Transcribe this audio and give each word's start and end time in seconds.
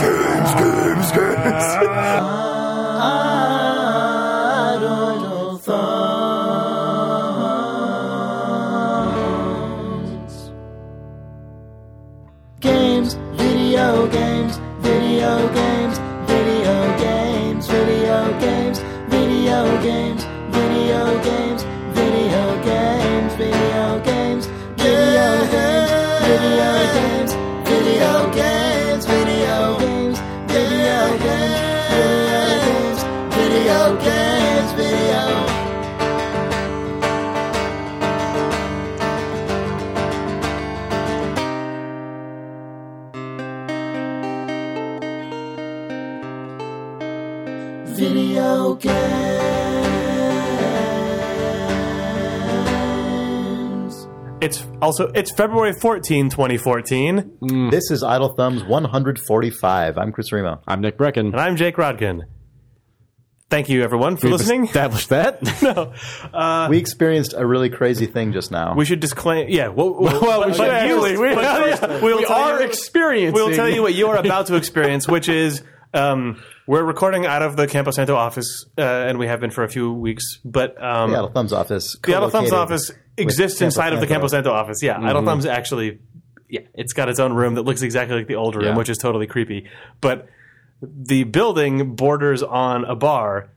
Køns, 0.00 0.50
køns, 0.60 1.12
køns. 1.12 1.64
Ah. 3.02 3.49
February 55.40 55.72
14, 55.72 56.28
2014, 56.28 57.70
This 57.70 57.90
is 57.90 58.02
Idle 58.02 58.34
Thumbs 58.34 58.62
145. 58.62 59.96
I'm 59.96 60.12
Chris 60.12 60.30
Remo. 60.32 60.60
I'm 60.68 60.82
Nick 60.82 60.98
Breckon. 60.98 61.28
and 61.32 61.40
I'm 61.40 61.56
Jake 61.56 61.76
Rodkin. 61.76 62.24
Thank 63.48 63.70
you 63.70 63.82
everyone 63.82 64.18
for 64.18 64.26
We've 64.26 64.34
listening. 64.34 64.66
Established 64.66 65.08
that. 65.08 65.40
no, 65.62 65.94
uh, 66.38 66.66
we 66.68 66.76
experienced 66.76 67.32
a 67.34 67.46
really 67.46 67.70
crazy 67.70 68.04
thing 68.04 68.34
just 68.34 68.50
now. 68.50 68.74
we 68.74 68.84
should 68.84 69.00
disclaim. 69.00 69.48
Yeah, 69.48 69.68
well, 69.68 69.94
well, 69.98 70.20
well, 70.20 70.40
we 70.40 70.46
but- 70.48 70.56
should 70.56 70.68
actually- 70.68 71.12
you- 71.12 71.20
we- 71.22 71.30
yeah. 71.32 72.00
we'll 72.02 72.20
tell 72.20 72.36
are 72.36 72.60
you- 72.60 72.66
experiencing. 72.66 73.32
We'll 73.32 73.56
tell 73.56 73.66
you 73.70 73.80
what 73.80 73.94
you're 73.94 74.16
about 74.16 74.48
to 74.48 74.56
experience, 74.56 75.08
which 75.08 75.30
is 75.30 75.62
um, 75.92 76.40
we're 76.66 76.84
recording 76.84 77.26
out 77.26 77.42
of 77.42 77.56
the 77.56 77.66
Campo 77.66 77.90
Santo 77.90 78.14
office, 78.14 78.64
uh, 78.78 78.82
and 78.82 79.18
we 79.18 79.26
have 79.26 79.40
been 79.40 79.50
for 79.50 79.64
a 79.64 79.68
few 79.68 79.92
weeks. 79.92 80.38
But 80.44 80.80
um, 80.82 81.10
the 81.10 81.16
Idle 81.18 81.30
Thumbs 81.30 81.52
office. 81.52 81.96
the 82.04 82.14
Idle 82.14 82.30
Thumbs 82.30 82.52
office 82.52 82.90
exists 83.16 83.58
Campo 83.58 83.66
inside 83.66 83.92
of 83.92 84.00
the 84.00 84.06
Santo. 84.06 84.14
Campo 84.14 84.26
Santo 84.28 84.50
office. 84.52 84.82
Yeah, 84.82 84.98
Idle 85.00 85.24
Thumbs 85.24 85.46
actually, 85.46 85.98
yeah, 86.48 86.60
it's 86.74 86.92
got 86.92 87.08
its 87.08 87.18
own 87.18 87.32
room 87.32 87.54
that 87.56 87.62
looks 87.62 87.82
exactly 87.82 88.16
like 88.16 88.26
the 88.28 88.36
old 88.36 88.54
room, 88.54 88.64
Yeah. 88.66 88.76
which 88.76 88.88
is 88.88 88.98
totally 88.98 89.26
creepy. 89.26 89.68
But 90.00 90.28
the 90.82 91.24
building 91.24 91.94
borders 91.96 92.42
on 92.42 92.84
a 92.84 92.94
bar, 92.94 93.50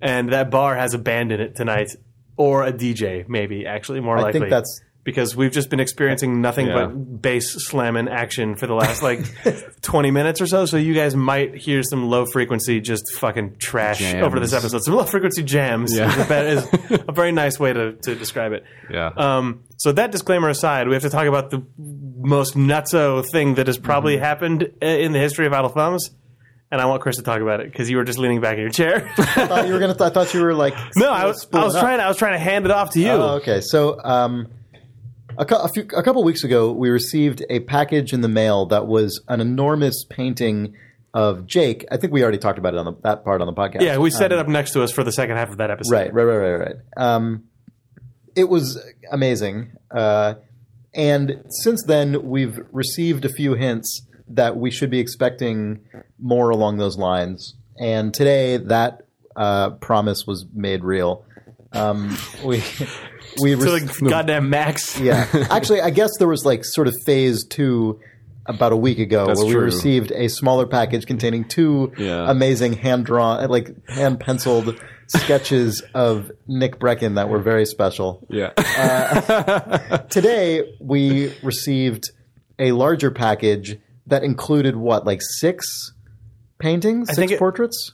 and 0.00 0.32
that 0.32 0.50
bar 0.50 0.76
has 0.76 0.92
a 0.94 0.98
band 0.98 1.32
in 1.32 1.40
it 1.40 1.54
tonight, 1.56 1.92
or 2.36 2.64
a 2.64 2.72
DJ, 2.72 3.26
maybe 3.28 3.64
actually 3.66 4.00
more 4.00 4.18
I 4.18 4.22
likely. 4.22 4.40
think 4.40 4.50
that's 4.50 4.80
because 5.06 5.34
we've 5.34 5.52
just 5.52 5.70
been 5.70 5.80
experiencing 5.80 6.42
nothing 6.42 6.66
Yeah. 6.66 6.86
but 6.88 7.22
bass 7.22 7.54
slamming 7.68 8.08
action 8.08 8.56
for 8.56 8.66
the 8.66 8.74
last 8.74 9.02
like 9.02 9.20
20 9.80 10.10
minutes 10.10 10.42
or 10.42 10.46
so. 10.46 10.66
So 10.66 10.76
you 10.76 10.92
guys 10.92 11.16
might 11.16 11.54
hear 11.54 11.82
some 11.82 12.10
low 12.10 12.26
frequency, 12.26 12.80
just 12.82 13.14
fucking 13.14 13.56
trash 13.58 14.00
Jams. 14.00 14.22
over 14.26 14.38
this 14.38 14.52
episode. 14.52 14.82
Some 14.82 14.94
low 14.96 15.04
frequency 15.04 15.42
jams 15.44 15.96
Yeah. 15.96 16.10
is, 16.10 16.30
a, 16.30 16.46
is 16.98 17.00
a 17.08 17.12
very 17.12 17.32
nice 17.42 17.58
way 17.58 17.72
to, 17.72 17.92
to 17.92 18.14
describe 18.14 18.52
it. 18.52 18.64
Yeah. 18.90 19.10
Um, 19.16 19.62
so 19.78 19.92
that 19.92 20.10
disclaimer 20.10 20.50
aside, 20.50 20.88
we 20.88 20.94
have 20.94 21.02
to 21.04 21.10
talk 21.10 21.26
about 21.26 21.50
the 21.50 21.64
most 21.78 22.54
nutso 22.56 23.24
thing 23.30 23.54
that 23.54 23.68
has 23.68 23.78
probably 23.78 24.16
Mm-hmm. 24.16 24.24
happened 24.24 24.62
in 24.82 25.12
the 25.12 25.18
history 25.20 25.46
of 25.46 25.52
Idle 25.54 25.70
Thumbs. 25.70 26.10
And 26.68 26.80
I 26.80 26.86
want 26.86 27.00
Chris 27.00 27.14
to 27.18 27.22
talk 27.22 27.40
about 27.40 27.60
it 27.60 27.70
because 27.70 27.88
you 27.88 27.96
were 27.96 28.02
just 28.02 28.18
leaning 28.18 28.40
back 28.40 28.54
in 28.54 28.60
your 28.62 28.70
chair. 28.70 29.08
I 29.18 29.46
thought 29.46 29.68
you 29.68 29.72
were 29.72 29.78
gonna. 29.78 29.94
I 30.00 30.10
thought 30.10 30.34
you 30.34 30.42
were 30.42 30.52
like. 30.52 30.74
no, 30.96 31.08
I 31.12 31.24
was, 31.26 31.46
I 31.52 31.62
was 31.64 31.76
up. 31.76 31.80
trying. 31.80 32.00
I 32.00 32.08
was 32.08 32.16
trying 32.16 32.32
to 32.32 32.40
hand 32.40 32.64
it 32.64 32.72
off 32.72 32.90
to 32.94 33.00
you. 33.00 33.10
Oh, 33.10 33.34
okay. 33.36 33.60
So, 33.60 34.02
um, 34.02 34.48
a, 35.38 35.44
cou- 35.44 35.62
a, 35.62 35.68
few, 35.68 35.82
a 35.96 36.02
couple 36.02 36.22
weeks 36.24 36.44
ago, 36.44 36.72
we 36.72 36.90
received 36.90 37.44
a 37.50 37.60
package 37.60 38.12
in 38.12 38.20
the 38.20 38.28
mail 38.28 38.66
that 38.66 38.86
was 38.86 39.22
an 39.28 39.40
enormous 39.40 40.04
painting 40.08 40.74
of 41.14 41.46
Jake. 41.46 41.86
I 41.90 41.96
think 41.96 42.12
we 42.12 42.22
already 42.22 42.38
talked 42.38 42.58
about 42.58 42.74
it 42.74 42.78
on 42.78 42.84
the, 42.84 42.92
that 43.02 43.24
part 43.24 43.40
on 43.40 43.46
the 43.46 43.52
podcast. 43.52 43.80
yeah, 43.80 43.98
we 43.98 44.10
set 44.10 44.32
it 44.32 44.38
up 44.38 44.48
next 44.48 44.72
to 44.72 44.82
us 44.82 44.92
for 44.92 45.02
the 45.02 45.12
second 45.12 45.36
half 45.36 45.50
of 45.50 45.58
that 45.58 45.70
episode. 45.70 45.92
Right, 45.92 46.12
right, 46.12 46.24
right, 46.24 46.36
right, 46.36 46.60
right. 46.60 46.76
Um, 46.96 47.44
it 48.34 48.48
was 48.48 48.78
amazing. 49.10 49.72
Uh, 49.90 50.34
and 50.94 51.44
since 51.48 51.82
then, 51.84 52.28
we've 52.28 52.58
received 52.72 53.24
a 53.24 53.28
few 53.28 53.54
hints 53.54 54.06
that 54.28 54.56
we 54.56 54.70
should 54.70 54.90
be 54.90 54.98
expecting 54.98 55.80
more 56.18 56.50
along 56.50 56.78
those 56.78 56.98
lines. 56.98 57.54
And 57.78 58.12
today, 58.12 58.56
that 58.56 59.06
uh, 59.36 59.70
promise 59.70 60.26
was 60.26 60.46
made 60.52 60.84
real. 60.84 61.24
Um, 61.72 62.16
we 62.44 62.62
we 63.40 63.54
To 63.54 63.72
rec- 63.72 63.82
the 63.98 64.08
goddamn 64.08 64.50
max. 64.50 64.98
yeah. 65.00 65.26
Actually, 65.50 65.80
I 65.80 65.90
guess 65.90 66.10
there 66.18 66.28
was 66.28 66.44
like 66.44 66.64
sort 66.64 66.88
of 66.88 66.94
phase 67.04 67.44
two 67.44 68.00
about 68.48 68.70
a 68.72 68.76
week 68.76 68.98
ago 69.00 69.26
That's 69.26 69.40
where 69.42 69.48
we 69.58 69.64
received 69.64 70.12
a 70.12 70.28
smaller 70.28 70.66
package 70.66 71.04
containing 71.06 71.44
two 71.48 71.92
Yeah. 71.98 72.30
amazing 72.30 72.74
hand 72.74 73.04
drawn, 73.06 73.48
like 73.48 73.74
hand 73.88 74.20
penciled 74.20 74.80
sketches 75.08 75.82
of 75.94 76.30
Nick 76.46 76.78
Breckon 76.78 77.16
that 77.16 77.28
were 77.28 77.40
very 77.40 77.66
special. 77.66 78.24
yeah. 78.30 78.52
Uh, 78.56 79.98
today, 80.10 80.76
we 80.80 81.34
received 81.42 82.04
a 82.58 82.72
larger 82.72 83.10
package 83.10 83.78
that 84.06 84.22
included 84.22 84.76
what, 84.76 85.04
like 85.04 85.20
six 85.40 85.66
paintings, 86.58 87.08
six 87.08 87.18
think 87.18 87.32
it- 87.32 87.38
portraits, 87.38 87.92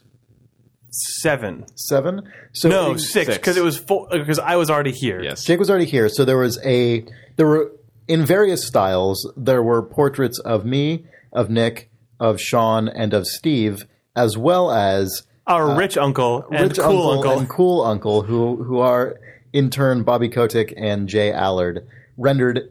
Seven. 0.94 1.64
seven. 1.75 2.22
So 2.53 2.69
No, 2.69 2.97
six. 2.97 3.12
Six. 3.12 3.36
Because 3.38 3.56
it 3.56 3.64
was 3.64 3.78
full. 3.78 4.08
Because 4.10 4.38
I 4.38 4.56
was 4.56 4.69
already 4.70 4.92
here. 4.92 5.22
yes. 5.22 5.42
Jake 5.44 5.58
was 5.58 5.70
already 5.70 5.86
here, 5.86 6.08
so 6.08 6.25
there 6.25 6.36
was 6.38 6.58
a 6.64 7.04
there 7.36 7.47
were 7.47 7.72
in 8.08 8.26
various 8.26 8.66
styles. 8.66 9.31
There 9.36 9.62
were 9.62 9.82
portraits 9.82 10.38
of 10.41 10.64
me, 10.66 11.06
of 11.32 11.48
Nick, 11.48 11.91
of 12.20 12.41
Sean, 12.41 12.88
and 12.88 13.14
of 13.14 13.26
Steve, 13.26 13.86
as 14.14 14.36
well 14.36 14.70
as 14.70 15.22
Our 15.47 15.70
uh, 15.70 15.76
rich 15.76 15.97
uncle 15.97 16.44
and 16.52 16.69
rich 16.69 16.78
cool 16.78 17.10
uncle. 17.10 17.38
and 17.38 17.48
cool 17.48 17.82
uncle, 17.82 18.22
who 18.22 18.62
who 18.62 18.78
are 18.78 19.19
in 19.52 19.70
turn 19.70 20.02
Bobby 20.02 20.28
Kotick 20.28 20.75
and 20.76 21.08
J 21.08 21.32
Allard, 21.32 21.86
rendered 22.19 22.70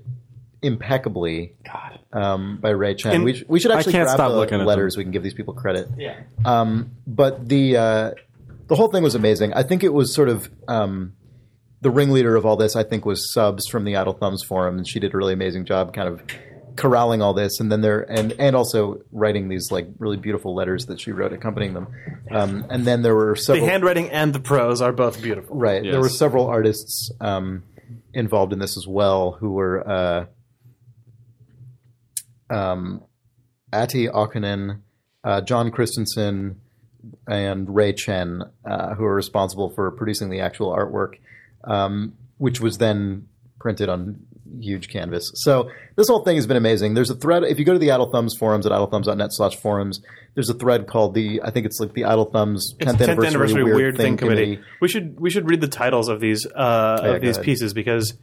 impeccably 0.61 1.55
God. 1.66 1.99
um, 2.13 2.57
by 2.61 2.69
Ray 2.69 2.95
Chen. 2.95 3.16
And 3.16 3.23
we, 3.23 3.33
sh- 3.35 3.44
we 3.47 3.59
should 3.59 3.72
I 3.72 3.77
actually 3.79 3.94
can't 3.94 4.05
grab 4.05 4.16
stop 4.16 4.31
the 4.31 4.38
looking 4.38 4.59
at 4.61 4.66
letters. 4.67 4.95
We 4.97 5.03
can 5.03 5.11
give 5.11 5.23
these 5.23 5.33
people 5.33 5.53
credit. 5.53 5.88
yeah. 5.97 6.22
Um, 6.45 6.91
But 7.07 7.47
the 7.49 7.77
uh, 7.77 8.11
the 8.67 8.75
whole 8.75 8.89
thing 8.89 9.03
was 9.03 9.16
amazing. 9.16 9.53
I 9.53 9.63
think 9.63 9.83
it 9.83 9.94
was 9.94 10.13
sort 10.13 10.29
of 10.29 10.49
um, 10.67 11.13
the 11.81 11.89
ringleader 11.91 12.35
of 12.35 12.45
all 12.45 12.55
this. 12.57 12.75
I 12.75 12.83
think 12.83 13.05
was 13.05 13.33
Subs 13.33 13.67
from 13.67 13.83
the 13.85 13.95
Idle 13.97 14.13
Thumbs 14.13 14.44
forum, 14.44 14.77
and 14.77 14.88
she 14.88 14.99
did 14.99 15.13
a 15.13 15.17
really 15.17 15.33
amazing 15.33 15.66
job, 15.66 15.94
kind 15.94 16.07
of 16.07 16.22
corralling 16.78 17.22
all 17.22 17.33
this, 17.33 17.59
and 17.59 17.69
then 17.72 17.81
there 17.81 17.99
and 18.09 18.33
and 18.39 18.55
also 18.55 19.01
writing 19.11 19.49
these 19.49 19.72
like 19.72 19.88
really 19.99 20.16
beautiful 20.17 20.55
letters 20.55 20.85
that 20.85 21.01
she 21.01 21.11
wrote 21.11 21.33
accompanying 21.33 21.73
them. 21.73 21.88
Um, 22.29 22.66
and 22.69 22.85
then 22.85 23.01
there 23.01 23.13
were 23.16 23.35
so. 23.35 23.53
The 23.53 23.59
handwriting 23.66 24.09
and 24.09 24.31
the 24.33 24.39
prose 24.39 24.81
are 24.81 24.93
both 24.93 25.22
beautiful. 25.22 25.55
right. 25.57 25.83
There 25.83 25.99
were 25.99 26.07
several 26.07 26.47
artists 26.47 27.11
um, 27.19 27.63
involved 28.13 28.53
in 28.53 28.59
this 28.59 28.78
as 28.78 28.88
well 28.88 29.33
who 29.33 29.51
were 29.51 29.85
uh, 29.89 30.25
um, 32.51 33.03
Ati 33.73 34.07
Okunen, 34.07 34.81
uh, 35.23 35.41
John 35.41 35.72
Christensen, 35.72 36.59
and 37.28 37.73
Ray 37.73 37.94
Chen, 37.94 38.44
uh, 38.66 38.94
who 38.95 39.03
are 39.06 39.16
responsible 39.16 39.69
for 39.69 39.89
producing 39.91 40.29
the 40.29 40.41
actual 40.41 40.75
artwork, 40.75 41.16
um, 41.63 42.13
which 42.38 42.59
was 42.59 42.78
then 42.78 43.28
printed 43.59 43.90
on 43.90 44.19
huge 44.59 44.90
canvas. 44.90 45.31
So 45.35 45.69
this 45.95 46.07
whole 46.07 46.23
thing 46.23 46.35
has 46.35 46.47
been 46.47 46.57
amazing. 46.57 46.94
There's 46.94 47.09
a 47.09 47.16
thread 47.16 47.44
if 47.44 47.57
you 47.57 47.66
go 47.66 47.73
to 47.73 47.79
the 47.79 47.91
Idle 47.91 48.11
Thumbs 48.11 48.35
forums 48.37 48.66
at 48.66 48.72
idlethumbs.net 48.72 49.29
slash 49.31 49.55
forums. 49.55 50.02
There's 50.34 50.49
a 50.49 50.53
thread 50.53 50.87
called 50.87 51.14
the 51.14 51.41
I 51.43 51.52
think 51.52 51.66
it's 51.66 51.79
like 51.79 51.93
the 51.93 52.05
Idle 52.05 52.25
Thumbs 52.25 52.75
10th, 52.79 52.96
10th 52.96 53.02
anniversary, 53.03 53.28
anniversary 53.28 53.64
weird, 53.64 53.97
thing, 53.97 54.17
committee. 54.17 54.59
We 54.81 54.87
should 54.87 55.20
we 55.20 55.29
should 55.29 55.49
read 55.49 55.61
the 55.61 55.67
titles 55.67 56.09
of 56.09 56.20
these 56.20 56.46
uh, 56.46 57.02
yeah, 57.03 57.09
of 57.11 57.22
these 57.22 57.37
ahead. 57.37 57.46
pieces 57.46 57.73
because 57.73 58.14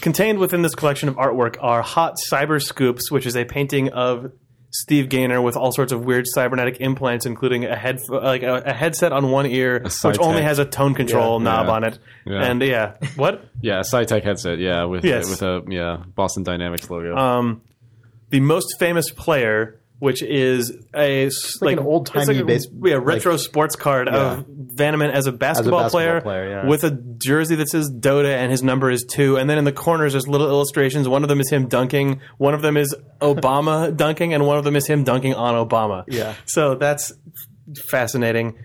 contained 0.00 0.38
within 0.38 0.62
this 0.62 0.74
collection 0.74 1.08
of 1.08 1.16
artwork 1.16 1.56
are 1.60 1.82
Hot 1.82 2.16
Cyber 2.30 2.62
Scoops, 2.62 3.10
which 3.10 3.26
is 3.26 3.36
a 3.36 3.44
painting 3.44 3.90
of 3.90 4.32
Steve 4.72 5.08
Gaynor 5.08 5.42
with 5.42 5.56
all 5.56 5.72
sorts 5.72 5.90
of 5.90 6.04
weird 6.04 6.26
cybernetic 6.28 6.80
implants, 6.80 7.26
including 7.26 7.64
a 7.64 7.74
head 7.74 7.98
like 8.08 8.44
a, 8.44 8.62
a 8.66 8.72
headset 8.72 9.12
on 9.12 9.30
one 9.32 9.46
ear, 9.46 9.82
which 10.04 10.18
only 10.20 10.42
has 10.42 10.60
a 10.60 10.64
tone 10.64 10.94
control 10.94 11.38
Yeah, 11.40 11.44
knob 11.44 11.66
yeah. 11.66 11.72
on 11.72 11.84
it, 11.84 11.98
Yeah. 12.24 12.44
and 12.44 12.62
yeah, 12.62 12.94
what 13.16 13.44
Yeah, 13.60 13.80
a 13.80 13.82
Cytec 13.82 14.22
headset. 14.22 14.58
Yeah, 14.60 14.84
with 14.84 15.04
Yes. 15.04 15.28
with 15.28 15.42
a 15.42 15.62
yeah 15.68 16.04
Boston 16.14 16.44
Dynamics 16.44 16.88
logo. 16.88 17.16
um, 17.16 17.62
the 18.28 18.38
most 18.38 18.78
famous 18.78 19.10
player 19.10 19.79
which 20.00 20.22
is 20.22 20.72
a 20.94 21.26
s- 21.26 21.62
like 21.62 21.78
an 21.78 21.86
old-timey 21.86 22.34
like 22.34 22.46
base- 22.46 22.66
yeah, 22.82 22.98
retro 23.00 23.36
sports 23.36 23.76
card 23.76 24.08
of 24.08 24.44
Vanaman 24.46 25.12
as 25.12 25.26
a 25.26 25.32
basketball, 25.32 25.80
basketball 25.82 25.90
player, 25.90 26.20
player, 26.20 26.48
yeah. 26.48 26.66
with 26.66 26.82
a 26.84 26.90
jersey 26.90 27.54
that 27.56 27.68
says 27.68 27.90
Dota 27.90 28.34
and 28.34 28.50
his 28.50 28.62
number 28.62 28.90
is 28.90 29.04
two. 29.04 29.36
And 29.36 29.48
then 29.48 29.58
in 29.58 29.64
the 29.64 29.72
corners, 29.72 30.12
there's 30.12 30.26
little 30.26 30.48
illustrations. 30.48 31.06
One 31.08 31.22
of 31.22 31.28
them 31.28 31.38
is 31.40 31.48
him 31.50 31.68
dunking. 31.68 32.20
One 32.38 32.54
of 32.54 32.62
them 32.62 32.76
is 32.76 32.94
Obama 33.20 33.94
dunking, 33.96 34.34
and 34.34 34.46
one 34.46 34.58
of 34.58 34.64
them 34.64 34.74
is 34.74 34.86
him 34.86 35.04
dunking 35.04 35.34
on 35.34 35.54
Obama. 35.68 36.04
Yeah. 36.08 36.34
So 36.46 36.74
that's 36.74 37.12
fascinating. 37.88 38.58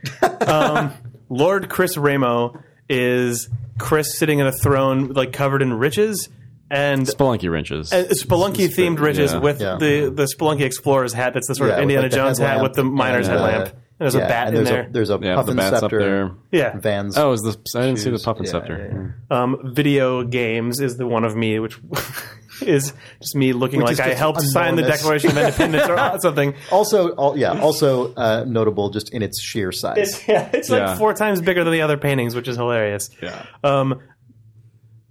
um, 0.48 0.94
Lord 1.30 1.70
Chris 1.70 1.98
Remo 1.98 2.58
is 2.90 3.50
Chris 3.78 4.18
sitting 4.18 4.40
in 4.40 4.48
a 4.48 4.52
throne 4.52 5.10
like 5.10 5.34
covered 5.34 5.62
in 5.62 5.74
riches 5.74 6.30
and 6.72 7.06
Spelunky 7.06 7.50
wrenches. 7.52 7.92
uh, 7.94 8.06
Spelunky 8.12 8.68
themed 8.68 9.00
wrenches 9.00 9.34
yeah. 9.34 9.40
with 9.40 9.62
Yeah. 9.62 9.78
the 9.80 10.10
the 10.10 10.28
Spelunky 10.38 10.62
Explorer's 10.62 11.14
hat. 11.14 11.34
That's 11.34 11.48
the 11.48 11.56
sort 11.56 11.70
Yeah, 11.70 11.76
of 11.78 11.82
Indiana 11.84 12.04
like, 12.04 12.12
Jones 12.12 12.38
hat 12.40 12.62
with 12.62 12.74
the 12.74 12.84
miner's 12.84 13.28
and, 13.28 13.40
headlamp. 13.40 13.70
And 13.98 14.04
there's 14.12 14.16
a 14.16 14.20
bat 14.20 14.48
and 14.50 14.58
in 14.58 14.64
there's 14.66 14.70
there. 14.70 14.88
A, 14.88 14.92
there's 14.92 15.10
a 15.10 15.20
yeah, 15.22 15.36
puff 15.36 15.46
the 15.46 15.52
and 15.52 15.58
bat's 15.58 15.74
up 15.76 15.80
scepter. 15.84 16.00
there. 16.00 16.32
yeah. 16.52 16.78
Vans. 16.78 17.18
Oh, 17.18 17.32
is 17.32 17.42
the 17.44 17.80
I 17.80 17.86
didn't 17.86 18.00
see 18.00 18.10
the 18.10 18.18
shoes. 18.18 18.24
puff 18.24 18.38
and 18.38 18.46
Yeah, 18.46 18.52
scepter. 18.52 19.14
yeah, 19.32 19.42
Um, 19.44 19.72
video 19.74 20.24
games 20.24 20.82
is 20.82 20.98
the 20.98 21.08
one 21.08 21.24
of 21.24 21.34
me, 21.38 21.60
which 21.60 21.80
is 22.62 22.92
just 23.22 23.36
me 23.36 23.54
looking 23.54 23.80
Which 23.80 23.98
like 23.98 24.00
I 24.02 24.08
just 24.10 24.18
helped 24.20 24.42
sign 24.42 24.76
the. 24.76 24.82
Declaration 24.82 25.30
of 25.32 25.38
Independence 25.38 25.88
or 25.88 26.20
something. 26.20 26.56
Also, 26.72 27.12
all, 27.12 27.38
yeah, 27.38 27.58
also 27.62 28.14
uh, 28.16 28.44
notable 28.46 28.90
just 28.90 29.14
in 29.14 29.22
its 29.22 29.42
sheer 29.42 29.72
size. 29.72 29.98
It's, 29.98 30.28
yeah, 30.28 30.50
it's 30.52 30.70
Yeah. 30.70 30.88
like 30.90 30.98
four 30.98 31.14
times 31.14 31.40
bigger 31.42 31.64
than 31.64 31.72
the 31.72 31.82
other 31.82 31.98
paintings, 31.98 32.36
which 32.36 32.50
is 32.50 32.58
hilarious. 32.58 33.10
Yeah. 33.22 33.46
Um, 33.64 34.02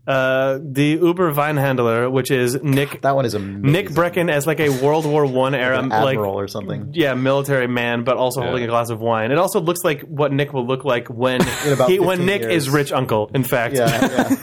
uh, 0.06 0.58
the 0.62 0.98
Uber 1.02 1.30
Vine 1.32 1.56
Handler, 1.56 2.10
which 2.10 2.30
is 2.30 2.62
Nick 2.62 3.00
that 3.02 3.14
one 3.16 3.24
is 3.24 3.34
amazing. 3.34 3.62
Nick 3.62 3.88
Breckon 3.88 4.30
as 4.30 4.46
like 4.46 4.60
a 4.60 4.68
World 4.68 5.06
War 5.06 5.24
One 5.26 5.54
era 5.54 5.80
like 5.80 5.92
admiral 5.92 6.38
or 6.38 6.46
something. 6.48 6.90
yeah 6.92 7.14
military 7.14 7.66
man, 7.68 8.04
but 8.04 8.16
also 8.16 8.40
Yeah. 8.40 8.46
holding 8.48 8.64
a 8.64 8.68
glass 8.68 8.90
of 8.90 9.00
wine. 9.00 9.32
It 9.32 9.38
also 9.38 9.60
looks 9.60 9.82
like 9.84 10.02
what 10.02 10.32
Nick 10.32 10.52
will 10.52 10.66
look 10.66 10.84
like 10.84 11.08
when 11.08 11.40
he, 11.88 11.98
when 12.00 12.26
Nick 12.26 12.42
years. 12.42 12.64
is 12.66 12.70
rich 12.70 12.92
uncle. 12.92 13.30
In 13.34 13.44
fact, 13.44 13.74
Yeah, 13.76 14.36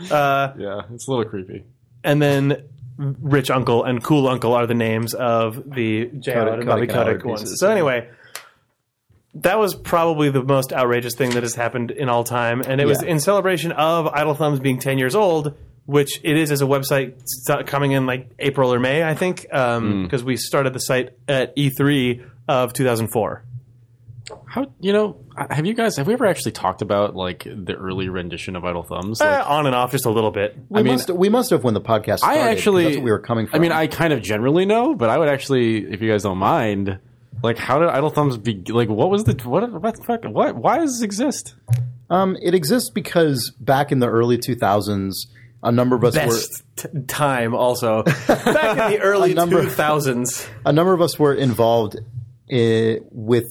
yeah. 0.00 0.52
Yeah, 0.58 0.82
it's 0.92 1.08
a 1.08 1.10
little 1.10 1.24
creepy. 1.24 1.64
and 2.04 2.20
then 2.22 2.64
Rich 2.98 3.50
Uncle 3.50 3.84
and 3.84 4.02
Cool 4.02 4.26
Uncle 4.28 4.54
are 4.54 4.66
the 4.66 4.74
names 4.74 5.14
of 5.14 5.56
the 5.72 6.06
J. 6.18 6.32
Kodak- 6.32 6.36
Allen 6.48 6.58
and 6.60 6.66
Bobby 6.68 6.86
Kotick 6.86 6.90
and 6.90 6.92
Howard 6.96 7.06
Kodak 7.22 7.24
ones. 7.26 7.40
pieces, 7.42 7.60
So 7.60 7.66
yeah. 7.66 7.72
anyway, 7.72 8.08
that 9.34 9.58
was 9.58 9.74
probably 9.74 10.30
the 10.30 10.42
most 10.42 10.72
outrageous 10.72 11.14
thing 11.14 11.30
that 11.30 11.42
has 11.42 11.54
happened 11.54 11.90
in 11.90 12.08
all 12.08 12.24
time, 12.24 12.60
and 12.60 12.80
it 12.80 12.86
was 12.86 13.02
in 13.02 13.20
celebration 13.20 13.72
of 13.72 14.06
Idle 14.08 14.34
Thumbs 14.34 14.60
being 14.60 14.78
ten 14.78 14.98
years 14.98 15.14
old. 15.14 15.54
Which 15.86 16.20
it 16.22 16.36
is 16.36 16.50
as 16.52 16.60
a 16.60 16.66
website 16.66 17.14
st- 17.24 17.66
coming 17.66 17.92
in 17.92 18.04
like 18.04 18.28
April 18.38 18.74
or 18.74 18.78
May, 18.78 19.02
I 19.02 19.14
think, 19.14 19.46
because 19.48 20.22
we 20.22 20.36
started 20.36 20.74
the 20.74 20.80
site 20.80 21.14
at 21.26 21.56
E3 21.56 22.26
of 22.46 22.74
2004. 22.74 23.42
How 24.46 24.70
you 24.80 24.92
know? 24.92 25.16
Have 25.50 25.64
you 25.64 25.72
guys 25.72 25.96
have 25.96 26.06
we 26.06 26.12
ever 26.12 26.26
actually 26.26 26.52
talked 26.52 26.82
about 26.82 27.16
like 27.16 27.44
the 27.44 27.72
early 27.74 28.10
rendition 28.10 28.54
of 28.54 28.66
Idle 28.66 28.82
Thumbs? 28.82 29.18
Like, 29.20 29.30
Eh, 29.30 29.42
on 29.42 29.64
and 29.64 29.74
off 29.74 29.92
just 29.92 30.04
a 30.04 30.10
little 30.10 30.30
bit. 30.30 30.58
We, 30.68 30.82
mean- 30.82 30.92
must, 30.94 31.08
we 31.10 31.30
must 31.30 31.48
have 31.50 31.64
when 31.64 31.72
the 31.72 31.80
podcast 31.80 32.18
started. 32.18 32.38
I 32.38 32.42
'cause 32.48 32.58
actually 32.58 32.84
that's 32.84 32.96
what 32.96 33.04
we 33.04 33.10
were 33.10 33.20
coming 33.20 33.46
from. 33.46 33.56
I 33.58 33.62
mean, 33.62 33.72
I 33.72 33.86
kind 33.86 34.12
of 34.12 34.20
generally 34.20 34.66
know, 34.66 34.94
but 34.94 35.08
I 35.08 35.16
would 35.16 35.28
actually, 35.30 35.90
if 35.90 36.02
you 36.02 36.10
guys 36.10 36.22
don't 36.24 36.36
mind, 36.36 36.98
like, 37.42 37.58
how 37.58 37.78
did 37.78 37.88
Idle 37.88 38.10
Thumbs 38.10 38.36
be? 38.38 38.62
Like, 38.68 38.88
what 38.88 39.10
was 39.10 39.24
the 39.24 39.32
what? 39.48 39.70
What? 39.72 39.96
the 39.96 40.02
fuck- 40.04 40.24
What? 40.24 40.56
Why 40.56 40.78
does 40.78 40.94
this 40.94 41.02
exist? 41.02 41.54
um, 42.10 42.36
it 42.42 42.54
exists 42.54 42.90
because 42.90 43.52
back 43.60 43.92
in 43.92 43.98
the 43.98 44.08
early 44.08 44.38
2000s, 44.38 45.12
a 45.62 45.70
number 45.72 45.94
of 45.96 46.04
us 46.04 46.14
were 46.14 46.20
Best 46.22 46.62
t- 46.76 46.88
time 47.06 47.54
also 47.54 48.02
back 48.26 48.92
in 48.92 48.92
the 48.92 49.00
early 49.02 49.34
number- 49.34 49.62
2000s. 49.64 50.48
a 50.64 50.72
number 50.72 50.92
of 50.94 51.00
us 51.02 51.18
were 51.18 51.34
involved 51.34 51.96
i 52.50 52.98
with, 53.10 53.46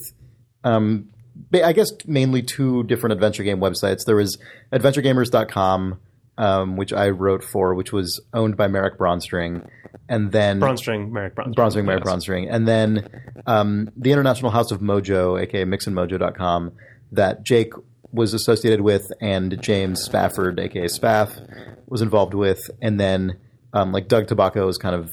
um, 0.63 1.09
I 1.53 1.71
guess 1.73 1.89
mainly 2.07 2.41
two 2.41 2.83
different 2.83 3.13
adventure 3.13 3.43
game 3.43 3.59
websites. 3.59 4.05
There 4.05 4.15
was 4.15 4.37
AdventureGamers.com, 4.73 5.99
um, 6.37 6.75
which 6.75 6.93
I 6.93 7.09
wrote 7.09 7.43
for, 7.43 7.73
which 7.73 7.91
was 7.91 8.21
owned 8.33 8.57
by 8.57 8.67
Marek 8.67 8.97
Bronstring, 8.97 9.67
and 10.09 10.31
then 10.31 10.59
Bronstring, 10.59 11.11
Marek 11.11 11.35
Bronstring. 11.35 11.55
Bronstring, 11.55 11.85
Marek 11.85 12.03
Bronstring, 12.03 12.47
and 12.49 12.67
then 12.67 13.09
um, 13.45 13.89
the 13.95 14.11
International 14.11 14.51
House 14.51 14.71
of 14.71 14.79
Mojo, 14.79 15.41
aka 15.41 15.65
MixnMojo.com, 15.65 16.71
that 17.11 17.43
Jake 17.43 17.73
was 18.11 18.33
associated 18.33 18.81
with, 18.81 19.11
and 19.21 19.61
James 19.61 20.01
Spafford, 20.01 20.59
aka 20.59 20.85
Spaff, 20.85 21.77
was 21.87 22.01
involved 22.01 22.33
with, 22.33 22.69
and 22.81 22.99
then 22.99 23.37
um, 23.73 23.91
like 23.91 24.07
Doug 24.07 24.27
Tabacco 24.27 24.69
is 24.69 24.77
kind 24.77 24.95
of 24.95 25.11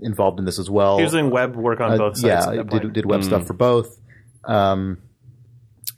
involved 0.00 0.38
in 0.38 0.44
this 0.44 0.58
as 0.58 0.68
well. 0.68 0.98
He 0.98 1.04
was 1.04 1.12
doing 1.12 1.30
web 1.30 1.56
work 1.56 1.80
on 1.80 1.96
both 1.96 2.18
sides. 2.18 2.46
Uh, 2.46 2.52
yeah, 2.52 2.60
at 2.60 2.66
that 2.66 2.70
point. 2.70 2.82
did, 2.82 2.92
did 2.92 3.06
web 3.06 3.24
stuff 3.24 3.46
for 3.46 3.54
both, 3.54 3.98
um, 4.44 4.98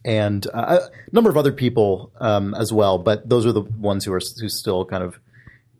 and 0.09 0.47
uh, 0.55 0.81
a 0.89 1.15
number 1.15 1.29
of 1.31 1.37
other 1.37 1.53
people 1.53 2.11
um, 2.19 2.55
as 2.55 2.73
well. 2.73 2.97
But 2.99 3.29
those 3.29 3.45
are 3.47 3.53
the 3.53 3.61
ones 3.63 4.05
who 4.05 4.13
are 4.15 4.21
who 4.41 4.49
still 4.49 4.85
kind 4.87 5.03
of, 5.05 5.19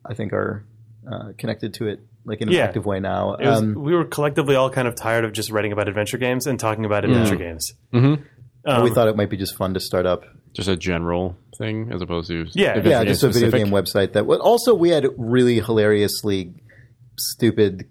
I 0.05 0.15
think, 0.15 0.33
are 0.33 0.65
uh, 1.11 1.33
connected 1.39 1.75
to 1.75 1.87
it 1.89 2.01
like 2.27 2.43
in 2.43 2.49
an 2.49 2.55
Yeah. 2.55 2.65
active 2.65 2.85
way 2.85 3.01
now. 3.01 3.37
Was, 3.41 3.63
Um, 3.63 3.75
we 3.75 3.95
were 3.95 4.05
collectively 4.05 4.55
all 4.55 4.69
kind 4.69 4.87
of 4.87 4.95
tired 4.95 5.25
of 5.25 5.33
just 5.33 5.51
writing 5.51 5.73
about 5.73 5.89
adventure 5.89 6.19
games 6.19 6.47
and 6.47 6.61
talking 6.61 6.85
about 6.85 7.07
adventure 7.07 7.37
games. 7.37 7.73
Um, 7.95 8.83
we 8.83 8.91
thought 8.91 9.09
it 9.09 9.17
might 9.17 9.31
be 9.31 9.39
just 9.39 9.57
fun 9.57 9.73
to 9.75 9.81
start 9.81 10.05
up. 10.05 10.25
Just 10.53 10.69
a 10.69 10.77
general 10.77 11.37
thing 11.57 11.91
as 11.91 12.03
opposed 12.03 12.29
to 12.29 12.47
Yeah. 12.53 12.71
adventure 12.75 12.91
Yeah, 12.91 13.05
just 13.05 13.23
a 13.23 13.29
video 13.29 13.49
specific? 13.49 13.65
game 13.65 13.73
website 13.73 14.13
that. 14.13 14.27
Well, 14.27 14.41
also, 14.41 14.75
we 14.75 14.91
had 14.91 15.07
really 15.17 15.61
hilariously 15.61 16.53
stupid, 17.17 17.87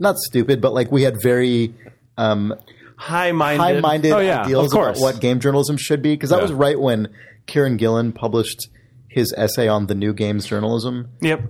not 0.00 0.16
stupid, 0.18 0.60
but 0.60 0.72
like 0.72 0.90
we 0.90 1.02
had 1.02 1.22
very 1.22 1.74
um, 2.18 2.54
high-minded. 3.00 3.60
high-minded 3.62 4.12
Oh, 4.12 4.18
yeah, 4.18 4.42
ideals 4.42 4.66
of 4.66 4.72
course. 4.72 4.98
about 4.98 5.14
what 5.14 5.20
game 5.20 5.40
journalism 5.40 5.76
should 5.76 6.02
be 6.02 6.12
because 6.14 6.30
that 6.30 6.36
Yeah. 6.36 6.42
was 6.42 6.52
right 6.52 6.78
when 6.78 7.08
Kieran 7.46 7.76
Gillen 7.76 8.12
published 8.12 8.68
his 9.08 9.32
essay 9.36 9.66
on 9.68 9.86
the 9.86 9.94
new 9.94 10.12
games 10.12 10.46
journalism, 10.46 11.08
Yep. 11.20 11.40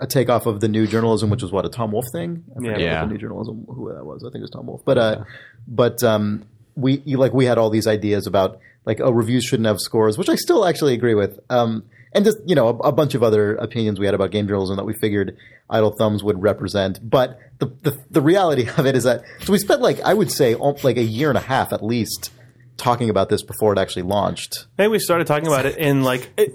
a 0.00 0.06
takeoff 0.08 0.46
of 0.46 0.60
the 0.60 0.68
new 0.68 0.86
journalism, 0.86 1.30
which 1.30 1.42
was 1.42 1.52
what 1.52 1.64
a 1.64 1.68
Tom 1.68 1.92
Wolfe 1.92 2.04
thing. 2.12 2.42
I 2.50 2.54
forget 2.56 2.80
Yeah. 2.80 3.04
the 3.06 3.12
new 3.12 3.18
journalism 3.18 3.64
who 3.68 3.92
that 3.94 4.04
was. 4.04 4.22
I 4.24 4.28
think 4.28 4.36
it 4.36 4.40
was 4.42 4.50
Tom 4.50 4.66
Wolfe, 4.66 4.82
but 4.84 4.98
uh, 4.98 5.24
but 5.68 6.02
um, 6.02 6.44
we 6.74 7.02
like 7.06 7.32
we 7.32 7.44
had 7.46 7.58
all 7.58 7.70
these 7.70 7.86
ideas 7.86 8.26
about 8.26 8.58
like 8.84 9.00
oh 9.00 9.10
reviews 9.12 9.44
shouldn't 9.44 9.66
have 9.66 9.80
scores, 9.80 10.18
which 10.18 10.28
I 10.28 10.34
still 10.34 10.66
actually 10.66 10.94
agree 10.94 11.14
with. 11.14 11.38
Um, 11.48 11.84
and 12.14 12.24
just 12.24 12.38
you 12.46 12.54
know 12.54 12.68
a, 12.68 12.88
a 12.88 12.92
bunch 12.92 13.14
of 13.14 13.22
other 13.22 13.56
opinions 13.56 13.98
we 13.98 14.06
had 14.06 14.14
about 14.14 14.30
game 14.30 14.46
journalism 14.46 14.76
that 14.76 14.84
we 14.84 14.94
figured 14.94 15.36
Idle 15.68 15.92
Thumbs 15.96 16.22
would 16.22 16.40
represent. 16.40 16.98
But 17.08 17.38
the, 17.58 17.66
the 17.82 17.98
the 18.10 18.20
reality 18.20 18.68
of 18.76 18.86
it 18.86 18.96
is 18.96 19.04
that 19.04 19.24
so 19.40 19.52
we 19.52 19.58
spent 19.58 19.80
like 19.80 20.00
I 20.00 20.14
would 20.14 20.30
say 20.30 20.54
like 20.54 20.96
a 20.96 21.02
year 21.02 21.28
and 21.28 21.38
a 21.38 21.42
half 21.42 21.72
at 21.72 21.82
least 21.84 22.30
talking 22.76 23.10
about 23.10 23.28
this 23.28 23.42
before 23.42 23.72
it 23.72 23.78
actually 23.78 24.02
launched. 24.02 24.66
I 24.78 24.84
think 24.84 24.92
we 24.92 24.98
started 24.98 25.26
talking 25.26 25.46
about 25.46 25.66
it 25.66 25.76
in 25.76 26.02
like 26.02 26.30
it, 26.36 26.52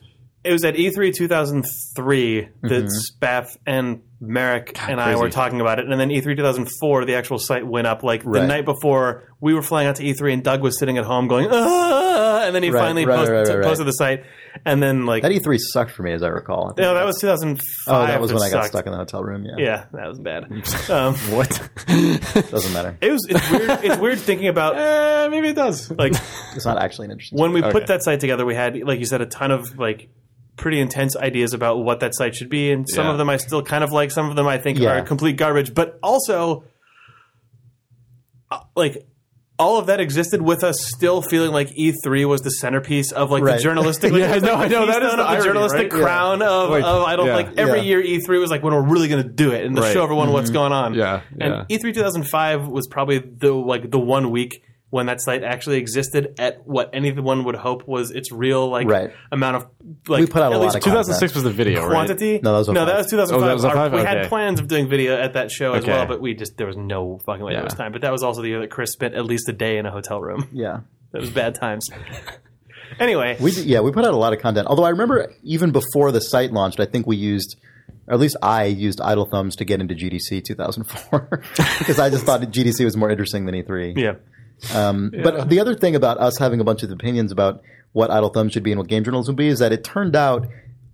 it 0.44 0.52
was 0.52 0.64
at 0.64 0.76
E 0.76 0.90
E3 0.90 1.14
2003 1.14 2.48
that 2.62 2.84
Spaff 3.20 3.56
and 3.66 4.02
Marek 4.20 4.76
and 4.88 5.00
I 5.00 5.12
crazy. 5.12 5.20
were 5.20 5.30
talking 5.30 5.60
about 5.60 5.78
it, 5.78 5.86
and 5.88 6.00
then 6.00 6.10
E 6.10 6.20
E3 6.20 6.36
2004 6.36 7.04
the 7.04 7.14
actual 7.14 7.38
site 7.38 7.66
went 7.66 7.86
up. 7.86 8.02
Like 8.02 8.22
the 8.22 8.46
night 8.46 8.64
before, 8.64 9.32
we 9.40 9.54
were 9.54 9.62
flying 9.62 9.88
out 9.88 9.96
to 9.96 10.02
E3, 10.02 10.32
and 10.32 10.44
Doug 10.44 10.62
was 10.62 10.78
sitting 10.78 10.98
at 10.98 11.04
home 11.04 11.28
going, 11.28 11.48
ah, 11.50 12.46
and 12.46 12.54
then 12.54 12.62
he 12.62 12.70
Right, 12.70 12.80
finally 12.80 13.06
right, 13.06 13.28
right, 13.28 13.48
right, 13.48 13.56
right. 13.56 13.64
posted 13.64 13.86
the 13.86 13.92
site, 13.92 14.24
and 14.64 14.82
then 14.82 15.06
like 15.06 15.22
That 15.22 15.32
E3 15.32 15.58
sucked 15.58 15.90
for 15.92 16.02
me, 16.02 16.12
as 16.12 16.22
I 16.22 16.28
recall. 16.28 16.74
I 16.76 16.80
no, 16.80 16.94
that 16.94 17.04
was 17.04 17.18
2005. 17.20 17.64
oh, 17.88 18.06
that 18.06 18.20
was 18.20 18.32
when 18.32 18.42
I 18.42 18.50
got 18.50 18.62
sucked. 18.62 18.66
stuck 18.68 18.86
in 18.86 18.92
the 18.92 18.98
hotel 18.98 19.22
room. 19.22 19.44
Yeah, 19.44 19.54
Yeah, 19.58 19.84
that 19.92 20.08
was 20.08 20.18
bad. 20.18 20.44
Um, 20.90 21.14
What? 21.34 21.48
doesn't 22.50 22.72
matter. 22.72 22.96
it 23.00 23.10
was 23.12 23.26
it's 23.28 23.50
weird. 23.50 23.70
It's 23.84 23.96
weird 23.98 24.18
thinking 24.18 24.48
about 24.48 24.76
Eh, 24.78 25.28
maybe 25.28 25.48
it 25.48 25.56
does. 25.56 25.90
like 25.90 26.12
It's 26.54 26.64
not 26.64 26.78
actually 26.78 27.06
an 27.06 27.12
interesting. 27.12 27.38
when 27.38 27.52
we 27.52 27.62
Okay. 27.62 27.72
put 27.72 27.86
that 27.88 28.02
site 28.02 28.20
together, 28.20 28.44
we 28.46 28.54
had, 28.54 28.76
like 28.82 28.98
you 28.98 29.06
said, 29.06 29.20
a 29.20 29.26
ton 29.26 29.50
of 29.50 29.78
like 29.78 30.08
pretty 30.56 30.80
intense 30.80 31.16
ideas 31.16 31.54
about 31.54 31.78
what 31.78 32.00
that 32.00 32.14
site 32.14 32.34
should 32.34 32.50
be, 32.50 32.70
and 32.72 32.86
some 32.88 33.06
Yeah. 33.06 33.12
of 33.12 33.18
them 33.18 33.30
I 33.30 33.36
still 33.38 33.62
kind 33.62 33.82
of 33.84 33.92
like. 33.92 34.10
Some 34.10 34.28
of 34.28 34.36
them 34.36 34.46
I 34.46 34.58
think 34.58 34.78
Yeah. 34.78 34.98
are 34.98 35.02
complete 35.02 35.36
garbage. 35.36 35.72
But 35.74 35.98
also, 36.02 36.64
uh, 38.50 38.60
like. 38.76 39.06
All 39.60 39.78
of 39.78 39.86
that 39.86 40.00
existed 40.00 40.42
with 40.42 40.64
us 40.64 40.76
still 40.88 41.22
feeling 41.22 41.52
like 41.52 41.68
E3 41.76 42.26
was 42.26 42.40
the 42.40 42.50
centerpiece 42.50 43.12
of 43.12 43.30
like 43.30 43.42
Right. 43.44 43.56
the 43.58 43.62
journalistic. 43.68 44.10
Like, 44.12 44.20
Yeah, 44.22 44.34
was, 44.34 44.42
no, 44.42 44.54
I 44.54 44.68
know, 44.68 44.86
that 44.86 45.02
is 45.02 45.10
the 45.10 45.16
the 45.18 45.22
irony, 45.22 45.44
journalistic 45.44 45.92
right? 45.92 45.98
Yeah. 45.98 46.04
crown 46.04 46.42
of, 46.42 46.70
Like, 46.70 46.84
of 46.84 47.04
I 47.04 47.16
don't 47.16 47.26
yeah. 47.26 47.36
like 47.36 47.58
every 47.58 47.80
Yeah. 47.80 47.98
year 47.98 48.02
E3 48.02 48.40
was 48.40 48.50
like 48.50 48.62
when 48.62 48.74
we're 48.74 48.82
really 48.82 49.08
going 49.08 49.22
to 49.22 49.28
do 49.28 49.52
it 49.52 49.64
and 49.64 49.78
Right. 49.78 49.92
show 49.92 50.02
everyone 50.02 50.32
what's 50.32 50.48
mm-hmm. 50.48 50.54
going 50.54 50.72
on. 50.72 50.94
Yeah, 50.94 51.20
and 51.38 51.66
E 51.68 51.76
E3 51.78 51.92
2005 51.94 52.66
was 52.68 52.86
probably 52.88 53.18
the 53.18 53.52
like 53.52 53.90
the 53.90 53.98
one 54.00 54.30
week 54.30 54.62
when 54.90 55.06
that 55.06 55.20
site 55.20 55.42
actually 55.44 55.78
existed 55.78 56.34
at 56.38 56.66
what 56.66 56.90
anyone 56.92 57.44
would 57.44 57.54
hope 57.54 57.86
was 57.86 58.10
its 58.10 58.30
real 58.32 58.68
like 58.68 58.86
Right. 58.88 59.12
amount 59.30 59.56
of 59.56 59.66
like 60.08 60.20
We 60.20 60.26
put 60.26 60.42
out 60.42 60.52
a 60.52 60.56
at 60.56 60.58
lot 60.58 60.64
least 60.64 60.76
of 60.78 60.82
2006 60.84 61.34
was 61.34 61.44
the 61.44 61.50
video, 61.50 61.82
right? 61.82 61.90
quantity. 61.90 62.40
No, 62.42 62.52
that 62.52 62.58
was 62.58 62.68
no, 62.68 62.84
that 62.84 62.96
was 62.98 63.06
2005. 63.10 63.42
Oh, 63.42 63.46
that 63.46 63.54
was 63.54 63.64
Our- 63.64 63.74
05? 63.90 63.92
we 63.92 64.00
had 64.00 64.28
plans 64.28 64.58
of 64.60 64.66
doing 64.68 64.88
video 64.88 65.16
at 65.16 65.34
that 65.34 65.50
show 65.50 65.74
as 65.74 65.86
well, 65.86 66.06
but 66.06 66.20
we 66.20 66.34
just 66.34 66.56
there 66.56 66.66
was 66.66 66.76
no 66.76 67.20
fucking 67.24 67.44
way 67.44 67.52
Yeah. 67.52 67.58
there 67.58 67.64
was 67.64 67.74
time. 67.74 67.92
But 67.92 68.02
that 68.02 68.12
was 68.12 68.22
also 68.22 68.42
the 68.42 68.48
year 68.48 68.60
that 68.60 68.70
Chris 68.70 68.92
spent 68.92 69.14
at 69.14 69.24
least 69.24 69.48
a 69.48 69.52
day 69.52 69.78
in 69.78 69.86
a 69.86 69.90
hotel 69.90 70.20
room. 70.20 70.48
Yeah. 70.52 70.80
That 71.12 71.20
was 71.22 71.30
bad 71.30 71.56
times. 71.56 71.88
anyway, 72.98 73.36
We 73.40 73.50
yeah, 73.52 73.80
we 73.80 73.90
put 73.92 74.04
out 74.04 74.14
a 74.14 74.16
lot 74.16 74.32
of 74.32 74.40
content. 74.40 74.66
Although 74.68 74.84
I 74.84 74.90
remember 74.90 75.32
even 75.42 75.72
before 75.72 76.12
the 76.12 76.20
site 76.20 76.52
launched, 76.52 76.80
I 76.80 76.86
think 76.86 77.06
we 77.06 77.16
used 77.16 77.56
or 78.06 78.14
at 78.14 78.20
least 78.20 78.36
I 78.42 78.64
used 78.64 79.00
Idle 79.00 79.26
Thumbs 79.30 79.56
to 79.56 79.64
get 79.64 79.80
into 79.80 79.94
GDC 79.94 80.44
2004 80.44 81.40
because 81.78 81.98
I 81.98 82.10
just 82.10 82.24
thought 82.24 82.40
GDC 82.42 82.84
was 82.84 82.96
more 82.96 83.10
interesting 83.10 83.46
than 83.46 83.54
E3. 83.54 83.96
Yeah. 83.96 84.14
Um, 84.74 85.12
But 85.22 85.48
the 85.48 85.60
other 85.60 85.74
thing 85.74 85.94
about 85.96 86.18
us 86.18 86.38
having 86.38 86.60
a 86.60 86.64
bunch 86.64 86.82
of 86.82 86.90
opinions 86.90 87.32
about 87.32 87.62
what 87.92 88.10
Idle 88.10 88.28
Thumbs 88.30 88.52
should 88.52 88.62
be 88.62 88.72
and 88.72 88.78
what 88.78 88.88
game 88.88 89.02
journalism 89.04 89.32
would 89.34 89.38
be 89.38 89.48
is 89.48 89.58
that 89.60 89.72
it 89.72 89.82
turned 89.84 90.14
out 90.14 90.46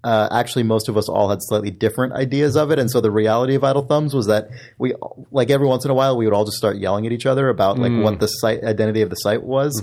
uh, 0.05 0.29
actually 0.31 0.63
most 0.63 0.89
of 0.89 0.97
us 0.97 1.09
all 1.09 1.29
had 1.31 1.39
slightly 1.43 1.71
different 1.71 2.13
ideas 2.13 2.57
of 2.57 2.71
it, 2.71 2.79
and 2.79 2.89
so 2.91 3.01
the 3.01 3.11
reality 3.11 3.57
of 3.57 3.65
Idle 3.65 3.83
Thumbs 3.87 4.15
was 4.15 4.27
that 4.27 4.49
we, 4.79 4.95
like 5.33 5.51
every 5.51 5.67
once 5.67 5.85
in 5.85 5.91
a 5.91 5.95
while, 5.95 6.17
we 6.17 6.25
would 6.27 6.33
all 6.35 6.45
just 6.45 6.57
start 6.59 6.77
yelling 6.77 7.07
at 7.07 7.13
each 7.13 7.27
other 7.27 7.49
about 7.49 7.79
like 7.79 7.91
what 7.93 8.21
the 8.21 8.29
site 8.29 8.63
identity 8.63 9.03
of 9.03 9.11
the 9.11 9.17
site 9.17 9.43
was. 9.43 9.83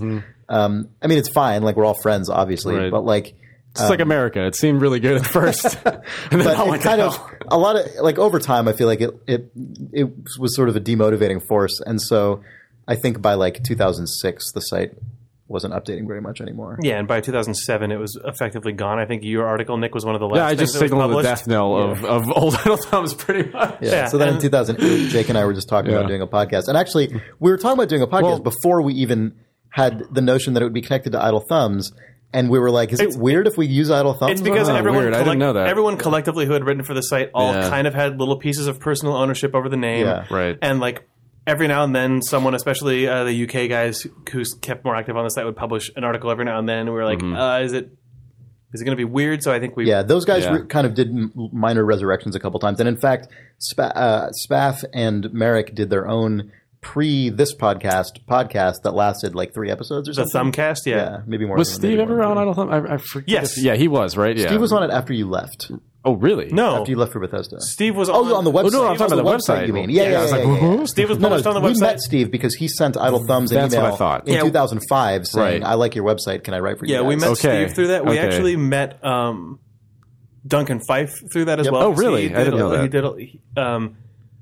Um, 0.49 0.89
I 1.01 1.07
mean, 1.07 1.17
it's 1.17 1.29
fine, 1.29 1.61
like 1.63 1.75
we're 1.75 1.83
all 1.85 1.99
friends, 2.01 2.29
obviously, 2.29 2.75
Right. 2.75 2.91
but 2.91 3.03
like. 3.03 3.35
It's 3.71 3.89
like 3.89 4.01
America. 4.01 4.45
It 4.45 4.55
seemed 4.55 4.81
really 4.81 4.99
good 4.99 5.17
at 5.17 5.25
first, 5.25 5.63
But 5.83 6.03
it 6.31 6.81
kind 6.81 7.01
of 7.01 7.19
a 7.47 7.57
lot 7.57 7.75
of 7.75 7.87
like 8.01 8.19
over 8.19 8.39
time, 8.39 8.67
I 8.67 8.73
feel 8.73 8.85
like 8.87 9.01
it 9.01 9.09
it 9.27 9.51
it 9.91 10.09
was 10.39 10.55
sort 10.55 10.69
of 10.69 10.75
a 10.75 10.79
demotivating 10.79 11.43
force, 11.45 11.81
and 11.83 11.99
so 11.99 12.43
I 12.87 12.95
think 12.95 13.21
by 13.21 13.33
like 13.35 13.63
2006, 13.63 14.51
the 14.51 14.61
site 14.61 14.91
wasn't 15.47 15.73
updating 15.73 16.07
very 16.07 16.21
much 16.21 16.41
anymore. 16.41 16.79
Yeah, 16.81 16.97
and 16.97 17.07
by 17.07 17.21
2007, 17.21 17.91
it 17.91 17.97
was 17.97 18.17
effectively 18.25 18.71
gone. 18.71 18.97
I 18.97 19.05
think 19.05 19.23
your 19.23 19.45
article, 19.45 19.77
Nick, 19.77 19.93
was 19.93 20.05
one 20.05 20.15
of 20.15 20.21
the 20.21 20.27
last. 20.27 20.37
Yeah, 20.37 20.45
I 20.47 20.55
just 20.55 20.73
that 20.73 20.81
was 20.81 20.89
signaled 20.89 21.11
the 21.11 21.21
death 21.21 21.47
knell 21.47 21.75
of, 21.75 22.03
of 22.05 22.29
old 22.31 22.55
Idle 22.55 22.77
Thumbs, 22.77 23.13
pretty 23.13 23.49
much. 23.51 23.77
Yeah. 23.81 23.91
Yeah, 23.91 24.07
so 24.07 24.17
then 24.17 24.29
in 24.29 24.33
and- 24.35 24.41
2008, 24.41 25.09
Jake 25.09 25.29
and 25.29 25.37
I 25.37 25.45
were 25.45 25.53
just 25.53 25.69
talking 25.69 25.91
Yeah. 25.91 25.97
about 25.97 26.07
doing 26.07 26.21
a 26.21 26.27
podcast, 26.27 26.67
and 26.67 26.77
actually 26.77 27.13
we 27.39 27.51
were 27.51 27.57
talking 27.57 27.77
about 27.77 27.89
doing 27.89 28.01
a 28.01 28.07
podcast 28.07 28.23
Well- 28.23 28.39
before 28.39 28.81
we 28.81 28.93
even 28.95 29.35
had 29.69 30.03
the 30.11 30.21
notion 30.21 30.53
that 30.53 30.61
it 30.61 30.65
would 30.65 30.73
be 30.73 30.81
connected 30.81 31.11
to 31.11 31.21
Idle 31.23 31.41
Thumbs. 31.41 31.91
And 32.35 32.49
we 32.49 32.57
were 32.57 32.71
like, 32.71 32.91
"Is 32.91 32.99
It's- 32.99 33.15
it 33.15 33.21
weird 33.21 33.45
if 33.45 33.57
we 33.57 33.67
use 33.67 33.91
Idle 33.91 34.13
Thumbs?" 34.15 34.31
It's 34.31 34.41
because 34.41 34.67
on 34.67 34.75
it? 34.75 34.79
everyone, 34.79 35.01
weird. 35.03 35.13
I 35.13 35.19
didn't 35.23 35.37
know 35.37 35.53
that. 35.53 35.67
everyone 35.67 35.97
collectively 35.97 36.47
who 36.47 36.53
had 36.53 36.63
written 36.65 36.83
for 36.83 36.95
the 36.95 37.01
site 37.03 37.29
all 37.35 37.53
Yeah. 37.53 37.69
kind 37.69 37.85
of 37.85 37.93
had 37.93 38.17
little 38.19 38.37
pieces 38.37 38.65
of 38.65 38.79
personal 38.79 39.15
ownership 39.15 39.53
over 39.53 39.69
the 39.69 39.77
name. 39.77 40.07
Yeah. 40.07 40.25
Right. 40.31 40.57
And 40.59 40.79
like 40.79 41.07
every 41.47 41.67
now 41.67 41.83
and 41.83 41.95
then, 41.95 42.21
someone, 42.21 42.53
especially 42.55 43.07
uh, 43.07 43.23
the 43.23 43.43
UK 43.43 43.69
guys 43.69 44.01
who 44.01 44.43
kept 44.61 44.83
more 44.85 44.95
active 44.95 45.15
on 45.17 45.23
the 45.23 45.29
site, 45.29 45.45
would 45.45 45.55
publish 45.55 45.91
an 45.95 46.03
article 46.03 46.29
every 46.31 46.45
now 46.45 46.59
and 46.59 46.67
then. 46.67 46.79
And 46.79 46.89
we 46.89 46.95
were 46.95 47.05
like, 47.05 47.19
Mm-hmm. 47.19 47.35
uh, 47.35 47.59
is 47.59 47.73
it 47.73 47.89
is 48.73 48.81
it 48.81 48.85
going 48.85 48.97
to 48.97 48.99
be 48.99 49.05
weird? 49.05 49.43
So 49.43 49.51
I 49.53 49.59
think 49.59 49.75
we 49.77 49.87
Yeah, 49.87 50.01
those 50.01 50.25
guys 50.25 50.43
Yeah. 50.45 50.53
re- 50.53 50.65
kind 50.67 50.87
of 50.87 50.95
did 50.95 51.09
m- 51.09 51.31
minor 51.53 51.85
resurrections 51.85 52.35
a 52.35 52.39
couple 52.39 52.59
times, 52.59 52.79
and 52.79 52.89
in 52.89 52.97
fact, 52.97 53.27
Spa- 53.59 53.83
uh, 53.93 54.29
Spaff 54.49 54.83
and 54.93 55.31
Marek 55.31 55.75
did 55.75 55.89
their 55.91 56.07
own 56.07 56.51
pre 56.81 57.29
this 57.29 57.55
podcast 57.55 58.25
podcast 58.27 58.81
that 58.83 58.93
lasted 58.93 59.35
like 59.35 59.53
three 59.53 59.69
episodes 59.69 60.09
or 60.09 60.13
the 60.13 60.25
something. 60.25 60.51
Thumbcast. 60.51 60.85
Yeah. 60.85 60.95
Yeah, 60.95 61.17
maybe 61.27 61.45
more. 61.45 61.55
Was 61.55 61.69
than- 61.69 61.79
Steve 61.91 61.99
ever 61.99 62.15
more 62.15 62.23
on 62.25 62.29
than- 62.35 62.37
Idle 62.41 62.53
Thumb? 62.55 62.69
I, 62.71 62.93
I 62.95 62.97
forget. 62.97 63.29
Yes. 63.29 63.57
if- 63.57 63.63
Yeah, 63.63 63.75
he 63.75 63.87
was, 63.87 64.17
right? 64.17 64.35
Yeah. 64.35 64.47
Steve 64.47 64.59
was 64.59 64.73
on 64.73 64.81
it 64.83 64.89
after 64.91 65.13
you 65.13 65.29
left. 65.29 65.71
Oh, 66.05 66.15
really? 66.15 66.49
No, 66.51 66.79
After 66.79 66.91
you 66.91 66.97
left 66.97 67.13
for 67.13 67.19
Bethesda. 67.21 67.61
Steve 67.61 67.95
was 67.95 68.09
Oh, 68.09 68.35
on 68.35 68.43
the 68.43 68.51
website. 68.51 68.73
no, 68.73 68.87
I'm 68.87 68.97
talking 68.97 69.17
Oh, 69.17 69.21
about 69.21 69.39
the 69.41 69.53
website. 69.53 69.67
You 69.67 69.73
mean? 69.73 69.89
Yeah, 69.89 70.03
Yeah, 70.03 70.09
yeah, 70.11 70.17
I 70.17 70.21
was 70.23 70.31
yeah, 70.31 70.37
like, 70.37 70.61
yeah, 70.61 70.73
yeah. 70.79 70.85
Steve 70.85 71.09
was 71.09 71.17
No, 71.17 71.21
no, 71.21 71.29
published 71.29 71.47
on 71.47 71.53
the 71.53 71.61
website. 71.61 71.73
we 71.75 71.79
met 71.79 71.99
Steve 72.01 72.29
because 72.31 72.55
he 72.55 72.67
sent 72.67 72.97
Idle 72.97 73.25
Thumbs 73.25 73.51
an 73.53 73.57
That's 73.61 73.73
what 73.73 73.79
email 73.83 73.93
I 73.93 73.97
thought. 73.97 74.27
in 74.27 74.33
Yeah. 74.33 74.41
2005 74.43 75.25
saying, 75.25 75.61
Right. 75.61 75.69
"I 75.71 75.75
like 75.75 75.95
your 75.95 76.03
website. 76.03 76.43
Can 76.43 76.53
I 76.55 76.59
write 76.59 76.77
for 76.77 76.85
you?" 76.85 76.93
Yeah, 76.95 77.01
we 77.03 77.15
met 77.15 77.29
Okay. 77.29 77.63
Steve 77.65 77.73
through 77.75 77.87
that. 77.87 78.05
We 78.05 78.11
Okay. 78.19 78.19
actually 78.19 78.57
met 78.57 79.03
um, 79.05 79.59
Duncan 80.45 80.81
Fyfe 80.85 81.13
through 81.31 81.45
that 81.45 81.59
as 81.61 81.67
Yep. 81.67 81.73
well. 81.73 81.81
Oh, 81.83 81.89
really? 81.91 82.27
He 82.27 82.35
I 82.35 82.39
didn't 82.39 82.53
did, 82.55 82.59
know 82.59 82.69
that. 82.71 82.81
He 82.81 82.87
did. 82.89 83.03
he- 83.19 83.39
Um, 83.55 83.95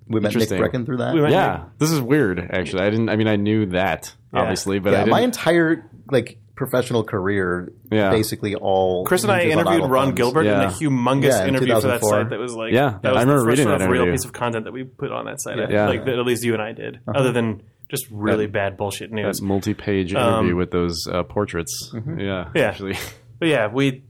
We 0.07 0.19
met 0.19 0.35
Nick 0.35 0.49
Breckon 0.49 0.85
through 0.85 0.97
that. 0.97 1.13
we 1.13 1.21
met 1.21 1.31
Yeah, 1.31 1.59
this 1.77 1.91
is 1.91 2.01
weird. 2.01 2.39
Actually, 2.51 2.83
I 2.83 2.89
didn't. 2.89 3.09
I 3.09 3.15
mean, 3.17 3.27
I 3.27 3.35
knew 3.35 3.67
that 3.67 4.13
obviously, 4.33 4.79
but 4.79 4.93
I 4.95 4.97
didn't. 5.01 5.11
my 5.11 5.21
entire 5.21 5.85
like 6.11 6.37
professional 6.55 7.03
career, 7.03 7.71
Yeah. 7.91 8.09
basically 8.11 8.55
all. 8.55 9.05
Chris 9.05 9.23
and 9.23 9.31
I 9.31 9.41
interviewed 9.43 9.89
Ron 9.89 10.07
Thumbs. 10.07 10.17
Gilbert 10.17 10.45
in 10.45 10.53
a 10.53 10.67
humongous 10.67 11.23
Yeah, 11.29 11.43
in 11.43 11.49
interview 11.55 11.75
for 11.81 11.87
that 11.87 12.03
site. 12.03 12.29
That 12.29 12.39
was 12.39 12.53
like 12.55 12.73
Yeah, 12.73 12.97
that 13.01 13.13
was 13.13 13.17
I 13.17 13.21
remember 13.21 13.33
the 13.33 13.45
first 13.45 13.47
reading 13.47 13.65
sort 13.65 13.79
that 13.79 13.85
of 13.85 13.91
real 13.91 14.05
piece 14.11 14.25
of 14.25 14.33
content 14.33 14.65
that 14.65 14.71
we 14.73 14.83
put 14.83 15.11
on 15.11 15.25
that 15.25 15.41
site. 15.41 15.59
I- 15.59 15.69
Yeah. 15.69 15.87
like 15.87 16.05
that 16.05 16.19
at 16.19 16.25
least 16.25 16.43
you 16.43 16.53
and 16.53 16.61
I 16.61 16.71
did, 16.73 16.95
Uh-huh. 17.07 17.19
other 17.19 17.31
than 17.31 17.61
just 17.89 18.05
really 18.11 18.47
bad 18.47 18.77
bullshit 18.77 19.11
news. 19.11 19.39
that 19.39 19.45
multi-page 19.45 20.13
interview 20.13 20.55
with 20.55 20.71
those 20.71 21.05
uh, 21.11 21.23
portraits. 21.23 21.93
Yeah, 22.17 22.49
Yeah. 22.53 22.63
actually. 22.69 22.95
But 23.39 23.47
yeah, 23.47 23.67
we 23.73 24.03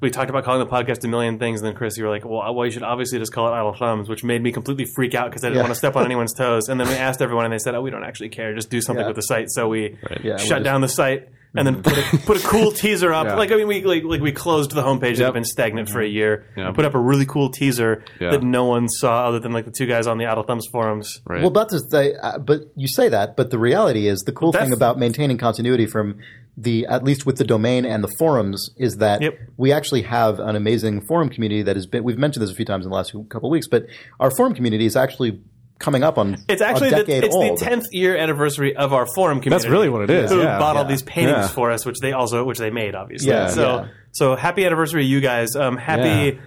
we 0.00 0.10
talked 0.10 0.28
about 0.28 0.42
calling 0.42 0.58
the 0.58 0.66
podcast 0.68 1.04
a 1.04 1.08
million 1.08 1.38
things, 1.38 1.60
and 1.60 1.68
then 1.68 1.76
Chris, 1.76 1.96
you 1.96 2.02
were 2.02 2.10
like, 2.10 2.24
"Well, 2.24 2.52
well, 2.52 2.64
you 2.66 2.72
should 2.72 2.82
obviously 2.82 3.20
just 3.20 3.32
call 3.32 3.46
it 3.46 3.52
Idle 3.52 3.74
Thumbs," 3.74 4.08
which 4.08 4.24
made 4.24 4.42
me 4.42 4.50
completely 4.50 4.84
freak 4.84 5.14
out 5.14 5.30
because 5.30 5.44
I 5.44 5.46
didn't 5.46 5.58
Yeah. 5.58 5.62
want 5.62 5.70
to 5.74 5.78
step 5.78 5.94
on 5.94 6.04
anyone's 6.10 6.34
toes. 6.34 6.68
And 6.68 6.80
then 6.80 6.88
we 6.88 6.94
asked 6.94 7.22
everyone, 7.22 7.44
and 7.44 7.54
they 7.54 7.58
said, 7.58 7.76
"Oh, 7.76 7.80
we 7.82 7.90
don't 7.90 8.02
actually 8.02 8.30
care. 8.30 8.52
Just 8.52 8.68
do 8.68 8.80
something 8.80 9.02
Yeah. 9.02 9.06
with 9.06 9.14
the 9.14 9.22
site." 9.22 9.48
So 9.50 9.68
we 9.68 9.96
Yeah, 10.24 10.32
we 10.34 10.38
shut 10.40 10.48
just- 10.48 10.64
down 10.64 10.80
the 10.80 10.88
site. 10.88 11.28
And 11.54 11.66
then 11.66 11.82
put 11.82 11.98
a, 11.98 12.18
put 12.24 12.36
a 12.42 12.46
cool 12.48 12.72
teaser 12.72 13.12
up. 13.12 13.26
Yeah. 13.26 13.34
Like 13.34 13.52
I 13.52 13.56
mean, 13.56 13.66
we 13.66 13.84
like, 13.84 14.04
like 14.04 14.20
we 14.22 14.32
closed 14.32 14.70
the 14.70 14.82
homepage 14.82 15.16
that 15.16 15.18
Yep. 15.18 15.26
had 15.26 15.34
been 15.34 15.44
stagnant 15.44 15.90
for 15.90 16.00
a 16.00 16.06
year. 16.08 16.46
Yep. 16.56 16.66
and 16.66 16.74
Put 16.74 16.86
up 16.86 16.94
a 16.94 16.98
really 16.98 17.26
cool 17.26 17.50
teaser 17.50 18.04
Yeah. 18.18 18.30
that 18.30 18.42
no 18.42 18.64
one 18.64 18.88
saw 18.88 19.26
other 19.28 19.38
than 19.38 19.52
like 19.52 19.66
the 19.66 19.70
two 19.70 19.84
guys 19.86 20.06
on 20.06 20.16
the 20.16 20.24
Idle 20.24 20.44
Thumbs 20.44 20.66
forums. 20.72 21.20
Right. 21.26 21.42
Well, 21.42 21.50
that's 21.50 21.74
just 21.74 21.90
the, 21.90 22.14
uh, 22.24 22.38
but 22.38 22.62
you 22.74 22.88
say 22.88 23.10
that, 23.10 23.36
but 23.36 23.50
the 23.50 23.58
reality 23.58 24.06
is 24.08 24.20
the 24.20 24.32
cool 24.32 24.50
That's- 24.52 24.68
thing 24.68 24.74
about 24.74 24.98
maintaining 24.98 25.36
continuity 25.36 25.86
from 25.86 26.16
the 26.56 26.86
at 26.86 27.02
least 27.02 27.24
with 27.24 27.36
the 27.36 27.44
domain 27.44 27.84
and 27.86 28.04
the 28.04 28.12
forums 28.18 28.70
is 28.76 28.96
that 28.96 29.20
Yep. 29.22 29.38
we 29.56 29.72
actually 29.72 30.02
have 30.02 30.38
an 30.38 30.54
amazing 30.56 31.00
forum 31.06 31.28
community 31.30 31.62
that 31.62 31.76
has 31.76 31.86
been. 31.86 32.02
We've 32.04 32.18
mentioned 32.18 32.42
this 32.42 32.50
a 32.50 32.54
few 32.54 32.66
times 32.66 32.84
in 32.84 32.90
the 32.90 32.96
last 32.96 33.12
couple 33.30 33.48
of 33.48 33.52
weeks, 33.52 33.66
but 33.68 33.86
our 34.20 34.30
forum 34.30 34.54
community 34.54 34.84
is 34.86 34.94
actually 34.96 35.40
coming 35.82 36.02
up 36.02 36.16
on 36.16 36.36
It's 36.48 36.62
actually 36.62 36.88
a 36.92 37.04
the, 37.04 37.24
it's 37.26 37.34
old. 37.34 37.58
the 37.58 37.64
tenth 37.64 37.84
year 37.92 38.16
anniversary 38.16 38.74
of 38.74 38.92
our 38.94 39.06
forum 39.14 39.40
community. 39.40 39.62
That's 39.64 39.70
really 39.70 39.88
what 39.90 40.02
it 40.02 40.10
is. 40.10 40.30
Who 40.30 40.40
Yeah. 40.40 40.58
bought 40.58 40.76
all 40.76 40.84
these 40.86 41.02
paintings 41.02 41.36
Yeah. 41.36 41.48
for 41.48 41.70
us, 41.70 41.84
which 41.84 41.98
they 42.00 42.12
also 42.12 42.44
which 42.44 42.58
they 42.58 42.70
made, 42.70 42.94
obviously. 42.94 43.30
Yeah, 43.30 43.48
so 43.48 43.62
yeah. 43.62 43.86
so 44.12 44.36
happy 44.36 44.64
anniversary, 44.64 45.04
you 45.04 45.20
guys. 45.20 45.54
Um, 45.56 45.76
happy 45.76 46.38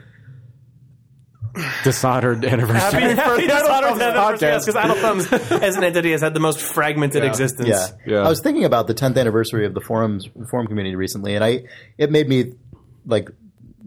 Dishonored 1.86 2.44
anniversary. 2.44 3.00
happy 3.01 3.15
happy 3.22 3.48
dishonored 3.48 4.01
anniversary 4.01 4.50
podcast. 4.50 4.65
because 4.65 4.75
Idle 4.75 4.96
Thumbs 4.96 5.32
as 5.32 5.77
an 5.77 5.86
entity 5.86 6.12
has 6.12 6.20
had 6.20 6.34
the 6.34 6.42
most 6.42 6.60
fragmented 6.60 7.24
existence. 7.24 7.70
Yeah. 7.70 7.88
Yeah. 8.06 8.24
I 8.24 8.27
was 8.30 8.42
thinking 8.42 8.65
about 8.65 8.88
the 8.88 8.94
10th 8.94 9.18
anniversary 9.18 9.65
of 9.65 9.74
the 9.74 9.80
forums 9.80 10.27
forum 10.50 10.68
community 10.68 10.98
recently, 10.98 11.34
and 11.34 11.46
I 11.46 11.63
it 11.98 12.12
made 12.12 12.27
me 12.27 12.56
like 13.06 13.30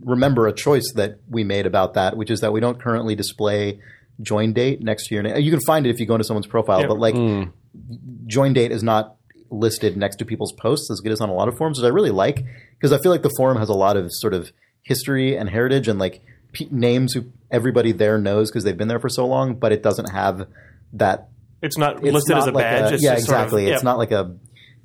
remember 0.03 0.47
a 0.47 0.53
choice 0.53 0.93
that 0.95 1.19
we 1.29 1.45
made 1.45 1.67
about 1.67 1.93
that, 1.95 2.17
which 2.17 2.31
is 2.31 2.41
that 2.41 2.53
we 2.55 2.61
don't 2.61 2.81
currently 2.81 3.15
display 3.15 3.81
join 4.21 4.53
date 4.53 4.83
next 4.83 5.07
to 5.09 5.15
your 5.15 5.23
name. 5.23 5.37
You 5.41 5.51
can 5.51 5.61
find 5.61 5.87
it 5.87 5.91
if 5.91 6.01
you 6.01 6.07
go 6.07 6.15
into 6.15 6.25
someone's 6.25 6.47
profile, 6.47 6.81
Yeah. 6.81 6.87
but 6.89 6.99
like 6.99 7.15
Hmm. 7.15 7.43
join 8.27 8.53
date 8.53 8.73
is 8.73 8.83
not 8.83 9.15
listed 9.51 9.97
next 9.97 10.17
to 10.17 10.25
people's 10.25 10.53
posts 10.53 10.91
as 10.91 11.01
it 11.05 11.11
is 11.13 11.21
on 11.21 11.29
a 11.29 11.35
lot 11.35 11.49
of 11.49 11.57
forums, 11.57 11.79
which 11.79 11.85
I 11.87 11.89
really 11.89 12.11
like 12.11 12.45
because 12.77 12.93
I 12.93 12.99
feel 12.99 13.11
like 13.13 13.23
the 13.23 13.33
forum 13.37 13.59
has 13.59 13.69
a 13.69 13.75
lot 13.75 13.97
of 13.97 14.13
sort 14.13 14.35
of 14.35 14.53
history 14.83 15.37
and 15.37 15.49
heritage 15.49 15.89
and 15.89 15.99
like 15.99 16.21
pe- 16.53 16.67
names 16.71 17.13
who 17.15 17.25
everybody 17.51 17.93
there 17.93 18.19
knows 18.19 18.51
because 18.51 18.65
they've 18.65 18.77
been 18.77 18.89
there 18.89 19.01
for 19.01 19.09
so 19.09 19.27
long, 19.27 19.55
but 19.55 19.73
it 19.73 19.83
doesn't 19.83 20.11
have 20.11 20.47
that 20.93 21.29
It's 21.63 21.79
not 21.79 22.05
it's 22.05 22.13
listed 22.13 22.31
not 22.35 22.39
as 22.43 22.47
a 22.49 22.51
like 22.53 22.65
badge. 22.65 22.93
it's 22.95 23.03
yeah, 23.05 23.15
just 23.15 23.27
sort 23.27 23.39
of- 23.39 23.45
exactly. 23.47 23.67
it's 23.71 23.83
not 23.83 23.99
like 23.99 24.11
a 24.13 24.35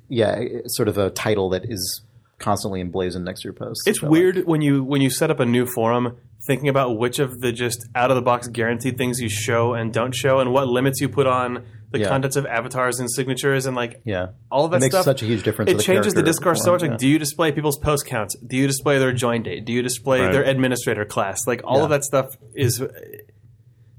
yeah, 0.08 0.40
sort 0.66 0.88
of 0.88 0.96
a 0.98 1.10
title 1.10 1.50
that 1.50 1.64
is 1.70 2.02
constantly 2.44 2.80
emblazoned 2.80 3.24
next 3.24 3.40
to 3.40 3.44
your 3.44 3.52
post. 3.54 3.82
It's 3.86 4.02
weird 4.02 4.44
when 4.46 4.60
you 4.60 4.84
when 4.84 5.00
you 5.00 5.10
set 5.10 5.30
up 5.30 5.40
a 5.40 5.46
new 5.46 5.66
forum, 5.66 6.16
thinking 6.46 6.68
about 6.68 6.98
which 6.98 7.18
of 7.18 7.40
the 7.40 7.52
just 7.52 7.78
out 7.94 8.10
of 8.10 8.16
the 8.16 8.22
box 8.22 8.48
guaranteed 8.48 8.98
things 8.98 9.20
you 9.20 9.28
show 9.28 9.74
and 9.74 9.92
don't 9.92 10.14
show, 10.14 10.38
and 10.40 10.52
what 10.52 10.68
limits 10.68 11.00
you 11.00 11.08
put 11.08 11.26
on 11.26 11.64
the 11.90 12.00
Yeah. 12.00 12.08
contents 12.08 12.34
of 12.36 12.44
avatars 12.46 12.98
and 12.98 13.08
signatures, 13.10 13.66
and 13.66 13.76
like 13.76 14.02
yeah, 14.04 14.28
all 14.50 14.64
of 14.64 14.70
that 14.72 14.78
it 14.78 14.80
makes 14.80 14.94
stuff. 14.94 15.04
such 15.04 15.22
a 15.22 15.26
huge 15.26 15.42
difference. 15.44 15.70
It 15.70 15.76
the 15.78 15.82
changes 15.82 16.12
the 16.14 16.22
character 16.22 16.30
of 16.30 16.34
discourse 16.36 16.62
so 16.64 16.72
much. 16.72 16.82
Like, 16.82 16.90
yeah. 16.92 16.96
do 16.98 17.08
you 17.08 17.18
display 17.18 17.52
people's 17.52 17.78
post 17.78 18.04
counts? 18.06 18.36
Do 18.44 18.56
you 18.56 18.66
display 18.66 18.98
their 18.98 19.12
join 19.12 19.42
date? 19.44 19.64
Do 19.64 19.72
you 19.72 19.82
display 19.82 20.20
Right. 20.20 20.32
their 20.32 20.42
administrator 20.42 21.04
class? 21.04 21.46
Like 21.46 21.62
all 21.64 21.82
of 21.84 21.90
that 21.90 22.04
stuff 22.04 22.36
is. 22.54 22.82
I 22.82 22.86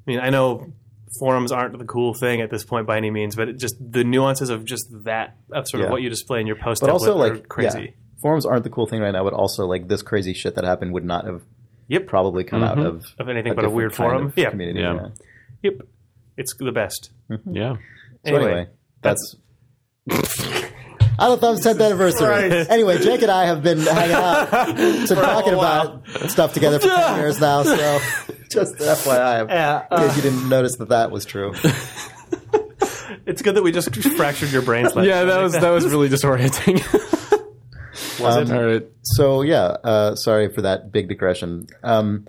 mean, 0.06 0.20
I 0.20 0.30
know 0.30 0.72
forums 1.20 1.52
aren't 1.52 1.78
the 1.80 1.86
cool 1.86 2.14
thing 2.14 2.42
at 2.42 2.52
this 2.52 2.66
point 2.66 2.86
by 2.86 2.98
any 2.98 3.10
means, 3.10 3.36
but 3.38 3.48
it 3.48 3.58
just 3.58 3.76
the 3.80 4.04
nuances 4.04 4.50
of 4.50 4.66
just 4.66 4.86
that 5.06 5.38
of 5.52 5.68
sort 5.68 5.80
Yeah. 5.80 5.86
of 5.86 5.92
what 5.92 6.02
you 6.02 6.10
display 6.10 6.42
in 6.42 6.48
your 6.48 6.58
post 6.58 6.82
but 6.82 6.90
template 6.90 6.94
also 6.94 7.14
are 7.18 7.30
like 7.30 7.48
crazy. 7.48 7.80
yeah, 7.80 7.92
forums 8.22 8.46
aren't 8.46 8.64
the 8.64 8.70
cool 8.70 8.88
thing 8.88 9.02
right 9.02 9.12
now. 9.12 9.24
But 9.24 9.34
also 9.34 9.66
like 9.66 9.88
this 9.88 10.02
crazy 10.02 10.34
shit 10.34 10.56
that 10.56 10.64
happened 10.64 10.94
would 10.94 11.06
not 11.06 11.26
have 11.26 11.42
Yep. 11.88 12.08
probably 12.08 12.44
come 12.44 12.64
out 12.64 12.80
of 12.80 12.96
Mm-hmm. 13.04 13.22
Of 13.22 13.30
anything 13.30 13.54
but 13.54 13.60
a 13.66 13.68
different 13.68 13.76
weird 13.76 13.94
kind 13.94 14.10
forum. 14.12 14.26
of 14.28 14.38
Yeah. 14.38 14.50
community. 14.50 14.80
Yeah. 14.82 14.94
yeah. 14.96 15.08
Yep. 15.64 15.82
It's 16.38 16.54
the 16.58 16.72
best. 16.72 17.12
yeah. 17.52 17.76
So 18.26 18.36
anyway, 18.36 18.68
that's. 19.02 19.36
Idle 21.18 21.38
Thumb's 21.38 21.66
10th 21.66 21.84
anniversary. 21.84 22.66
Anyway, 22.70 22.98
Jake 22.98 23.22
and 23.22 23.32
I 23.32 23.46
have 23.46 23.64
been 23.64 23.80
hanging 23.80 24.16
out 24.16 24.50
to 25.08 25.16
talking 25.16 25.54
about 25.54 26.06
stuff 26.30 26.54
together 26.54 26.78
for 26.80 26.88
10 26.90 27.20
years 27.20 27.40
now, 27.40 27.64
so 27.64 27.76
just 28.50 28.76
FYI, 28.76 29.48
Yeah, 29.48 29.86
in 29.92 29.98
case 30.10 30.18
you 30.18 30.22
didn't 30.24 30.50
notice 30.50 30.76
that 30.78 30.90
that 30.90 31.12
was 31.12 31.24
true. 31.26 31.54
It's 33.28 33.42
good 33.42 33.56
that 33.56 33.64
we 33.64 33.72
just 33.72 33.96
fractured 34.18 34.52
your 34.52 34.62
brains. 34.62 34.92
Yeah, 34.96 35.24
that 35.24 35.42
was 35.42 35.54
that 35.54 35.70
was 35.72 35.86
really 35.88 36.10
disorienting. 36.10 36.80
Was 38.20 38.52
All 38.52 38.64
right. 38.64 38.86
So, 39.04 39.42
yeah, 39.42 39.64
uh, 39.84 40.16
sorry 40.16 40.54
for 40.54 40.62
that 40.64 40.92
big 40.92 41.08
digression. 41.10 41.68
Um, 41.84 42.28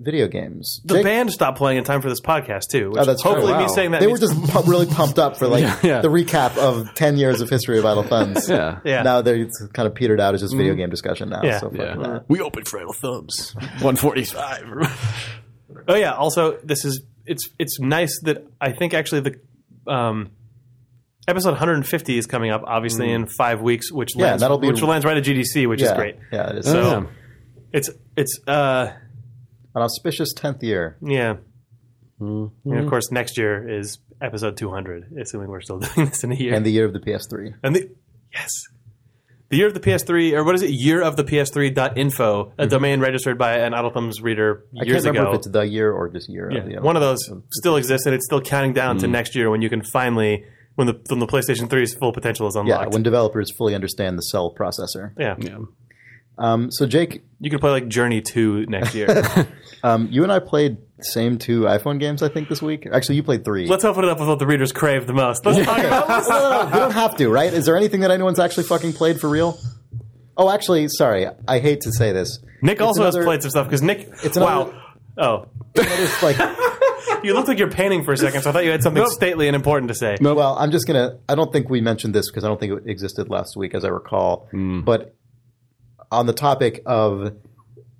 video 0.00 0.26
games. 0.26 0.80
The 0.84 0.94
Jake- 0.94 1.04
band 1.04 1.32
stopped 1.32 1.58
playing 1.58 1.78
in 1.78 1.84
time 1.84 2.02
for 2.02 2.08
this 2.08 2.20
podcast 2.20 2.62
too. 2.70 2.90
Which 2.90 2.98
Oh, 3.00 3.04
that's 3.04 3.22
true. 3.22 3.32
hopefully 3.34 3.56
me 3.56 3.68
saying 3.68 3.92
that 3.92 4.00
they 4.00 4.08
were 4.08 4.18
just 4.18 4.34
pu- 4.50 4.68
really 4.68 4.86
pumped 4.86 5.16
up 5.18 5.36
for 5.36 5.46
like 5.46 5.62
Yeah, 5.64 5.78
yeah. 5.84 6.00
the 6.00 6.08
recap 6.08 6.56
of 6.58 6.92
10 6.96 7.16
years 7.18 7.40
of 7.40 7.48
history 7.48 7.78
of 7.78 7.86
Idle 7.86 8.02
Thumbs. 8.02 8.48
Yeah. 8.50 8.80
yeah. 8.84 9.02
Now 9.02 9.22
they're 9.22 9.36
it's 9.36 9.64
kind 9.72 9.86
of 9.86 9.94
petered 9.94 10.20
out 10.20 10.34
as 10.34 10.40
just 10.40 10.56
video 10.56 10.74
game 10.74 10.90
discussion 10.90 11.28
now. 11.28 11.42
Yeah. 11.44 11.60
So 11.60 11.70
Yeah. 11.72 12.18
We 12.26 12.40
opened 12.40 12.66
for 12.66 12.80
Idle 12.80 12.94
Thumbs. 12.94 13.54
145. 13.80 15.84
Oh 15.88 15.94
yeah. 15.94 16.14
Also, 16.14 16.58
this 16.64 16.84
is 16.84 17.02
it's 17.24 17.48
it's 17.60 17.78
nice 17.78 18.18
that 18.24 18.44
I 18.60 18.72
think 18.72 18.94
actually 18.94 19.20
the 19.20 19.92
um, 19.92 20.32
episode 21.28 21.50
150 21.50 22.18
is 22.18 22.26
coming 22.26 22.50
up, 22.50 22.62
obviously 22.66 23.10
in 23.10 23.26
five 23.26 23.60
weeks, 23.60 23.90
which 23.92 24.10
Yeah, 24.16 24.26
lands, 24.26 24.40
that'll 24.42 24.58
be- 24.58 24.68
which 24.68 24.82
lands 24.82 25.04
right 25.04 25.16
at 25.16 25.24
GDC, 25.24 25.66
which 25.68 25.80
yeah, 25.80 25.86
is 25.88 25.92
great. 25.92 26.16
Yeah, 26.32 26.50
it 26.50 26.58
is. 26.58 26.66
So 26.66 26.80
Yeah. 26.82 27.04
it's 27.72 27.90
it's 28.16 28.40
uh 28.46 28.92
An 29.74 29.82
auspicious 29.82 30.32
tenth 30.34 30.62
year. 30.62 30.96
yeah. 31.02 31.36
Mm-hmm. 32.20 32.70
And 32.70 32.80
of 32.80 32.88
course, 32.88 33.10
next 33.10 33.36
year 33.36 33.68
is 33.68 33.98
episode 34.20 34.56
200, 34.56 35.06
assuming 35.20 35.48
we're 35.48 35.60
still 35.60 35.78
doing 35.94 36.08
this 36.08 36.22
in 36.22 36.30
a 36.32 36.34
year. 36.36 36.54
And 36.54 36.64
the 36.64 36.70
year 36.70 36.84
of 36.84 36.92
the 36.92 37.00
PS3. 37.00 37.54
And 37.64 37.74
the 37.74 37.90
yes, 38.32 38.50
the 39.48 39.56
year 39.56 39.66
of 39.66 39.74
the 39.74 39.80
PS3, 39.80 40.32
or 40.34 40.44
what 40.44 40.54
is 40.54 40.62
it? 40.62 40.70
Year 40.70 41.02
of 41.02 41.16
the 41.16 41.24
PS3.info, 41.24 42.52
a 42.58 42.66
domain 42.66 43.00
registered 43.00 43.38
by 43.38 43.58
an 43.58 43.74
Idle 43.74 43.90
Thumbs 43.90 44.20
reader 44.22 44.64
Mm-hmm. 44.68 44.78
I 44.82 44.84
years 44.84 45.02
can't 45.04 45.16
remember 45.16 45.30
ago. 45.30 45.34
if 45.34 45.38
it's 45.38 45.48
the 45.52 45.60
year 45.66 45.92
or 45.92 46.08
just 46.10 46.28
year. 46.28 46.48
of 46.48 46.64
the 46.64 46.72
Yeah, 46.72 46.80
one 46.80 46.96
of 46.96 47.02
those 47.02 47.18
still 47.52 47.76
exists, 47.76 48.06
and 48.06 48.14
it's 48.14 48.24
still 48.24 48.40
counting 48.40 48.72
down 48.72 48.98
to 48.98 49.08
next 49.08 49.34
year 49.34 49.50
when 49.50 49.60
you 49.62 49.68
can 49.68 49.82
finally 49.82 50.44
when 50.74 50.86
the 50.86 51.00
when 51.08 51.18
the 51.18 51.26
PlayStation 51.26 51.68
3's 51.68 51.94
full 51.94 52.12
potential 52.12 52.46
is 52.46 52.54
unlocked. 52.54 52.68
Yeah, 52.68 52.74
unlocked. 52.76 52.92
when 52.94 53.02
developers 53.02 53.50
fully 53.56 53.74
understand 53.74 54.18
the 54.18 54.22
cell 54.22 54.54
processor. 54.54 55.12
yeah. 55.18 55.36
Yeah. 55.38 55.58
Um, 56.38 56.70
so 56.70 56.86
Jake, 56.86 57.22
you 57.40 57.50
can 57.50 57.58
play 57.58 57.70
like 57.70 57.88
Journey 57.88 58.22
2 58.22 58.64
next 58.66 58.94
year. 58.94 59.22
um, 59.84 60.08
you 60.10 60.22
and 60.22 60.32
I 60.32 60.38
played 60.38 60.78
the 60.96 61.04
same 61.04 61.36
two 61.36 61.62
iPhone 61.62 62.00
games, 62.00 62.22
I 62.22 62.28
think, 62.30 62.48
this 62.48 62.62
week. 62.62 62.86
Actually, 62.90 63.16
you 63.16 63.22
played 63.22 63.44
three. 63.44 63.66
Let's 63.68 63.84
open 63.84 64.04
it 64.04 64.10
up 64.10 64.18
with 64.18 64.28
what 64.28 64.38
the 64.38 64.46
readers 64.46 64.72
crave 64.72 65.06
the 65.06 65.12
most. 65.12 65.44
Let's 65.44 65.64
talk 65.64 65.78
about 65.78 66.08
no, 66.08 66.18
no, 66.38 66.60
no, 66.62 66.66
we 66.66 66.78
don't 66.78 66.92
have 66.92 67.16
to, 67.18 67.28
right? 67.28 67.52
Is 67.52 67.66
there 67.66 67.76
anything 67.76 68.00
that 68.00 68.10
anyone's 68.10 68.38
actually 68.38 68.64
fucking 68.64 68.94
played 68.94 69.20
for 69.20 69.28
real? 69.28 69.58
Oh, 70.34 70.50
actually, 70.50 70.88
sorry. 70.88 71.26
I 71.46 71.58
hate 71.58 71.82
to 71.82 71.92
say 71.92 72.12
this. 72.12 72.38
Nick 72.62 72.72
It's 72.76 72.80
also 72.82 73.02
another- 73.02 73.18
has 73.18 73.26
played 73.26 73.42
some 73.42 73.50
stuff 73.50 73.66
because 73.66 73.82
Nick. 73.82 74.08
It's 74.24 74.38
wow. 74.38 74.72
Oh, 75.18 75.48
It's 75.74 76.22
like, 76.22 76.36
you 77.22 77.34
looked 77.34 77.48
like 77.48 77.58
you're 77.58 77.70
painting 77.70 78.04
for 78.04 78.12
a 78.12 78.16
second, 78.16 78.42
so 78.42 78.50
I 78.50 78.52
thought 78.52 78.64
you 78.64 78.70
had 78.70 78.82
something 78.82 79.04
stately 79.06 79.46
and 79.48 79.54
important 79.56 79.88
to 79.88 79.94
say. 79.94 80.16
No, 80.20 80.34
well, 80.34 80.56
I'm 80.58 80.70
just 80.70 80.86
gonna. 80.86 81.18
I 81.28 81.34
don't 81.34 81.52
think 81.52 81.68
we 81.70 81.80
mentioned 81.80 82.14
this 82.14 82.30
because 82.30 82.44
I 82.44 82.48
don't 82.48 82.58
think 82.60 82.72
it 82.72 82.90
existed 82.90 83.28
last 83.30 83.56
week, 83.56 83.74
as 83.74 83.84
I 83.84 83.88
recall. 83.88 84.48
But 84.52 85.14
on 86.10 86.26
the 86.26 86.32
topic 86.34 86.82
of 86.86 87.34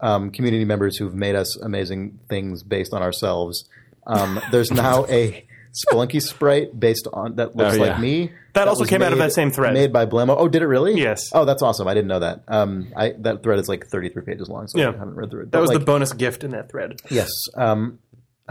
um, 0.00 0.30
community 0.30 0.64
members 0.64 0.96
who've 0.96 1.14
made 1.14 1.34
us 1.34 1.56
amazing 1.60 2.18
things 2.28 2.62
based 2.62 2.92
on 2.92 3.02
ourselves, 3.02 3.68
um, 4.06 4.40
there's 4.50 4.70
now 4.72 5.06
a 5.06 5.46
Spelunky 5.72 6.20
sprite 6.20 6.78
based 6.78 7.08
on 7.14 7.36
that 7.36 7.56
looks 7.56 7.76
Oh, 7.76 7.80
like 7.80 7.98
me. 7.98 8.30
That 8.52 8.68
also 8.68 8.80
was 8.80 8.90
came 8.90 9.00
out 9.00 9.12
of 9.14 9.18
that 9.20 9.32
same 9.32 9.50
thread. 9.50 9.72
Made 9.72 9.90
by 9.90 10.04
Blemo. 10.04 10.34
Oh, 10.36 10.46
did 10.46 10.60
it 10.60 10.66
really? 10.66 11.00
Yes. 11.00 11.30
Oh, 11.32 11.46
that's 11.46 11.62
awesome. 11.62 11.88
I 11.88 11.94
didn't 11.94 12.08
know 12.08 12.18
that. 12.18 12.42
Um, 12.46 12.92
I, 12.94 13.14
that 13.20 13.42
thread 13.42 13.58
is 13.58 13.66
like 13.70 13.86
33 13.86 14.22
pages 14.24 14.50
long, 14.50 14.68
so 14.68 14.78
Yeah. 14.78 14.88
I 14.90 14.92
haven't 14.92 15.14
read 15.14 15.30
through 15.30 15.44
it. 15.44 15.52
That 15.52 15.60
was 15.62 15.70
like, 15.70 15.78
the 15.78 15.84
bonus 15.86 16.12
gift 16.12 16.44
in 16.44 16.50
that 16.50 16.70
thread. 16.70 17.00
Yes. 17.08 17.30
Um, 17.54 18.00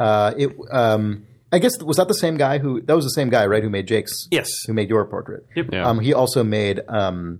uh, 0.01 0.34
it. 0.38 0.50
Um, 0.72 1.25
I 1.53 1.60
guess 1.60 1.81
was 1.84 1.98
that 1.98 2.08
the 2.08 2.13
same 2.13 2.38
guy 2.38 2.58
who? 2.60 2.81
That 2.81 2.96
was 2.96 3.05
the 3.05 3.10
same 3.12 3.29
guy, 3.29 3.46
right? 3.46 3.62
Who 3.63 3.70
made 3.70 3.88
Jake's? 3.88 4.27
Yes. 4.31 4.48
Who 4.67 4.74
made 4.74 4.89
your 4.89 5.05
portrait? 5.05 5.46
Yep. 5.55 5.65
Yeah. 5.74 5.88
Um, 5.88 6.00
he 6.00 6.13
also 6.13 6.43
made 6.43 6.79
um, 6.88 7.39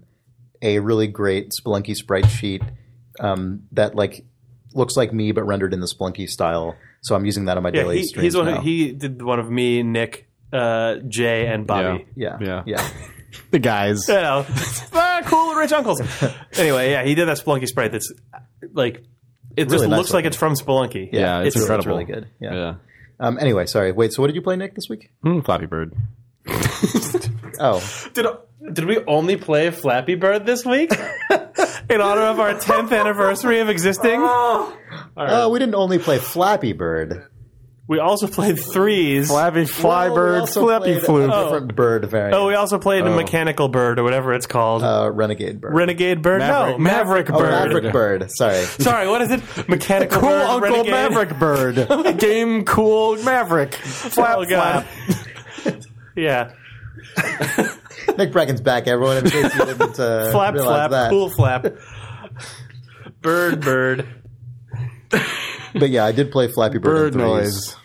a 0.62 0.80
really 0.80 1.08
great 1.08 1.52
Spelunky 1.60 1.96
sprite 1.96 2.30
sheet 2.30 2.62
um, 3.20 3.64
that 3.72 3.96
like 3.96 4.26
looks 4.74 4.96
like 4.98 5.14
me 5.14 5.32
but 5.32 5.44
rendered 5.44 5.74
in 5.74 5.80
the 5.80 5.88
Spelunky 5.88 6.28
style. 6.28 6.76
So 7.02 7.16
I'm 7.16 7.26
using 7.26 7.46
that 7.46 7.58
on 7.58 7.64
my 7.64 7.70
Yeah, 7.70 7.84
daily 7.84 7.98
he, 8.00 8.04
streams 8.06 8.24
he's 8.26 8.36
one. 8.38 8.46
now. 8.48 8.58
Of, 8.58 8.64
he 8.64 8.92
did 8.92 9.22
one 9.22 9.40
of 9.40 9.50
me, 9.50 9.82
Nick, 9.82 10.28
uh, 10.54 10.96
Jay, 11.08 11.48
and 11.48 11.66
Bobby. 11.66 12.06
yeah. 12.16 12.38
Yeah. 12.42 12.64
Yeah. 12.66 12.90
The 13.52 13.60
guys. 13.60 14.10
You 14.10 14.14
know, 14.28 14.46
ah, 14.92 15.22
cool 15.24 15.56
rich 15.56 15.72
uncles. 15.72 16.02
anyway, 16.58 16.92
yeah, 16.92 17.04
he 17.06 17.16
did 17.16 17.30
that 17.30 17.38
Spelunky 17.38 17.66
sprite. 17.66 17.94
That's 17.94 18.12
like 18.74 19.04
it 19.58 19.70
just 19.70 19.88
nice 19.88 19.98
looks 19.98 20.14
like 20.14 20.26
it's 20.26 20.38
from 20.38 20.54
Spelunky. 20.56 21.10
Yeah, 21.12 21.42
it's, 21.42 21.56
really- 21.56 21.66
incredible. 21.66 21.92
really 21.98 22.06
good. 22.06 22.28
Yeah. 22.40 22.54
Yeah. 22.54 22.74
Um, 23.20 23.38
anyway, 23.40 23.66
sorry. 23.68 23.92
Wait. 23.92 24.14
So 24.14 24.22
what 24.22 24.28
did 24.28 24.36
you 24.36 24.42
play, 24.42 24.56
Nick, 24.56 24.74
this 24.76 24.90
week? 24.90 25.12
Hmm, 25.24 25.42
Flappy 25.42 25.66
Bird. 25.68 25.94
Oh, 27.60 28.10
Did 28.14 28.26
did 28.74 28.86
we 28.86 28.98
only 29.06 29.38
play 29.38 29.70
Flappy 29.70 30.16
Bird 30.16 30.48
this 30.48 30.66
week 30.66 30.92
in 31.90 32.02
honor 32.02 32.22
of 32.22 32.40
our 32.40 32.56
10th 32.56 32.92
anniversary 32.98 33.60
of 33.60 33.70
existing? 33.70 34.20
oh, 34.20 35.50
we 35.52 35.60
didn't 35.60 35.76
only 35.76 36.00
play 36.00 36.18
Flappy 36.18 36.74
Bird. 36.74 37.28
We 37.92 38.00
also 38.00 38.26
played 38.28 38.58
threes. 38.58 39.28
Flappy 39.28 39.66
Fly 39.66 40.06
Well, 40.06 40.14
we 40.14 40.16
Bird, 40.16 40.40
also 40.40 40.62
Flappy 40.66 40.94
played 40.94 41.04
Fluke. 41.04 41.30
A 41.30 41.44
different 41.44 41.76
bird 41.76 42.06
variant. 42.10 42.36
Oh, 42.36 42.48
we 42.48 42.56
also 42.56 42.80
played 42.80 43.04
Oh. 43.04 43.14
Mechanical 43.14 43.68
Bird 43.68 44.00
or 44.00 44.04
whatever 44.06 44.34
it's 44.34 44.48
called. 44.48 44.82
uh, 44.82 45.12
Renegade 45.14 45.60
Bird. 45.60 45.74
Renegade 45.74 46.22
Bird? 46.22 46.40
Maverick- 46.40 46.78
no, 46.78 46.84
Maverick, 46.86 47.28
Maverick 47.28 47.32
oh, 47.32 47.38
Bird. 47.38 47.52
Maverick 47.52 47.92
Bird. 47.94 48.32
Sorry. 48.32 48.64
Sorry, 48.80 49.10
what 49.10 49.22
is 49.22 49.32
it? 49.32 49.68
Mechanical 49.68 50.22
Cool 50.22 50.30
Bird, 50.30 50.42
Uncle 50.42 50.70
Renegade? 50.70 50.92
Maverick 50.92 51.38
Bird. 51.38 52.18
Game 52.18 52.64
Cool 52.64 53.22
Maverick. 53.26 53.76
Flap 53.76 54.38
Oh, 54.38 54.46
God. 54.46 54.86
Flap. 54.86 55.82
Yeah. 56.16 56.54
Nick 58.18 58.32
Breckon's 58.32 58.62
back, 58.62 58.88
everyone. 58.88 59.18
In 59.18 59.30
case 59.30 59.54
you 59.54 59.66
didn't 59.66 60.00
uh, 60.00 60.32
Flap, 60.32 60.54
realize 60.54 60.66
flap, 60.66 60.92
that. 60.92 61.10
cool 61.10 61.30
flap. 61.30 61.66
Bird, 63.22 63.60
bird. 63.60 64.08
But 65.10 65.90
yeah, 65.90 66.06
I 66.06 66.14
did 66.14 66.32
play 66.32 66.48
Flappy 66.48 66.78
Bird. 66.78 67.14
Bird 67.14 67.14
in 67.16 67.20
threes. 67.20 67.68
noise. 67.68 67.76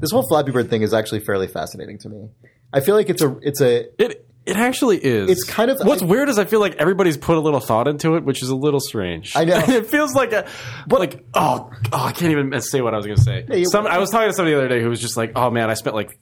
This 0.00 0.10
whole 0.10 0.26
Flappy 0.26 0.50
Bird 0.52 0.70
thing 0.70 0.82
is 0.82 0.92
actually 0.94 1.20
fairly 1.20 1.46
fascinating 1.46 1.98
to 1.98 2.08
me. 2.08 2.28
I 2.72 2.80
feel 2.80 2.94
like 2.94 3.10
it's 3.10 3.22
a 3.22 3.36
it's 3.42 3.60
a 3.60 3.86
It 4.02 4.26
it 4.46 4.56
actually 4.56 4.96
is. 4.98 5.30
It's 5.30 5.44
kind 5.44 5.70
of- 5.70 5.80
what's 5.86 6.02
I- 6.02 6.06
weird 6.06 6.28
is 6.30 6.38
I 6.38 6.44
feel 6.46 6.60
like 6.60 6.76
everybody's 6.76 7.16
put 7.18 7.36
a 7.36 7.40
little 7.40 7.60
thought 7.60 7.86
into 7.86 8.16
it, 8.16 8.24
which 8.24 8.42
is 8.42 8.48
a 8.48 8.56
little 8.56 8.80
strange. 8.80 9.36
I 9.36 9.44
know. 9.44 9.58
it 9.68 9.86
feels 9.86 10.14
like 10.14 10.32
a 10.32 10.46
but 10.86 10.98
like 11.00 11.24
oh, 11.34 11.70
oh 11.92 12.04
I 12.04 12.12
can't 12.12 12.32
even 12.32 12.58
say 12.62 12.80
what 12.80 12.94
I 12.94 12.96
was 12.96 13.06
gonna 13.06 13.18
say. 13.18 13.44
you- 13.50 13.66
Some, 13.66 13.86
I 13.86 13.98
was 13.98 14.10
talking 14.10 14.28
to 14.28 14.34
somebody 14.34 14.54
the 14.54 14.58
other 14.60 14.68
day 14.68 14.80
who 14.82 14.88
was 14.88 15.00
just 15.00 15.16
like, 15.16 15.32
oh 15.36 15.50
man, 15.50 15.70
I 15.70 15.74
spent 15.74 15.94
like. 15.94 16.18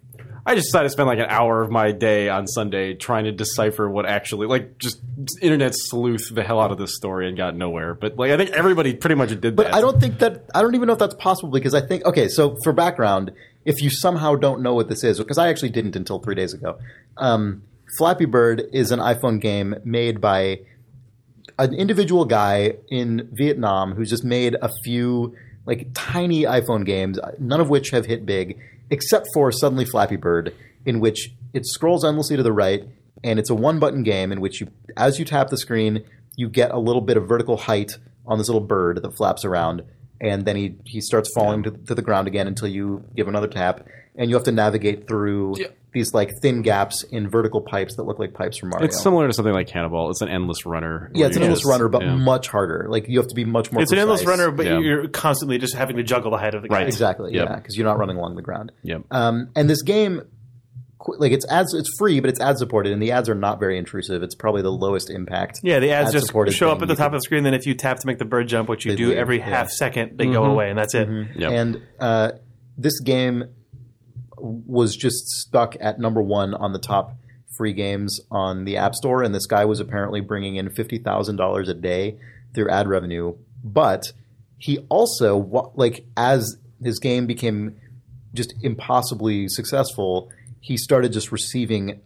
I 0.47 0.55
just 0.55 0.69
decided 0.69 0.85
to 0.89 0.93
spend 0.93 1.09
like 1.09 1.19
an 1.19 1.27
hour 1.29 1.61
of 1.63 1.71
my 1.71 1.93
day 1.93 2.31
on 2.31 2.47
Sunday 2.47 2.95
trying 2.95 3.25
to 3.25 3.33
decipher 3.33 3.87
what 3.91 4.07
actually, 4.07 4.47
like, 4.47 4.79
just 4.79 4.99
internet 5.43 5.73
sleuth 5.75 6.35
the 6.35 6.43
hell 6.43 6.59
out 6.59 6.73
of 6.73 6.79
this 6.79 6.97
story 6.97 7.29
and 7.29 7.37
got 7.37 7.55
nowhere. 7.55 7.93
But 7.93 8.17
like, 8.17 8.31
I 8.31 8.39
think 8.39 8.51
everybody 8.53 8.95
pretty 8.95 9.17
much 9.17 9.29
did 9.43 9.57
But 9.57 9.65
that. 9.65 9.75
I 9.75 9.83
don't 9.83 10.01
think 10.01 10.21
that 10.21 10.47
I 10.55 10.63
don't 10.63 10.75
even 10.75 10.87
know 10.87 10.95
if 10.95 10.99
that's 10.99 11.17
possible 11.17 11.51
because 11.51 11.75
I 11.75 11.83
think 11.83 12.07
okay. 12.07 12.29
So 12.29 12.57
for 12.65 12.73
background, 12.73 13.33
if 13.69 13.83
you 13.83 13.91
somehow 13.91 14.35
don't 14.35 14.63
know 14.63 14.73
what 14.73 14.89
this 14.89 15.05
is, 15.05 15.19
because 15.19 15.37
I 15.37 15.49
actually 15.49 15.69
didn't 15.69 15.95
until 15.95 16.21
three 16.21 16.35
days 16.35 16.55
ago, 16.55 16.79
um, 17.19 17.63
Flappy 17.99 18.25
Bird 18.25 18.63
is 18.73 18.91
an 18.91 18.99
iPhone 18.99 19.39
game 19.43 19.75
made 19.85 20.23
by 20.23 20.61
an 21.59 21.75
individual 21.75 22.25
guy 22.25 22.77
in 22.89 23.29
Vietnam 23.31 23.93
who's 23.93 24.09
just 24.09 24.25
made 24.25 24.57
a 24.63 24.71
few 24.85 25.37
like 25.67 25.89
tiny 25.93 26.45
iPhone 26.45 26.87
games, 26.87 27.19
none 27.39 27.61
of 27.61 27.69
which 27.69 27.91
have 27.91 28.07
hit 28.07 28.25
big, 28.25 28.59
except 28.89 29.29
for 29.35 29.53
Suddenly 29.53 29.85
Flappy 29.85 30.17
Bird, 30.17 30.55
in 30.87 30.99
which 30.99 31.35
it 31.53 31.67
scrolls 31.67 32.07
endlessly 32.07 32.39
to 32.39 32.43
the 32.43 32.55
right, 32.55 32.85
and 33.23 33.39
it's 33.39 33.51
a 33.51 33.55
one-button 33.55 34.03
game 34.03 34.33
in 34.33 34.41
which 34.41 34.63
you, 34.63 34.69
as 34.97 35.19
you 35.19 35.27
tap 35.27 35.49
the 35.51 35.59
screen, 35.59 36.05
you 36.37 36.49
get 36.49 36.71
a 36.71 36.79
little 36.79 37.03
bit 37.03 37.19
of 37.19 37.29
vertical 37.29 37.59
height 37.59 37.99
on 38.27 38.39
this 38.39 38.49
little 38.49 38.67
bird 38.67 39.03
that 39.03 39.15
flaps 39.15 39.45
around, 39.45 39.83
and 40.21 40.45
then 40.45 40.57
he 40.57 40.77
he 40.85 41.01
starts 41.01 41.31
falling 41.35 41.63
to, 41.65 41.71
to 41.71 41.95
the 41.95 42.03
ground 42.03 42.29
again 42.29 42.47
until 42.47 42.69
you 42.69 43.05
give 43.15 43.29
another 43.29 43.49
tap, 43.49 43.87
and 44.17 44.29
you 44.31 44.37
have 44.37 44.45
to 44.45 44.53
navigate 44.53 45.07
through 45.09 45.55
Yeah. 45.59 45.67
these 45.93 46.13
like 46.13 46.33
thin 46.43 46.63
gaps 46.63 47.03
in 47.05 47.29
vertical 47.31 47.61
pipes 47.61 47.97
that 47.97 48.03
look 48.05 48.19
like 48.19 48.35
pipes 48.35 48.59
from 48.59 48.71
Mario. 48.71 48.87
It's 48.87 49.01
similar 49.03 49.27
to 49.27 49.33
something 49.33 49.55
like 49.55 49.69
Canabalt. 49.69 50.11
It's 50.11 50.21
an 50.21 50.29
endless 50.29 50.67
runner. 50.67 51.11
yeah, 51.15 51.27
it's 51.27 51.37
an 51.37 51.41
where 51.43 51.47
you 51.49 51.53
endless 51.53 51.61
just- 51.61 51.71
runner, 51.71 51.89
but 51.89 52.03
yeah. 52.03 52.15
much 52.17 52.49
harder. 52.49 52.87
Like 52.89 53.09
you 53.09 53.19
have 53.19 53.29
to 53.29 53.35
be 53.35 53.45
much 53.45 53.71
more. 53.73 53.83
It's 53.83 53.93
an 53.93 53.99
endless 53.99 54.23
precise. 54.23 54.39
runner, 54.41 54.51
but 54.53 54.67
Yeah. 54.67 54.79
you're 54.81 55.09
constantly 55.09 55.59
just 55.59 55.75
having 55.75 55.97
to 55.97 56.03
juggle 56.03 56.31
the 56.33 56.39
height 56.39 56.55
of 56.55 56.63
the 56.63 56.69
guy. 56.69 56.77
Right. 56.79 56.87
Exactly. 56.87 57.33
Yep. 57.35 57.49
Yeah, 57.49 57.57
because 57.57 57.77
you're 57.77 57.87
not 57.87 57.99
running 57.99 58.17
along 58.17 58.35
the 58.37 58.43
ground. 58.43 58.73
Yep. 58.83 59.03
Um, 59.11 59.49
and 59.57 59.69
this 59.71 59.83
game, 59.83 60.19
qu- 60.19 60.27
like 61.07 61.33
it's 61.33 61.47
ads, 61.49 61.75
it's 61.75 61.91
free, 61.99 62.21
but 62.21 62.29
it's 62.31 62.41
ad 62.41 62.59
supported, 62.59 62.93
and 62.93 63.01
the 63.01 63.13
ads 63.13 63.29
are 63.29 63.35
not 63.35 63.61
very 63.61 63.79
intrusive. 63.79 64.23
It's 64.23 64.35
probably 64.35 64.63
the 64.63 64.73
lowest 64.73 65.11
impact. 65.11 65.61
Yeah, 65.63 65.79
the 65.79 65.93
ads 65.93 66.13
just 66.13 66.33
show 66.55 66.71
up 66.71 66.83
at 66.83 66.89
the 66.89 66.95
top 66.95 67.09
can- 67.11 67.15
of 67.15 67.21
the 67.21 67.23
screen. 67.23 67.45
Then 67.45 67.55
if 67.55 67.67
you 67.67 67.75
tap 67.75 67.99
to 68.01 68.07
make 68.07 68.19
the 68.19 68.25
bird 68.25 68.49
jump, 68.49 68.69
which 68.69 68.85
you 68.85 68.97
do 68.97 69.09
leave, 69.09 69.19
every 69.19 69.39
yeah. 69.39 69.49
half 69.49 69.71
second, 69.71 70.19
they 70.19 70.27
go 70.27 70.45
away, 70.45 70.71
and 70.71 70.79
that's 70.79 70.95
it. 70.95 71.09
Yep. 71.37 71.53
And 71.53 71.83
uh, 72.01 72.33
this 72.77 72.99
game 73.01 73.45
was 74.37 74.97
just 74.97 75.27
stuck 75.29 75.77
at 75.81 75.99
number 75.99 76.23
one 76.23 76.55
on 76.55 76.73
the 76.73 76.79
top 76.79 77.17
free 77.57 77.73
games 77.73 78.21
on 78.31 78.65
the 78.65 78.77
App 78.77 78.95
Store, 78.95 79.23
and 79.23 79.35
this 79.35 79.47
guy 79.47 79.65
was 79.65 79.81
apparently 79.81 80.21
bringing 80.21 80.57
in 80.57 80.71
fifty 80.71 80.99
thousand 80.99 81.37
dollars 81.37 81.69
a 81.69 81.75
day 81.75 82.19
through 82.55 82.71
ad 82.71 82.89
revenue. 82.89 83.37
But 83.63 84.13
he 84.57 84.79
also, 84.89 85.73
like, 85.75 86.05
as 86.17 86.57
his 86.83 86.99
game 86.99 87.27
became 87.27 87.77
just 88.35 88.55
impossibly 88.63 89.49
successful, 89.49 90.31
he 90.61 90.77
started 90.77 91.13
just 91.13 91.33
receiving 91.33 92.01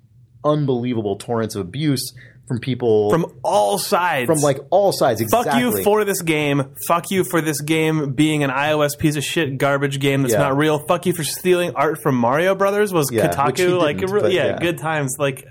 unbelievable 0.45 1.17
torrents 1.17 1.55
of 1.55 1.61
abuse 1.63 2.13
from 2.49 2.59
people 2.59 3.09
From 3.11 3.27
all 3.45 3.79
sides. 3.79 4.27
from 4.27 4.39
like 4.41 4.59
all 4.71 4.93
sides. 4.93 5.21
exactly. 5.21 5.53
Fuck 5.53 5.61
you 5.61 5.83
for 5.85 6.05
this 6.05 6.21
game. 6.23 6.75
Fuck 6.89 7.11
you 7.11 7.25
for 7.25 7.41
this 7.41 7.61
game 7.61 8.13
being 8.15 8.43
an 8.43 8.51
iOS 8.51 8.99
piece 8.99 9.17
of 9.17 9.23
shit 9.25 9.59
garbage 9.59 10.01
game 10.01 10.23
that's 10.23 10.35
Yeah. 10.35 10.41
not 10.41 10.57
real. 10.57 10.81
Fuck 10.87 11.07
you 11.07 11.13
for 11.13 11.23
stealing 11.25 11.73
art 11.77 12.03
from 12.03 12.17
Mario 12.17 12.55
Brothers. 12.57 12.93
Was 12.93 13.11
Yeah, 13.13 13.29
Kotaku 13.29 13.79
like 13.79 13.99
didn't, 13.99 14.33
yeah, 14.33 14.47
yeah. 14.47 14.59
good 14.59 14.79
times 14.79 15.15
like 15.19 15.47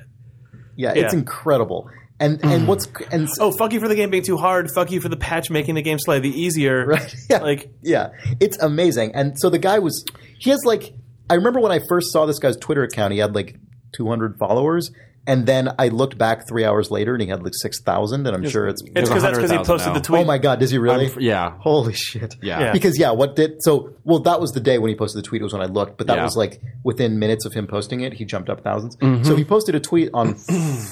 Yeah, 0.76 0.92
it's 0.94 1.14
incredible. 1.14 1.90
And 2.20 2.40
and 2.44 2.68
what's 2.68 2.88
and 3.12 3.28
Oh, 3.40 3.52
fuck 3.52 3.72
you 3.74 3.80
for 3.80 3.88
the 3.88 3.96
game 3.96 4.10
being 4.12 4.22
too 4.24 4.38
hard. 4.38 4.70
Fuck 4.76 4.92
you 4.92 5.00
for 5.02 5.10
the 5.10 5.18
patch 5.18 5.50
making 5.50 5.76
the 5.76 5.82
game 5.82 5.98
slightly 5.98 6.30
easier. 6.30 6.86
Right. 6.92 7.16
Yeah. 7.30 7.38
Like, 7.40 7.72
yeah, 7.82 8.10
it's 8.40 8.60
amazing. 8.62 9.16
And 9.16 9.40
so 9.40 9.50
the 9.50 9.58
guy 9.60 9.80
was 9.80 10.06
he 10.38 10.50
has 10.52 10.60
like 10.66 10.94
I 11.32 11.36
remember 11.36 11.60
when 11.60 11.72
I 11.72 11.80
first 11.88 12.12
saw 12.12 12.26
this 12.26 12.40
guy's 12.40 12.58
Twitter 12.58 12.84
account, 12.84 13.14
he 13.14 13.20
had 13.20 13.34
like 13.34 13.56
200 13.94 14.38
followers. 14.38 14.92
And 15.28 15.46
then 15.46 15.70
I 15.78 15.90
looked 15.90 16.18
back 16.18 16.48
three 16.48 16.66
hours 16.66 16.90
later, 16.90 17.14
and 17.14 17.22
he 17.22 17.28
had 17.30 17.44
like 17.44 17.54
six 17.54 17.80
thousand. 17.84 18.26
And 18.26 18.36
I'm 18.36 18.50
sure 18.50 18.68
it's. 18.68 18.82
it's 18.96 19.08
because 19.08 19.22
that's 19.22 19.38
because 19.38 19.52
he 19.52 19.58
posted 19.58 19.90
now. 19.90 19.94
the 19.94 20.02
tweet. 20.02 20.22
Oh 20.22 20.26
my 20.26 20.40
god! 20.40 20.60
Does 20.60 20.72
he 20.72 20.80
really? 20.80 21.10
I'm- 21.10 21.20
yeah. 21.20 21.52
Holy 21.60 21.94
shit! 21.94 22.38
Yeah. 22.42 22.60
Yeah. 22.60 22.72
Because 22.74 22.98
yeah, 22.98 23.12
what 23.12 23.36
did 23.36 23.62
so? 23.62 23.94
Well, 24.04 24.18
that 24.22 24.42
was 24.42 24.54
the 24.54 24.60
day 24.60 24.80
when 24.80 24.90
he 24.90 24.96
posted 24.96 25.24
the 25.24 25.28
tweet. 25.28 25.44
Was 25.44 25.54
when 25.54 25.62
I 25.62 25.68
looked, 25.68 26.00
but 26.00 26.08
that 26.08 26.18
Yeah. 26.18 26.24
was 26.24 26.36
like 26.36 26.60
within 26.84 27.20
minutes 27.20 27.46
of 27.46 27.54
him 27.54 27.68
posting 27.68 28.02
it, 28.02 28.14
he 28.14 28.26
jumped 28.26 28.50
up 28.50 28.64
1000s 28.64 28.98
Mm-hmm. 28.98 29.24
So 29.24 29.36
he 29.36 29.44
posted 29.46 29.76
a 29.76 29.80
tweet 29.80 30.10
on 30.12 30.36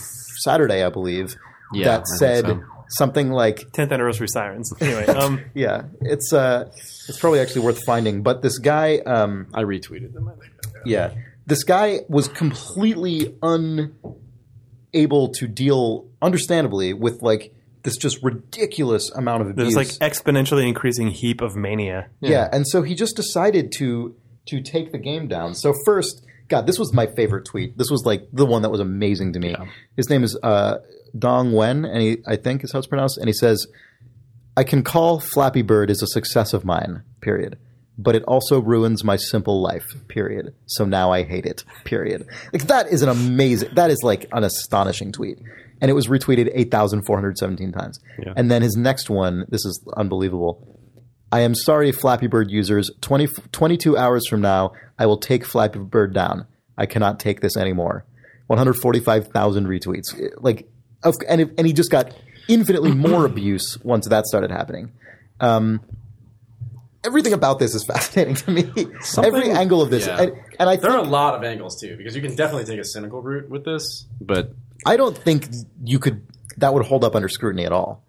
Saturday, 0.43 0.83
I 0.83 0.89
believe, 0.89 1.35
Yeah, 1.73 1.85
that 1.85 1.95
think 2.05 2.19
said 2.19 2.45
so. 2.45 2.63
Something 2.89 3.29
like 3.31 3.71
10th 3.71 3.91
anniversary 3.91 4.27
sirens. 4.27 4.73
Anyway, 4.81 5.05
um, 5.07 5.41
yeah, 5.53 5.83
it's 6.01 6.33
uh, 6.33 6.69
it's 7.07 7.19
probably 7.19 7.39
actually 7.39 7.61
worth 7.61 7.83
finding. 7.85 8.23
But 8.23 8.41
this 8.41 8.57
guy, 8.57 8.97
um, 8.99 9.47
I 9.53 9.63
retweeted 9.63 10.13
them. 10.13 10.27
I 10.27 10.33
think. 10.33 10.53
yeah, 10.85 11.13
this 11.45 11.63
guy 11.63 11.99
was 12.07 12.27
completely 12.27 13.35
unable 13.41 15.29
to 15.29 15.47
deal, 15.47 16.07
understandably, 16.21 16.93
with 16.93 17.21
like 17.21 17.53
this 17.83 17.97
just 17.97 18.21
ridiculous 18.23 19.09
amount 19.11 19.41
of 19.41 19.49
abuse. 19.49 19.73
there's 19.73 19.99
like 19.99 20.11
exponentially 20.11 20.67
increasing 20.67 21.07
heap 21.09 21.41
of 21.41 21.55
mania. 21.55 22.09
Yeah. 22.19 22.49
and 22.51 22.67
so 22.67 22.81
he 22.81 22.95
just 22.95 23.15
decided 23.15 23.71
to 23.73 24.15
to 24.47 24.61
take 24.61 24.91
the 24.91 24.97
game 24.97 25.27
down. 25.27 25.53
So 25.53 25.73
first, 25.85 26.25
God, 26.47 26.65
this 26.65 26.79
was 26.79 26.93
my 26.93 27.05
favorite 27.07 27.45
tweet. 27.45 27.77
This 27.77 27.89
was 27.91 28.03
like 28.05 28.27
the 28.33 28.45
one 28.45 28.63
that 28.63 28.69
was 28.69 28.79
amazing 28.79 29.33
to 29.33 29.39
me. 29.39 29.55
His 29.95 30.09
name 30.09 30.23
is 30.23 30.37
uh, 30.41 30.77
Dong 31.17 31.51
Wen, 31.53 31.85
and 31.85 32.01
he 32.01 32.17
I 32.27 32.35
think 32.35 32.63
is 32.63 32.71
how 32.71 32.79
it's 32.79 32.87
pronounced. 32.87 33.17
And 33.17 33.27
he 33.27 33.33
says, 33.33 33.67
"I 34.55 34.63
can 34.63 34.83
call 34.83 35.19
Flappy 35.19 35.61
Bird 35.61 35.89
is 35.89 36.01
a 36.01 36.07
success 36.07 36.53
of 36.53 36.65
mine. 36.65 37.03
Period." 37.21 37.57
But 37.97 38.15
it 38.15 38.23
also 38.23 38.61
ruins 38.61 39.03
my 39.03 39.17
simple 39.17 39.61
life. 39.61 39.85
Period. 40.07 40.53
So 40.67 40.85
now 40.85 41.11
I 41.11 41.23
hate 41.23 41.45
it. 41.45 41.65
Period. 41.83 42.25
Like 42.53 42.67
that 42.67 42.87
is 42.87 43.01
an 43.01 43.09
amazing. 43.09 43.75
That 43.75 43.91
is 43.91 43.99
like 44.03 44.27
an 44.31 44.43
astonishing 44.43 45.11
tweet, 45.11 45.37
and 45.81 45.91
it 45.91 45.93
was 45.93 46.07
retweeted 46.07 46.49
eight 46.53 46.71
thousand 46.71 47.03
four 47.03 47.17
hundred 47.17 47.37
seventeen 47.37 47.71
times. 47.73 47.99
And 48.37 48.49
then 48.49 48.61
his 48.61 48.77
next 48.77 49.09
one. 49.09 49.45
This 49.49 49.65
is 49.65 49.85
unbelievable. 49.97 50.79
I 51.31 51.41
am 51.41 51.53
sorry, 51.53 51.91
Flappy 51.91 52.25
Bird 52.27 52.49
users. 52.49 52.89
20, 53.01 53.27
22 53.51 53.95
hours 53.95 54.27
from 54.27 54.41
now, 54.41 54.71
I 54.97 55.05
will 55.05 55.19
take 55.19 55.45
Flappy 55.45 55.77
Bird 55.77 56.11
down. 56.13 56.47
I 56.75 56.87
cannot 56.87 57.19
take 57.19 57.41
this 57.41 57.55
anymore. 57.55 58.05
145,000 58.47 59.67
retweets. 59.67 60.17
Like, 60.37 60.67
of, 61.03 61.15
and, 61.27 61.41
it- 61.41 61.53
and 61.57 61.65
he 61.67 61.73
just 61.73 61.91
got 61.91 62.13
infinitely 62.47 62.91
more 63.07 63.25
abuse 63.25 63.77
once 63.83 64.07
that 64.07 64.25
started 64.25 64.51
happening. 64.51 64.91
Um, 65.39 65.81
everything 67.05 67.33
about 67.33 67.59
this 67.59 67.75
is 67.75 67.83
fascinating 67.87 68.35
to 68.35 68.51
me. 68.51 68.71
Every 69.17 69.51
angle 69.51 69.81
of 69.81 69.89
this. 69.89 70.07
yeah. 70.07 70.21
And, 70.21 70.31
and 70.59 70.69
I 70.69 70.75
There 70.75 70.91
are 70.91 70.97
a 70.97 71.01
lot 71.03 71.35
of 71.35 71.43
angles 71.43 71.79
too, 71.79 71.95
because 71.97 72.15
you 72.15 72.21
can 72.21 72.35
definitely 72.35 72.65
take 72.65 72.79
a 72.79 72.83
cynical 72.85 73.21
route 73.21 73.49
with 73.49 73.65
this, 73.65 74.05
but 74.19 74.51
I 74.85 74.97
don't 74.97 75.17
think 75.17 75.47
you 75.83 75.99
could, 75.99 76.25
that 76.57 76.73
would 76.73 76.85
hold 76.85 77.03
up 77.03 77.15
under 77.15 77.29
scrutiny 77.29 77.65
at 77.65 77.71
all. 77.71 78.03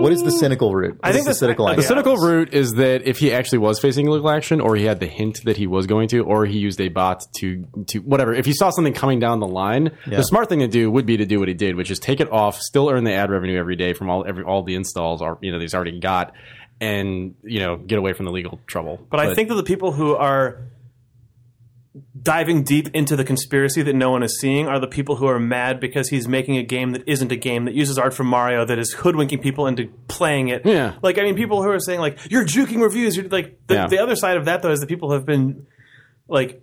What 0.00 0.12
is 0.12 0.22
the 0.22 0.30
cynical 0.30 0.74
route? 0.74 0.96
What 0.96 1.04
I 1.08 1.12
think 1.12 1.22
is 1.22 1.26
the 1.26 1.34
cynical 1.34 1.66
I- 1.66 1.74
The 1.76 1.82
cynical 1.82 2.16
route 2.16 2.52
is 2.54 2.72
that 2.74 3.06
if 3.06 3.18
he 3.18 3.32
actually 3.32 3.58
was 3.58 3.78
facing 3.80 4.08
legal 4.08 4.30
action, 4.30 4.60
or 4.60 4.76
he 4.76 4.84
had 4.84 5.00
the 5.00 5.06
hint 5.06 5.42
that 5.44 5.56
he 5.56 5.66
was 5.66 5.86
going 5.86 6.08
to, 6.08 6.20
or 6.20 6.44
he 6.46 6.58
used 6.58 6.80
a 6.80 6.88
bot 6.88 7.22
to 7.38 7.66
to 7.88 7.98
whatever. 8.00 8.34
If 8.34 8.46
he 8.46 8.52
saw 8.52 8.70
something 8.70 8.92
coming 8.92 9.18
down 9.20 9.40
the 9.40 9.46
line, 9.46 9.90
Yeah. 10.06 10.18
the 10.18 10.22
smart 10.24 10.48
thing 10.48 10.60
to 10.60 10.68
do 10.68 10.90
would 10.90 11.06
be 11.06 11.16
to 11.16 11.26
do 11.26 11.38
what 11.38 11.48
he 11.48 11.54
did, 11.54 11.76
which 11.76 11.90
is 11.90 11.98
take 11.98 12.20
it 12.20 12.30
off, 12.30 12.58
still 12.60 12.88
earn 12.90 13.04
the 13.04 13.12
ad 13.12 13.30
revenue 13.30 13.58
every 13.58 13.76
day 13.76 13.92
from 13.92 14.10
all 14.10 14.24
every 14.26 14.44
all 14.44 14.62
the 14.62 14.74
installs 14.74 15.22
are 15.22 15.38
you 15.40 15.50
know 15.52 15.58
that 15.58 15.62
he's 15.62 15.74
already 15.74 15.98
got, 15.98 16.32
and 16.80 17.34
you 17.42 17.60
know 17.60 17.76
get 17.76 17.98
away 17.98 18.12
from 18.12 18.26
the 18.26 18.32
legal 18.32 18.60
trouble. 18.66 19.00
But, 19.10 19.20
I 19.20 19.34
think 19.34 19.48
that 19.48 19.54
the 19.54 19.62
people 19.62 19.92
who 19.92 20.14
are 20.14 20.58
diving 22.20 22.62
deep 22.62 22.88
into 22.94 23.16
the 23.16 23.24
conspiracy 23.24 23.82
that 23.82 23.94
no 23.94 24.10
one 24.10 24.22
is 24.22 24.38
seeing 24.40 24.66
are 24.68 24.78
the 24.78 24.86
people 24.86 25.16
who 25.16 25.26
are 25.26 25.38
mad 25.38 25.80
because 25.80 26.08
he's 26.08 26.26
making 26.28 26.56
a 26.56 26.62
game 26.62 26.90
that 26.92 27.02
isn't 27.06 27.30
a 27.32 27.36
game 27.36 27.64
that 27.64 27.74
uses 27.74 27.98
art 27.98 28.12
from 28.12 28.26
Mario 28.26 28.64
that 28.64 28.78
is 28.78 28.92
hoodwinking 28.92 29.38
people 29.40 29.66
into 29.66 29.88
playing 30.08 30.48
it. 30.48 30.62
Yeah. 30.66 30.94
Like 31.02 31.18
I 31.18 31.22
mean 31.22 31.36
people 31.36 31.62
who 31.62 31.70
are 31.70 31.78
saying 31.80 32.00
like 32.00 32.18
you're 32.30 32.44
juking 32.44 32.82
reviews, 32.82 33.16
you're 33.16 33.28
like 33.28 33.58
the, 33.66 33.74
Yeah. 33.74 33.86
the 33.86 33.98
other 33.98 34.16
side 34.16 34.36
of 34.36 34.44
that 34.46 34.62
though 34.62 34.70
is 34.72 34.80
that 34.80 34.88
people 34.88 35.12
have 35.12 35.24
been 35.24 35.66
like 36.28 36.62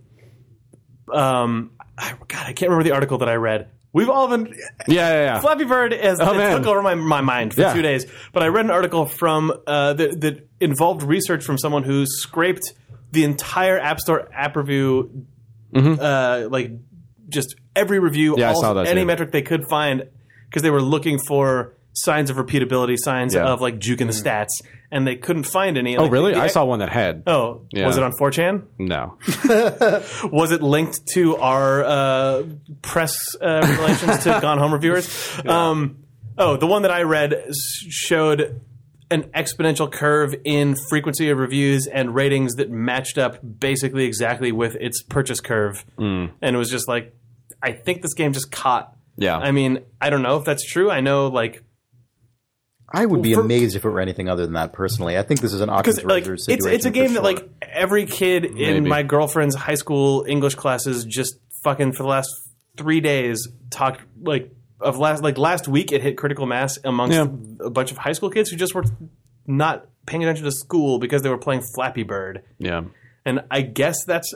um 1.11 1.71
I, 1.97 2.13
God, 2.27 2.47
I 2.47 2.53
can't 2.53 2.69
remember 2.71 2.83
the 2.83 2.93
article 2.93 3.19
that 3.19 3.29
I 3.29 3.35
read. 3.35 3.69
We've 3.91 4.09
all 4.09 4.27
been 4.27 4.47
yeah, 4.47 4.55
yeah, 4.87 5.13
yeah. 5.25 5.39
Flappy 5.39 5.65
Bird 5.65 5.93
is 5.93 6.19
Oh, 6.19 6.33
took 6.57 6.65
over 6.65 6.81
my, 6.81 6.95
my 6.95 7.21
mind 7.21 7.53
for 7.53 7.61
Yeah. 7.61 7.73
two 7.73 7.83
days. 7.83 8.05
But 8.33 8.41
I 8.41 8.47
read 8.47 8.65
an 8.65 8.71
article 8.71 9.05
from 9.05 9.53
uh, 9.67 9.93
that, 9.93 10.21
that 10.21 10.49
involved 10.59 11.03
research 11.03 11.43
from 11.43 11.59
someone 11.59 11.83
who 11.83 12.05
scraped 12.07 12.73
the 13.13 13.23
entire 13.23 13.79
App 13.79 13.99
Store 13.99 14.27
app 14.33 14.55
review, 14.55 15.25
uh, 15.75 16.47
like 16.49 16.71
just 17.29 17.55
every 17.75 17.99
review, 17.99 18.31
Mm-hmm. 18.33 18.39
Yeah, 18.41 18.49
I 18.49 18.53
all- 18.53 18.61
saw 18.61 18.73
that 18.73 18.87
any 18.87 19.01
too. 19.01 19.05
metric 19.07 19.31
they 19.31 19.41
could 19.41 19.67
find, 19.67 20.07
because 20.49 20.61
they 20.61 20.69
were 20.71 20.81
looking 20.81 21.19
for 21.19 21.73
signs 21.93 22.29
of 22.29 22.37
repeatability, 22.37 22.97
signs 22.97 23.33
Yeah. 23.35 23.45
Of 23.45 23.61
like 23.61 23.77
juking 23.79 24.07
the 24.07 24.13
stats, 24.13 24.49
and 24.91 25.05
they 25.07 25.15
couldn't 25.15 25.43
find 25.43 25.77
any. 25.77 25.95
Oh, 25.95 26.07
really? 26.09 26.33
the- 26.33 26.41
I 26.41 26.47
saw 26.47 26.65
one 26.65 26.79
that 26.79 26.89
had. 26.89 27.23
Oh, 27.27 27.61
Yeah. 27.71 27.85
was 27.85 27.97
it 27.97 28.03
on 28.03 28.11
4chan? 28.19 28.63
No. 28.79 29.17
Was 30.31 30.51
it 30.51 30.61
linked 30.63 30.99
to 31.13 31.37
our 31.37 31.83
uh, 31.83 32.43
press 32.81 33.15
uh, 33.39 33.65
relations 33.79 34.23
to 34.23 34.39
Gone 34.41 34.57
Home 34.57 34.73
reviewers? 34.73 35.07
Um, 35.45 35.97
oh, 36.37 36.57
the 36.57 36.67
one 36.67 36.81
that 36.83 36.91
I 36.91 37.03
read 37.03 37.33
showed 37.89 38.59
an 39.13 39.23
exponential 39.35 39.89
curve 39.89 40.33
in 40.43 40.75
frequency 40.89 41.29
of 41.29 41.37
reviews 41.37 41.85
and 41.85 42.15
ratings 42.15 42.55
that 42.55 42.71
matched 42.71 43.19
up 43.19 43.37
basically 43.59 44.05
exactly 44.05 44.51
with 44.51 44.75
its 44.81 45.03
purchase 45.03 45.39
curve. 45.39 45.85
Mm. 45.97 46.31
And 46.41 46.55
it 46.55 46.59
was 46.59 46.71
just 46.71 46.87
like, 46.87 47.15
I 47.61 47.73
think 47.73 48.01
this 48.01 48.15
game 48.15 48.33
just 48.33 48.51
caught. 48.51 48.95
Yeah. 49.15 49.37
I 49.37 49.51
mean, 49.51 49.79
I 50.01 50.09
don't 50.09 50.23
know 50.23 50.37
if 50.37 50.45
that's 50.45 50.65
true. 50.65 50.89
I 50.89 51.01
know, 51.01 51.27
like, 51.27 51.63
I 52.91 53.05
would 53.05 53.21
be 53.21 53.35
for- 53.35 53.41
amazed 53.41 53.75
if 53.75 53.85
it 53.85 53.89
were 53.89 53.99
anything 53.99 54.29
other 54.29 54.45
than 54.45 54.53
that. 54.53 54.73
Personally, 54.73 55.17
I 55.17 55.21
think 55.21 55.41
this 55.41 55.53
is 55.53 55.61
an 55.61 55.69
because 55.69 55.97
Occam's 55.99 56.09
like 56.09 56.23
razor 56.23 56.33
it's 56.33 56.45
situation. 56.45 56.75
it's 56.75 56.85
a 56.85 56.91
game 56.91 57.07
for 57.09 57.13
that 57.13 57.23
like 57.23 57.49
every 57.61 58.05
kid 58.05 58.45
in 58.45 58.87
my 58.87 59.03
girlfriend's 59.03 59.55
high 59.55 59.75
school 59.75 60.25
English 60.27 60.55
classes 60.55 61.05
just 61.05 61.37
fucking 61.63 61.93
for 61.93 62.03
the 62.03 62.09
last 62.09 62.29
three 62.77 62.99
days 62.99 63.47
talked 63.69 64.01
like 64.21 64.51
of 64.79 64.97
last 64.99 65.23
like 65.23 65.37
last 65.37 65.67
week 65.67 65.91
it 65.91 66.01
hit 66.01 66.17
critical 66.17 66.45
mass 66.45 66.77
amongst 66.83 67.15
Yeah. 67.15 67.27
a 67.65 67.69
bunch 67.69 67.91
of 67.91 67.97
high 67.97 68.11
school 68.13 68.29
kids 68.29 68.49
who 68.49 68.57
just 68.57 68.73
were 68.75 68.83
not 69.47 69.87
paying 70.05 70.23
attention 70.23 70.45
to 70.45 70.51
school 70.51 70.99
because 70.99 71.21
they 71.21 71.29
were 71.29 71.37
playing 71.37 71.61
Flappy 71.75 72.03
Bird 72.03 72.43
Yeah. 72.59 72.83
and 73.25 73.41
I 73.51 73.61
guess 73.61 74.03
that's 74.05 74.33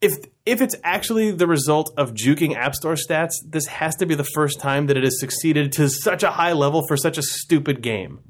if 0.00 0.12
if 0.44 0.60
it's 0.60 0.76
actually 0.84 1.30
the 1.32 1.46
result 1.46 1.92
of 1.96 2.12
juking 2.14 2.54
App 2.54 2.74
Store 2.74 2.94
stats, 2.94 3.32
this 3.44 3.66
has 3.66 3.96
to 3.96 4.06
be 4.06 4.14
the 4.14 4.22
first 4.34 4.60
time 4.60 4.86
that 4.86 4.96
it 4.96 5.02
has 5.02 5.18
succeeded 5.18 5.72
to 5.72 5.88
such 5.88 6.22
a 6.22 6.30
high 6.30 6.52
level 6.52 6.84
for 6.86 6.96
such 6.96 7.18
a 7.18 7.22
stupid 7.22 7.82
game. 7.82 8.20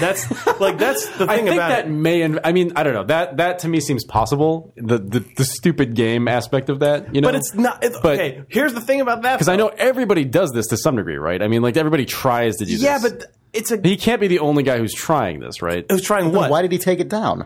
That's 0.00 0.30
like 0.60 0.78
that's 0.78 1.06
the 1.18 1.26
thing 1.26 1.28
I 1.28 1.36
thing 1.36 1.44
think 1.46 1.56
about 1.56 1.68
that 1.68 1.84
it. 1.86 1.90
may. 1.90 2.22
In, 2.22 2.40
I 2.42 2.52
mean, 2.52 2.72
I 2.76 2.82
don't 2.82 2.94
know. 2.94 3.04
That 3.04 3.36
that 3.36 3.58
to 3.60 3.68
me 3.68 3.80
seems 3.80 4.04
possible. 4.04 4.72
The 4.76 4.98
the, 4.98 5.20
the 5.36 5.44
stupid 5.44 5.94
game 5.94 6.28
aspect 6.28 6.70
of 6.70 6.80
that, 6.80 7.14
you 7.14 7.20
know. 7.20 7.28
But 7.28 7.34
it's 7.34 7.54
not. 7.54 7.84
It's, 7.84 7.98
But- 8.00 8.14
okay, 8.14 8.44
here's 8.48 8.72
the 8.72 8.80
thing 8.80 9.02
about 9.02 9.22
that. 9.22 9.34
because 9.34 9.48
I 9.48 9.56
know 9.56 9.68
everybody 9.68 10.24
does 10.24 10.52
this 10.52 10.68
to 10.68 10.78
some 10.78 10.96
degree, 10.96 11.16
right? 11.18 11.42
I 11.42 11.48
mean, 11.48 11.60
like 11.60 11.76
everybody 11.76 12.06
tries 12.06 12.56
to 12.56 12.64
do 12.64 12.72
Yeah, 12.74 12.98
this. 12.98 13.12
but 13.12 13.32
it's 13.52 13.70
a. 13.70 13.78
he 13.82 13.96
can't 13.98 14.20
be 14.20 14.28
the 14.28 14.38
only 14.38 14.62
guy 14.62 14.78
who's 14.78 14.94
trying 14.94 15.40
this, 15.40 15.60
right? 15.60 15.84
Who's 15.90 16.02
trying 16.02 16.32
what? 16.32 16.50
Why 16.50 16.62
did 16.62 16.72
he 16.72 16.78
take 16.78 17.00
it 17.00 17.08
down? 17.10 17.44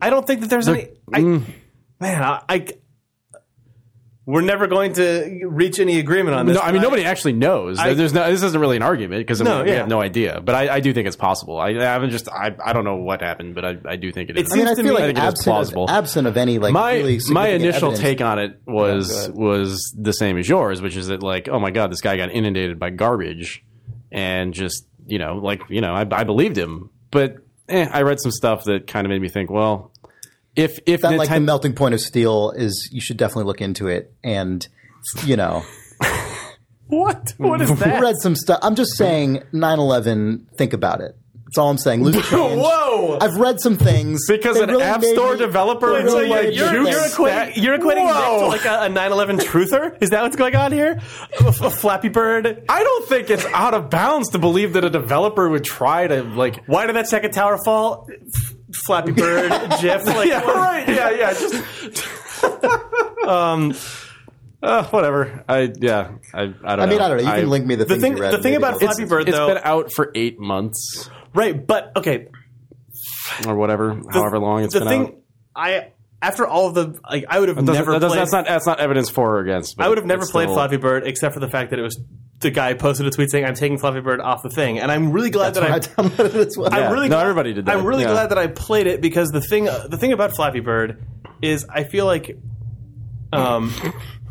I 0.00 0.08
don't 0.10 0.26
think 0.26 0.40
that 0.40 0.48
there's 0.50 0.68
any. 0.68 0.88
I, 1.12 1.20
mm. 1.20 1.42
man, 2.00 2.22
I, 2.22 2.42
I. 2.48 2.66
We're 4.30 4.42
never 4.42 4.66
going 4.66 4.92
to 4.92 5.46
reach 5.48 5.78
any 5.78 5.98
agreement 5.98 6.36
on 6.36 6.44
this. 6.44 6.54
No, 6.54 6.60
I 6.60 6.70
mean 6.70 6.82
nobody 6.82 7.02
actually 7.06 7.32
knows. 7.32 7.78
I- 7.78 7.94
There's 7.94 8.12
no. 8.12 8.30
This 8.30 8.42
isn't 8.42 8.60
really 8.60 8.76
an 8.76 8.82
argument 8.82 9.20
because 9.20 9.40
No, 9.40 9.62
we 9.64 9.70
yeah. 9.70 9.76
have 9.76 9.88
no 9.88 10.02
idea. 10.02 10.42
But 10.44 10.54
I, 10.54 10.74
I 10.74 10.80
do 10.80 10.92
think 10.92 11.06
it's 11.06 11.16
possible. 11.16 11.58
I, 11.58 11.68
I 11.70 11.82
haven't 11.82 12.10
just. 12.10 12.28
I, 12.28 12.54
I 12.62 12.74
don't 12.74 12.84
know 12.84 12.96
what 12.96 13.22
happened, 13.22 13.54
but 13.54 13.64
I, 13.64 13.76
I 13.86 13.96
do 13.96 14.12
think 14.12 14.28
it 14.28 14.36
is. 14.36 14.50
It 14.50 14.52
I 14.52 14.56
mean, 14.58 14.66
I 14.66 14.68
seems 14.74 14.76
to 14.80 14.84
feel 14.84 14.92
me- 14.92 15.00
like 15.00 15.02
I 15.04 15.06
think 15.06 15.18
it 15.18 15.22
is 15.22 15.28
absent 15.28 15.44
plausible. 15.44 15.84
of, 15.84 15.90
absent 15.90 16.26
of 16.28 16.36
any 16.36 16.58
like 16.58 16.74
my 16.74 16.96
really 16.96 17.20
my 17.30 17.48
initial 17.48 17.88
evidence- 17.92 18.00
take 18.00 18.20
on 18.20 18.38
it 18.38 18.60
was 18.66 19.08
go 19.10 19.18
ahead. 19.18 19.34
was 19.34 19.96
the 19.98 20.12
same 20.12 20.36
as 20.36 20.46
yours, 20.46 20.82
which 20.82 20.96
is 20.96 21.06
that 21.06 21.22
like, 21.22 21.48
oh 21.48 21.58
my 21.58 21.70
god, 21.70 21.90
this 21.90 22.02
guy 22.02 22.18
got 22.18 22.30
inundated 22.30 22.78
by 22.78 22.90
garbage, 22.90 23.64
and 24.12 24.52
just 24.52 24.86
you 25.06 25.18
know, 25.18 25.36
like 25.36 25.62
you 25.70 25.80
know, 25.80 25.94
I, 25.94 26.06
I 26.12 26.24
believed 26.24 26.58
him, 26.58 26.90
but 27.10 27.36
eh, 27.70 27.88
I 27.90 28.02
read 28.02 28.20
some 28.20 28.30
stuff 28.32 28.64
that 28.64 28.86
kind 28.86 29.06
of 29.06 29.08
made 29.08 29.22
me 29.22 29.30
think, 29.30 29.48
well, 29.48 29.90
if 30.58 30.78
if 30.86 31.00
that 31.02 31.16
like 31.16 31.28
the 31.28 31.40
melting 31.40 31.72
point 31.72 31.94
of 31.94 32.00
steel 32.00 32.50
is 32.50 32.88
you 32.92 33.00
should 33.00 33.16
definitely 33.16 33.44
look 33.44 33.60
into 33.60 33.86
it 33.86 34.12
and 34.24 34.66
you 35.24 35.36
know 35.36 35.64
what? 36.88 37.32
What 37.38 37.62
is 37.62 37.70
I 37.70 37.74
that? 37.74 38.02
read 38.02 38.16
some 38.16 38.34
stuff 38.34 38.58
i'm 38.62 38.74
just 38.74 38.96
saying 38.96 39.42
9-11 39.52 40.56
think 40.56 40.72
about 40.72 41.00
it 41.00 41.16
That's 41.48 41.56
all 41.56 41.70
I'm 41.70 41.78
saying. 41.78 42.04
Loose 42.04 42.28
change. 42.28 42.60
Whoa! 42.62 43.16
I've 43.22 43.36
read 43.36 43.58
some 43.58 43.78
things 43.78 44.26
Because 44.28 44.56
They 44.58 44.64
an 44.64 44.68
really 44.68 44.82
app 44.82 45.02
store 45.02 45.32
me- 45.32 45.38
developer 45.38 45.92
they 45.94 46.02
who, 46.02 46.04
really 46.08 46.28
like, 46.28 46.42
made 46.42 46.48
me 46.50 46.56
you're, 46.56 46.72
you're 46.90 47.00
equating, 47.00 47.56
you're 47.56 47.78
equating 47.78 48.04
Nick 48.04 48.40
to 48.40 48.46
like 48.46 48.64
a, 48.66 48.84
a 48.84 48.88
9/11 48.90 49.38
truther. 49.40 49.96
Is 50.02 50.10
that 50.10 50.22
what's 50.22 50.36
going 50.36 50.54
on 50.54 50.72
here? 50.72 51.00
A, 51.40 51.46
a 51.46 51.70
Flappy 51.70 52.10
Bird. 52.10 52.64
I 52.68 52.82
don't 52.82 53.08
think 53.08 53.30
it's 53.30 53.46
out 53.46 53.72
of 53.72 53.88
bounds 53.88 54.28
to 54.30 54.38
believe 54.38 54.74
that 54.74 54.84
a 54.84 54.90
developer 54.90 55.48
would 55.48 55.64
try 55.64 56.06
to 56.06 56.22
like. 56.22 56.62
Why 56.66 56.86
did 56.86 56.96
that 56.96 57.08
second 57.08 57.30
tower 57.30 57.56
fall? 57.64 58.06
Flappy 58.84 59.12
Bird, 59.12 59.50
Jeff. 59.80 60.04
Like, 60.06 60.28
Yeah, 60.28 60.42
right. 60.42 60.86
Yeah, 60.86 61.10
yeah. 61.12 61.32
Just. 61.32 62.44
um. 63.26 63.74
Uh, 64.60 64.82
whatever. 64.88 65.44
I 65.48 65.72
yeah. 65.80 66.10
I 66.34 66.40
I 66.42 66.44
don't 66.44 66.62
know. 66.64 66.72
I 66.82 66.86
mean, 66.86 67.00
I 67.00 67.08
don't 67.08 67.18
know. 67.24 67.32
You 67.32 67.40
can 67.42 67.48
link 67.48 67.64
me 67.64 67.76
the, 67.76 67.84
the 67.84 67.96
thing- 67.96 68.16
you 68.16 68.22
read. 68.22 68.32
the 68.34 68.42
thing 68.42 68.56
about 68.56 68.80
Flappy 68.80 69.04
Bird, 69.04 69.28
It's 69.28 69.36
though, 69.38 69.46
been 69.54 69.60
out 69.62 69.92
for 69.94 70.10
eight 70.16 70.40
months 70.40 71.08
right? 71.38 71.66
But 71.66 71.92
okay, 71.96 72.28
or 73.46 73.54
whatever, 73.56 74.00
however 74.10 74.38
long 74.38 74.64
it's 74.64 74.74
the 74.74 74.80
been 74.80 74.88
thing 74.88 75.02
out. 75.06 75.14
I 75.54 75.92
after 76.20 76.46
all 76.46 76.66
of 76.68 76.74
the 76.74 76.98
like, 77.08 77.24
I 77.28 77.38
would 77.38 77.48
have 77.48 77.62
never 77.62 77.98
that 77.98 78.06
played. 78.08 78.18
that's 78.20 78.32
not 78.32 78.46
that's 78.46 78.66
not 78.66 78.80
evidence 78.80 79.08
for 79.10 79.36
or 79.36 79.40
against. 79.40 79.80
I 79.80 79.88
would 79.88 79.98
have 79.98 80.06
never 80.06 80.26
played 80.26 80.46
still- 80.46 80.54
Flappy 80.56 80.76
Bird 80.76 81.06
except 81.06 81.34
for 81.34 81.40
the 81.40 81.48
fact 81.48 81.70
that 81.70 81.78
it 81.78 81.82
was 81.82 82.00
the 82.40 82.50
guy 82.50 82.74
posted 82.74 83.04
a 83.06 83.10
tweet 83.10 83.30
saying 83.30 83.44
I'm 83.44 83.54
taking 83.54 83.78
Flappy 83.78 84.00
Bird 84.00 84.20
off 84.20 84.42
the 84.42 84.50
thing, 84.50 84.78
and 84.78 84.92
I'm 84.92 85.10
really 85.12 85.30
glad 85.30 85.54
That's 85.54 85.68
why 85.68 85.74
I 85.74 85.78
that 85.78 85.98
I. 85.98 86.02
downloaded 86.02 86.34
it 86.40 86.46
as 86.48 86.56
well. 86.56 86.68
I'm 86.72 86.92
really 86.92 87.08
No, 87.08 87.16
glad, 87.16 87.22
everybody 87.22 87.52
did 87.54 87.66
that. 87.66 87.76
I'm 87.76 87.84
really 87.84 88.02
Yeah. 88.04 88.10
glad 88.12 88.26
that 88.28 88.38
I 88.38 88.46
played 88.46 88.86
it 88.86 89.00
because 89.00 89.30
the 89.30 89.40
thing 89.40 89.64
the 89.64 89.96
thing 89.98 90.12
about 90.12 90.34
Flappy 90.36 90.60
Bird 90.60 91.04
is 91.42 91.66
I 91.68 91.84
feel 91.84 92.04
like 92.06 92.36
um, 93.32 93.72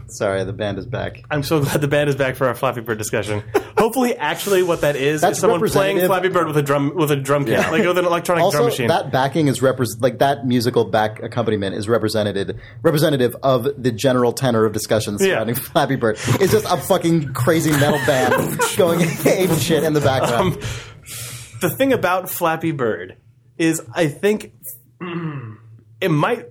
Sorry, 0.09 0.43
the 0.43 0.53
band 0.53 0.77
is 0.79 0.85
back. 0.85 1.23
I'm 1.29 1.43
so 1.43 1.59
glad 1.61 1.81
the 1.81 1.87
band 1.87 2.09
is 2.09 2.15
back 2.15 2.35
for 2.35 2.47
our 2.47 2.55
Flappy 2.55 2.81
Bird 2.81 2.97
discussion. 2.97 3.43
Hopefully, 3.77 4.15
actually, 4.15 4.63
what 4.63 4.81
that 4.81 4.95
is 4.95 5.21
That's 5.21 5.37
is 5.37 5.41
someone 5.41 5.59
playing 5.59 5.97
representative. 5.97 6.07
Flappy 6.07 6.29
Bird 6.29 6.47
with 6.47 6.57
a 6.57 6.61
drum 6.61 6.95
with 6.95 7.11
a 7.11 7.15
drum 7.15 7.43
kit, 7.45 7.53
Yeah. 7.59 7.69
like 7.69 7.83
with 7.85 7.97
an 7.97 8.05
electronic 8.05 8.43
Also, 8.43 8.57
drum 8.59 8.65
machine. 8.69 8.87
that 8.87 9.11
backing 9.11 9.47
is 9.47 9.59
repres 9.59 10.01
like 10.01 10.19
that 10.19 10.45
musical 10.47 10.85
back 10.85 11.21
accompaniment 11.21 11.75
is 11.75 11.87
represented 11.89 12.57
representative 12.81 13.35
of 13.43 13.67
the 13.77 13.91
general 13.91 14.31
tenor 14.33 14.65
of 14.65 14.73
discussions 14.73 15.21
Yeah. 15.21 15.33
surrounding 15.35 15.55
Flappy 15.55 15.95
Bird. 15.97 16.17
It's 16.39 16.51
just 16.53 16.65
a 16.65 16.77
fucking 16.77 17.33
crazy 17.33 17.71
metal 17.71 17.99
band 18.05 18.59
going 18.77 19.01
ape 19.25 19.51
shit 19.59 19.83
in 19.83 19.93
the 19.93 20.01
background. 20.01 20.53
Um, 20.55 20.59
the 21.61 21.69
thing 21.69 21.91
about 21.93 22.29
Flappy 22.29 22.71
Bird 22.71 23.17
is 23.57 23.81
I 23.93 24.07
think 24.07 24.53
it 26.01 26.09
might 26.09 26.47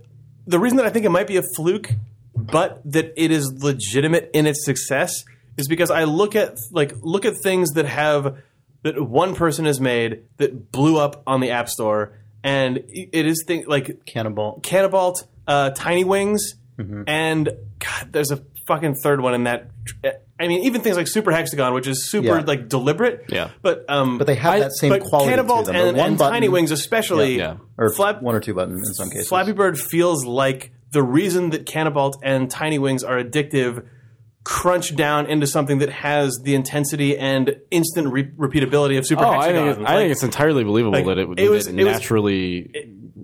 the 0.46 0.58
reason 0.58 0.76
that 0.76 0.86
I 0.86 0.90
think 0.90 1.04
it 1.04 1.10
might 1.10 1.26
be 1.26 1.36
a 1.38 1.42
fluke, 1.56 1.90
but 2.36 2.80
that 2.92 3.12
it 3.16 3.30
is 3.30 3.52
legitimate 3.62 4.30
in 4.34 4.46
its 4.46 4.64
success 4.64 5.24
is 5.56 5.68
because 5.68 5.90
I 5.90 6.04
look 6.04 6.36
at 6.36 6.56
like 6.70 6.92
look 7.00 7.24
at 7.24 7.34
things 7.42 7.72
that 7.72 7.86
have 7.86 8.38
that 8.82 9.00
one 9.02 9.34
person 9.34 9.64
has 9.64 9.80
made 9.80 10.22
that 10.36 10.70
blew 10.70 10.98
up 10.98 11.22
on 11.26 11.40
the 11.40 11.50
App 11.50 11.68
Store, 11.68 12.12
and 12.44 12.78
it 12.88 13.26
is 13.26 13.42
thing 13.46 13.64
like 13.66 14.04
Canabalt. 14.06 14.62
Canabalt, 14.62 15.24
uh, 15.46 15.70
Tiny 15.70 16.04
Wings, 16.04 16.54
Mm-hmm. 16.78 17.04
and 17.06 17.48
God, 17.78 18.12
there's 18.12 18.30
a 18.30 18.42
fucking 18.66 18.96
third 18.96 19.22
one 19.22 19.32
in 19.32 19.44
that. 19.44 19.70
I 20.38 20.46
mean, 20.46 20.64
even 20.64 20.82
things 20.82 20.94
like 20.98 21.06
Super 21.06 21.30
Hexagon, 21.32 21.72
which 21.72 21.86
is 21.86 22.10
super 22.10 22.26
Yeah. 22.36 22.44
like 22.46 22.68
deliberate. 22.68 23.24
Yeah. 23.30 23.48
but 23.62 23.86
um, 23.88 24.18
But 24.18 24.26
they 24.26 24.34
have 24.34 24.52
I- 24.52 24.58
that 24.60 24.76
same 24.76 24.90
but 24.90 25.02
quality 25.02 25.34
to 25.34 25.42
Canabalt 25.42 25.64
them. 25.64 25.74
The 25.74 25.80
and, 25.88 25.96
one 25.96 26.06
and 26.08 26.18
button- 26.18 26.32
Tiny 26.34 26.48
Wings, 26.50 26.70
especially, 26.72 27.38
Yeah. 27.38 27.56
Or 27.78 27.88
Flap- 27.88 28.20
one 28.20 28.34
or 28.34 28.40
two 28.40 28.52
buttons 28.52 28.86
in 28.86 28.92
some 28.94 29.08
cases. 29.08 29.26
Flappy 29.28 29.52
Bird 29.52 29.80
feels 29.80 30.26
like 30.26 30.70
the 30.92 31.02
reason 31.02 31.50
that 31.50 31.66
Canabalt 31.66 32.14
and 32.22 32.50
Tiny 32.50 32.78
Wings 32.78 33.02
are 33.04 33.22
addictive 33.22 33.86
crunch 34.44 34.94
down 34.94 35.26
into 35.26 35.46
something 35.46 35.78
that 35.78 35.88
has 35.90 36.38
the 36.44 36.54
intensity 36.54 37.18
and 37.18 37.56
instant 37.72 38.12
re- 38.12 38.30
repeatability 38.38 38.96
of 38.96 39.04
Super 39.04 39.24
Oh, 39.24 39.30
I 39.30 39.52
think, 39.52 39.78
it's, 39.78 39.90
I 39.90 39.96
think 39.96 40.12
it's 40.12 40.22
entirely 40.22 40.62
believable 40.62 40.96
like, 40.96 41.06
that 41.06 41.18
it, 41.18 41.28
it 41.38 41.50
was- 41.50 41.66
that 41.66 41.76
it 41.76 41.84
was- 41.84 41.92
naturally, 41.94 42.70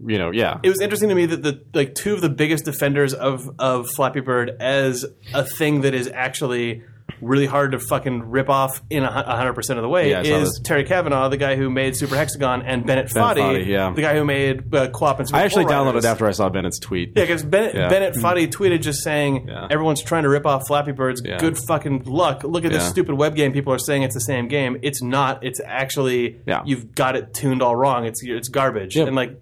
you 0.05 0.19
know, 0.19 0.33
yeah. 0.33 0.59
it 0.65 0.69
was 0.69 0.81
interesting 0.81 1.09
to 1.11 1.15
me 1.15 1.27
that 1.27 1.45
the 1.45 1.63
like 1.75 1.95
two 1.95 2.13
of 2.15 2.23
the 2.23 2.29
biggest 2.29 2.65
defenders 2.65 3.15
of 3.15 3.49
of 3.61 3.89
Flappy 3.91 4.19
Bird 4.19 4.51
as 4.59 5.05
a 5.33 5.45
thing 5.45 5.83
that 5.83 5.95
is 5.95 6.09
actually 6.09 6.83
really 7.23 7.47
hard 7.47 7.73
to 7.73 7.79
fucking 7.79 8.31
rip 8.31 8.51
off 8.51 8.83
in 8.91 9.05
a 9.05 9.11
hundred 9.11 9.55
percent 9.55 9.79
of 9.79 9.83
the 9.83 9.89
way 9.89 10.11
Yeah, 10.11 10.23
is. 10.23 10.61
Terry 10.65 10.85
Cavanagh, 10.85 11.29
the 11.29 11.37
guy 11.37 11.57
who 11.57 11.71
made 11.71 11.97
Super 11.97 12.17
Hexagon, 12.17 12.63
and 12.63 12.85
Bennett 12.85 13.07
Foddy, 13.09 13.41
Foddy, 13.41 13.67
yeah. 13.67 13.93
the 13.95 14.03
guy 14.03 14.15
who 14.15 14.25
made 14.25 14.75
uh, 14.75 14.89
QWOP 14.89 15.19
and 15.21 15.29
Super 15.29 15.39
I 15.39 15.43
actually 15.45 15.65
downloaded 15.67 16.05
after 16.05 16.27
I 16.27 16.33
saw 16.33 16.49
Bennett's 16.49 16.79
tweet. 16.79 17.13
Yeah, 17.17 17.23
because 17.23 17.43
Bennett, 17.45 17.75
Yeah. 17.75 17.89
Bennett 17.89 18.15
Foddy 18.17 18.47
tweeted 18.49 18.83
just 18.83 19.03
saying 19.03 19.49
everyone's 19.49 20.03
trying 20.03 20.25
to 20.25 20.29
rip 20.29 20.45
off 20.47 20.67
Flappy 20.67 20.93
Birds. 20.93 21.21
Good 21.21 21.57
fucking 21.57 22.05
luck. 22.05 22.45
Look 22.45 22.65
at 22.65 22.73
this 22.73 22.89
stupid 22.89 23.15
web 23.15 23.35
game. 23.37 23.53
People 23.53 23.73
are 23.73 23.79
saying 23.79 24.03
it's 24.03 24.15
the 24.15 24.21
same 24.21 24.49
game. 24.49 24.79
It's 24.83 25.03
not. 25.03 25.43
It's 25.45 25.61
actually 25.65 26.41
you've 26.65 26.95
got 26.95 27.17
it 27.17 27.33
tuned 27.35 27.63
all 27.63 27.77
wrong. 27.77 28.05
It's 28.05 28.23
it's 28.23 28.49
garbage. 28.49 28.97
Yep. 28.97 29.07
And 29.07 29.17
like 29.17 29.41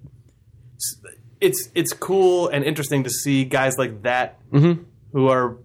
it's 1.40 1.68
it's 1.74 1.92
cool 1.92 2.48
and 2.48 2.64
interesting 2.64 3.04
to 3.04 3.10
see 3.10 3.44
guys 3.44 3.78
like 3.78 4.02
that 4.02 4.36
Mm-hmm. 4.50 4.82
who 5.12 5.28
are 5.28 5.56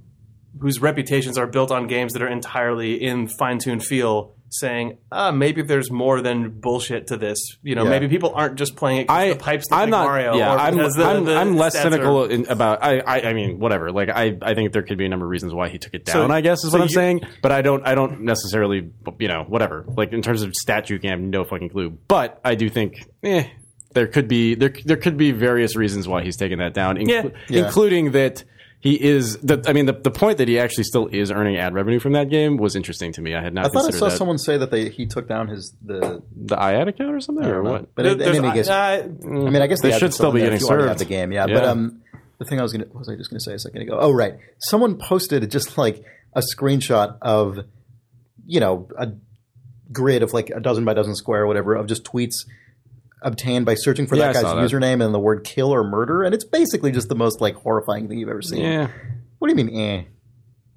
whose 0.60 0.82
reputations 0.82 1.38
are 1.38 1.48
built 1.48 1.72
on 1.72 1.88
games 1.88 2.14
that 2.14 2.22
are 2.22 2.28
entirely 2.30 3.02
in 3.02 3.28
fine 3.28 3.60
tuned 3.60 3.84
feel. 3.86 4.34
Saying, 4.52 5.00
ah, 5.12 5.32
maybe 5.32 5.64
there's 5.64 5.92
more 5.92 6.22
than 6.22 6.50
bullshit 6.62 7.08
to 7.08 7.18
this. 7.18 7.58
You 7.62 7.76
know, 7.76 7.84
Yeah. 7.84 7.90
maybe 7.90 8.08
people 8.08 8.32
aren't 8.36 8.56
just 8.56 8.78
playing 8.78 9.02
it 9.02 9.08
'cause 9.08 9.18
I, 9.18 9.30
the 9.30 9.36
pipes 9.36 9.66
look 9.70 9.78
I'm 9.80 9.90
like 9.90 10.00
not. 10.00 10.06
Mario. 10.06 10.38
yeah, 10.38 10.54
or 10.54 10.58
I'm, 10.60 10.78
the- 10.78 11.04
I'm, 11.04 11.26
the 11.26 11.36
I'm 11.36 11.58
less 11.58 11.74
cynical 11.78 12.24
are- 12.26 12.30
in, 12.30 12.46
about. 12.46 12.82
I, 12.82 13.00
I, 13.00 13.22
I 13.30 13.34
mean, 13.34 13.60
whatever. 13.60 13.92
Like, 13.92 14.08
I, 14.10 14.38
I 14.42 14.54
think 14.54 14.72
there 14.72 14.84
could 14.84 14.98
be 14.98 15.06
a 15.06 15.10
number 15.10 15.26
of 15.26 15.30
reasons 15.32 15.54
why 15.54 15.68
he 15.68 15.78
took 15.78 15.94
it 15.94 16.06
down. 16.06 16.30
So- 16.30 16.34
I 16.34 16.40
guess 16.40 16.64
is 16.64 16.72
so 16.72 16.78
what 16.78 16.84
I'm 16.84 16.88
you- 16.90 16.94
saying. 16.94 17.22
But 17.42 17.52
I 17.52 17.64
don't. 17.64 17.86
I 17.86 17.96
don't 17.96 18.22
necessarily. 18.22 18.92
You 19.20 19.28
know, 19.28 19.44
whatever. 19.46 19.84
Like 19.90 20.14
in 20.14 20.22
terms 20.22 20.42
of 20.42 20.54
stat 20.56 20.86
juking, 20.88 21.08
I 21.08 21.10
have 21.10 21.20
no 21.20 21.44
fucking 21.44 21.70
clue. 21.70 21.98
But 22.08 22.40
I 22.46 22.56
do 22.56 22.70
think. 22.70 23.04
Eh, 23.24 23.48
there 23.94 24.08
could 24.08 24.30
be 24.30 24.56
there 24.56 24.74
there 24.86 24.98
could 24.98 25.18
be 25.18 25.32
various 25.32 25.76
reasons 25.76 26.08
why 26.08 26.22
he's 26.24 26.38
taken 26.38 26.60
that 26.60 26.74
down, 26.74 26.96
inclu- 26.98 27.08
Yeah. 27.10 27.30
Yeah. 27.50 27.66
including 27.66 28.12
that 28.12 28.44
he 28.86 29.04
is. 29.04 29.38
The, 29.38 29.64
I 29.66 29.74
mean, 29.74 29.88
the, 29.88 29.94
the 29.94 30.12
point 30.12 30.38
that 30.38 30.48
he 30.48 30.60
actually 30.60 30.84
still 30.84 31.08
is 31.08 31.32
earning 31.32 31.58
ad 31.58 31.74
revenue 31.74 32.00
from 32.00 32.14
that 32.14 32.30
game 32.30 32.58
was 32.58 32.76
interesting 32.76 33.12
to 33.14 33.22
me. 33.22 33.34
I 33.34 33.42
had 33.42 33.52
not 33.52 33.66
I 33.66 33.70
thought 33.70 33.88
I 33.88 33.98
saw 33.98 34.10
that. 34.10 34.18
someone 34.18 34.38
say 34.38 34.58
that 34.60 34.70
they 34.70 34.90
he 34.90 35.08
took 35.08 35.28
down 35.28 35.48
his 35.48 35.74
the. 35.84 36.22
the 36.36 36.56
IAD 36.56 36.90
account 36.90 37.16
or 37.16 37.20
something, 37.20 37.44
or 37.46 37.64
know. 37.64 37.72
what? 37.72 37.96
But 37.96 38.06
in, 38.06 38.12
in 38.12 38.18
There's- 38.20 38.38
any 38.38 38.52
case, 38.52 38.70
I 38.70 39.00
uh, 39.00 39.08
mean, 39.24 39.56
I 39.64 39.66
guess 39.66 39.82
They 39.82 39.90
the 39.90 39.98
should 39.98 40.14
still 40.14 40.32
be 40.32 40.42
getting 40.42 40.58
if 40.58 40.62
you 40.62 40.68
already 40.68 40.88
served. 40.90 41.00
the 41.00 41.06
game, 41.06 41.32
yeah. 41.32 41.48
Yeah. 41.48 41.54
But 41.56 41.64
um, 41.66 42.04
the 42.38 42.46
thing 42.46 42.60
I 42.60 42.62
was 42.62 42.74
gonna 42.74 42.86
was 42.94 43.10
I 43.10 43.16
just 43.16 43.32
gonna 43.32 43.40
say 43.40 43.54
a 43.54 43.60
second 43.60 43.82
ago? 43.82 43.98
Oh, 44.00 44.12
right. 44.12 44.36
Someone 44.60 44.98
posted 44.98 45.50
just 45.50 45.80
like 45.80 46.04
a 46.34 46.42
screenshot 46.56 47.18
of, 47.24 47.58
you 48.46 48.60
know, 48.60 48.88
a 48.98 49.14
grid 49.92 50.22
of 50.22 50.32
like 50.32 50.52
a 50.52 50.60
dozen 50.60 50.86
by 50.86 50.94
dozen 50.94 51.16
square 51.16 51.42
or 51.42 51.48
whatever 51.48 51.74
of 51.74 51.88
just 51.88 52.04
tweets 52.04 52.46
obtained 53.26 53.66
by 53.66 53.76
searching 53.76 54.08
for 54.08 54.16
Yeah, 54.16 54.32
that 54.32 54.42
guy's 54.42 54.44
that. 54.44 54.56
username 54.56 55.04
and 55.04 55.14
the 55.14 55.20
word 55.20 55.44
kill 55.44 55.74
or 55.74 55.84
murder, 55.84 56.24
and 56.24 56.34
it's 56.34 56.46
basically 56.46 56.92
just 56.92 57.10
the 57.10 57.16
most 57.16 57.42
like 57.42 57.56
horrifying 57.56 58.08
thing 58.08 58.20
you've 58.20 58.30
ever 58.30 58.42
seen. 58.42 58.62
Yeah. 58.64 58.88
What 59.40 59.50
do 59.50 59.60
you 59.60 59.66
mean? 59.66 59.78
Eh? 59.80 60.04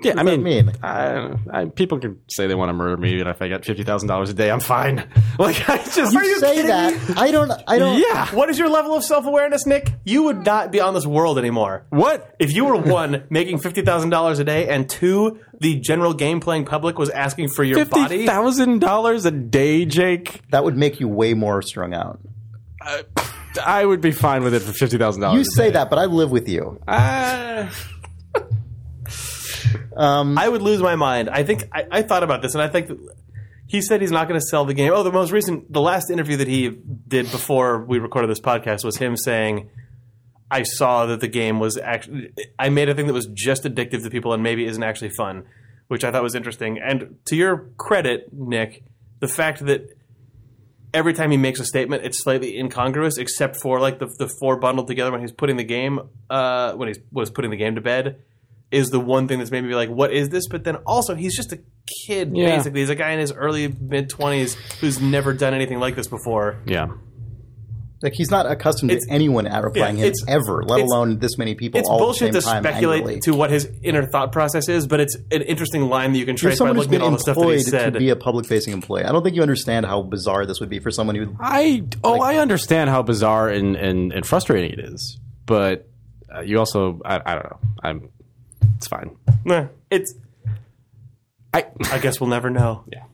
Yeah, 0.01 0.15
I 0.17 0.23
mean, 0.23 0.45
mean? 0.45 0.71
I, 0.81 1.35
I, 1.53 1.65
people 1.65 1.99
can 1.99 2.21
say 2.31 2.47
they 2.47 2.55
want 2.55 2.69
to 2.69 2.73
murder 2.73 2.97
me, 2.97 3.19
and 3.19 3.29
if 3.29 3.43
I 3.43 3.49
get 3.49 3.65
fifty 3.65 3.83
thousand 3.83 4.07
dollars 4.07 4.31
a 4.31 4.35
day, 4.35 4.49
I'm 4.51 4.61
fine. 4.61 5.09
Like 5.41 5.69
I 5.69 5.77
just, 5.79 6.13
You, 6.13 6.39
say 6.41 6.63
that. 6.63 7.17
I 7.17 7.31
don't. 7.31 7.53
I 7.69 7.79
don't. 7.79 8.01
Yeah. 8.01 8.27
What 8.35 8.49
is 8.51 8.59
your 8.59 8.69
level 8.69 8.95
of 8.97 9.05
self 9.05 9.25
awareness, 9.25 9.67
Nick? 9.67 9.93
You 10.05 10.25
would 10.25 10.45
not 10.45 10.73
be 10.73 10.81
on 10.81 10.95
this 10.95 11.07
world 11.07 11.39
anymore. 11.39 11.87
What? 11.91 12.35
If 12.41 12.53
you 12.57 12.65
were 12.65 12.77
one 12.77 13.23
making 13.31 13.59
fifty 13.59 13.83
thousand 13.83 14.11
dollars 14.11 14.41
a 14.41 14.45
day, 14.45 14.69
and 14.69 14.89
two, 14.91 15.39
the 15.61 15.79
general 15.79 16.13
game 16.13 16.41
playing 16.41 16.65
public 16.65 16.99
was 16.99 17.09
asking 17.11 17.49
for 17.51 17.63
your 17.63 17.79
Fifty 17.79 18.01
body. 18.01 18.27
thousand 18.27 18.81
dollars 18.81 19.27
a 19.27 19.31
day, 19.31 19.85
Jake? 19.85 20.41
That 20.51 20.65
would 20.65 20.77
make 20.77 20.99
you 20.99 21.07
way 21.07 21.35
more 21.35 21.63
strung 21.63 21.95
out. 21.95 22.19
I 22.81 23.85
would 23.85 24.01
be 24.01 24.13
fine 24.13 24.43
with 24.43 24.55
it 24.55 24.61
for 24.61 24.73
fifty 24.73 24.99
thousand 24.99 25.23
dollars. 25.23 25.39
You 25.39 25.45
say 25.45 25.71
that, 25.71 25.91
but 25.91 25.99
I 25.99 26.05
live 26.07 26.31
with 26.31 26.49
you. 26.49 26.81
Uh, 26.87 27.71
I 29.97 30.49
would 30.49 30.63
lose 30.63 30.81
my 30.81 30.97
mind. 30.97 31.29
I 31.29 31.43
think 31.43 31.65
I, 31.73 31.87
I 31.91 32.03
thought 32.03 32.23
about 32.23 32.43
this, 32.43 32.55
and 32.55 32.63
I 32.63 32.69
think 32.69 32.91
he 33.67 33.83
said 33.83 34.01
he's 34.01 34.11
not 34.11 34.29
going 34.29 34.41
to 34.41 34.47
sell 34.47 34.65
the 34.65 34.75
game. 34.75 34.93
Oh, 34.95 35.03
the 35.03 35.13
most 35.13 35.31
recent, 35.31 35.73
the 35.73 35.81
last 35.81 36.11
interview 36.11 36.37
that 36.39 36.49
he 36.49 36.71
did 36.71 37.31
before 37.31 37.85
we 37.85 37.99
recorded 37.99 38.31
this 38.31 38.41
podcast 38.41 38.85
was 38.85 38.97
him 38.97 39.17
saying, 39.17 39.71
"I 40.51 40.63
saw 40.63 41.07
that 41.07 41.21
the 41.21 41.29
game 41.29 41.59
was 41.59 41.77
actually. 41.79 42.33
I 42.59 42.69
made 42.69 42.89
a 42.89 42.95
thing 42.95 43.07
that 43.07 43.13
was 43.13 43.27
just 43.27 43.65
addictive 43.65 44.03
to 44.05 44.11
people 44.11 44.33
and 44.33 44.43
maybe 44.43 44.67
isn't 44.67 44.83
actually 44.83 45.11
fun." 45.11 45.45
Which 45.89 46.05
I 46.05 46.13
thought 46.13 46.23
was 46.23 46.35
interesting. 46.35 46.79
And 46.79 47.17
to 47.27 47.35
your 47.37 47.71
credit, 47.79 48.31
Nick, 48.31 48.85
the 49.21 49.29
fact 49.29 49.65
that 49.65 49.98
every 50.95 51.13
time 51.15 51.31
he 51.31 51.37
makes 51.37 51.61
a 51.61 51.65
statement, 51.65 52.05
it's 52.05 52.23
slightly 52.23 52.59
incongruous, 52.59 53.19
except 53.19 53.57
for 53.57 53.81
like 53.81 53.99
the 53.99 54.07
the 54.19 54.29
four 54.41 54.57
bundled 54.59 54.87
together 54.89 55.11
when 55.13 55.21
he's 55.21 55.33
putting 55.33 55.57
the 55.57 55.65
game 55.65 56.01
uh, 56.31 56.73
when 56.75 56.89
he 56.89 56.95
was 57.13 57.31
putting 57.31 57.51
the 57.51 57.57
game 57.57 57.75
to 57.75 57.81
bed, 57.81 58.23
is 58.71 58.91
the 58.91 59.01
one 59.01 59.29
thing 59.29 59.39
that's 59.39 59.51
made 59.51 59.63
me 59.63 59.69
be 59.69 59.75
like, 59.75 59.91
what 59.91 60.13
is 60.13 60.29
this? 60.29 60.47
But 60.49 60.65
then 60.65 60.77
also 60.87 61.15
he's 61.15 61.37
just 61.37 61.53
a 61.53 61.59
kid 62.07 62.37
Yeah. 62.37 62.57
basically. 62.57 62.81
He's 62.81 62.91
a 62.91 62.95
guy 62.95 63.11
in 63.13 63.19
his 63.19 63.33
early 63.33 63.69
mid 63.81 64.11
twenties 64.11 64.55
who's 64.81 65.01
never 65.01 65.33
done 65.33 65.55
anything 65.55 65.79
like 65.81 65.97
this 65.97 66.07
before. 66.09 66.59
yeah. 66.67 66.89
Like 68.01 68.13
he's 68.15 68.31
not 68.31 68.47
accustomed 68.49 68.93
It's- 68.93 69.07
to 69.07 69.13
anyone 69.13 69.49
out 69.49 69.65
replying 69.65 69.99
yeah, 69.99 70.07
him 70.07 70.13
ever, 70.29 70.63
let 70.63 70.81
alone 70.81 71.19
this 71.19 71.37
many 71.37 71.57
people 71.57 71.81
It's 71.81 71.89
all 71.89 71.99
bullshit 71.99 72.29
at 72.29 72.33
the 72.35 72.41
to 72.41 72.47
time. 72.47 72.63
speculate 72.63 73.01
angrily. 73.01 73.21
to 73.23 73.35
what 73.35 73.51
his 73.51 73.69
inner 73.83 74.07
thought 74.07 74.31
process 74.31 74.69
is, 74.69 74.87
but 74.87 75.01
it's 75.01 75.17
an 75.33 75.43
interesting 75.43 75.83
line 75.89 76.13
that 76.13 76.19
you 76.19 76.25
can 76.25 76.35
You're 76.35 76.39
trace 76.39 76.55
by 76.55 76.57
someone 76.59 76.77
who's 76.77 76.85
looking 76.87 76.99
been 77.01 77.03
at 77.03 77.05
all 77.07 77.11
the 77.11 77.19
stuff 77.19 77.35
that 77.37 77.43
he 77.45 77.55
employed 77.55 77.67
said. 77.67 77.93
to 77.95 77.99
be 77.99 78.11
a 78.11 78.15
public-facing 78.17 78.73
employee. 78.73 79.03
I 79.03 79.11
don't 79.11 79.25
think 79.25 79.35
you 79.35 79.43
understand 79.43 79.85
how 79.87 80.03
bizarre 80.03 80.47
this 80.47 80.61
would 80.61 80.69
be 80.69 80.79
for 80.79 80.93
someone 80.93 81.17
who. 81.17 81.35
I 81.41 81.83
oh 82.05 82.21
I 82.21 82.37
understand 82.37 82.89
how 82.89 83.03
bizarre 83.03 83.49
and, 83.49 83.75
and, 83.75 84.13
and 84.13 84.25
frustrating 84.25 84.71
it 84.71 84.79
is, 84.79 85.19
but 85.45 85.89
uh, 86.33 86.43
you 86.43 86.61
also 86.61 87.01
I, 87.05 87.21
I 87.27 87.35
don't 87.35 87.45
know 87.45 87.59
I'm 87.83 88.09
it's 88.77 88.87
fine. 88.87 89.17
Nah, 89.45 89.67
it's. 89.91 90.15
I 91.53 91.67
I 91.91 91.99
guess 91.99 92.21
we'll 92.21 92.31
never 92.31 92.51
know 92.51 92.85
yeah 92.93 93.05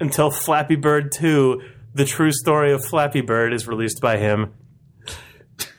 until 0.00 0.30
Flappy 0.30 0.76
Bird 0.76 1.12
Two: 1.12 1.60
The 1.94 2.04
True 2.04 2.32
Story 2.32 2.72
of 2.72 2.84
Flappy 2.84 3.20
Bird 3.20 3.52
is 3.52 3.68
released 3.68 4.00
by 4.00 4.16
him. 4.16 4.54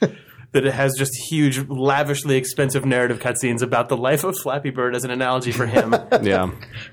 that 0.54 0.64
it 0.64 0.72
has 0.72 0.94
just 0.96 1.12
huge, 1.28 1.58
lavishly 1.68 2.36
expensive 2.36 2.84
narrative 2.86 3.18
cutscenes 3.18 3.60
about 3.60 3.88
the 3.88 3.96
life 3.96 4.22
of 4.22 4.38
Flappy 4.38 4.70
Bird 4.70 4.94
as 4.94 5.04
an 5.04 5.10
analogy 5.10 5.50
for 5.50 5.66
him. 5.66 5.92
yeah 6.22 6.50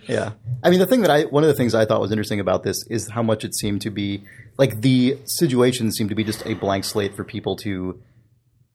Yeah, 0.07 0.31
I 0.63 0.71
mean, 0.71 0.79
the 0.79 0.87
thing 0.87 1.01
that 1.01 1.11
I 1.11 1.23
one 1.25 1.43
of 1.43 1.47
the 1.47 1.53
things 1.53 1.75
I 1.75 1.85
thought 1.85 2.01
was 2.01 2.11
interesting 2.11 2.39
about 2.39 2.63
this 2.63 2.83
is 2.89 3.11
how 3.11 3.21
much 3.21 3.45
it 3.45 3.53
seemed 3.55 3.81
to 3.81 3.91
be 3.91 4.23
like 4.57 4.81
the 4.81 5.19
situation 5.25 5.91
seemed 5.91 6.09
to 6.09 6.15
be 6.15 6.23
just 6.23 6.43
a 6.47 6.55
blank 6.55 6.83
slate 6.83 7.15
for 7.15 7.23
people 7.23 7.55
to 7.57 8.01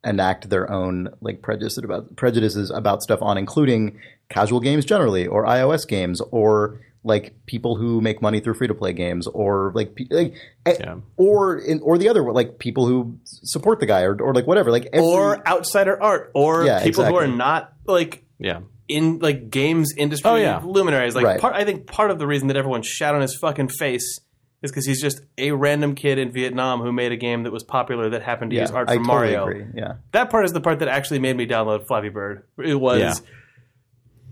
enact 0.04 0.48
their 0.50 0.70
own 0.70 1.08
like 1.20 1.42
prejudices 1.42 1.82
about 1.82 2.14
prejudices 2.14 2.70
about 2.70 3.02
stuff 3.02 3.20
on, 3.20 3.36
including 3.36 3.98
casual 4.28 4.60
games 4.60 4.84
generally, 4.84 5.26
or 5.26 5.44
iOS 5.44 5.86
games, 5.86 6.20
or 6.30 6.80
like 7.06 7.34
people 7.46 7.76
who 7.76 8.00
make 8.00 8.20
money 8.20 8.40
through 8.40 8.54
free 8.54 8.66
to 8.68 8.74
play 8.74 8.92
games, 8.92 9.26
or 9.28 9.72
like 9.74 9.96
like 10.10 10.34
eh, 10.66 10.74
Yeah. 10.80 10.96
or 11.16 11.56
in, 11.58 11.80
or 11.80 11.96
the 11.98 12.08
other 12.08 12.30
like 12.32 12.58
people 12.58 12.86
who 12.86 13.18
support 13.24 13.80
the 13.80 13.86
guy, 13.86 14.02
or 14.02 14.20
or 14.20 14.34
like 14.34 14.46
whatever, 14.46 14.70
like 14.70 14.88
every, 14.92 15.06
or 15.08 15.46
outsider 15.48 16.02
art, 16.02 16.30
or 16.34 16.64
Yeah, 16.64 16.82
people 16.82 17.04
who 17.04 17.14
are 17.16 17.26
not 17.28 17.72
like 17.86 18.24
yeah 18.38 18.60
in 18.88 19.18
like 19.20 19.50
games 19.50 19.92
industry 19.96 20.30
Oh, 20.30 20.34
yeah. 20.36 20.60
luminaries. 20.64 21.14
Like 21.16 21.24
Right. 21.24 21.40
part, 21.40 21.54
I 21.54 21.64
think 21.64 21.86
part 21.86 22.10
of 22.10 22.18
the 22.18 22.26
reason 22.26 22.48
that 22.48 22.56
everyone 22.56 22.82
shat 22.82 23.14
on 23.14 23.20
his 23.20 23.34
fucking 23.36 23.68
face 23.68 24.20
is 24.62 24.70
because 24.70 24.86
he's 24.86 25.02
just 25.02 25.20
a 25.38 25.50
random 25.52 25.94
kid 25.96 26.18
in 26.18 26.30
Vietnam 26.32 26.80
who 26.80 26.92
made 26.92 27.10
a 27.12 27.16
game 27.16 27.42
that 27.42 27.52
was 27.52 27.62
popular 27.64 28.10
that 28.10 28.22
happened 28.22 28.50
to 28.52 28.56
yeah, 28.56 28.62
use 28.62 28.70
art 28.70 28.88
I 28.88 28.94
from 28.94 29.04
totally 29.06 29.34
Mario. 29.36 29.48
agree. 29.48 29.64
Yeah, 29.74 29.94
That 30.12 30.30
part 30.30 30.44
is 30.44 30.52
the 30.52 30.60
part 30.60 30.78
that 30.78 30.88
actually 30.88 31.18
made 31.18 31.36
me 31.36 31.46
download 31.46 31.86
Flappy 31.88 32.08
Bird. 32.10 32.44
It 32.58 32.80
was 32.80 33.00
Yeah. 33.00 33.14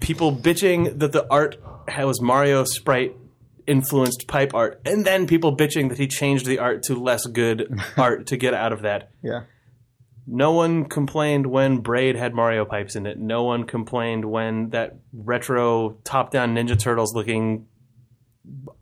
people 0.00 0.32
bitching 0.32 0.98
that 0.98 1.12
the 1.12 1.26
art 1.30 1.56
was 1.98 2.20
Mario 2.20 2.64
sprite 2.64 3.16
influenced 3.66 4.26
pipe 4.28 4.54
art, 4.54 4.80
and 4.84 5.04
then 5.04 5.26
people 5.26 5.56
bitching 5.56 5.88
that 5.88 5.98
he 5.98 6.06
changed 6.06 6.46
the 6.46 6.58
art 6.58 6.82
to 6.84 6.94
less 6.94 7.26
good 7.26 7.80
art 7.96 8.26
to 8.28 8.36
get 8.36 8.54
out 8.54 8.72
of 8.72 8.82
that. 8.82 9.10
yeah. 9.22 9.42
No 10.26 10.52
one 10.52 10.86
complained 10.86 11.46
when 11.46 11.80
Braid 11.80 12.16
had 12.16 12.32
Mario 12.32 12.64
pipes 12.64 12.96
in 12.96 13.04
it. 13.04 13.18
No 13.18 13.42
one 13.42 13.64
complained 13.64 14.24
when 14.24 14.70
that 14.70 14.96
retro 15.12 15.98
top-down 16.02 16.54
Ninja 16.54 16.78
Turtles 16.78 17.14
looking 17.14 17.66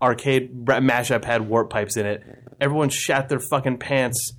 arcade 0.01 0.65
mashup 0.65 1.25
had 1.25 1.49
warp 1.49 1.69
pipes 1.69 1.97
in 1.97 2.07
it. 2.07 2.23
Everyone 2.61 2.91
shat 2.91 3.29
their 3.29 3.41
fucking 3.41 3.79
pants 3.79 4.35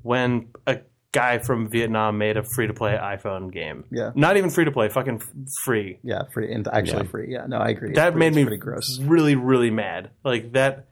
when 0.00 0.48
a 0.66 0.78
guy 1.16 1.38
from 1.38 1.68
Vietnam 1.68 2.18
made 2.18 2.36
a 2.36 2.42
free-to-play 2.54 2.92
iPhone 3.00 3.52
game. 3.52 3.84
Yeah. 3.90 4.10
Not 4.14 4.36
even 4.36 4.50
free-to-play, 4.50 4.88
fucking 4.90 5.16
f- 5.22 5.28
free. 5.64 5.98
Yeah, 6.02 6.22
free 6.34 6.52
and 6.52 6.66
actually 6.68 7.06
free. 7.06 7.28
Yeah, 7.32 7.46
no, 7.46 7.56
I 7.58 7.68
agree. 7.70 7.92
That 7.94 8.12
pretty- 8.12 8.18
made 8.18 8.26
it's 8.28 8.36
me 8.36 8.42
pretty 8.44 8.56
gross. 8.58 8.98
really, 9.00 9.34
really 9.36 9.70
mad. 9.70 10.10
Like 10.24 10.52
that. 10.52 10.86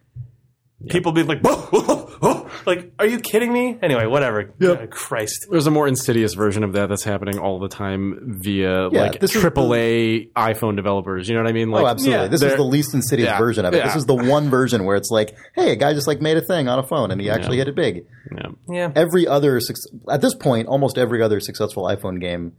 People 0.88 1.12
being 1.12 1.26
like, 1.26 1.40
whoa, 1.42 1.54
whoa, 1.56 1.96
whoa. 2.20 2.50
like, 2.66 2.92
are 2.98 3.06
you 3.06 3.18
kidding 3.18 3.52
me? 3.52 3.78
Anyway, 3.80 4.04
whatever. 4.06 4.52
Uh, 4.62 4.86
Christ. 4.90 5.46
there's 5.50 5.66
a 5.66 5.70
more 5.70 5.88
insidious 5.88 6.34
version 6.34 6.62
of 6.62 6.74
that 6.74 6.88
that's 6.90 7.04
happening 7.04 7.38
all 7.38 7.58
the 7.58 7.68
time 7.68 8.38
via 8.42 8.90
Yeah, 8.90 9.00
like 9.00 9.20
this 9.20 9.34
is 9.34 9.42
AAA 9.42 10.32
iPhone 10.32 10.76
developers. 10.76 11.28
You 11.28 11.36
know 11.36 11.42
what 11.42 11.48
I 11.48 11.52
mean? 11.52 11.70
Like 11.70 11.84
Oh, 11.84 11.86
absolutely. 11.86 12.22
yeah, 12.24 12.28
this 12.28 12.42
is 12.42 12.56
the 12.56 12.62
least 12.64 12.92
insidious 12.92 13.28
Yeah, 13.28 13.38
version 13.38 13.64
of 13.64 13.72
it. 13.72 13.82
This 13.84 13.96
is 13.96 14.04
the 14.04 14.14
one 14.16 14.50
version 14.50 14.84
where 14.84 14.96
it's 14.96 15.10
like, 15.10 15.34
hey, 15.54 15.72
a 15.72 15.76
guy 15.76 15.94
just 15.94 16.06
like 16.06 16.20
made 16.20 16.36
a 16.36 16.42
thing 16.42 16.68
on 16.68 16.78
a 16.78 16.82
phone 16.82 17.10
and 17.10 17.20
he 17.20 17.30
actually 17.30 17.58
hit 17.58 17.68
it 17.68 17.74
big. 17.76 18.04
yeah. 18.36 18.48
Yeah. 18.68 18.92
Every 18.94 19.26
other 19.26 19.60
suc- 19.60 19.76
at 20.10 20.20
this 20.20 20.34
point, 20.34 20.68
almost 20.68 20.98
every 20.98 21.22
other 21.22 21.40
successful 21.40 21.84
iPhone 21.84 22.20
game, 22.20 22.52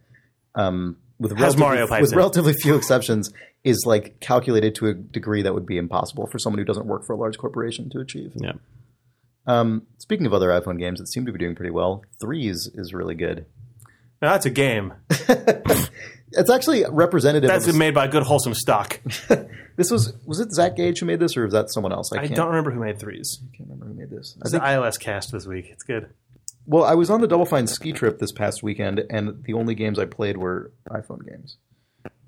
um, 0.56 0.98
with 1.20 1.32
relatively, 1.34 1.60
Mario 1.60 1.88
pipes 1.88 2.02
with 2.02 2.12
in 2.14 2.18
relatively 2.18 2.54
few 2.54 2.76
exceptions, 2.76 3.32
is 3.64 3.84
like 3.86 4.20
calculated 4.20 4.76
to 4.76 4.88
a 4.88 4.94
degree 4.94 5.42
that 5.42 5.54
would 5.54 5.66
be 5.66 5.78
impossible 5.78 6.28
for 6.28 6.40
someone 6.40 6.60
who 6.60 6.66
doesn't 6.66 6.86
work 6.86 7.06
for 7.06 7.14
a 7.14 7.18
large 7.18 7.38
corporation 7.38 7.90
to 7.92 8.00
achieve. 8.00 8.34
yeah. 8.36 8.54
Um, 9.48 9.86
speaking 10.00 10.26
of 10.26 10.34
other 10.34 10.50
iPhone 10.50 10.80
games 10.80 11.00
that 11.00 11.08
seem 11.08 11.26
to 11.28 11.32
be 11.32 11.38
doing 11.38 11.54
pretty 11.56 11.70
well, 11.70 12.04
Threes 12.20 12.68
is 12.74 12.94
really 12.94 13.14
good. 13.14 13.46
Now, 14.20 14.32
that's 14.32 14.48
a 14.48 14.50
game. 14.50 14.94
It's 16.38 16.50
actually 16.50 16.84
representative. 16.90 17.48
That's 17.48 17.68
of, 17.68 17.76
made 17.76 17.94
by 17.94 18.08
good 18.08 18.24
wholesome 18.24 18.54
stock. 18.54 19.00
this 19.78 19.92
was 19.92 20.14
was 20.26 20.40
it 20.40 20.52
Zach 20.52 20.76
Gage 20.76 21.00
who 21.00 21.06
made 21.06 21.20
this, 21.20 21.38
or 21.38 21.44
was 21.44 21.54
that 21.54 21.72
someone 21.72 21.94
else? 21.94 22.12
I, 22.14 22.22
I 22.22 22.28
don't 22.28 22.48
remember 22.48 22.72
who 22.72 22.80
made 22.80 23.00
threes. 23.00 23.40
I 23.42 23.56
can't 23.56 23.70
remember 23.70 23.88
who 23.88 23.94
made 23.94 24.10
this. 24.10 24.36
I 24.38 24.42
It's 24.42 24.52
think 24.52 24.64
an 24.64 24.70
iOS 24.70 25.00
cast 25.00 25.32
this 25.32 25.46
week. 25.46 25.68
It's 25.70 25.84
good. 25.84 26.10
Well, 26.68 26.84
I 26.84 26.96
was 26.96 27.10
on 27.10 27.22
the 27.22 27.28
Double 27.28 27.46
Fine 27.46 27.68
ski 27.68 27.92
trip 27.92 28.20
this 28.20 28.32
past 28.32 28.64
weekend, 28.64 29.04
and 29.10 29.44
the 29.44 29.54
only 29.54 29.76
games 29.76 30.00
I 30.00 30.06
played 30.06 30.38
were 30.38 30.72
iPhone 30.90 31.28
games. 31.28 31.58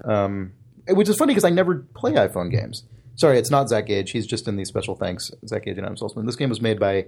Um, 0.03 0.53
which 0.87 1.09
is 1.09 1.17
funny 1.17 1.31
because 1.31 1.43
I 1.43 1.49
never 1.49 1.85
play 1.95 2.13
iPhone 2.13 2.51
games. 2.51 2.83
Sorry, 3.15 3.39
it's 3.39 3.49
not 3.49 3.67
Zach 3.67 3.87
Gage. 3.87 4.11
He's 4.11 4.27
just 4.27 4.47
in 4.47 4.55
the 4.55 4.65
special 4.65 4.95
thanks. 4.95 5.31
Zach 5.47 5.65
Gage 5.65 5.77
and 5.77 5.85
Adam 5.85 5.97
Saltsman. 5.97 6.25
This 6.27 6.35
game 6.35 6.49
was 6.49 6.61
made 6.61 6.79
by 6.79 7.07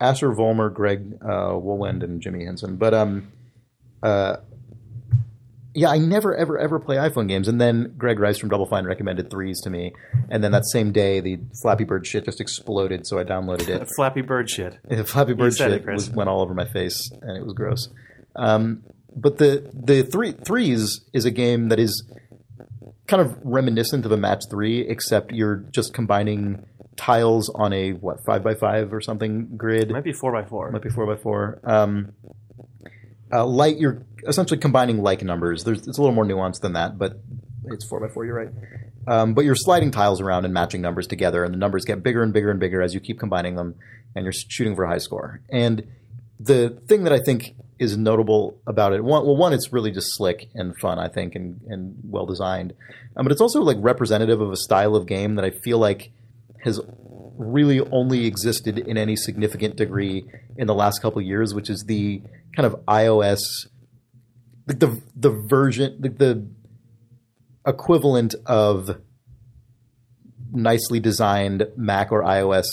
Asher 0.00 0.30
Vollmer, 0.30 0.72
Greg 0.72 1.18
uh, 1.20 1.58
and 1.58 2.20
Jimmy 2.20 2.44
Hinson. 2.44 2.76
But 2.76 2.94
um, 2.94 3.32
uh, 4.02 4.36
yeah, 5.74 5.90
I 5.90 5.98
never 5.98 6.34
ever 6.34 6.58
ever 6.58 6.78
play 6.78 6.96
iPhone 6.96 7.28
games. 7.28 7.48
And 7.48 7.60
then 7.60 7.94
Greg 7.96 8.18
Rice 8.18 8.38
from 8.38 8.48
Double 8.48 8.66
Fine 8.66 8.84
recommended 8.84 9.30
threes 9.30 9.60
to 9.62 9.70
me, 9.70 9.92
and 10.30 10.42
then 10.42 10.52
that 10.52 10.66
same 10.66 10.92
day 10.92 11.20
the 11.20 11.38
Flappy 11.62 11.84
Bird 11.84 12.06
shit 12.06 12.24
just 12.24 12.40
exploded, 12.40 13.06
so 13.06 13.18
I 13.18 13.24
downloaded 13.24 13.68
it. 13.68 13.88
Flappy 13.96 14.22
Bird 14.22 14.50
shit. 14.50 14.78
The 14.88 15.04
Flappy 15.04 15.34
Bird 15.34 15.54
said 15.54 15.72
it, 15.72 15.84
shit 15.84 15.92
was, 15.92 16.10
went 16.10 16.28
all 16.28 16.40
over 16.40 16.54
my 16.54 16.66
face, 16.66 17.10
and 17.22 17.36
it 17.36 17.44
was 17.44 17.52
gross. 17.52 17.88
Um, 18.34 18.82
but 19.14 19.38
the 19.38 19.70
the 19.74 20.02
three 20.02 20.32
threes 20.32 21.04
is 21.12 21.24
a 21.24 21.30
game 21.30 21.68
that 21.68 21.78
is 21.78 22.04
kind 23.06 23.22
of 23.22 23.38
reminiscent 23.42 24.04
of 24.06 24.12
a 24.12 24.16
match 24.16 24.44
three, 24.50 24.80
except 24.80 25.32
you're 25.32 25.64
just 25.70 25.94
combining 25.94 26.64
tiles 26.96 27.48
on 27.54 27.72
a 27.72 27.92
what 27.92 28.18
five 28.26 28.42
by 28.42 28.54
five 28.54 28.92
or 28.92 29.00
something 29.00 29.56
grid. 29.56 29.90
It 29.90 29.92
might 29.92 30.04
be 30.04 30.12
four 30.12 30.32
by 30.32 30.44
four. 30.44 30.70
Might 30.70 30.82
be 30.82 30.90
four 30.90 31.06
by 31.06 31.20
four. 31.20 31.60
Um, 31.64 32.12
uh, 33.32 33.46
light, 33.46 33.78
you're 33.78 34.06
essentially 34.28 34.58
combining 34.58 35.02
like 35.02 35.22
numbers. 35.22 35.64
There's 35.64 35.86
it's 35.86 35.98
a 35.98 36.00
little 36.00 36.14
more 36.14 36.24
nuanced 36.24 36.60
than 36.60 36.74
that, 36.74 36.98
but 36.98 37.20
it's 37.64 37.84
four 37.84 38.00
by 38.00 38.08
four. 38.08 38.24
You're 38.24 38.36
right. 38.36 38.50
Um, 39.06 39.34
but 39.34 39.44
you're 39.44 39.56
sliding 39.56 39.90
tiles 39.90 40.20
around 40.20 40.44
and 40.44 40.52
matching 40.52 40.82
numbers 40.82 41.06
together, 41.06 41.44
and 41.44 41.52
the 41.52 41.58
numbers 41.58 41.84
get 41.84 42.02
bigger 42.02 42.22
and 42.22 42.32
bigger 42.32 42.50
and 42.50 42.60
bigger 42.60 42.82
as 42.82 42.94
you 42.94 43.00
keep 43.00 43.18
combining 43.18 43.56
them, 43.56 43.74
and 44.14 44.24
you're 44.24 44.32
shooting 44.32 44.74
for 44.74 44.84
a 44.84 44.88
high 44.88 44.98
score. 44.98 45.40
And 45.48 45.86
the 46.38 46.70
thing 46.86 47.04
that 47.04 47.12
I 47.12 47.18
think 47.18 47.54
is 47.78 47.96
notable 47.96 48.60
about 48.66 48.92
it, 48.92 49.02
one, 49.02 49.24
well, 49.24 49.36
one, 49.36 49.52
it's 49.52 49.72
really 49.72 49.90
just 49.90 50.14
slick 50.16 50.48
and 50.54 50.76
fun, 50.78 50.98
I 50.98 51.08
think, 51.08 51.34
and, 51.34 51.60
and 51.68 51.96
well 52.04 52.26
designed. 52.26 52.74
Um, 53.16 53.24
but 53.24 53.32
it's 53.32 53.40
also 53.40 53.62
like 53.62 53.76
representative 53.80 54.40
of 54.40 54.50
a 54.50 54.56
style 54.56 54.94
of 54.94 55.06
game 55.06 55.36
that 55.36 55.44
I 55.44 55.50
feel 55.50 55.78
like 55.78 56.10
has 56.64 56.80
really 57.36 57.80
only 57.80 58.26
existed 58.26 58.78
in 58.78 58.98
any 58.98 59.16
significant 59.16 59.76
degree 59.76 60.26
in 60.56 60.66
the 60.66 60.74
last 60.74 61.00
couple 61.00 61.22
years, 61.22 61.54
which 61.54 61.70
is 61.70 61.84
the 61.84 62.20
kind 62.54 62.66
of 62.66 62.74
iOS, 62.86 63.40
the 64.68 64.74
the, 64.74 65.02
the 65.16 65.30
version, 65.30 65.96
the, 66.00 66.08
the 66.10 66.46
equivalent 67.66 68.34
of 68.46 68.98
nicely 70.52 71.00
designed 71.00 71.66
Mac 71.76 72.12
or 72.12 72.22
iOS 72.22 72.66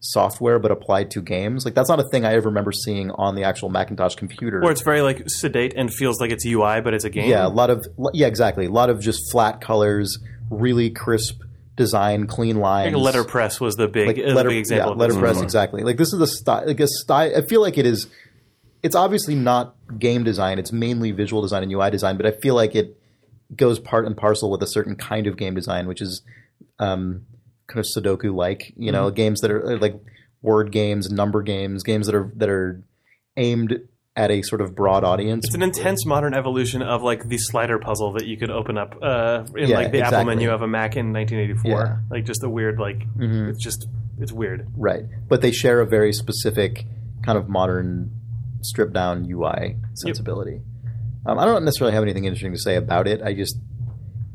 software, 0.00 0.58
but 0.58 0.70
applied 0.70 1.10
to 1.12 1.20
games. 1.20 1.64
Like 1.64 1.74
that's 1.74 1.88
not 1.88 2.00
a 2.00 2.08
thing 2.08 2.24
I 2.24 2.34
ever 2.34 2.48
remember 2.48 2.72
seeing 2.72 3.10
on 3.12 3.34
the 3.34 3.44
actual 3.44 3.68
Macintosh 3.68 4.14
computer. 4.14 4.60
Where 4.60 4.72
it's 4.72 4.82
very 4.82 5.02
like 5.02 5.24
sedate 5.28 5.74
and 5.76 5.92
feels 5.92 6.20
like 6.20 6.30
it's 6.30 6.46
UI, 6.46 6.80
but 6.80 6.94
it's 6.94 7.04
a 7.04 7.10
game. 7.10 7.28
Yeah, 7.28 7.46
a 7.46 7.48
lot 7.48 7.70
of 7.70 7.86
yeah, 8.14 8.26
exactly. 8.26 8.66
A 8.66 8.70
lot 8.70 8.90
of 8.90 9.00
just 9.00 9.30
flat 9.30 9.60
colors, 9.60 10.18
really 10.50 10.90
crisp 10.90 11.42
design, 11.76 12.26
clean 12.26 12.58
I 12.58 12.60
lines. 12.60 12.92
think 12.92 13.02
letterpress 13.02 13.60
was 13.60 13.74
the 13.76 13.88
big, 13.88 14.06
like 14.06 14.18
uh, 14.18 14.28
the 14.28 14.34
letter, 14.34 14.48
big 14.50 14.58
example. 14.58 14.92
yeah, 14.92 14.96
letterpress 14.98 15.40
exactly. 15.42 15.82
Like 15.82 15.96
this 15.96 16.12
is 16.12 16.20
a 16.20 16.26
style. 16.26 16.66
Like 16.66 16.80
a 16.80 16.88
style. 16.88 17.36
I 17.36 17.42
feel 17.42 17.60
like 17.60 17.76
it 17.76 17.86
is. 17.86 18.06
It's 18.82 18.94
obviously 18.96 19.34
not 19.34 19.74
game 19.98 20.24
design. 20.24 20.58
It's 20.58 20.72
mainly 20.72 21.10
visual 21.10 21.42
design 21.42 21.62
and 21.62 21.72
UI 21.72 21.90
design. 21.90 22.16
But 22.16 22.26
I 22.26 22.30
feel 22.32 22.54
like 22.54 22.74
it 22.74 22.96
goes 23.54 23.78
part 23.78 24.06
and 24.06 24.16
parcel 24.16 24.50
with 24.50 24.62
a 24.62 24.66
certain 24.66 24.96
kind 24.96 25.26
of 25.26 25.36
game 25.36 25.54
design, 25.54 25.86
which 25.86 26.00
is 26.00 26.22
um, 26.78 27.26
kind 27.66 27.80
of 27.80 27.86
Sudoku 27.86 28.34
like. 28.34 28.72
You 28.76 28.86
Mm-hmm. 28.86 28.92
know, 28.92 29.10
games 29.10 29.40
that 29.40 29.50
are 29.50 29.72
uh, 29.72 29.78
like 29.78 30.00
word 30.42 30.72
games, 30.72 31.10
number 31.10 31.42
games, 31.42 31.82
games 31.82 32.06
that 32.06 32.14
are 32.14 32.32
that 32.36 32.48
are 32.48 32.82
aimed 33.36 33.78
at 34.16 34.30
a 34.30 34.42
sort 34.42 34.60
of 34.60 34.74
broad 34.74 35.04
audience. 35.04 35.44
It's 35.46 35.54
an 35.54 35.62
intense 35.62 36.04
modern 36.04 36.34
evolution 36.34 36.82
of 36.82 37.02
like 37.02 37.28
the 37.28 37.38
slider 37.38 37.78
puzzle 37.78 38.12
that 38.14 38.26
you 38.26 38.36
could 38.36 38.50
open 38.50 38.76
up 38.76 38.96
uh, 39.00 39.44
in 39.56 39.68
Yeah, 39.68 39.76
like 39.76 39.92
the 39.92 40.02
Apple 40.02 40.24
menu 40.24 40.50
of 40.50 40.62
a 40.62 40.66
Mac 40.66 40.96
in 40.96 41.12
1984. 41.12 41.70
Yeah. 41.70 41.76
Mm-hmm. 41.86 42.12
Like 42.12 42.24
just 42.24 42.42
a 42.42 42.48
weird 42.48 42.78
like 42.80 43.02
it's 43.18 43.62
just 43.62 43.86
it's 44.18 44.32
weird. 44.32 44.66
Right. 44.76 45.04
But 45.28 45.42
they 45.42 45.52
share 45.52 45.80
a 45.80 45.86
very 45.86 46.12
specific 46.12 46.84
kind 47.24 47.38
of 47.38 47.48
modern, 47.48 48.10
stripped 48.62 48.92
down 48.92 49.26
UI 49.30 49.76
sensibility. 49.94 50.60
Um, 51.26 51.38
I 51.38 51.44
don't 51.44 51.64
necessarily 51.64 51.94
have 51.94 52.02
anything 52.02 52.24
interesting 52.24 52.52
to 52.52 52.58
say 52.58 52.76
about 52.76 53.06
it. 53.06 53.20
I 53.22 53.34
just 53.34 53.56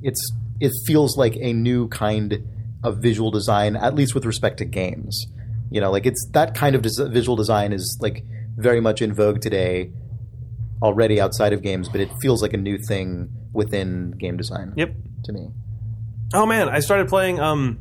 it's 0.02 0.32
it 0.60 0.72
feels 0.86 1.18
like 1.18 1.36
a 1.38 1.52
new 1.54 1.88
kind 1.90 2.44
of 2.84 3.00
visual 3.02 3.32
design, 3.32 3.76
at 3.76 3.96
least 3.96 4.14
with 4.14 4.26
respect 4.26 4.58
to 4.60 4.66
games. 4.66 5.26
You 5.72 5.82
know, 5.82 5.92
like 5.92 6.06
it's 6.06 6.28
that 6.34 6.56
kind 6.56 6.76
of 6.76 6.82
des- 6.84 7.10
visual 7.10 7.36
design 7.36 7.74
is 7.74 7.98
like 8.02 8.24
very 8.56 8.80
much 8.80 9.02
in 9.02 9.14
vogue 9.14 9.42
today 9.42 9.92
already 10.82 11.20
outside 11.20 11.54
of 11.54 11.62
games, 11.62 11.90
but 11.90 12.00
it 12.02 12.10
feels 12.22 12.42
like 12.42 12.54
a 12.54 12.58
new 12.58 12.78
thing 12.78 13.30
within 13.54 14.12
game 14.12 14.38
design. 14.38 14.74
Yep. 14.78 14.96
To 15.26 15.34
me. 15.34 15.48
Oh 16.34 16.46
man, 16.46 16.70
I 16.70 16.80
started 16.80 17.08
playing. 17.08 17.40
Um, 17.40 17.80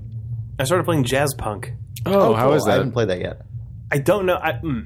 I 0.59 0.65
started 0.65 0.85
playing 0.85 1.05
jazz 1.05 1.35
punk. 1.35 1.73
Oh, 2.07 2.33
how 2.35 2.47
cool. 2.47 2.55
is 2.55 2.65
I 2.67 2.71
that? 2.71 2.77
haven't 2.79 2.93
played 2.93 3.09
that 3.09 3.21
yet. 3.21 3.43
I 3.91 3.99
don't 3.99 4.25
know. 4.27 4.37
I, 4.37 4.53
mm, 4.53 4.85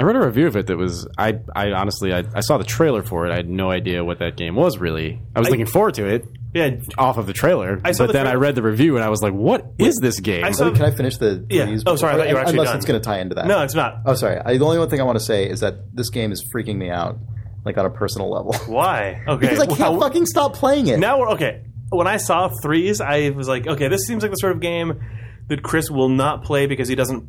I 0.00 0.02
read 0.04 0.16
a 0.16 0.24
review 0.24 0.46
of 0.46 0.56
it 0.56 0.66
that 0.68 0.76
was 0.76 1.06
I 1.18 1.38
I 1.54 1.72
honestly 1.72 2.12
I, 2.12 2.24
I 2.34 2.40
saw 2.40 2.56
the 2.58 2.64
trailer 2.64 3.02
for 3.02 3.26
it. 3.26 3.32
I 3.32 3.36
had 3.36 3.48
no 3.48 3.70
idea 3.70 4.04
what 4.04 4.18
that 4.20 4.36
game 4.36 4.56
was 4.56 4.78
really. 4.78 5.20
I 5.36 5.38
was 5.40 5.48
I- 5.48 5.50
looking 5.50 5.66
forward 5.66 5.94
to 5.94 6.06
it 6.06 6.24
yeah, 6.52 6.70
off 6.98 7.16
of 7.16 7.28
the 7.28 7.32
trailer, 7.32 7.80
I 7.84 7.92
saw 7.92 8.04
but 8.04 8.06
the 8.08 8.12
then 8.14 8.26
I 8.26 8.34
read 8.34 8.56
the 8.56 8.62
review 8.62 8.96
and 8.96 9.04
I 9.04 9.08
was 9.08 9.22
like, 9.22 9.32
"What 9.32 9.66
is 9.78 10.00
this 10.02 10.18
game?" 10.18 10.42
I 10.42 10.50
saw- 10.50 10.72
Can 10.72 10.82
I 10.84 10.90
finish 10.90 11.16
the 11.16 11.46
Yeah. 11.48 11.66
threes 11.66 11.84
Oh, 11.86 11.94
sorry, 11.94 12.14
I 12.14 12.16
thought 12.16 12.28
you 12.28 12.34
were 12.34 12.40
actually 12.40 12.54
Unless 12.54 12.68
done. 12.70 12.76
it's 12.78 12.86
going 12.86 13.00
to 13.00 13.04
tie 13.04 13.20
into 13.20 13.36
that. 13.36 13.46
no, 13.46 13.62
it's 13.62 13.76
not. 13.76 13.98
Oh, 14.04 14.14
sorry. 14.14 14.40
I, 14.44 14.56
the 14.58 14.64
only 14.64 14.78
one 14.80 14.90
thing 14.90 15.00
I 15.00 15.04
want 15.04 15.16
to 15.16 15.24
say 15.24 15.48
is 15.48 15.60
that 15.60 15.94
this 15.94 16.10
game 16.10 16.32
is 16.32 16.44
freaking 16.52 16.74
me 16.76 16.90
out, 16.90 17.18
like 17.64 17.78
on 17.78 17.86
a 17.86 17.90
personal 17.90 18.32
level. 18.32 18.52
Why? 18.66 19.22
Okay, 19.28 19.40
because 19.46 19.60
I 19.60 19.66
can't 19.66 19.78
Well, 19.78 20.00
fucking 20.00 20.26
stop 20.26 20.54
playing 20.54 20.88
it. 20.88 20.98
now 20.98 21.20
we're 21.20 21.30
okay. 21.34 21.62
When 21.90 22.08
I 22.08 22.16
saw 22.16 22.48
threes, 22.62 23.00
I 23.00 23.30
was 23.30 23.46
like, 23.46 23.68
okay, 23.68 23.86
this 23.86 24.00
seems 24.08 24.22
like 24.24 24.32
the 24.32 24.36
sort 24.36 24.52
of 24.52 24.60
game 24.60 25.00
that 25.48 25.62
Chris 25.62 25.88
will 25.88 26.08
not 26.08 26.42
play 26.42 26.66
because 26.66 26.88
he 26.88 26.96
doesn't 26.96 27.28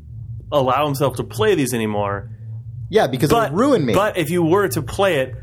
allow 0.51 0.85
himself 0.85 1.17
to 1.17 1.23
play 1.23 1.53
these 1.53 1.75
anymore. 1.75 2.31
Yeah, 2.91 3.07
because 3.07 3.29
But 3.29 3.47
it 3.47 3.51
would 3.53 3.59
ruin 3.59 3.85
me. 3.85 3.93
But 3.93 4.17
if 4.17 4.29
you 4.29 4.43
were 4.43 4.67
to 4.67 4.81
play 4.81 5.21
it, 5.21 5.33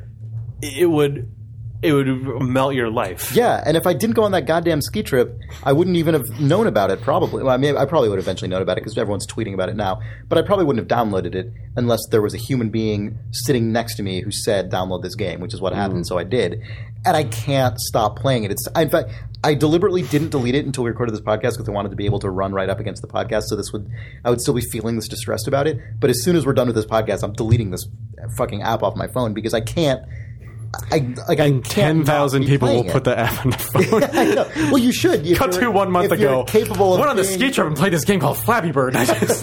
it 0.60 0.84
would 0.84 1.34
it 1.80 1.92
would 1.92 2.06
melt 2.42 2.74
your 2.74 2.90
life. 2.90 3.32
yeah, 3.34 3.62
and 3.64 3.76
if 3.76 3.86
I 3.86 3.92
didn't 3.92 4.16
go 4.16 4.24
on 4.24 4.32
that 4.32 4.46
goddamn 4.46 4.80
ski 4.80 5.02
trip, 5.02 5.38
I 5.62 5.72
wouldn't 5.72 5.96
even 5.96 6.14
have 6.14 6.40
known 6.40 6.66
about 6.66 6.90
it. 6.90 7.00
Probably, 7.00 7.42
well, 7.42 7.54
I 7.54 7.56
mean, 7.56 7.76
I 7.76 7.84
probably 7.84 8.08
would 8.08 8.18
have 8.18 8.24
eventually 8.24 8.48
known 8.48 8.62
about 8.62 8.78
it 8.78 8.80
because 8.80 8.98
everyone's 8.98 9.26
tweeting 9.26 9.54
about 9.54 9.68
it 9.68 9.76
now. 9.76 10.00
But 10.28 10.38
I 10.38 10.42
probably 10.42 10.64
wouldn't 10.64 10.90
have 10.90 10.98
downloaded 10.98 11.34
it 11.34 11.52
unless 11.76 12.00
there 12.10 12.20
was 12.20 12.34
a 12.34 12.38
human 12.38 12.70
being 12.70 13.18
sitting 13.30 13.70
next 13.72 13.94
to 13.96 14.02
me 14.02 14.20
who 14.22 14.30
said, 14.30 14.70
"Download 14.70 15.02
this 15.02 15.14
game," 15.14 15.40
which 15.40 15.54
is 15.54 15.60
what 15.60 15.72
happened. 15.72 16.02
Mm. 16.02 16.06
So 16.06 16.18
I 16.18 16.24
did, 16.24 16.62
and 17.06 17.16
I 17.16 17.24
can't 17.24 17.78
stop 17.78 18.18
playing 18.18 18.44
it. 18.44 18.50
It's 18.50 18.66
in 18.74 18.90
fact, 18.90 19.10
I 19.44 19.54
deliberately 19.54 20.02
didn't 20.02 20.30
delete 20.30 20.56
it 20.56 20.66
until 20.66 20.82
we 20.82 20.90
recorded 20.90 21.12
this 21.12 21.20
podcast 21.20 21.52
because 21.52 21.68
I 21.68 21.72
wanted 21.72 21.90
to 21.90 21.96
be 21.96 22.06
able 22.06 22.18
to 22.20 22.30
run 22.30 22.52
right 22.52 22.68
up 22.68 22.80
against 22.80 23.02
the 23.02 23.08
podcast. 23.08 23.44
So 23.44 23.54
this 23.54 23.72
would, 23.72 23.88
I 24.24 24.30
would 24.30 24.40
still 24.40 24.54
be 24.54 24.62
feeling 24.62 24.96
this 24.96 25.06
distressed 25.06 25.46
about 25.46 25.68
it. 25.68 25.78
But 26.00 26.10
as 26.10 26.24
soon 26.24 26.34
as 26.34 26.44
we're 26.44 26.54
done 26.54 26.66
with 26.66 26.74
this 26.74 26.86
podcast, 26.86 27.22
I'm 27.22 27.34
deleting 27.34 27.70
this 27.70 27.86
fucking 28.36 28.62
app 28.62 28.82
off 28.82 28.96
my 28.96 29.06
phone 29.06 29.34
because 29.34 29.54
I 29.54 29.60
can't. 29.60 30.02
I 30.92 30.98
like 31.28 31.40
I 31.40 31.50
can't. 31.50 31.64
Ten 31.64 32.04
thousand 32.04 32.44
people 32.44 32.68
will 32.68 32.84
playing 32.84 32.92
put 32.92 33.02
it. 33.02 33.04
the 33.04 33.18
app 33.18 33.44
on 33.44 33.50
the 33.52 33.58
phone. 33.58 34.04
I 34.04 34.24
know. 34.34 34.48
Well, 34.70 34.78
you 34.78 34.92
should. 34.92 35.26
If 35.26 35.38
Cut 35.38 35.52
you're- 35.54 35.64
to 35.64 35.70
one 35.70 35.90
month 35.90 36.12
if 36.12 36.20
you're 36.20 36.30
ago. 36.30 36.44
Capable 36.44 36.92
of 36.94 37.00
went 37.00 37.10
on 37.10 37.16
the 37.16 37.24
ski 37.24 37.50
trip 37.50 37.66
and 37.66 37.76
played 37.76 37.92
this 37.92 38.04
game 38.04 38.20
called 38.20 38.36
Flappy 38.38 38.70
Bird. 38.70 38.94
I 38.94 39.04
just, 39.20 39.42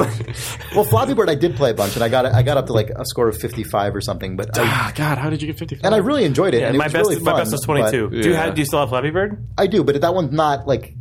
Well, 0.76 0.84
Flappy 0.84 1.14
Bird, 1.16 1.30
I 1.30 1.36
did 1.36 1.56
play 1.56 1.72
a 1.72 1.74
bunch, 1.74 1.96
and 1.96 2.04
I 2.04 2.10
got 2.10 2.26
I 2.28 2.44
got 2.44 2.58
up 2.58 2.68
to 2.68 2.74
like 2.74 2.90
a 2.90 3.06
score 3.06 3.28
of 3.28 3.38
fifty 3.38 3.64
five 3.64 3.96
or 3.96 4.02
something. 4.02 4.36
But 4.38 4.58
I, 4.58 4.64
ah, 4.66 4.92
God, 4.96 5.18
how 5.18 5.30
did 5.32 5.42
you 5.42 5.48
get 5.48 5.58
fifty? 5.58 5.80
and 5.84 5.96
I 5.96 5.98
really 5.98 6.26
enjoyed 6.26 6.54
it. 6.54 6.60
Yeah, 6.62 6.68
and 6.68 6.76
it 6.76 6.80
my 6.80 6.86
was 6.86 6.94
best 6.94 7.10
really 7.10 7.22
my 7.24 7.32
fun, 7.32 7.42
best 7.42 7.52
was 7.54 7.62
twenty 7.62 7.90
two. 7.92 8.10
but 8.10 8.22
Do 8.22 8.30
you 8.30 8.36
have 8.36 8.54
do 8.56 8.62
you 8.62 8.66
still 8.66 8.80
have 8.80 8.90
Flappy 8.90 9.10
Bird? 9.10 9.48
I 9.58 9.68
do, 9.68 9.84
but 9.84 10.00
that 10.00 10.14
one's 10.14 10.32
not 10.32 10.68
like. 10.68 10.94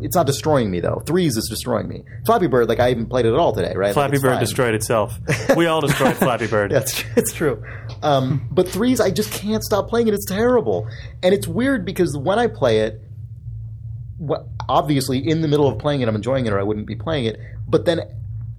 It's 0.00 0.16
not 0.16 0.26
destroying 0.26 0.70
me 0.70 0.80
though. 0.80 1.02
Threes 1.06 1.36
is 1.36 1.48
destroying 1.48 1.88
me. 1.88 2.04
Flappy 2.26 2.46
Bird, 2.46 2.68
like 2.68 2.80
I 2.80 2.88
haven't 2.88 3.06
played 3.06 3.26
it 3.26 3.32
at 3.32 3.38
all 3.38 3.52
today, 3.54 3.74
right? 3.74 3.92
Flappy 3.92 4.14
it's 4.14 4.22
Bird 4.22 4.32
fine. 4.32 4.40
destroyed 4.40 4.74
itself. 4.74 5.18
We 5.56 5.66
all 5.66 5.80
destroyed 5.80 6.16
Flappy 6.16 6.46
Bird. 6.46 6.72
Yeah, 6.80 6.84
it's, 7.16 7.32
true. 7.32 7.62
Um, 8.02 8.48
but 8.50 8.68
threes, 8.68 9.00
I 9.00 9.10
just 9.10 9.32
can't 9.32 9.62
stop 9.62 9.88
playing 9.88 10.08
it. 10.08 10.14
It's 10.14 10.24
terrible, 10.24 10.88
and 11.22 11.34
it's 11.34 11.46
weird 11.46 11.84
because 11.84 12.16
when 12.16 12.38
I 12.38 12.46
play 12.46 12.80
it, 12.80 13.00
what, 14.18 14.46
obviously 14.68 15.18
in 15.18 15.40
the 15.40 15.48
middle 15.48 15.68
of 15.68 15.78
playing 15.78 16.00
it, 16.02 16.08
I'm 16.08 16.14
enjoying 16.14 16.46
it, 16.46 16.52
or 16.52 16.60
I 16.60 16.62
wouldn't 16.62 16.86
be 16.86 16.96
playing 16.96 17.26
it. 17.26 17.38
But 17.66 17.84
then 17.84 18.00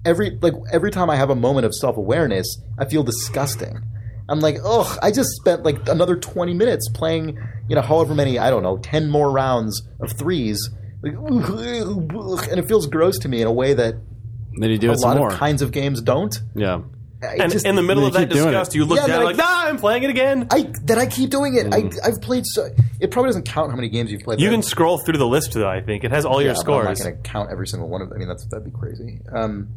every 0.04 0.38
like 0.40 0.54
every 0.72 0.90
time 0.90 1.10
I 1.10 1.16
have 1.16 1.30
a 1.30 1.34
moment 1.34 1.66
of 1.66 1.74
self 1.74 1.96
awareness, 1.96 2.58
I 2.78 2.84
feel 2.84 3.02
disgusting. 3.02 3.80
I'm 4.28 4.40
like, 4.40 4.56
ugh! 4.64 4.98
I 5.02 5.10
just 5.10 5.30
spent 5.30 5.62
like 5.64 5.88
another 5.88 6.16
20 6.16 6.54
minutes 6.54 6.88
playing, 6.88 7.38
you 7.68 7.74
know, 7.74 7.82
however 7.82 8.14
many 8.14 8.38
I 8.38 8.50
don't 8.50 8.62
know, 8.62 8.78
10 8.78 9.10
more 9.10 9.30
rounds 9.30 9.82
of 10.00 10.12
threes. 10.12 10.70
Like, 11.02 11.14
and 12.50 12.58
it 12.58 12.66
feels 12.68 12.86
gross 12.86 13.18
to 13.20 13.28
me 13.28 13.40
in 13.40 13.46
a 13.46 13.52
way 13.52 13.74
that 13.74 13.94
Then 14.58 14.70
you 14.70 14.78
do 14.78 14.90
a 14.90 14.92
it 14.94 15.00
lot 15.00 15.16
more. 15.16 15.32
of 15.32 15.38
kinds 15.38 15.62
of 15.62 15.72
games 15.72 16.00
don't. 16.00 16.34
yeah. 16.54 16.80
I 17.24 17.36
And 17.40 17.52
just- 17.52 17.64
in 17.64 17.76
the 17.76 17.82
middle 17.82 18.04
of 18.04 18.14
that 18.14 18.18
keep 18.20 18.30
doing 18.30 18.48
it. 18.48 18.50
disgust, 18.50 18.74
you 18.74 18.84
look 18.84 18.96
Yeah, 18.98 19.06
down 19.06 19.10
then 19.10 19.20
I- 19.20 19.24
like, 19.24 19.36
nah, 19.36 19.44
I'm 19.68 19.78
playing 19.78 20.02
it 20.02 20.10
again. 20.10 20.48
I 20.50 20.72
that 20.86 20.98
I 20.98 21.06
keep 21.06 21.30
doing 21.30 21.54
it. 21.54 21.66
Mm. 21.68 22.00
I 22.04 22.08
I've 22.08 22.20
played 22.20 22.44
so. 22.46 22.68
It 22.98 23.12
probably 23.12 23.28
doesn't 23.28 23.44
count 23.44 23.70
how 23.70 23.76
many 23.76 23.88
games 23.88 24.10
you've 24.10 24.22
played. 24.22 24.40
You 24.40 24.50
can 24.50 24.60
scroll 24.62 24.98
through 24.98 25.18
the 25.18 25.26
list 25.26 25.52
though. 25.52 25.68
I 25.68 25.80
think 25.82 26.02
it 26.02 26.10
has 26.10 26.24
all 26.24 26.42
your 26.42 26.56
scores. 26.56 26.84
but 26.84 26.90
I'm 26.90 26.94
not 26.94 26.98
going 27.04 27.22
to 27.22 27.22
count 27.30 27.50
every 27.52 27.68
single 27.68 27.88
one 27.88 28.02
of 28.02 28.08
them. 28.08 28.16
I 28.16 28.18
mean, 28.18 28.26
that's 28.28 28.44
that'd 28.46 28.64
be 28.64 28.72
crazy. 28.76 29.20
Um, 29.32 29.68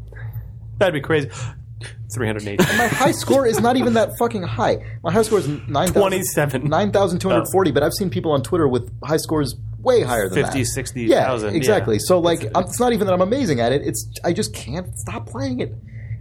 That'd 0.80 0.96
be 0.96 1.02
crazy. 1.02 1.30
Three 2.16 2.26
hundred 2.26 2.48
eighty. 2.48 2.64
my 2.78 2.88
high 2.88 3.12
score 3.12 3.46
is 3.46 3.60
not 3.60 3.76
even 3.78 3.94
that 3.94 4.18
fucking 4.18 4.42
high. 4.42 4.78
My 5.04 5.12
high 5.12 5.22
score 5.22 5.38
is 5.40 5.48
nine 5.68 5.90
27. 5.94 6.68
nine 6.68 6.92
thousand 6.92 7.20
two 7.20 7.30
hundred 7.30 7.46
forty. 7.52 7.70
But 7.72 7.84
I've 7.84 7.94
seen 7.94 8.10
people 8.10 8.32
on 8.32 8.42
Twitter 8.42 8.68
with 8.68 8.92
high 9.04 9.18
scores 9.18 9.54
way 9.86 10.02
higher 10.02 10.28
than 10.28 10.44
50, 10.44 10.60
that. 10.60 10.66
60,000, 10.66 11.10
Yeah, 11.10 11.52
yeah. 11.52 11.56
exactly. 11.56 12.00
So 12.00 12.20
like, 12.20 12.44
it's 12.44 12.80
not 12.80 12.92
even 12.92 13.08
that 13.08 13.14
I'm 13.14 13.22
amazing 13.22 13.60
at 13.62 13.72
it. 13.72 13.84
It's 13.86 14.10
I 14.24 14.34
just 14.34 14.54
can't 14.54 14.88
stop 14.98 15.28
playing 15.28 15.60
it. 15.62 15.74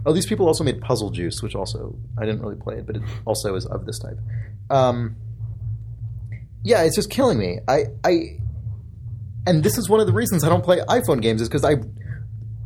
Oh, 0.07 0.12
these 0.12 0.27
people 0.27 0.47
also 0.47 0.62
made 0.62 0.81
Puzzle 0.83 1.11
Juice, 1.11 1.43
which 1.43 1.55
also 1.55 1.97
I 2.19 2.27
didn't 2.27 2.43
really 2.43 2.57
play 2.61 2.77
it, 2.77 2.87
but 2.87 2.97
it 2.97 3.03
also 3.25 3.55
is 3.55 3.65
of 3.67 3.87
this 3.87 3.99
type. 3.99 4.19
Um, 4.71 5.17
yeah, 6.62 6.83
it's 6.83 6.95
just 6.95 7.11
killing 7.11 7.39
me. 7.39 7.59
I 7.67 7.85
I 8.05 8.39
and 9.47 9.62
this 9.65 9.77
is 9.79 9.89
one 9.89 10.01
of 10.01 10.07
the 10.07 10.12
reasons 10.12 10.45
I 10.45 10.49
don't 10.49 10.65
play 10.65 10.79
iPhone 10.89 11.21
games 11.23 11.41
is 11.41 11.49
because 11.49 11.65
I 11.65 11.77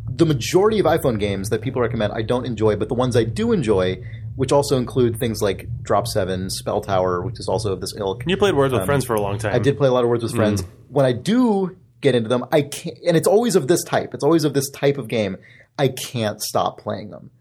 the 0.09 0.27
majority 0.27 0.81
of 0.81 0.87
iPhone 0.87 1.19
games 1.21 1.49
that 1.51 1.61
people 1.63 1.81
recommend 1.81 2.13
I 2.13 2.23
don't 2.23 2.45
enjoy, 2.45 2.75
but 2.77 2.89
the 2.89 2.95
ones 2.95 3.15
I 3.17 3.23
do 3.25 3.53
enjoy, 3.53 4.03
which 4.39 4.53
also 4.53 4.77
include 4.77 5.19
things 5.19 5.43
like 5.43 5.67
Drop 5.83 6.07
Seven, 6.07 6.49
Spell 6.49 6.81
Tower, 6.81 7.23
which 7.23 7.41
is 7.41 7.49
also 7.49 7.73
of 7.73 7.81
this 7.81 7.93
ilk. 7.97 8.23
You 8.25 8.37
played 8.37 8.55
Words 8.55 8.73
with 8.73 8.83
um, 8.83 8.87
Friends 8.87 9.05
for 9.05 9.15
a 9.15 9.21
long 9.21 9.37
time. 9.37 9.53
I 9.53 9.59
did 9.59 9.77
play 9.77 9.89
a 9.89 9.91
lot 9.91 10.05
of 10.05 10.11
Words 10.11 10.23
with 10.23 10.31
hmm. 10.31 10.39
Friends. 10.39 10.63
When 10.91 11.05
I 11.05 11.11
do 11.11 11.77
get 12.01 12.15
into 12.15 12.29
them, 12.29 12.45
I 12.53 12.63
can't, 12.63 12.97
and 13.05 13.17
it's 13.17 13.27
always 13.27 13.57
of 13.57 13.67
this 13.67 13.83
type. 13.83 14.15
It's 14.15 14.23
always 14.23 14.45
of 14.45 14.55
this 14.55 14.71
type 14.71 14.97
of 14.97 15.09
game. 15.09 15.39
I 15.77 15.89
can't 15.89 16.41
stop 16.41 16.79
playing 16.79 17.11
them. 17.11 17.33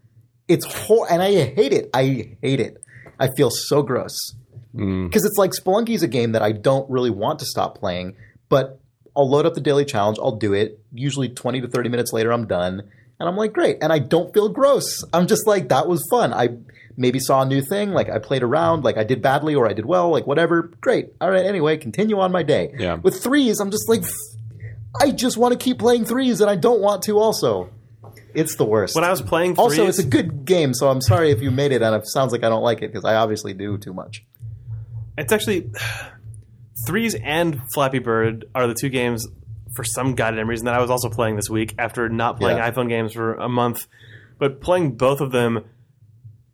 It's 0.48 0.64
hor- 0.64 1.06
and 1.08 1.22
I 1.22 1.30
hate 1.30 1.72
it. 1.72 1.88
I 1.94 2.36
hate 2.42 2.58
it. 2.58 2.82
I 3.20 3.28
feel 3.28 3.50
so 3.50 3.80
gross 3.84 4.34
hmm. 4.74 5.06
because 5.06 5.24
it's 5.24 5.38
like 5.38 5.52
Spelunky 5.52 5.90
is 5.90 6.02
a 6.02 6.08
game 6.08 6.32
that 6.32 6.42
I 6.42 6.50
don't 6.50 6.90
really 6.90 7.10
want 7.10 7.38
to 7.38 7.44
stop 7.44 7.78
playing, 7.78 8.16
but 8.48 8.80
I'll 9.16 9.30
load 9.30 9.46
up 9.46 9.54
the 9.54 9.60
daily 9.60 9.84
challenge. 9.84 10.18
I'll 10.20 10.34
do 10.36 10.52
it. 10.52 10.80
Usually 10.92 11.28
twenty 11.28 11.60
to 11.60 11.68
thirty 11.68 11.90
minutes 11.90 12.12
later, 12.12 12.32
I'm 12.32 12.48
done, 12.48 12.90
and 13.20 13.28
I'm 13.28 13.36
like, 13.36 13.52
great. 13.52 13.78
And 13.82 13.92
I 13.92 14.00
don't 14.00 14.34
feel 14.34 14.48
gross. 14.48 15.04
I'm 15.12 15.28
just 15.28 15.46
like, 15.46 15.68
that 15.68 15.86
was 15.86 16.04
fun. 16.10 16.34
I 16.34 16.48
maybe 16.98 17.18
saw 17.20 17.42
a 17.42 17.46
new 17.46 17.62
thing. 17.62 17.92
Like 17.92 18.10
I 18.10 18.18
played 18.18 18.42
around. 18.42 18.84
Like 18.84 18.98
I 18.98 19.04
did 19.04 19.22
badly 19.22 19.54
or 19.54 19.68
I 19.68 19.72
did 19.72 19.86
well. 19.86 20.10
Like 20.10 20.26
whatever. 20.26 20.70
Great. 20.80 21.14
All 21.20 21.30
right. 21.30 21.46
Anyway, 21.46 21.76
continue 21.78 22.18
on 22.18 22.32
my 22.32 22.42
day. 22.42 22.74
Yeah. 22.78 22.96
With 22.96 23.22
threes, 23.22 23.60
I'm 23.60 23.70
just 23.70 23.88
like, 23.88 24.02
I 25.00 25.10
just 25.12 25.36
want 25.38 25.52
to 25.52 25.58
keep 25.58 25.78
playing 25.78 26.04
threes, 26.04 26.40
and 26.40 26.50
I 26.50 26.56
don't 26.56 26.80
want 26.80 27.02
to. 27.04 27.18
Also, 27.18 27.70
it's 28.34 28.56
the 28.56 28.64
worst. 28.64 28.94
When 28.94 29.04
I 29.04 29.10
was 29.10 29.22
playing 29.22 29.54
threes, 29.54 29.58
also, 29.78 29.86
it's 29.86 29.98
a 29.98 30.04
good 30.06 30.44
game, 30.44 30.74
so 30.74 30.88
I'm 30.88 31.00
sorry 31.00 31.30
if 31.30 31.40
you 31.40 31.50
made 31.50 31.72
it 31.72 31.82
and 31.82 31.94
it 31.94 32.06
sounds 32.08 32.32
like 32.32 32.42
I 32.44 32.48
don't 32.48 32.62
like 32.62 32.82
it 32.82 32.92
because 32.92 33.04
I 33.04 33.14
obviously 33.14 33.54
do 33.54 33.78
too 33.78 33.92
much. 33.94 34.24
It's 35.16 35.32
actually 35.32 35.70
Threes 36.86 37.14
and 37.14 37.60
Flappy 37.74 37.98
Bird 37.98 38.46
are 38.54 38.66
the 38.66 38.74
two 38.74 38.88
games 38.88 39.26
for 39.74 39.84
some 39.84 40.14
goddamn 40.14 40.48
reason 40.48 40.66
that 40.66 40.74
I 40.74 40.80
was 40.80 40.90
also 40.90 41.08
playing 41.10 41.36
this 41.36 41.50
week 41.50 41.74
after 41.78 42.08
not 42.08 42.38
playing 42.38 42.58
Yeah. 42.58 42.70
iPhone 42.70 42.88
games 42.88 43.12
for 43.12 43.34
a 43.34 43.48
month, 43.48 43.86
but 44.38 44.60
playing 44.60 44.92
both 44.96 45.20
of 45.20 45.30
them. 45.32 45.64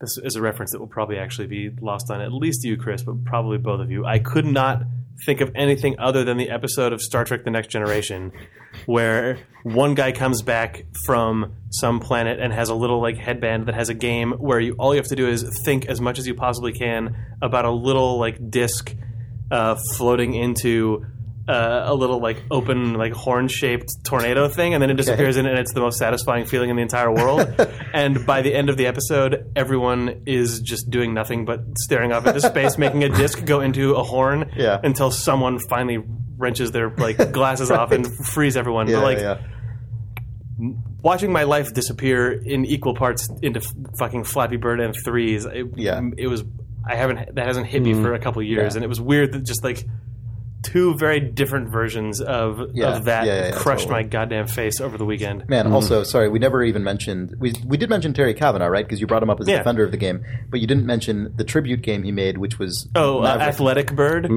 This 0.01 0.19
is 0.23 0.37
a 0.37 0.43
reference 0.43 0.73
that 0.73 0.81
will 0.81 0.87
probably 0.87 1.19
actually 1.19 1.47
be 1.47 1.71
lost 1.81 2.11
on 2.11 2.21
at 2.21 2.33
least 2.33 2.65
you, 2.65 2.77
Chris, 2.77 3.03
but 3.03 3.25
probably 3.25 3.59
both 3.59 3.81
of 3.81 3.91
you. 3.91 4.05
I 4.05 4.19
could 4.19 4.45
not 4.45 4.83
think 5.25 5.41
of 5.41 5.53
anything 5.55 5.97
other 5.99 6.25
than 6.25 6.37
the 6.37 6.51
episode 6.51 6.93
of 6.93 7.01
Star 7.01 7.25
Trek: 7.25 7.45
The 7.45 7.51
Next 7.51 7.69
Generation, 7.69 8.33
where 8.87 9.39
one 9.63 9.95
guy 9.95 10.13
comes 10.13 10.43
back 10.43 10.85
from 11.07 11.55
some 11.71 12.01
planet 12.01 12.41
and 12.41 12.53
has 12.53 12.69
a 12.69 12.75
little 12.75 13.01
like 13.01 13.17
headband 13.17 13.67
that 13.67 13.75
has 13.75 13.89
a 13.89 13.95
game 13.95 14.33
where 14.33 14.61
you 14.61 14.75
all 14.79 14.95
you 14.95 14.99
have 14.99 15.09
to 15.09 15.17
do 15.17 15.29
is 15.29 15.49
think 15.65 15.87
as 15.87 16.01
much 16.01 16.19
as 16.19 16.27
you 16.27 16.35
possibly 16.35 16.73
can 16.73 17.17
about 17.41 17.65
a 17.65 17.71
little 17.71 18.19
like 18.19 18.51
disc 18.51 18.95
uh, 19.51 19.77
floating 19.97 20.35
into 20.35 21.07
uh, 21.47 21.83
a 21.87 21.95
little 21.95 22.21
like 22.21 22.43
open 22.51 22.95
like 22.95 23.13
horn 23.13 23.49
shaped 23.49 23.89
tornado 24.05 24.49
thing, 24.49 24.73
and 24.73 24.83
then 24.83 24.89
it 24.91 24.95
disappears 24.97 25.37
in 25.37 25.45
and 25.47 25.59
it's 25.59 25.73
the 25.75 25.81
most 25.81 25.99
satisfying 25.99 26.47
feeling 26.47 26.71
in 26.71 26.77
the 26.77 26.83
entire 26.83 27.13
world. 27.13 27.47
and 27.95 28.25
by 28.25 28.41
the 28.43 28.55
end 28.55 28.71
of 28.71 28.77
the 28.77 28.87
episode, 28.87 29.53
everyone 29.55 30.23
is 30.27 30.61
just 30.61 30.89
doing 30.91 31.13
nothing 31.13 31.45
but 31.45 31.61
staring 31.79 32.13
off 32.13 32.27
into 32.27 32.41
space, 32.41 32.79
making 32.79 33.05
a 33.05 33.09
disc 33.11 33.45
go 33.45 33.61
into 33.61 33.95
a 33.95 34.03
horn 34.03 34.51
Yeah. 34.57 34.81
until 34.83 35.11
someone 35.11 35.59
finally 35.59 36.03
wrenches 36.37 36.73
their 36.73 36.91
like 36.97 37.33
glasses 37.33 37.71
off 37.71 37.93
and 37.93 38.07
frees 38.27 38.57
everyone. 38.57 38.89
Yeah, 38.89 38.97
but 38.97 39.03
like 39.05 39.19
yeah. 39.19 39.39
watching 41.03 41.33
my 41.33 41.43
life 41.45 41.73
disappear 41.75 42.33
in 42.33 42.65
equal 42.65 42.95
parts 42.95 43.29
into 43.43 43.61
f- 43.61 43.73
fucking 43.99 44.25
Flappy 44.25 44.57
Bird 44.57 44.81
and 44.81 44.95
threes. 45.05 45.45
It, 45.45 45.67
Yeah. 45.77 46.01
it 46.17 46.27
was. 46.29 46.45
I 46.89 46.97
haven't. 46.97 47.35
That 47.35 47.47
hasn't 47.47 47.67
hit 47.67 47.83
me 47.83 47.95
for 47.95 48.13
a 48.15 48.19
couple 48.19 48.43
years, 48.43 48.75
Yeah. 48.75 48.79
and 48.79 48.85
it 48.85 48.89
was 48.89 49.01
weird 49.01 49.33
that 49.33 49.45
just 49.47 49.65
like 49.65 49.85
two 50.65 50.95
very 50.97 51.21
different 51.21 51.69
versions 51.69 52.21
of 52.21 52.61
Yeah. 52.75 52.97
of 52.97 53.05
that 53.05 53.27
Yeah, 53.27 53.35
yeah, 53.35 53.45
yeah, 53.49 53.51
crushed 53.53 53.85
totally. 53.85 54.03
my 54.05 54.09
goddamn 54.09 54.47
face 54.49 54.81
over 54.81 54.99
the 54.99 55.05
weekend. 55.05 55.49
Man, 55.49 55.73
also, 55.73 56.03
sorry, 56.03 56.29
we 56.29 56.39
never 56.39 56.63
even 56.65 56.83
mentioned. 56.83 57.35
We, 57.39 57.53
we 57.67 57.77
did 57.77 57.89
mention 57.91 58.13
Terry 58.15 58.35
Cavanagh, 58.35 58.69
right? 58.69 58.85
Because 58.85 59.01
you 59.01 59.07
brought 59.07 59.23
him 59.23 59.31
up 59.31 59.41
as 59.41 59.47
a 59.47 59.53
Yeah. 59.53 59.59
defender 59.59 59.85
of 59.85 59.91
the 59.91 59.97
game, 59.97 60.25
but 60.51 60.61
you 60.61 60.67
didn't 60.67 60.87
mention 60.87 61.33
the 61.37 61.45
tribute 61.45 61.83
game 61.83 62.03
he 62.03 62.11
made, 62.13 62.39
which 62.39 62.59
was 62.59 62.89
Oh, 62.95 63.21
uh, 63.23 63.37
Athletic 63.41 63.95
Bird. 63.95 64.29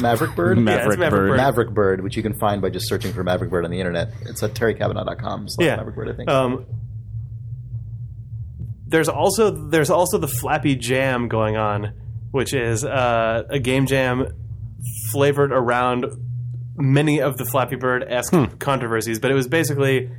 Maverick 0.00 0.34
Bird? 0.36 0.58
Yeah, 0.58 0.62
Maverick 0.64 0.98
Maverick 0.98 1.10
Bird. 1.10 1.28
Bird. 1.30 1.36
Maverick 1.36 1.70
Bird, 1.70 2.02
which 2.04 2.16
you 2.16 2.22
can 2.22 2.34
find 2.34 2.60
by 2.62 2.70
just 2.70 2.88
searching 2.88 3.12
for 3.12 3.24
Maverick 3.24 3.50
Bird 3.50 3.64
on 3.64 3.70
the 3.70 3.80
internet. 3.80 4.12
It's 4.22 4.42
at 4.42 4.52
terrycavanagh.com 4.54 5.48
slash 5.48 5.66
yeah. 5.66 5.76
Maverick 5.76 5.96
Bird, 5.96 6.10
I 6.10 6.12
think. 6.16 6.28
Um, 6.30 6.66
there's 8.86 9.08
also 9.08 9.50
there's 9.50 9.90
also 9.90 10.18
the 10.18 10.28
Flappy 10.28 10.76
Jam 10.76 11.28
going 11.28 11.56
on, 11.56 11.94
which 12.30 12.52
is 12.54 12.84
uh, 12.84 13.42
a 13.48 13.58
game 13.58 13.86
jam 13.86 14.26
flavored 15.10 15.52
around 15.52 16.06
many 16.76 17.20
of 17.20 17.36
the 17.36 17.44
Flappy 17.44 17.76
Bird 17.76 18.04
esque 18.06 18.58
controversies. 18.58 19.18
But 19.18 19.30
it 19.30 19.34
was 19.34 19.48
basically, 19.48 20.10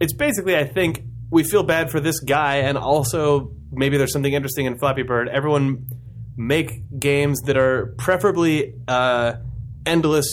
it's 0.00 0.14
basically 0.14 0.56
I 0.56 0.64
think 0.64 1.02
we 1.30 1.42
feel 1.42 1.62
bad 1.62 1.90
for 1.90 2.00
this 2.00 2.20
guy, 2.20 2.56
and 2.56 2.78
also 2.78 3.52
maybe 3.72 3.96
there's 3.96 4.12
something 4.12 4.32
interesting 4.32 4.66
in 4.66 4.78
Flappy 4.78 5.02
Bird. 5.02 5.28
Everyone 5.28 5.86
make 6.36 7.00
games 7.00 7.40
that 7.42 7.56
are 7.56 7.94
preferably 7.98 8.74
uh, 8.86 9.34
endless 9.84 10.26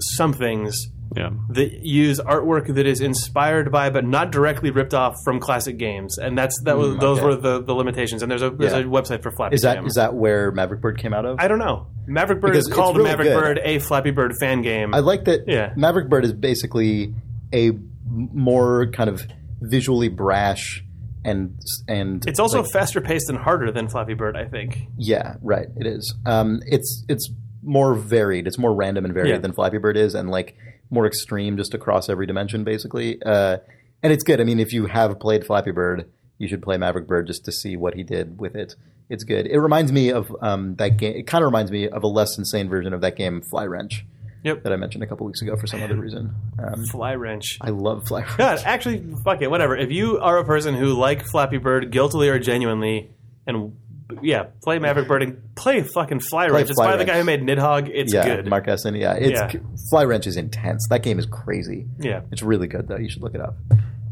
somethings 0.00 0.88
Yeah. 1.16 1.30
that 1.50 1.72
use 1.84 2.20
artwork 2.20 2.74
that 2.74 2.86
is 2.86 3.00
inspired 3.00 3.70
by 3.72 3.90
but 3.90 4.04
not 4.04 4.30
directly 4.32 4.70
ripped 4.70 4.94
off 4.94 5.14
from 5.24 5.40
classic 5.40 5.76
games 5.78 6.18
and 6.18 6.36
that's 6.38 6.60
that 6.64 6.76
was 6.78 6.96
those 6.98 7.18
okay. 7.18 7.26
were 7.26 7.36
the, 7.36 7.62
the 7.62 7.74
limitations 7.74 8.22
and 8.22 8.30
there's 8.30 8.42
a 8.42 8.50
there's 8.50 8.72
Yeah. 8.72 8.78
a 8.80 8.84
website 8.84 9.22
for 9.22 9.30
Flappy 9.32 9.54
is 9.56 9.62
that 9.62 9.74
Jam. 9.74 9.86
is 9.86 9.94
that 9.94 10.14
where 10.14 10.50
Maverick 10.52 10.80
Bird 10.80 10.98
came 10.98 11.12
out 11.14 11.24
of? 11.26 11.38
I 11.40 11.48
don't 11.48 11.58
know 11.58 11.86
Maverick 12.06 12.40
Bird 12.40 12.48
Because 12.52 12.64
is 12.64 12.68
it's 12.68 12.76
called 12.76 12.96
really 12.96 13.10
Maverick 13.10 13.28
good. 13.28 13.40
Bird 13.40 13.60
a 13.64 13.78
Flappy 13.78 14.10
Bird 14.10 14.32
fan 14.40 14.62
game 14.62 14.94
I 14.94 14.98
like 15.00 15.24
that 15.24 15.48
Yeah. 15.48 15.72
Maverick 15.76 16.08
Bird 16.08 16.24
is 16.24 16.32
basically 16.32 17.14
a 17.52 17.68
m- 17.68 17.80
more 18.06 18.86
kind 18.92 19.08
of 19.10 19.22
visually 19.60 20.08
brash 20.08 20.84
and 21.24 21.56
and 21.86 22.26
it's 22.26 22.40
also 22.40 22.62
like, 22.62 22.72
faster 22.72 23.00
paced 23.00 23.28
and 23.28 23.38
harder 23.38 23.70
than 23.70 23.88
Flappy 23.88 24.14
Bird 24.14 24.36
I 24.36 24.46
think 24.46 24.78
yeah 24.96 25.34
right 25.40 25.68
it 25.76 25.86
is 25.86 26.14
um 26.26 26.60
it's 26.66 27.04
it's 27.08 27.30
more 27.62 27.94
varied 27.94 28.48
it's 28.48 28.58
more 28.58 28.74
random 28.74 29.04
and 29.04 29.14
varied 29.14 29.30
Yeah. 29.30 29.38
than 29.38 29.52
Flappy 29.52 29.78
Bird 29.78 29.96
is 29.96 30.16
and 30.16 30.30
like 30.30 30.56
more 30.92 31.06
extreme 31.06 31.56
just 31.56 31.74
across 31.74 32.08
every 32.08 32.26
dimension 32.26 32.62
basically. 32.64 33.20
Uh 33.22 33.56
and 34.02 34.12
it's 34.12 34.22
good. 34.22 34.40
I 34.40 34.44
mean 34.44 34.60
if 34.60 34.72
you 34.72 34.86
have 34.86 35.18
played 35.18 35.44
Flappy 35.46 35.72
Bird 35.72 36.08
you 36.38 36.48
should 36.48 36.62
play 36.62 36.76
Maverick 36.76 37.06
Bird 37.06 37.26
just 37.26 37.44
to 37.46 37.52
see 37.52 37.76
what 37.76 37.94
he 37.94 38.02
did 38.02 38.38
with 38.40 38.54
it. 38.56 38.74
It's 39.08 39.24
good. 39.24 39.46
It 39.46 39.58
reminds 39.58 39.90
me 39.92 40.10
of 40.10 40.34
um 40.40 40.76
that 40.76 40.96
game 40.98 41.16
it 41.16 41.26
kind 41.26 41.42
of 41.42 41.46
reminds 41.46 41.70
me 41.72 41.88
of 41.88 42.02
a 42.02 42.06
less 42.08 42.38
insane 42.38 42.68
version 42.68 42.92
of 42.92 43.00
that 43.00 43.16
game 43.16 43.40
Fly 43.42 43.64
Wrench 43.64 44.04
Yep. 44.44 44.64
that 44.64 44.72
I 44.72 44.76
mentioned 44.76 45.04
a 45.04 45.06
couple 45.06 45.24
weeks 45.24 45.40
ago 45.40 45.56
for 45.56 45.68
some 45.68 45.80
other 45.84 45.94
reason. 45.94 46.34
Um, 46.58 46.84
Fly 46.86 47.14
Wrench. 47.14 47.58
I 47.60 47.70
love 47.70 48.08
Fly 48.08 48.22
Wrench. 48.22 48.36
God 48.38 48.60
actually 48.64 49.04
fuck 49.22 49.40
it 49.40 49.48
whatever. 49.48 49.76
If 49.76 49.92
you 49.92 50.18
are 50.18 50.36
a 50.38 50.44
person 50.44 50.74
who 50.74 50.94
like 50.94 51.24
Flappy 51.24 51.58
Bird 51.58 51.92
guiltily 51.92 52.28
or 52.28 52.40
genuinely 52.40 53.10
and 53.46 53.76
yeah 54.22 54.44
play 54.62 54.78
Maverick 54.78 55.08
Bird 55.08 55.22
and 55.22 55.54
play 55.54 55.82
fucking 55.82 56.20
Fly 56.20 56.46
Wrench 56.48 56.70
it's 56.70 56.78
by 56.78 56.96
the 56.96 57.04
guy 57.04 57.18
who 57.18 57.24
made 57.24 57.40
Nidhogg 57.42 57.90
it's 57.92 58.12
yeah, 58.12 58.24
good 58.24 58.46
Mark 58.48 58.68
Essen. 58.68 58.94
Yeah, 58.94 59.14
it's 59.14 59.54
Yeah. 59.54 59.60
Fly 59.90 60.04
Wrench 60.04 60.26
is 60.26 60.36
intense. 60.36 60.86
That 60.90 61.02
game 61.02 61.18
is 61.18 61.26
crazy. 61.26 61.86
yeah 61.98 62.20
It's 62.30 62.42
really 62.42 62.66
good 62.66 62.88
though. 62.88 62.96
You 62.98 63.08
should 63.08 63.22
look 63.22 63.34
it 63.34 63.40
up. 63.40 63.56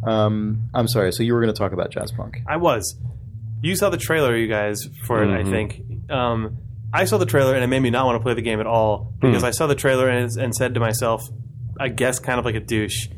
Um, 0.07 0.69
I'm 0.73 0.89
sorry. 0.89 1.13
So 1.13 1.23
you 1.23 1.35
were 1.35 1.41
going 1.43 1.53
to 1.53 1.59
talk 1.59 1.73
about 1.73 1.91
Jazz 1.91 2.11
Punk. 2.13 2.39
I 2.47 2.57
was. 2.57 2.97
You 3.63 3.77
saw 3.77 3.91
the 3.91 3.99
trailer, 3.99 4.35
you 4.37 4.47
guys, 4.49 4.89
for 5.07 5.23
it. 5.23 5.29
I 5.29 5.43
Mm-hmm. 5.43 5.51
think. 5.51 6.11
Um, 6.11 6.57
I 6.93 7.05
saw 7.05 7.19
the 7.19 7.27
trailer 7.27 7.55
and 7.55 7.63
it 7.63 7.67
made 7.67 7.81
me 7.81 7.91
not 7.91 8.07
want 8.07 8.17
to 8.17 8.23
play 8.23 8.35
the 8.35 8.43
game 8.43 8.59
at 8.61 8.67
all 8.67 9.13
because 9.21 9.45
I 9.45 9.51
saw 9.51 9.67
the 9.67 9.75
trailer 9.75 10.09
and, 10.09 10.31
and 10.39 10.55
said 10.55 10.75
to 10.75 10.81
myself, 10.81 11.23
I 11.79 11.89
guess, 11.89 12.19
kind 12.19 12.39
of 12.39 12.45
like 12.45 12.55
a 12.57 12.61
douche. 12.61 13.09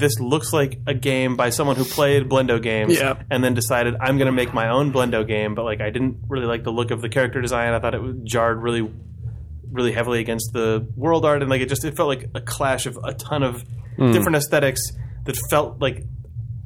This 0.00 0.18
looks 0.18 0.52
like 0.52 0.80
a 0.86 0.94
game 0.94 1.36
by 1.36 1.50
someone 1.50 1.76
who 1.76 1.84
played 1.84 2.28
Blendo 2.28 2.60
games 2.60 2.96
Yeah. 2.98 3.22
and 3.30 3.44
then 3.44 3.54
decided 3.54 3.94
I'm 4.00 4.16
going 4.18 4.26
to 4.26 4.32
make 4.32 4.52
my 4.54 4.70
own 4.70 4.92
Blendo 4.92 5.26
game. 5.26 5.54
But 5.54 5.64
like, 5.64 5.80
I 5.80 5.90
didn't 5.90 6.16
really 6.28 6.46
like 6.46 6.64
the 6.64 6.72
look 6.72 6.90
of 6.90 7.00
the 7.02 7.08
character 7.08 7.40
design. 7.40 7.72
I 7.74 7.78
thought 7.80 7.94
it 7.94 8.24
jarred 8.24 8.62
really, 8.62 8.90
really 9.70 9.92
heavily 9.92 10.20
against 10.20 10.52
the 10.52 10.86
world 10.96 11.24
art, 11.24 11.42
and 11.42 11.50
like 11.50 11.60
it 11.60 11.68
just 11.68 11.84
it 11.84 11.96
felt 11.96 12.08
like 12.08 12.30
a 12.34 12.40
clash 12.40 12.86
of 12.86 12.98
a 13.04 13.14
ton 13.14 13.42
of 13.42 13.62
Hmm. 13.96 14.12
different 14.12 14.36
aesthetics 14.36 14.80
that 15.26 15.36
felt 15.50 15.80
like. 15.80 16.04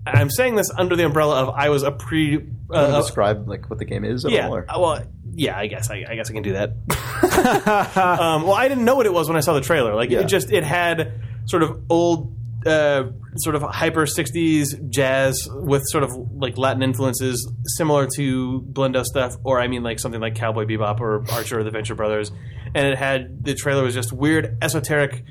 I'm 0.07 0.29
saying 0.31 0.55
this 0.57 0.71
under 0.77 0.95
the 0.97 1.05
umbrella 1.07 1.43
of 1.43 1.49
I 1.57 1.71
was 1.71 1.83
a 1.83 1.91
pre. 1.91 2.47
Uh, 2.71 3.01
describe 3.01 3.49
like 3.49 3.69
what 3.71 3.79
the 3.79 3.85
game 3.87 4.05
is? 4.05 4.25
At 4.25 4.31
yeah. 4.33 4.47
all, 4.49 4.55
or- 4.57 4.67
uh, 4.71 4.79
Well, 4.79 5.03
yeah. 5.35 5.59
I 5.59 5.67
guess 5.67 5.91
I, 5.91 6.05
I 6.09 6.15
guess 6.15 6.29
I 6.31 6.35
can 6.35 6.43
do 6.43 6.53
that. 6.53 6.71
um, 7.97 8.43
well, 8.43 8.53
I 8.53 8.69
didn't 8.69 8.85
know 8.85 8.95
what 8.97 9.07
it 9.07 9.13
was 9.13 9.29
when 9.29 9.37
I 9.37 9.41
saw 9.41 9.55
the 9.55 9.61
trailer. 9.61 9.95
Like 9.95 10.11
Yeah. 10.11 10.21
it 10.21 10.25
just 10.29 10.53
it 10.53 10.63
had 10.65 11.21
sort 11.47 11.63
of 11.63 11.81
old, 11.91 12.33
uh, 12.67 13.05
sort 13.37 13.55
of 13.57 13.63
hyper 13.63 14.07
'60s 14.07 14.89
jazz 14.91 15.49
with 15.53 15.83
sort 15.87 16.05
of 16.05 16.11
like 16.35 16.57
Latin 16.59 16.83
influences, 16.83 17.51
similar 17.77 18.07
to 18.17 18.63
Blendo 18.73 19.05
stuff, 19.05 19.35
or 19.45 19.61
I 19.61 19.69
mean 19.69 19.83
like 19.83 20.01
something 20.01 20.21
like 20.21 20.35
Cowboy 20.35 20.65
Bebop 20.65 21.01
or 21.01 21.25
Archer 21.33 21.61
or 21.61 21.65
the 21.65 21.71
Venture 21.71 21.95
Brothers. 21.95 22.31
And 22.75 22.87
it 22.87 22.99
had 22.99 23.45
the 23.45 23.55
trailer 23.55 23.83
was 23.85 23.95
just 23.95 24.13
weird, 24.13 24.57
esoteric 24.63 25.23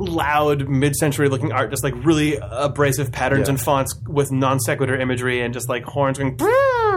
loud 0.00 0.68
mid-century 0.68 1.28
looking 1.28 1.50
art 1.50 1.70
just 1.70 1.82
like 1.82 1.92
really 2.04 2.38
abrasive 2.40 3.10
patterns 3.10 3.48
Yeah. 3.48 3.54
and 3.54 3.60
fonts 3.60 3.98
with 4.06 4.30
non 4.30 4.60
sequitur 4.60 4.96
imagery 4.96 5.40
and 5.40 5.52
just 5.52 5.68
like 5.68 5.82
horns 5.82 6.18
going 6.18 6.38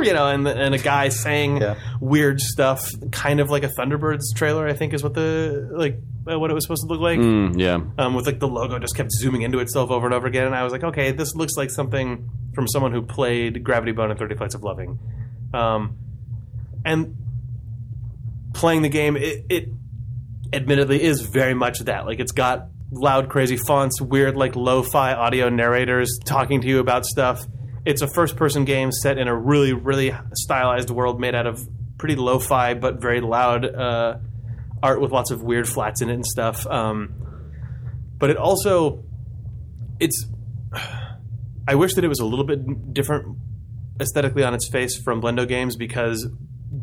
you 0.03 0.13
know 0.13 0.27
and 0.27 0.47
and 0.47 0.75
a 0.75 0.77
guy 0.77 1.09
saying 1.09 1.57
Yeah. 1.57 1.75
weird 1.99 2.39
stuff 2.39 2.87
kind 3.11 3.39
of 3.39 3.49
like 3.49 3.63
a 3.63 3.69
thunderbirds 3.69 4.21
trailer 4.35 4.67
i 4.67 4.73
think 4.73 4.93
is 4.93 5.01
what 5.01 5.15
the 5.15 5.67
like 5.73 5.97
uh, 6.29 6.37
what 6.39 6.51
it 6.51 6.53
was 6.53 6.63
supposed 6.63 6.83
to 6.83 6.87
look 6.87 6.99
like 7.01 7.19
Mm, 7.19 7.59
yeah. 7.59 7.79
um, 7.97 8.13
with 8.13 8.25
like 8.25 8.39
the 8.39 8.47
logo 8.47 8.77
just 8.79 8.95
kept 8.95 9.11
zooming 9.11 9.41
into 9.43 9.59
itself 9.59 9.89
over 9.91 10.05
and 10.05 10.13
over 10.13 10.27
again 10.27 10.45
and 10.45 10.55
i 10.55 10.63
was 10.63 10.71
like 10.73 10.83
okay 10.83 11.11
this 11.11 11.33
looks 11.35 11.53
like 11.57 11.69
something 11.71 12.29
from 12.53 12.67
someone 12.67 12.91
who 12.91 13.01
played 13.01 13.63
gravity 13.63 13.91
bone 13.91 14.09
and 14.11 14.19
30 14.19 14.35
flights 14.35 14.55
of 14.55 14.63
loving 14.63 14.99
um, 15.53 15.95
and 16.85 17.15
playing 18.53 18.81
the 18.81 18.89
game 18.89 19.15
it, 19.17 19.45
it 19.49 19.69
admittedly 20.53 21.01
is 21.01 21.21
very 21.21 21.53
much 21.53 21.79
that. 21.79 22.05
Like 22.05 22.19
it's 22.19 22.33
got 22.33 22.67
loud, 22.91 23.29
crazy 23.29 23.55
fonts, 23.55 24.01
weird 24.01 24.35
like 24.35 24.55
lo-fi 24.57 25.13
audio 25.13 25.47
narrators 25.49 26.19
talking 26.25 26.59
to 26.61 26.67
you 26.67 26.79
about 26.79 27.05
stuff. 27.05 27.45
It's 27.85 28.01
a 28.01 28.07
first-person 28.07 28.65
game 28.65 28.91
set 28.91 29.17
in 29.17 29.29
a 29.29 29.35
really, 29.35 29.71
really 29.71 30.13
stylized 30.33 30.89
world 30.89 31.19
made 31.21 31.35
out 31.35 31.47
of 31.47 31.61
pretty 31.97 32.15
lo-fi 32.15 32.73
but 32.73 32.99
very 33.01 33.21
loud 33.21 33.63
uh, 33.65 34.17
art 34.83 35.01
with 35.01 35.11
lots 35.11 35.31
of 35.31 35.41
weird 35.43 35.67
flats 35.67 36.01
in 36.01 36.09
it 36.09 36.13
and 36.13 36.25
stuff. 36.25 36.65
Um, 36.67 37.13
but 38.17 38.29
it 38.29 38.37
also, 38.37 39.03
it's. 39.99 40.27
I 41.67 41.75
wish 41.75 41.93
that 41.95 42.03
it 42.03 42.07
was 42.07 42.19
a 42.19 42.25
little 42.25 42.45
bit 42.45 42.93
different 42.93 43.37
aesthetically 43.99 44.43
on 44.43 44.53
its 44.53 44.67
face 44.69 44.97
from 44.97 45.21
Blendo 45.21 45.47
games 45.47 45.75
because 45.75 46.27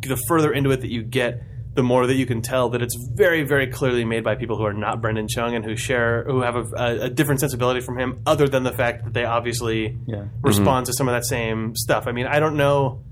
the 0.00 0.16
further 0.28 0.52
into 0.52 0.70
it 0.70 0.80
that 0.82 0.90
you 0.90 1.02
get, 1.02 1.42
the 1.74 1.82
more 1.82 2.06
that 2.06 2.14
you 2.14 2.26
can 2.26 2.42
tell 2.42 2.70
that 2.70 2.82
it's 2.82 2.96
very, 3.14 3.42
very 3.42 3.66
clearly 3.66 4.04
made 4.04 4.22
by 4.22 4.36
people 4.36 4.56
who 4.56 4.64
are 4.64 4.72
not 4.72 5.00
Brendan 5.00 5.26
Chung 5.28 5.54
and 5.54 5.64
who 5.64 5.74
share, 5.76 6.24
who 6.24 6.42
have 6.42 6.54
a, 6.56 6.64
a, 6.76 7.00
a 7.06 7.10
different 7.10 7.40
sensibility 7.40 7.80
from 7.80 7.98
him, 7.98 8.20
other 8.26 8.48
than 8.48 8.62
the 8.62 8.72
fact 8.72 9.04
that 9.04 9.14
they 9.14 9.24
obviously 9.24 9.96
Yeah. 10.06 10.26
respond 10.42 10.86
to 10.86 10.92
some 10.92 11.08
of 11.08 11.14
that 11.14 11.24
same 11.24 11.74
stuff. 11.74 12.06
I 12.06 12.12
mean, 12.12 12.26
I 12.26 12.38
don't 12.38 12.56
know. 12.56 13.02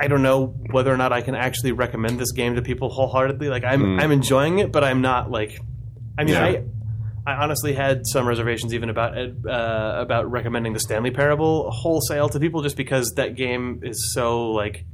I 0.00 0.06
don't 0.08 0.22
know 0.22 0.46
whether 0.70 0.92
or 0.92 0.96
not 0.96 1.12
I 1.12 1.22
can 1.22 1.34
actually 1.34 1.72
recommend 1.72 2.18
this 2.20 2.32
game 2.32 2.54
to 2.56 2.62
people 2.62 2.88
wholeheartedly. 2.88 3.48
Like 3.48 3.64
I'm, 3.64 3.98
I'm 3.98 4.12
enjoying 4.12 4.58
it, 4.60 4.70
but 4.72 4.84
I'm 4.84 5.00
not 5.00 5.30
like. 5.30 5.58
I 6.18 6.24
mean, 6.24 6.34
Yeah. 6.34 6.44
I, 6.44 6.62
I 7.26 7.34
honestly 7.42 7.74
had 7.74 8.06
some 8.06 8.26
reservations 8.26 8.72
even 8.74 8.88
about 8.90 9.16
uh, 9.18 9.94
about 10.00 10.30
recommending 10.30 10.72
the 10.72 10.80
Stanley 10.80 11.10
Parable 11.10 11.70
wholesale 11.70 12.28
to 12.30 12.40
people, 12.40 12.62
just 12.62 12.76
because 12.76 13.12
that 13.16 13.34
game 13.34 13.80
is 13.82 14.12
so 14.14 14.50
like. 14.52 14.84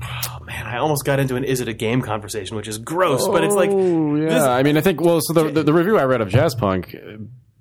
Oh 0.00 0.38
man, 0.44 0.66
I 0.66 0.78
almost 0.78 1.04
got 1.04 1.18
into 1.18 1.34
an 1.34 1.42
"is 1.44 1.60
it 1.60 1.66
a 1.68 1.72
game" 1.72 2.02
conversation, 2.02 2.56
which 2.56 2.68
is 2.68 2.78
gross, 2.78 3.26
but 3.26 3.42
it's 3.42 3.54
like 3.54 3.70
Oh, 3.70 4.14
yeah. 4.14 4.28
this- 4.28 4.42
I 4.44 4.62
mean, 4.62 4.76
I 4.76 4.80
think. 4.80 5.00
Well, 5.00 5.20
so 5.20 5.32
the, 5.32 5.50
the 5.50 5.62
the 5.64 5.72
review 5.72 5.98
I 5.98 6.04
read 6.04 6.20
of 6.20 6.28
Jazz 6.28 6.54
Punk 6.54 6.94
uh, 6.94 7.16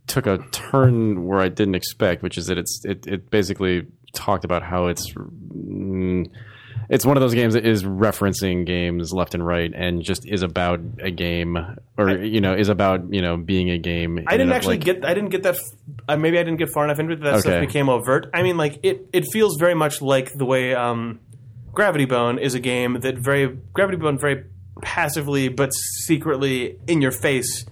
took 0.05 0.27
a 0.27 0.37
turn 0.51 1.25
where 1.25 1.39
I 1.39 1.49
didn't 1.49 1.75
expect, 1.75 2.21
which 2.21 2.37
is 2.37 2.45
that 2.47 2.57
it's 2.59 2.81
it, 2.85 3.07
it 3.07 3.29
basically 3.31 3.87
talked 4.17 4.43
about 4.45 4.63
how 4.63 4.87
it's 4.87 5.13
mm, 5.13 6.25
it's 6.89 7.05
one 7.05 7.17
of 7.17 7.21
those 7.21 7.33
games 7.33 7.53
that 7.53 7.65
is 7.65 7.83
referencing 7.83 8.65
games 8.65 9.11
left 9.11 9.33
and 9.33 9.45
right, 9.45 9.71
and 9.75 10.01
just 10.01 10.25
is 10.25 10.41
about 10.41 10.79
a 11.01 11.11
game, 11.11 11.57
or 11.97 12.09
you 12.11 12.39
know, 12.39 12.53
is 12.53 12.69
about 12.69 13.13
you 13.13 13.21
know 13.21 13.35
being 13.37 13.69
a 13.69 13.77
game. 13.77 14.23
I 14.27 14.37
didn't 14.37 14.53
actually 14.53 14.77
get. 14.77 15.03
I 15.03 15.13
didn't 15.13 15.29
get 15.29 15.43
that. 15.43 15.57
Uh, 16.07 16.15
maybe 16.17 16.39
I 16.39 16.43
didn't 16.43 16.59
get 16.59 16.69
far 16.73 16.85
enough 16.85 16.99
into 16.99 17.13
it 17.13 17.21
that 17.21 17.33
that 17.33 17.39
stuff 17.41 17.59
became 17.61 17.89
overt. 17.89 18.29
I 18.33 18.43
mean, 18.43 18.57
like 18.57 18.79
it. 18.83 19.07
It 19.13 19.25
feels 19.31 19.57
very 19.57 19.75
much 19.75 20.01
like 20.01 20.33
the 20.33 20.45
way 20.45 20.73
um, 20.75 21.19
Gravity 21.73 22.05
Bone 22.05 22.39
is 22.39 22.53
a 22.55 22.59
game 22.59 23.01
that 23.01 23.17
very 23.17 23.47
Gravity 23.73 23.97
Bone 23.97 24.17
very 24.17 24.45
passively 24.81 25.49
but 25.49 25.73
secretly 25.73 26.77
in 26.87 27.01
your 27.01 27.11
face 27.11 27.65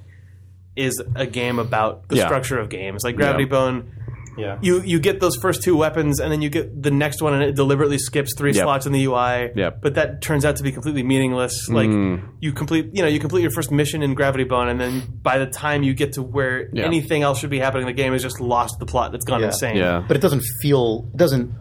is 0.76 1.02
a 1.16 1.26
game 1.28 1.60
about 1.60 2.10
the 2.10 2.18
Yeah. 2.18 2.26
structure 2.26 2.60
of 2.60 2.68
games. 2.70 3.04
Like 3.04 3.16
Gravity 3.16 3.44
Yeah. 3.44 3.50
Bone, 3.50 3.92
Yeah. 4.38 4.58
you 4.62 4.82
you 4.82 5.00
get 5.00 5.20
those 5.20 5.36
first 5.38 5.64
two 5.64 5.76
weapons, 5.78 6.20
and 6.20 6.32
then 6.32 6.42
you 6.42 6.50
get 6.50 6.82
the 6.84 6.92
next 6.92 7.22
one, 7.22 7.34
and 7.34 7.44
it 7.44 7.56
deliberately 7.56 7.98
skips 7.98 8.34
three 8.38 8.54
Yep. 8.54 8.64
slots 8.64 8.86
in 8.86 8.92
the 8.92 9.04
UI. 9.06 9.52
Yep. 9.56 9.82
But 9.82 9.96
that 9.96 10.22
turns 10.22 10.46
out 10.46 10.56
to 10.58 10.64
be 10.64 10.72
completely 10.72 11.04
meaningless. 11.04 11.70
Like 11.70 11.90
Mm. 11.90 12.22
you 12.40 12.52
complete, 12.52 12.90
you 12.94 13.02
know, 13.02 13.08
you 13.08 13.20
complete 13.20 13.42
your 13.42 13.52
first 13.52 13.72
mission 13.72 14.02
in 14.04 14.14
Gravity 14.14 14.44
Bone, 14.44 14.68
and 14.68 14.80
then 14.80 15.02
by 15.22 15.38
the 15.38 15.46
time 15.46 15.84
you 15.84 15.94
get 15.94 16.14
to 16.14 16.24
where 16.24 16.70
Yeah. 16.74 16.84
anything 16.86 17.22
else 17.24 17.40
should 17.40 17.50
be 17.50 17.60
happening, 17.60 17.86
the 17.86 17.94
game 17.94 18.14
has 18.14 18.22
just 18.24 18.40
lost 18.42 18.76
the 18.80 18.86
plot. 18.86 19.12
That's 19.12 19.26
gone 19.26 19.40
Yeah. 19.42 19.48
insane. 19.48 19.78
Yeah. 19.78 20.04
but 20.08 20.18
it 20.18 20.22
doesn't 20.22 20.44
feel 20.62 21.10
it 21.14 21.18
doesn't 21.18 21.52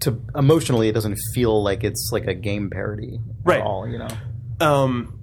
to 0.00 0.20
emotionally 0.36 0.88
it 0.88 0.92
doesn't 0.92 1.16
feel 1.34 1.60
like 1.62 1.82
it's 1.82 2.10
like 2.12 2.26
a 2.28 2.34
game 2.34 2.70
parody 2.70 3.18
Right. 3.44 3.58
at 3.60 3.64
all. 3.66 3.88
You 3.88 3.98
know. 3.98 4.08
um, 4.60 5.17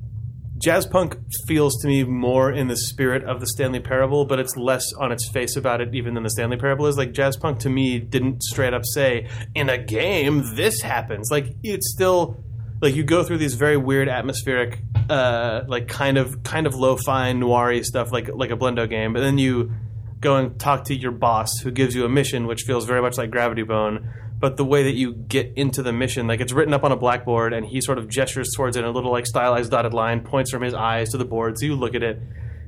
jazz 0.58 0.86
punk 0.86 1.18
feels 1.48 1.82
to 1.82 1.88
me 1.88 2.04
more 2.04 2.52
in 2.52 2.68
the 2.68 2.78
spirit 2.78 3.24
of 3.24 3.40
the 3.40 3.48
Stanley 3.48 3.80
Parable, 3.80 4.26
but 4.26 4.40
it's 4.40 4.56
less 4.56 4.94
on 4.94 5.12
its 5.12 5.30
face 5.30 5.56
about 5.56 5.82
it 5.82 5.94
even 5.94 6.14
than 6.14 6.24
the 6.24 6.30
Stanley 6.30 6.58
Parable 6.58 6.88
is. 6.88 6.98
Like 6.98 7.12
jazz 7.12 7.38
punk 7.38 7.60
to 7.60 7.70
me 7.70 8.00
didn't 8.00 8.44
straight 8.44 8.74
up 8.74 8.86
say 8.86 9.28
in 9.54 9.70
a 9.70 9.78
game 9.78 10.44
this 10.56 10.82
happens. 10.82 11.30
Like 11.32 11.48
it's 11.64 11.92
still 11.92 12.44
like 12.82 12.96
you 12.96 13.04
go 13.04 13.24
through 13.24 13.38
these 13.38 13.56
very 13.56 13.78
weird 13.78 14.10
atmospheric, 14.10 14.80
uh, 15.10 15.62
like 15.68 15.88
kind 15.88 16.18
of 16.18 16.44
kind 16.44 16.68
of 16.68 16.76
lo-fi 16.76 17.32
noiry 17.34 17.84
stuff, 17.84 18.12
like 18.12 18.30
like 18.34 18.52
a 18.52 18.58
Blendo 18.58 18.90
game, 18.90 19.14
but 19.14 19.22
then 19.22 19.38
you 19.38 19.72
go 20.20 20.38
and 20.38 20.60
talk 20.60 20.86
to 20.86 20.96
your 20.96 21.12
boss 21.12 21.60
who 21.60 21.70
gives 21.70 21.94
you 21.94 22.06
a 22.06 22.10
mission 22.10 22.48
which 22.48 22.64
feels 22.64 22.86
very 22.86 23.02
much 23.02 23.18
like 23.18 23.30
Gravity 23.30 23.64
Bone. 23.64 24.12
But 24.46 24.58
the 24.58 24.64
way 24.64 24.84
that 24.84 24.94
you 24.94 25.14
get 25.16 25.54
into 25.56 25.82
the 25.82 25.92
mission, 25.92 26.28
like 26.28 26.40
it's 26.40 26.54
written 26.54 26.72
up 26.72 26.84
on 26.84 26.92
a 26.92 26.96
blackboard, 26.96 27.52
and 27.52 27.66
he 27.66 27.82
sort 27.82 27.98
of 27.98 28.08
gestures 28.08 28.52
towards 28.56 28.78
it 28.78 28.82
in 28.82 28.86
a 28.86 28.92
little 28.92 29.12
like 29.12 29.26
stylized 29.26 29.72
dotted 29.72 29.92
line, 29.92 30.22
points 30.22 30.52
from 30.52 30.62
his 30.62 30.76
eyes 30.76 31.10
to 31.14 31.18
the 31.18 31.26
board, 31.26 31.58
so 31.58 31.66
you 31.66 31.74
look 31.74 31.96
at 31.96 32.04
it, 32.04 32.20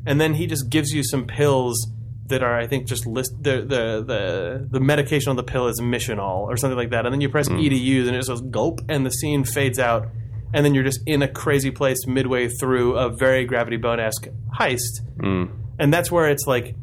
and 0.03 0.19
then 0.19 0.33
he 0.33 0.47
just 0.47 0.71
gives 0.71 0.91
you 0.91 1.03
some 1.03 1.27
pills 1.27 1.91
that 2.29 2.41
are, 2.41 2.57
I 2.57 2.65
think, 2.65 2.87
just 2.87 3.05
list 3.05 3.43
the 3.43 3.57
the 3.57 4.03
the, 4.03 4.67
the 4.71 4.79
medication 4.79 5.29
on 5.29 5.35
the 5.35 5.43
pill 5.43 5.67
is 5.67 5.79
missional 5.79 6.47
or 6.47 6.57
something 6.57 6.75
like 6.75 6.89
that, 6.89 7.05
and 7.05 7.13
then 7.13 7.21
you 7.21 7.29
press 7.29 7.47
hmm. 7.47 7.59
E 7.59 7.69
to 7.69 7.77
use, 7.77 8.07
and 8.07 8.15
it 8.15 8.21
just 8.21 8.29
goes 8.29 8.41
gulp, 8.41 8.79
and 8.89 9.05
the 9.05 9.11
scene 9.11 9.43
fades 9.43 9.77
out, 9.77 10.07
and 10.55 10.65
then 10.65 10.73
you're 10.73 10.83
just 10.83 11.01
in 11.05 11.21
a 11.21 11.27
crazy 11.27 11.69
place 11.69 12.07
midway 12.07 12.47
through 12.47 12.97
a 12.97 13.15
very 13.15 13.45
Gravity 13.45 13.77
Bone 13.77 13.99
esque 13.99 14.29
heist, 14.57 15.05
hmm. 15.21 15.43
and 15.77 15.93
that's 15.93 16.11
where 16.11 16.27
it's 16.27 16.47
like 16.47 16.73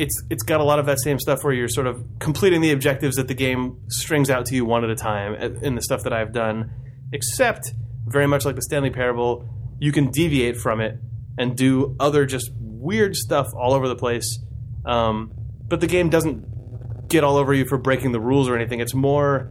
it's 0.00 0.22
it's 0.30 0.42
got 0.42 0.60
a 0.60 0.64
lot 0.64 0.78
of 0.78 0.86
that 0.86 0.98
same 1.00 1.18
stuff 1.18 1.44
where 1.44 1.52
you're 1.52 1.68
sort 1.68 1.86
of 1.86 2.02
completing 2.18 2.60
the 2.60 2.72
objectives 2.72 3.16
that 3.16 3.28
the 3.28 3.34
game 3.34 3.78
strings 3.88 4.30
out 4.30 4.46
to 4.46 4.54
you 4.54 4.64
one 4.64 4.82
at 4.82 4.90
a 4.90 4.96
time 4.96 5.34
uh, 5.34 5.60
in 5.60 5.74
the 5.74 5.82
stuff 5.82 6.02
that 6.04 6.12
I've 6.12 6.32
done 6.32 6.70
except 7.12 7.74
very 8.06 8.26
much 8.26 8.44
like 8.44 8.56
the 8.56 8.62
Stanley 8.62 8.90
Parable 8.90 9.46
you 9.78 9.92
can 9.92 10.10
deviate 10.10 10.56
from 10.56 10.80
it 10.80 10.98
and 11.38 11.56
do 11.56 11.96
other 12.00 12.24
just 12.26 12.50
weird 12.58 13.14
stuff 13.14 13.46
all 13.54 13.74
over 13.74 13.88
the 13.88 13.96
place 13.96 14.38
um, 14.86 15.32
but 15.68 15.80
the 15.80 15.86
game 15.86 16.08
doesn't 16.08 17.08
get 17.10 17.24
all 17.24 17.36
over 17.36 17.52
you 17.52 17.66
for 17.66 17.76
breaking 17.76 18.12
the 18.12 18.20
rules 18.20 18.48
or 18.48 18.56
anything. 18.56 18.80
It's 18.80 18.94
more 18.94 19.50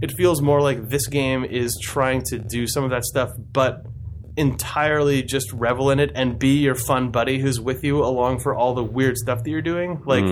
it 0.00 0.12
feels 0.12 0.40
more 0.40 0.60
like 0.60 0.88
this 0.88 1.06
game 1.06 1.44
is 1.44 1.78
trying 1.80 2.22
to 2.22 2.38
do 2.38 2.66
some 2.66 2.82
of 2.82 2.90
that 2.90 3.04
stuff 3.04 3.30
but 3.52 3.84
entirely 4.36 5.22
just 5.22 5.52
revel 5.52 5.90
in 5.90 6.00
it 6.00 6.10
and 6.14 6.38
be 6.38 6.58
your 6.58 6.74
fun 6.74 7.10
buddy 7.10 7.38
who's 7.38 7.60
with 7.60 7.84
you 7.84 8.02
along 8.02 8.40
for 8.40 8.54
all 8.54 8.74
the 8.74 8.84
weird 8.84 9.16
stuff 9.16 9.42
that 9.44 9.50
you're 9.50 9.62
doing. 9.62 10.02
Like 10.06 10.24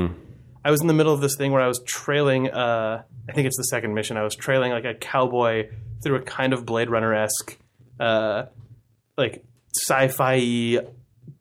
I 0.64 0.70
was 0.70 0.80
in 0.80 0.86
the 0.86 0.94
middle 0.94 1.12
of 1.12 1.20
this 1.20 1.36
thing 1.36 1.53
where 1.53 1.62
I 1.62 1.66
was 1.66 1.80
trailing 1.84 2.51
uh 2.51 3.03
I 3.28 3.32
think 3.32 3.46
it's 3.46 3.57
the 3.57 3.64
second 3.64 3.94
mission. 3.94 4.16
I 4.16 4.22
was 4.22 4.34
trailing 4.34 4.72
like 4.72 4.84
a 4.84 4.94
cowboy 4.94 5.70
through 6.03 6.16
a 6.16 6.22
kind 6.22 6.53
of 6.53 6.64
Blade 6.64 6.90
Runner 6.90 7.14
esque 7.14 7.59
uh 7.98 8.46
like 9.16 9.44
sci-fi 9.74 10.78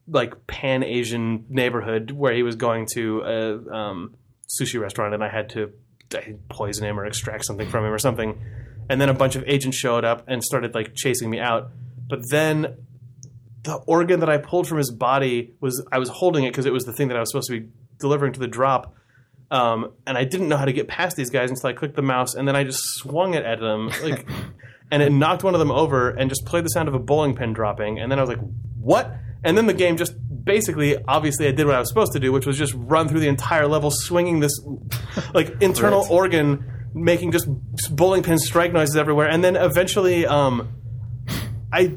like 0.07 0.47
pan 0.47 0.83
Asian 0.83 1.45
neighborhood 1.49 2.11
where 2.11 2.33
he 2.33 2.43
was 2.43 2.55
going 2.55 2.87
to 2.93 3.21
a 3.21 3.73
um, 3.73 4.15
sushi 4.49 4.79
restaurant 4.79 5.13
and 5.13 5.23
I 5.23 5.29
had 5.29 5.49
to 5.51 5.71
I 6.13 6.35
poison 6.49 6.85
him 6.85 6.99
or 6.99 7.05
extract 7.05 7.45
something 7.45 7.69
from 7.69 7.85
him 7.85 7.93
or 7.93 7.99
something. 7.99 8.41
And 8.89 8.99
then 8.99 9.09
a 9.09 9.13
bunch 9.13 9.35
of 9.35 9.43
agents 9.45 9.77
showed 9.77 10.03
up 10.03 10.23
and 10.27 10.43
started 10.43 10.73
like 10.73 10.95
chasing 10.95 11.29
me 11.29 11.39
out. 11.39 11.69
But 12.09 12.21
then 12.29 12.75
the 13.63 13.75
organ 13.87 14.19
that 14.21 14.29
I 14.29 14.37
pulled 14.37 14.67
from 14.67 14.77
his 14.79 14.91
body 14.91 15.53
was 15.61 15.85
I 15.91 15.99
was 15.99 16.09
holding 16.09 16.43
it 16.45 16.51
because 16.51 16.65
it 16.65 16.73
was 16.73 16.83
the 16.85 16.93
thing 16.93 17.07
that 17.09 17.17
I 17.17 17.19
was 17.19 17.29
supposed 17.31 17.49
to 17.49 17.59
be 17.61 17.67
delivering 17.99 18.33
to 18.33 18.39
the 18.39 18.47
drop. 18.47 18.95
Um, 19.51 19.93
and 20.05 20.17
I 20.17 20.25
didn't 20.25 20.47
know 20.47 20.57
how 20.57 20.65
to 20.65 20.73
get 20.73 20.87
past 20.87 21.15
these 21.15 21.29
guys 21.31 21.49
until 21.49 21.69
I 21.69 21.73
clicked 21.73 21.95
the 21.95 22.03
mouse, 22.03 22.35
and 22.35 22.47
then 22.47 22.55
I 22.55 22.63
just 22.63 22.79
swung 22.97 23.33
it 23.33 23.43
at 23.45 23.59
them, 23.59 23.89
like, 24.03 24.27
and 24.91 25.01
it 25.01 25.11
knocked 25.11 25.43
one 25.43 25.55
of 25.55 25.59
them 25.59 25.71
over, 25.71 26.09
and 26.11 26.29
just 26.29 26.45
played 26.45 26.65
the 26.65 26.69
sound 26.69 26.87
of 26.87 26.93
a 26.93 26.99
bowling 26.99 27.35
pin 27.35 27.53
dropping. 27.53 27.99
And 27.99 28.11
then 28.11 28.19
I 28.19 28.21
was 28.21 28.29
like, 28.29 28.39
"What?" 28.79 29.11
And 29.43 29.57
then 29.57 29.65
the 29.65 29.73
game 29.73 29.97
just 29.97 30.13
basically, 30.43 30.97
obviously, 31.07 31.47
I 31.47 31.51
did 31.51 31.65
what 31.65 31.75
I 31.75 31.79
was 31.79 31.89
supposed 31.89 32.13
to 32.13 32.19
do, 32.19 32.31
which 32.31 32.45
was 32.45 32.57
just 32.59 32.73
run 32.75 33.07
through 33.07 33.21
the 33.21 33.27
entire 33.27 33.67
level, 33.67 33.89
swinging 33.91 34.39
this 34.39 34.51
like 35.33 35.61
internal 35.61 36.01
Right. 36.01 36.11
organ, 36.11 36.71
making 36.93 37.31
just 37.31 37.47
bowling 37.89 38.21
pin 38.21 38.37
strike 38.37 38.71
noises 38.71 38.95
everywhere, 38.97 39.27
and 39.29 39.43
then 39.43 39.55
eventually, 39.55 40.27
um, 40.27 40.69
I 41.71 41.95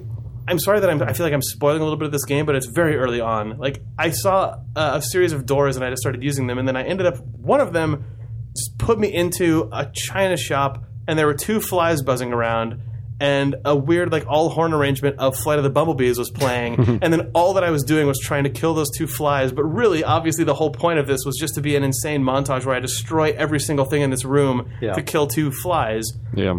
I'm 0.48 0.58
sorry 0.58 0.80
that 0.80 0.90
I'm, 0.90 1.00
I 1.02 1.12
feel 1.12 1.24
like 1.24 1.32
I'm 1.32 1.42
spoiling 1.42 1.80
a 1.80 1.84
little 1.84 1.98
bit 1.98 2.06
of 2.06 2.12
this 2.12 2.24
game, 2.24 2.46
but 2.46 2.56
it's 2.56 2.66
very 2.66 2.96
early 2.96 3.20
on. 3.20 3.58
Like 3.58 3.80
I 3.98 4.10
saw 4.10 4.56
uh, 4.74 4.92
a 4.94 5.02
series 5.02 5.32
of 5.32 5.46
doors 5.46 5.76
and 5.76 5.84
I 5.84 5.90
just 5.90 6.02
started 6.02 6.22
using 6.22 6.46
them, 6.48 6.58
and 6.58 6.66
then 6.66 6.76
I 6.76 6.82
ended 6.82 7.06
up 7.06 7.18
one 7.24 7.60
of 7.60 7.72
them 7.72 8.04
just 8.56 8.76
put 8.78 8.98
me 8.98 9.12
into 9.12 9.68
a 9.72 9.90
china 9.94 10.36
shop, 10.36 10.84
and 11.08 11.18
there 11.18 11.26
were 11.26 11.34
two 11.34 11.60
flies 11.60 12.02
buzzing 12.02 12.32
around. 12.32 12.80
And 13.20 13.54
a 13.64 13.76
weird, 13.76 14.10
like 14.10 14.26
all 14.26 14.48
horn 14.48 14.72
arrangement 14.72 15.20
of 15.20 15.36
Flight 15.36 15.56
of 15.58 15.62
the 15.62 15.70
Bumblebees 15.70 16.18
was 16.18 16.28
playing, 16.28 16.98
and 17.02 17.12
then 17.12 17.30
all 17.34 17.54
that 17.54 17.62
I 17.62 17.70
was 17.70 17.84
doing 17.84 18.08
was 18.08 18.18
trying 18.18 18.42
to 18.44 18.50
kill 18.50 18.74
those 18.74 18.90
two 18.90 19.06
flies. 19.06 19.52
But 19.52 19.62
really, 19.62 20.02
obviously, 20.02 20.42
the 20.42 20.54
whole 20.54 20.70
point 20.72 20.98
of 20.98 21.06
this 21.06 21.24
was 21.24 21.36
just 21.38 21.54
to 21.54 21.60
be 21.60 21.76
an 21.76 21.84
insane 21.84 22.22
montage 22.24 22.66
where 22.66 22.74
I 22.74 22.80
destroy 22.80 23.30
every 23.30 23.60
single 23.60 23.84
thing 23.84 24.02
in 24.02 24.10
this 24.10 24.24
room 24.24 24.68
Yeah. 24.80 24.94
to 24.94 25.02
kill 25.02 25.28
two 25.28 25.52
flies. 25.52 26.04
Yeah. 26.34 26.54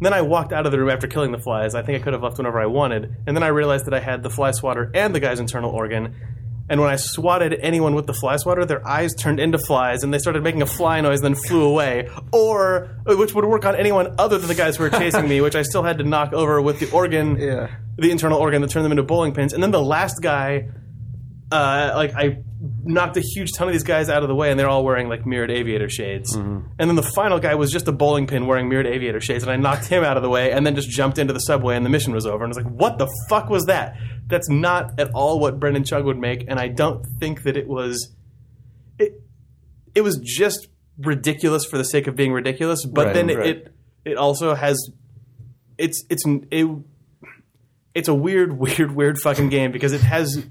Then 0.00 0.12
I 0.12 0.22
walked 0.22 0.52
out 0.52 0.64
of 0.66 0.72
the 0.72 0.78
room 0.78 0.90
after 0.90 1.06
killing 1.08 1.32
the 1.32 1.38
flies. 1.38 1.74
I 1.74 1.82
think 1.82 2.00
I 2.00 2.04
could 2.04 2.12
have 2.12 2.22
left 2.22 2.38
whenever 2.38 2.60
I 2.60 2.66
wanted. 2.66 3.16
And 3.26 3.36
then 3.36 3.42
I 3.42 3.48
realized 3.48 3.86
that 3.86 3.94
I 3.94 4.00
had 4.00 4.22
the 4.22 4.30
fly 4.30 4.52
swatter 4.52 4.90
and 4.94 5.14
the 5.14 5.20
guy's 5.20 5.40
internal 5.40 5.70
organ. 5.70 6.14
And 6.70 6.80
when 6.80 6.90
I 6.90 6.96
swatted 6.96 7.54
anyone 7.62 7.94
with 7.94 8.06
the 8.06 8.12
fly 8.12 8.36
swatter, 8.36 8.64
their 8.66 8.86
eyes 8.86 9.14
turned 9.14 9.40
into 9.40 9.58
flies 9.58 10.04
and 10.04 10.12
they 10.12 10.18
started 10.18 10.42
making 10.44 10.60
a 10.62 10.66
fly 10.66 11.00
noise, 11.00 11.20
and 11.22 11.34
then 11.34 11.42
flew 11.42 11.64
away. 11.64 12.08
Or, 12.30 12.90
which 13.06 13.34
would 13.34 13.46
work 13.46 13.64
on 13.64 13.74
anyone 13.74 14.14
other 14.18 14.36
than 14.38 14.48
the 14.48 14.54
guys 14.54 14.76
who 14.76 14.84
were 14.84 14.90
chasing 14.90 15.26
me, 15.28 15.40
which 15.40 15.56
I 15.56 15.62
still 15.62 15.82
had 15.82 15.96
to 15.98 16.04
knock 16.04 16.32
over 16.34 16.60
with 16.60 16.78
the 16.78 16.90
organ, 16.90 17.36
Yeah. 17.38 17.68
the 17.96 18.10
internal 18.10 18.38
organ 18.38 18.60
that 18.62 18.68
turned 18.70 18.84
them 18.84 18.92
into 18.92 19.02
bowling 19.02 19.32
pins. 19.32 19.52
And 19.54 19.62
then 19.62 19.70
the 19.70 19.80
last 19.82 20.20
guy, 20.22 20.68
uh, 21.50 21.92
like 21.94 22.14
I 22.14 22.42
knocked 22.88 23.16
a 23.16 23.20
huge 23.20 23.52
ton 23.52 23.68
of 23.68 23.72
these 23.72 23.84
guys 23.84 24.08
out 24.08 24.22
of 24.22 24.28
the 24.28 24.34
way, 24.34 24.50
and 24.50 24.58
they're 24.58 24.68
all 24.68 24.84
wearing 24.84 25.08
like 25.08 25.26
mirrored 25.26 25.50
aviator 25.50 25.88
shades. 25.88 26.36
Mm-hmm. 26.36 26.66
And 26.78 26.90
then 26.90 26.96
the 26.96 27.02
final 27.02 27.38
guy 27.38 27.54
was 27.54 27.70
just 27.70 27.86
a 27.88 27.92
bowling 27.92 28.26
pin 28.26 28.46
wearing 28.46 28.68
mirrored 28.68 28.86
aviator 28.86 29.20
shades, 29.20 29.44
and 29.44 29.52
I 29.52 29.56
knocked 29.56 29.86
him 29.86 30.02
out 30.02 30.16
of 30.16 30.22
the 30.22 30.28
way, 30.28 30.52
and 30.52 30.66
then 30.66 30.74
just 30.74 30.90
jumped 30.90 31.18
into 31.18 31.32
the 31.32 31.40
subway, 31.40 31.76
and 31.76 31.84
the 31.84 31.90
mission 31.90 32.12
was 32.12 32.26
over. 32.26 32.44
And 32.44 32.52
I 32.52 32.56
was 32.56 32.64
like, 32.64 32.72
"What 32.72 32.98
the 32.98 33.08
fuck 33.28 33.48
was 33.48 33.66
that?" 33.66 33.96
That's 34.26 34.48
not 34.48 34.98
at 34.98 35.10
all 35.14 35.38
what 35.38 35.60
Brendan 35.60 35.84
Chung 35.84 36.04
would 36.04 36.18
make, 36.18 36.44
and 36.48 36.58
I 36.58 36.68
don't 36.68 37.04
think 37.20 37.42
that 37.44 37.56
it 37.56 37.68
was. 37.68 38.14
It 38.98 39.22
it 39.94 40.00
was 40.00 40.18
just 40.18 40.68
ridiculous 40.98 41.64
for 41.64 41.78
the 41.78 41.84
sake 41.84 42.06
of 42.06 42.16
being 42.16 42.32
ridiculous, 42.32 42.84
but 42.84 43.06
Right, 43.06 43.14
then 43.14 43.26
right. 43.28 43.46
it 43.46 43.74
it 44.04 44.16
also 44.16 44.54
has 44.54 44.90
it's 45.78 46.04
it's 46.10 46.24
it, 46.50 46.66
it's 47.94 48.08
a 48.08 48.14
weird, 48.14 48.58
weird, 48.58 48.94
weird 48.94 49.18
fucking 49.18 49.48
game 49.48 49.72
because 49.72 49.92
it 49.92 50.00
has 50.00 50.44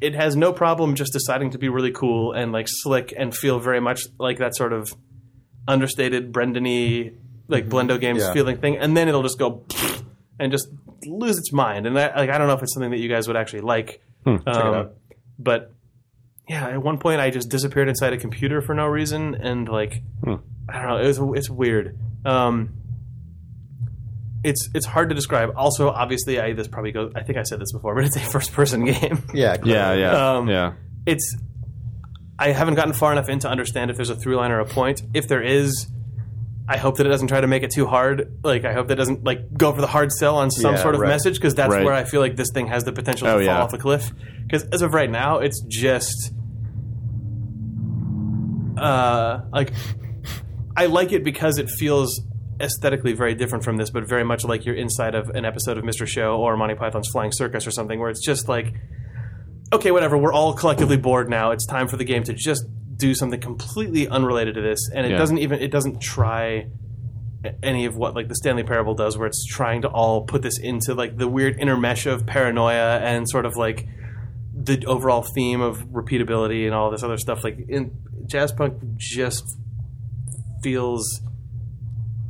it 0.00 0.14
has 0.14 0.36
no 0.36 0.52
problem 0.52 0.94
just 0.94 1.12
deciding 1.12 1.50
to 1.50 1.58
be 1.58 1.68
really 1.68 1.90
cool 1.92 2.32
and 2.32 2.52
like 2.52 2.66
slick 2.68 3.12
and 3.16 3.34
feel 3.34 3.58
very 3.58 3.80
much 3.80 4.02
like 4.18 4.38
that 4.38 4.54
sort 4.56 4.72
of 4.72 4.94
understated 5.66 6.32
Brendan-y 6.32 7.12
like 7.48 7.68
Blendo 7.68 8.00
games 8.00 8.20
Yeah. 8.20 8.32
feeling 8.32 8.58
thing, 8.58 8.76
and 8.76 8.96
then 8.96 9.08
it'll 9.08 9.22
just 9.22 9.38
go 9.38 9.64
and 10.38 10.52
just 10.52 10.68
lose 11.04 11.38
its 11.38 11.52
mind. 11.52 11.86
And 11.86 11.98
I, 11.98 12.14
like 12.14 12.30
I 12.30 12.38
don't 12.38 12.46
know 12.46 12.54
if 12.54 12.62
it's 12.62 12.74
something 12.74 12.90
that 12.90 12.98
you 12.98 13.08
guys 13.08 13.26
would 13.26 13.36
actually 13.36 13.62
like, 13.62 14.02
um, 14.46 14.90
but 15.38 15.72
yeah, 16.48 16.68
at 16.68 16.82
one 16.82 16.98
point 16.98 17.20
I 17.20 17.30
just 17.30 17.48
disappeared 17.48 17.88
inside 17.88 18.12
a 18.12 18.18
computer 18.18 18.60
for 18.60 18.74
no 18.74 18.86
reason, 18.86 19.34
and 19.34 19.68
like 19.68 20.02
I 20.68 20.82
don't 20.82 20.88
know, 20.88 20.96
it 20.98 21.06
was 21.06 21.20
it's 21.38 21.50
weird. 21.50 21.98
Um, 22.24 22.70
it's 24.44 24.68
it's 24.74 24.86
hard 24.86 25.08
to 25.08 25.14
describe. 25.14 25.50
Also, 25.56 25.88
obviously, 25.88 26.40
I 26.40 26.52
this 26.52 26.68
probably 26.68 26.92
goes. 26.92 27.12
I 27.14 27.22
think 27.22 27.38
I 27.38 27.42
said 27.42 27.60
this 27.60 27.72
before, 27.72 27.94
but 27.94 28.04
it's 28.04 28.16
a 28.16 28.20
first 28.32 28.52
person 28.52 28.84
game. 28.84 29.22
Yeah. 29.34 29.56
Yeah. 29.64 29.92
Yeah. 29.94 30.36
Um, 30.36 30.48
yeah. 30.48 30.72
it's 31.06 31.36
I 32.38 32.52
haven't 32.52 32.74
gotten 32.76 32.92
far 32.92 33.10
enough 33.12 33.28
in 33.28 33.40
to 33.40 33.48
understand 33.48 33.90
if 33.90 33.96
there's 33.96 34.10
a 34.10 34.14
through 34.16 34.36
line 34.36 34.52
or 34.52 34.60
a 34.60 34.64
point. 34.64 35.02
If 35.12 35.26
there 35.26 35.42
is, 35.42 35.88
I 36.68 36.76
hope 36.76 36.98
that 36.98 37.06
it 37.06 37.08
doesn't 37.10 37.26
try 37.28 37.40
to 37.40 37.48
make 37.48 37.64
it 37.64 37.72
too 37.72 37.86
hard. 37.86 38.38
Like 38.44 38.64
I 38.64 38.72
hope 38.74 38.86
that 38.88 38.92
it 38.94 38.96
doesn't 39.02 39.24
like 39.24 39.52
go 39.54 39.72
for 39.72 39.80
the 39.80 39.88
hard 39.88 40.12
sell 40.12 40.36
on 40.36 40.50
some 40.52 40.74
Yeah, 40.76 40.82
sort 40.82 40.94
of 40.94 41.00
right. 41.00 41.08
message 41.08 41.34
because 41.34 41.56
that's 41.56 41.72
Right. 41.72 41.84
where 41.84 41.94
I 41.94 42.04
feel 42.04 42.20
like 42.20 42.36
this 42.36 42.50
thing 42.54 42.68
has 42.68 42.84
the 42.84 42.92
potential 42.92 43.26
Oh, 43.26 43.38
to 43.38 43.44
yeah. 43.44 43.56
fall 43.56 43.64
off 43.64 43.72
a 43.72 43.78
cliff. 43.78 44.12
Because 44.46 44.62
as 44.72 44.82
of 44.82 44.94
right 44.94 45.10
now, 45.10 45.38
it's 45.38 45.60
just 45.68 46.32
uh, 48.78 49.40
like 49.52 49.72
I 50.76 50.86
like 50.86 51.10
it 51.12 51.24
because 51.24 51.58
it 51.58 51.68
feels 51.68 52.20
aesthetically 52.60 53.12
very 53.12 53.34
different 53.34 53.64
from 53.64 53.76
this, 53.76 53.90
but 53.90 54.08
very 54.08 54.24
much 54.24 54.44
like 54.44 54.64
you're 54.64 54.74
inside 54.74 55.14
of 55.14 55.28
an 55.30 55.44
episode 55.44 55.78
of 55.78 55.84
Mr. 55.84 56.06
Show 56.06 56.36
or 56.36 56.56
Monty 56.56 56.74
Python's 56.74 57.08
Flying 57.08 57.32
Circus 57.32 57.66
or 57.66 57.70
something, 57.70 57.98
where 58.00 58.10
it's 58.10 58.24
just 58.24 58.48
like 58.48 58.74
okay, 59.72 59.90
whatever. 59.90 60.16
We're 60.16 60.32
all 60.32 60.54
collectively 60.54 60.96
bored 60.96 61.28
now. 61.28 61.50
It's 61.50 61.66
time 61.66 61.88
for 61.88 61.98
the 61.98 62.04
game 62.04 62.22
to 62.24 62.32
just 62.32 62.64
do 62.96 63.14
something 63.14 63.38
completely 63.40 64.08
unrelated 64.08 64.54
to 64.54 64.62
this, 64.62 64.88
and 64.94 65.04
it 65.06 65.10
Yeah. 65.10 65.18
doesn't 65.18 65.38
even 65.38 65.60
it 65.60 65.70
doesn't 65.70 66.00
try 66.00 66.68
any 67.62 67.84
of 67.84 67.96
what 67.96 68.14
like 68.16 68.28
the 68.28 68.34
Stanley 68.34 68.64
Parable 68.64 68.94
does, 68.94 69.16
where 69.16 69.26
it's 69.26 69.44
trying 69.46 69.82
to 69.82 69.88
all 69.88 70.22
put 70.22 70.42
this 70.42 70.58
into 70.58 70.94
like 70.94 71.16
the 71.18 71.28
weird 71.28 71.58
intermesh 71.58 72.10
of 72.10 72.26
paranoia 72.26 72.98
and 72.98 73.28
sort 73.28 73.46
of 73.46 73.56
like 73.56 73.86
the 74.52 74.84
overall 74.86 75.22
theme 75.22 75.60
of 75.60 75.86
repeatability 75.90 76.64
and 76.66 76.74
all 76.74 76.90
this 76.90 77.04
other 77.04 77.16
stuff. 77.16 77.44
Like 77.44 77.58
in 77.68 77.92
jazz 78.26 78.50
punk, 78.50 78.74
just 78.96 79.44
feels 80.62 81.20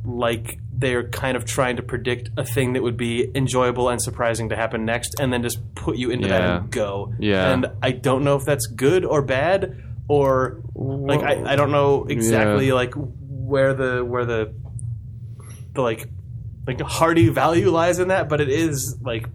like 0.08 0.58
they're 0.72 1.08
kind 1.08 1.36
of 1.36 1.44
trying 1.44 1.76
to 1.76 1.82
predict 1.82 2.30
a 2.36 2.44
thing 2.44 2.72
that 2.72 2.82
would 2.82 2.96
be 2.96 3.30
enjoyable 3.34 3.88
and 3.88 4.00
surprising 4.00 4.48
to 4.48 4.56
happen 4.56 4.84
next, 4.84 5.16
and 5.20 5.32
then 5.32 5.42
just 5.42 5.58
put 5.74 5.96
you 5.96 6.10
into 6.10 6.28
that 6.28 6.40
and 6.42 6.70
go. 6.70 7.12
Yeah. 7.18 7.52
And 7.52 7.66
I 7.82 7.90
don't 7.92 8.24
know 8.24 8.36
if 8.36 8.44
that's 8.44 8.66
good 8.66 9.04
or 9.04 9.22
bad, 9.22 9.82
or 10.08 10.62
like 10.74 11.22
I, 11.22 11.52
I 11.52 11.56
don't 11.56 11.70
know 11.72 12.04
exactly 12.08 12.68
Yeah. 12.68 12.74
like 12.74 12.94
where 12.94 13.74
the 13.74 14.04
where 14.04 14.24
the 14.24 14.54
the 15.74 15.82
like 15.82 16.08
like 16.66 16.80
hearty 16.80 17.28
value 17.28 17.70
lies 17.70 17.98
in 17.98 18.08
that, 18.08 18.28
but 18.28 18.40
it 18.40 18.48
is 18.48 18.96
like 19.02 19.28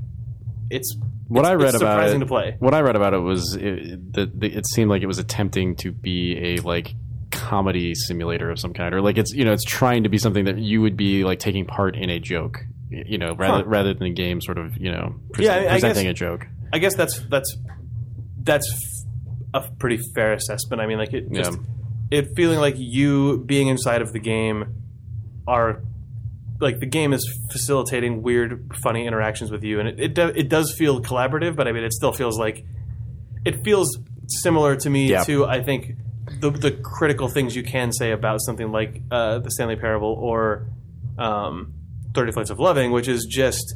it's 0.70 0.96
what 1.28 1.42
it's- 1.42 1.52
I 1.52 1.56
read 1.56 1.70
about 1.76 1.80
surprising 1.80 2.18
it, 2.18 2.20
to 2.22 2.26
play. 2.26 2.56
What 2.60 2.74
I 2.74 2.82
read 2.82 2.96
about 2.96 3.14
it 3.14 3.20
was 3.20 3.56
it, 3.56 4.14
the, 4.14 4.32
the, 4.34 4.48
it 4.56 4.66
seemed 4.68 4.90
like 4.90 5.02
it 5.02 5.08
was 5.08 5.20
attempting 5.20 5.76
to 5.78 5.92
be 5.92 6.38
a 6.56 6.58
like 6.62 6.96
comedy 7.34 7.94
simulator 7.96 8.50
of 8.50 8.60
some 8.60 8.74
kind, 8.74 8.94
or 8.96 9.02
like 9.02 9.18
it's 9.18 9.34
you 9.34 9.44
know 9.44 9.52
it's 9.54 9.66
trying 9.66 10.04
to 10.04 10.10
be 10.10 10.18
something 10.18 10.46
that 10.46 10.58
you 10.60 10.82
would 10.82 10.96
be 10.96 11.24
like 11.26 11.40
taking 11.40 11.66
part 11.66 11.96
in 11.96 12.10
a 12.10 12.20
joke, 12.20 12.64
you 12.90 13.18
know, 13.18 13.34
rather 13.36 13.64
Huh. 13.64 13.70
rather 13.70 13.94
than 13.94 14.08
a 14.08 14.14
game 14.14 14.40
sort 14.40 14.58
of 14.58 14.78
you 14.78 14.92
know 14.92 15.16
Yeah, 15.38 15.54
I- 15.56 15.56
present, 15.56 15.68
I 15.68 15.72
presenting 15.74 16.04
guess- 16.06 16.12
a 16.12 16.14
joke. 16.14 16.48
I 16.72 16.78
guess 16.80 16.96
that's 16.96 17.20
that's 17.30 17.58
that's 18.42 19.00
a 19.54 19.62
pretty 19.80 20.00
fair 20.16 20.34
assessment. 20.34 20.82
I 20.82 20.88
mean, 20.88 20.98
like 20.98 21.14
it 21.14 21.32
just 21.32 21.52
Yeah. 22.12 22.20
it 22.20 22.28
feeling 22.36 22.60
like 22.60 22.76
you 22.78 23.44
being 23.46 23.68
inside 23.68 24.02
of 24.02 24.12
the 24.14 24.20
game 24.20 24.66
are 25.48 25.82
like 26.62 26.80
the 26.80 26.86
game 26.86 27.14
is 27.14 27.24
facilitating 27.52 28.22
weird, 28.22 28.72
funny 28.84 29.06
interactions 29.06 29.52
with 29.52 29.64
you, 29.64 29.80
and 29.80 29.90
it 29.90 30.00
it, 30.00 30.14
do, 30.16 30.28
it 30.28 30.50
does 30.50 30.74
feel 30.78 31.02
collaborative. 31.02 31.56
But 31.56 31.68
I 31.68 31.72
mean, 31.72 31.84
it 31.84 31.94
still 31.94 32.14
feels 32.14 32.38
like 32.40 32.66
it 33.46 33.64
feels 33.64 33.98
similar 34.28 34.76
to 34.78 34.90
me 34.90 35.10
Yeah. 35.10 35.24
to 35.26 35.46
I 35.46 35.62
think 35.62 35.96
the 36.44 36.52
the 36.52 36.72
critical 36.72 37.28
things 37.30 37.56
you 37.56 37.64
can 37.64 37.92
say 37.92 38.12
about 38.12 38.40
something 38.42 38.72
like 38.72 39.02
uh, 39.12 39.40
the 39.40 39.50
Stanley 39.52 39.76
Parable 39.76 40.14
or 40.20 40.68
um, 41.18 41.74
Thirty 42.14 42.32
Flights 42.32 42.50
of 42.52 42.60
Loving, 42.60 42.92
which 42.92 43.08
is 43.08 43.26
just 43.26 43.76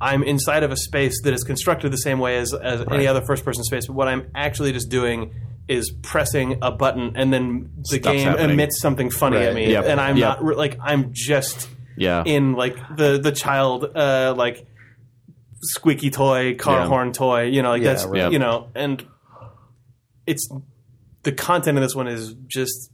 I'm 0.00 0.22
inside 0.22 0.62
of 0.62 0.70
a 0.70 0.76
space 0.76 1.20
that 1.24 1.34
is 1.34 1.42
constructed 1.44 1.90
the 1.92 1.96
same 1.98 2.18
way 2.20 2.38
as, 2.38 2.54
as 2.54 2.84
any 2.90 3.06
other 3.08 3.20
first 3.20 3.44
person 3.44 3.64
space, 3.64 3.86
but 3.88 3.94
what 3.94 4.06
I'm 4.08 4.30
actually 4.34 4.72
just 4.72 4.88
doing 4.90 5.34
is 5.66 5.92
pressing 6.02 6.58
a 6.62 6.70
button 6.70 7.12
and 7.16 7.32
then 7.32 7.70
the 7.90 7.98
Stuff's 7.98 8.16
game 8.16 8.28
happening. 8.28 8.50
emits 8.52 8.80
something 8.80 9.10
funny 9.10 9.38
at 9.38 9.54
me 9.54 9.70
Yep. 9.72 9.84
and 9.86 10.00
I'm 10.00 10.16
Yep. 10.16 10.40
not 10.42 10.56
like 10.56 10.78
I'm 10.80 11.12
just 11.12 11.68
Yeah, 11.96 12.22
in 12.24 12.54
like 12.54 12.76
the 12.96 13.18
the 13.18 13.32
child 13.32 13.84
uh 13.94 14.32
like 14.36 14.66
squeaky 15.62 16.10
toy 16.10 16.54
car 16.54 16.80
Yeah. 16.80 16.86
horn 16.86 17.12
toy 17.12 17.42
you 17.46 17.60
know 17.62 17.70
like 17.70 17.82
Yeah, 17.82 17.88
that's 17.92 18.04
right. 18.06 18.32
you 18.32 18.38
know 18.38 18.68
and 18.74 19.04
it's 20.26 20.48
the 21.22 21.32
content 21.32 21.76
in 21.78 21.82
this 21.82 21.94
one 21.94 22.06
is 22.08 22.34
just 22.46 22.90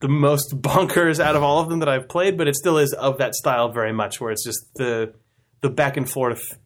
the 0.00 0.08
most 0.08 0.54
bonkers 0.62 1.18
out 1.20 1.36
of 1.36 1.42
all 1.42 1.60
of 1.60 1.68
them 1.68 1.80
that 1.80 1.88
I've 1.88 2.08
played, 2.08 2.36
but 2.38 2.48
it 2.48 2.54
still 2.54 2.78
is 2.78 2.92
of 2.92 3.18
that 3.18 3.34
style 3.34 3.70
very 3.70 3.92
much, 3.92 4.20
where 4.20 4.30
it's 4.30 4.44
just 4.44 4.60
the 4.76 5.12
the 5.60 5.68
back 5.70 5.96
and 5.96 6.08
forth 6.08 6.58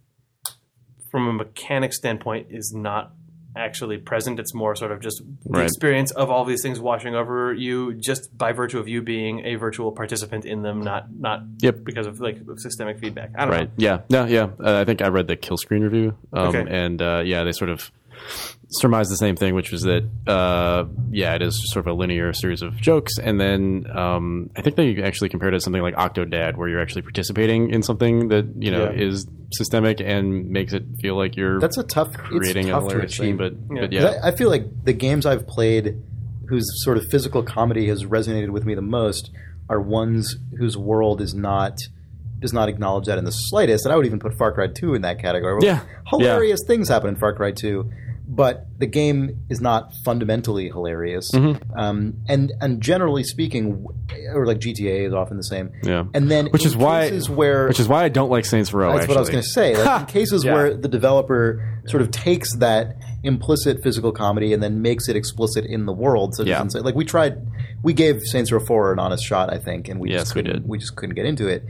from 1.11 1.29
a 1.29 1.33
mechanic 1.33 1.93
standpoint 1.93 2.49
is 2.51 2.73
not 2.75 3.13
actually 3.55 3.99
present. 3.99 4.41
It's 4.41 4.55
more 4.55 4.75
sort 4.75 4.93
of 4.93 5.01
just 5.01 5.19
the 5.45 5.51
Right. 5.59 5.65
experience 5.65 6.11
of 6.13 6.31
all 6.31 6.45
these 6.47 6.63
things 6.63 6.81
washing 6.81 7.15
over 7.15 7.53
you, 7.53 7.93
just 7.95 8.37
by 8.37 8.53
virtue 8.53 8.79
of 8.79 8.89
you 8.89 9.03
being 9.03 9.45
a 9.45 9.57
virtual 9.57 9.93
participant 9.93 10.47
in 10.47 10.63
them, 10.63 10.81
not 10.81 11.07
not 11.19 11.43
Yep. 11.61 11.85
because 11.85 12.07
of 12.07 12.21
like 12.21 12.39
systemic 12.57 12.99
feedback. 12.99 13.31
I 13.37 13.45
don't 13.45 13.51
right. 13.55 13.65
know. 13.69 13.75
Yeah, 13.77 14.01
no, 14.09 14.25
yeah. 14.25 14.49
Uh, 14.63 14.81
I 14.81 14.85
think 14.85 15.03
I 15.03 15.09
read 15.09 15.27
the 15.29 15.37
kill 15.37 15.59
screen 15.59 15.83
review, 15.83 16.17
um, 16.33 16.49
Okay. 16.49 16.65
and 16.69 17.01
uh, 17.03 17.23
yeah, 17.25 17.45
they 17.45 17.53
sort 17.53 17.69
of 17.71 17.91
surmised 18.69 19.11
the 19.11 19.17
same 19.17 19.37
thing, 19.37 19.55
which 19.55 19.71
was 19.71 19.83
that 19.83 20.09
uh, 20.27 20.85
yeah, 21.11 21.35
it 21.35 21.43
is 21.43 21.59
just 21.59 21.73
sort 21.73 21.87
of 21.87 21.93
a 21.93 21.95
linear 21.99 22.33
series 22.33 22.63
of 22.63 22.77
jokes, 22.77 23.19
and 23.19 23.41
then 23.41 23.87
um, 23.95 24.51
I 24.57 24.63
think 24.63 24.77
they 24.77 25.03
actually 25.03 25.29
compared 25.29 25.55
it 25.55 25.59
to 25.59 25.61
something 25.61 25.83
like 25.83 25.95
Octodad, 25.95 26.57
where 26.57 26.69
you're 26.69 26.81
actually 26.81 27.03
participating 27.03 27.71
in 27.71 27.83
something 27.83 28.29
that 28.29 28.47
you 28.59 28.71
know 28.71 28.85
Yeah. 28.91 29.01
is 29.03 29.27
systemic 29.53 30.01
and 30.01 30.49
makes 30.49 30.73
it 30.73 30.85
feel 31.01 31.17
like 31.17 31.37
you're 31.37 31.61
That's 31.61 31.77
a 31.77 31.83
tough. 31.83 32.13
creating 32.15 32.69
it's 32.69 32.69
a 32.69 32.71
tough 32.73 32.85
to 32.85 32.89
hilarious 32.91 33.17
thing, 33.19 33.37
but 33.37 33.53
Yeah. 33.53 33.59
but 33.69 33.81
'Cause 33.81 33.89
yeah, 33.93 34.21
I, 34.23 34.29
I 34.29 34.37
feel 34.37 34.49
like 34.49 34.65
the 34.85 34.95
games 34.95 35.27
I've 35.27 35.47
played 35.47 35.97
whose 36.49 36.65
sort 36.85 36.97
of 36.97 37.05
physical 37.11 37.43
comedy 37.43 37.89
has 37.89 38.05
resonated 38.05 38.51
with 38.51 38.65
me 38.65 38.75
the 38.75 38.83
most 38.83 39.31
are 39.69 39.81
ones 39.81 40.37
whose 40.59 40.77
world 40.77 41.21
is 41.21 41.35
not 41.35 41.79
does 42.41 42.53
not 42.53 42.69
acknowledge 42.69 43.07
that 43.07 43.19
in 43.19 43.25
the 43.25 43.31
slightest. 43.31 43.85
And 43.87 43.93
I 43.93 43.97
would 43.97 44.05
even 44.05 44.19
put 44.19 44.37
Far 44.37 44.53
Cry 44.53 44.67
2 44.67 44.95
in 44.95 45.03
that 45.03 45.21
category. 45.21 45.61
Yeah. 45.63 45.81
Hilarious 46.11 46.59
things 46.67 46.89
happen 46.89 47.11
in 47.11 47.17
Far 47.17 47.33
Cry 47.35 47.53
2, 47.53 47.89
but 48.35 48.67
the 48.79 48.87
game 48.87 49.45
is 49.51 49.61
not 49.61 49.93
fundamentally 50.07 50.69
hilarious. 50.69 51.31
Mm-hmm. 51.33 51.79
Um, 51.79 52.15
and 52.29 52.51
and 52.63 52.81
generally 52.81 53.25
speaking, 53.25 53.85
or 54.33 54.47
like 54.47 54.59
GTA 54.59 55.07
is 55.07 55.13
often 55.13 55.37
the 55.37 55.43
same. 55.45 55.71
Yeah. 55.83 56.05
And 56.15 56.31
then 56.31 56.47
which 56.47 56.65
is 56.65 56.75
why 56.75 57.11
where 57.11 57.69
which 57.69 57.79
is 57.79 57.89
why 57.89 58.05
I 58.05 58.09
don't 58.09 58.31
like 58.31 58.47
Saints 58.47 58.73
Row. 58.73 58.89
that's 58.93 59.03
actually. 59.03 59.09
what 59.13 59.17
I 59.19 59.21
was 59.21 59.29
going 59.31 59.43
to 59.43 59.49
say. 59.49 59.77
Like 59.77 60.01
in 60.01 60.07
cases 60.07 60.45
Yeah. 60.45 60.55
where 60.55 60.75
the 60.75 60.89
developer 60.89 61.83
sort 61.87 62.01
of 62.01 62.11
takes 62.11 62.57
that 62.57 62.97
implicit 63.23 63.83
physical 63.83 64.13
comedy 64.13 64.55
and 64.55 64.63
then 64.63 64.81
makes 64.81 65.09
it 65.09 65.15
explicit 65.17 65.67
in 65.67 65.85
the 65.85 65.93
world, 65.93 66.35
such 66.35 66.47
Yeah. 66.47 66.65
like 66.81 66.95
we 66.95 67.05
tried, 67.05 67.35
we 67.83 67.93
gave 67.93 68.23
Saints 68.25 68.51
Row 68.51 68.61
Four 68.61 68.93
an 68.95 68.99
honest 68.99 69.25
shot, 69.25 69.53
I 69.53 69.59
think, 69.59 69.89
and 69.89 70.01
we 70.01 70.11
Yes, 70.11 70.23
just 70.23 70.35
we 70.35 70.43
couldn't, 70.43 70.63
did. 70.63 70.69
we 70.69 70.79
just 70.79 70.97
couldn't 70.97 71.17
get 71.17 71.27
into 71.27 71.49
it. 71.49 71.65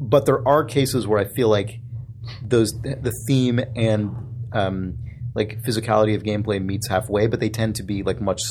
But 0.00 0.24
there 0.24 0.46
are 0.48 0.64
cases 0.64 1.06
where 1.06 1.18
I 1.20 1.26
feel 1.34 1.48
like 1.50 1.80
those 2.42 2.72
the 2.82 3.12
theme 3.26 3.60
and 3.76 4.14
um, 4.52 4.98
like 5.38 5.62
physicality 5.62 6.14
of 6.16 6.22
gameplay 6.22 6.62
meets 6.62 6.88
halfway, 6.88 7.26
but 7.28 7.40
they 7.40 7.48
tend 7.48 7.76
to 7.76 7.82
be 7.82 8.02
like 8.02 8.20
much, 8.20 8.42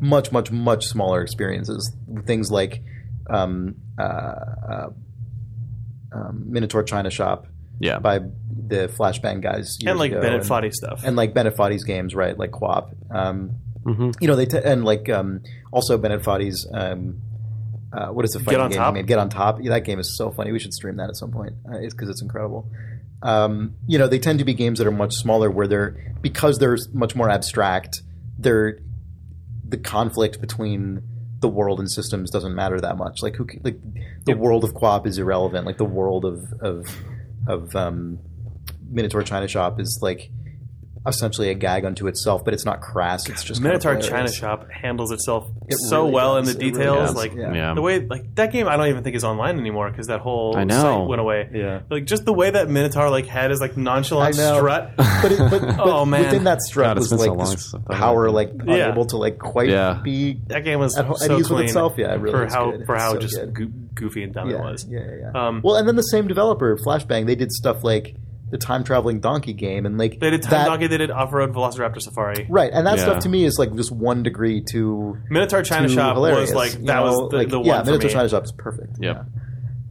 much, 0.00 0.30
much, 0.32 0.50
much 0.50 0.86
smaller 0.86 1.22
experiences. 1.22 1.90
Things 2.26 2.50
like 2.50 2.82
um, 3.30 3.76
uh, 3.98 4.02
uh, 4.02 4.86
um, 6.12 6.44
Minotaur 6.50 6.82
China 6.82 7.10
Shop 7.10 7.46
yeah. 7.80 7.98
by 7.98 8.18
the 8.18 8.88
Flashbang 8.98 9.40
guys, 9.42 9.78
And 9.86 9.98
like 9.98 10.12
ago, 10.12 10.20
Bennett 10.20 10.42
Foddy 10.44 10.70
stuff. 10.72 11.02
and 11.04 11.16
like 11.16 11.32
Bennett 11.34 11.56
Foddy's 11.56 11.84
games, 11.84 12.14
right? 12.14 12.36
Like 12.38 12.50
QWOP. 12.50 12.94
Um, 13.14 13.56
Mhm. 13.84 14.14
You 14.20 14.28
know, 14.28 14.36
they 14.36 14.46
t- 14.46 14.60
and 14.62 14.84
like 14.84 15.08
um, 15.08 15.40
also 15.72 15.98
Bennett 15.98 16.22
Foddy's. 16.22 16.68
Um, 16.72 17.20
uh, 17.92 18.10
what 18.10 18.24
is 18.24 18.30
the 18.30 18.38
fighting 18.38 18.60
on 18.60 18.70
game 18.70 18.78
Top? 18.78 18.94
he 18.94 19.00
made? 19.00 19.08
Get 19.08 19.18
on 19.18 19.28
top. 19.28 19.58
Yeah, 19.60 19.70
that 19.70 19.84
game 19.84 19.98
is 19.98 20.16
so 20.16 20.30
funny. 20.30 20.52
We 20.52 20.60
should 20.60 20.72
stream 20.72 20.96
that 20.98 21.08
at 21.08 21.16
some 21.16 21.32
point. 21.32 21.54
Uh, 21.68 21.78
it's 21.78 21.92
because 21.92 22.08
it's 22.08 22.22
incredible. 22.22 22.70
Um, 23.22 23.74
you 23.86 23.98
know, 23.98 24.08
they 24.08 24.18
tend 24.18 24.38
to 24.40 24.44
be 24.44 24.54
games 24.54 24.78
that 24.78 24.86
are 24.86 24.92
much 24.92 25.14
smaller, 25.14 25.50
where 25.50 25.66
they're 25.66 26.14
because 26.20 26.58
they're 26.58 26.78
much 26.92 27.14
more 27.14 27.30
abstract. 27.30 28.02
They're 28.38 28.80
the 29.66 29.78
conflict 29.78 30.40
between 30.40 31.02
the 31.40 31.48
world 31.48 31.80
and 31.80 31.90
systems 31.90 32.30
doesn't 32.30 32.54
matter 32.54 32.80
that 32.80 32.96
much. 32.96 33.22
Like 33.22 33.36
who, 33.36 33.46
like 33.62 33.78
the 34.24 34.36
world 34.36 34.64
of 34.64 34.74
QWOP 34.74 35.06
is 35.06 35.18
irrelevant. 35.18 35.66
Like 35.66 35.78
the 35.78 35.84
world 35.84 36.24
of 36.24 36.52
of 36.60 36.86
of 37.46 37.76
um, 37.76 38.18
Minotaur 38.88 39.22
China 39.22 39.48
Shop 39.48 39.80
is 39.80 39.98
like 40.02 40.30
essentially 41.06 41.48
a 41.50 41.54
gag 41.54 41.84
unto 41.84 42.06
itself, 42.06 42.44
but 42.44 42.54
it's 42.54 42.64
not 42.64 42.80
crass. 42.80 43.28
It's 43.28 43.42
just 43.42 43.60
kind 43.62 43.74
of 43.74 43.82
Minotaur 43.84 44.08
China. 44.08 44.30
Shop 44.30 44.70
handles 44.70 45.10
itself 45.10 45.48
It 45.68 45.76
so 45.88 46.02
really 46.02 46.12
well 46.14 46.34
does. 46.40 46.48
in 46.50 46.58
the 46.58 46.64
It 46.64 46.68
really 46.70 46.78
details. 46.78 47.08
does. 47.08 47.16
like 47.16 47.34
Yeah. 47.34 47.52
Yeah. 47.52 47.74
the 47.74 47.82
way, 47.82 48.00
like 48.06 48.34
that 48.36 48.52
game, 48.52 48.68
I 48.68 48.76
don't 48.76 48.86
even 48.88 49.02
think 49.02 49.16
is 49.16 49.24
online 49.24 49.58
anymore 49.58 49.90
because 49.90 50.06
that 50.06 50.20
whole 50.20 50.56
I 50.56 50.64
know. 50.64 50.80
site 51.00 51.08
went 51.08 51.20
away. 51.20 51.48
Yeah. 51.52 51.80
like 51.90 52.04
just 52.04 52.24
the 52.24 52.32
way 52.32 52.50
that 52.50 52.68
Minotaur 52.70 53.10
like 53.10 53.26
had 53.26 53.50
his 53.50 53.60
like 53.60 53.76
nonchalant 53.76 54.34
strut. 54.36 54.92
But, 54.96 55.32
it, 55.32 55.38
but, 55.38 55.50
but 55.60 55.78
Oh, 55.80 56.04
man. 56.04 56.22
within 56.24 56.44
that 56.44 56.60
strut 56.62 56.86
God, 56.90 56.98
was 56.98 57.08
been 57.10 57.18
so 57.18 57.24
like 57.24 57.36
long 57.38 57.50
this 57.50 57.70
since 57.70 57.84
power, 57.90 58.30
like 58.30 58.52
Yeah. 58.64 58.74
unable 58.74 59.06
to 59.06 59.16
like 59.16 59.38
quite 59.38 59.70
Yeah. 59.70 60.00
be 60.04 60.40
That 60.46 60.64
game 60.64 60.78
was 60.78 60.96
at, 60.96 61.06
ho- 61.06 61.12
at 61.14 61.18
so 61.18 61.38
ease 61.38 61.50
with 61.50 61.64
itself. 61.64 61.94
Yeah, 61.96 62.14
it 62.14 62.20
really 62.20 62.32
for 62.36 62.44
was 62.44 62.54
how 62.54 62.70
good. 62.70 62.86
for 62.86 62.96
how 62.96 63.12
so 63.14 63.18
just 63.18 63.36
good. 63.54 63.72
goofy 63.94 64.22
and 64.22 64.32
dumb 64.32 64.50
yeah, 64.50 64.56
it 64.56 64.60
was. 64.60 64.86
Yeah, 64.88 65.00
yeah, 65.00 65.30
yeah. 65.34 65.48
Um, 65.48 65.60
well, 65.64 65.76
and 65.76 65.86
then 65.88 65.96
the 65.96 66.02
same 66.02 66.28
developer, 66.28 66.76
Flashbang, 66.76 67.26
they 67.26 67.34
did 67.34 67.50
stuff 67.52 67.82
like 67.82 68.14
the 68.52 68.58
time 68.58 68.84
traveling 68.84 69.18
donkey 69.18 69.52
game, 69.54 69.84
and 69.86 69.98
like 69.98 70.20
They 70.20 70.30
did 70.30 70.42
Time 70.42 70.50
that, 70.50 70.66
Donkey. 70.66 70.86
They 70.86 70.98
did 70.98 71.10
Off 71.10 71.32
Road 71.32 71.52
Velociraptor 71.52 72.00
Safari. 72.00 72.46
right? 72.48 72.70
And 72.72 72.86
that 72.86 72.98
Yeah. 72.98 73.04
stuff 73.04 73.22
to 73.24 73.28
me 73.28 73.44
is 73.44 73.58
like 73.58 73.74
just 73.74 73.90
one 73.90 74.22
degree 74.22 74.62
to 74.72 75.16
Minotaur 75.28 75.62
China 75.62 75.88
too 75.88 75.94
Shop 75.94 76.14
hilarious. 76.14 76.50
was 76.50 76.54
like 76.54 76.74
you 76.78 76.86
that 76.86 76.96
know? 76.96 77.02
was 77.04 77.30
the, 77.30 77.36
like, 77.38 77.48
the 77.48 77.60
yeah, 77.62 77.76
one 77.76 77.84
for 77.84 77.90
Minotaur 77.92 78.08
me. 78.08 78.14
China 78.14 78.28
Shop 78.28 78.44
is 78.44 78.52
perfect. 78.52 78.98
Yep. 79.00 79.16
Yeah. 79.16 79.24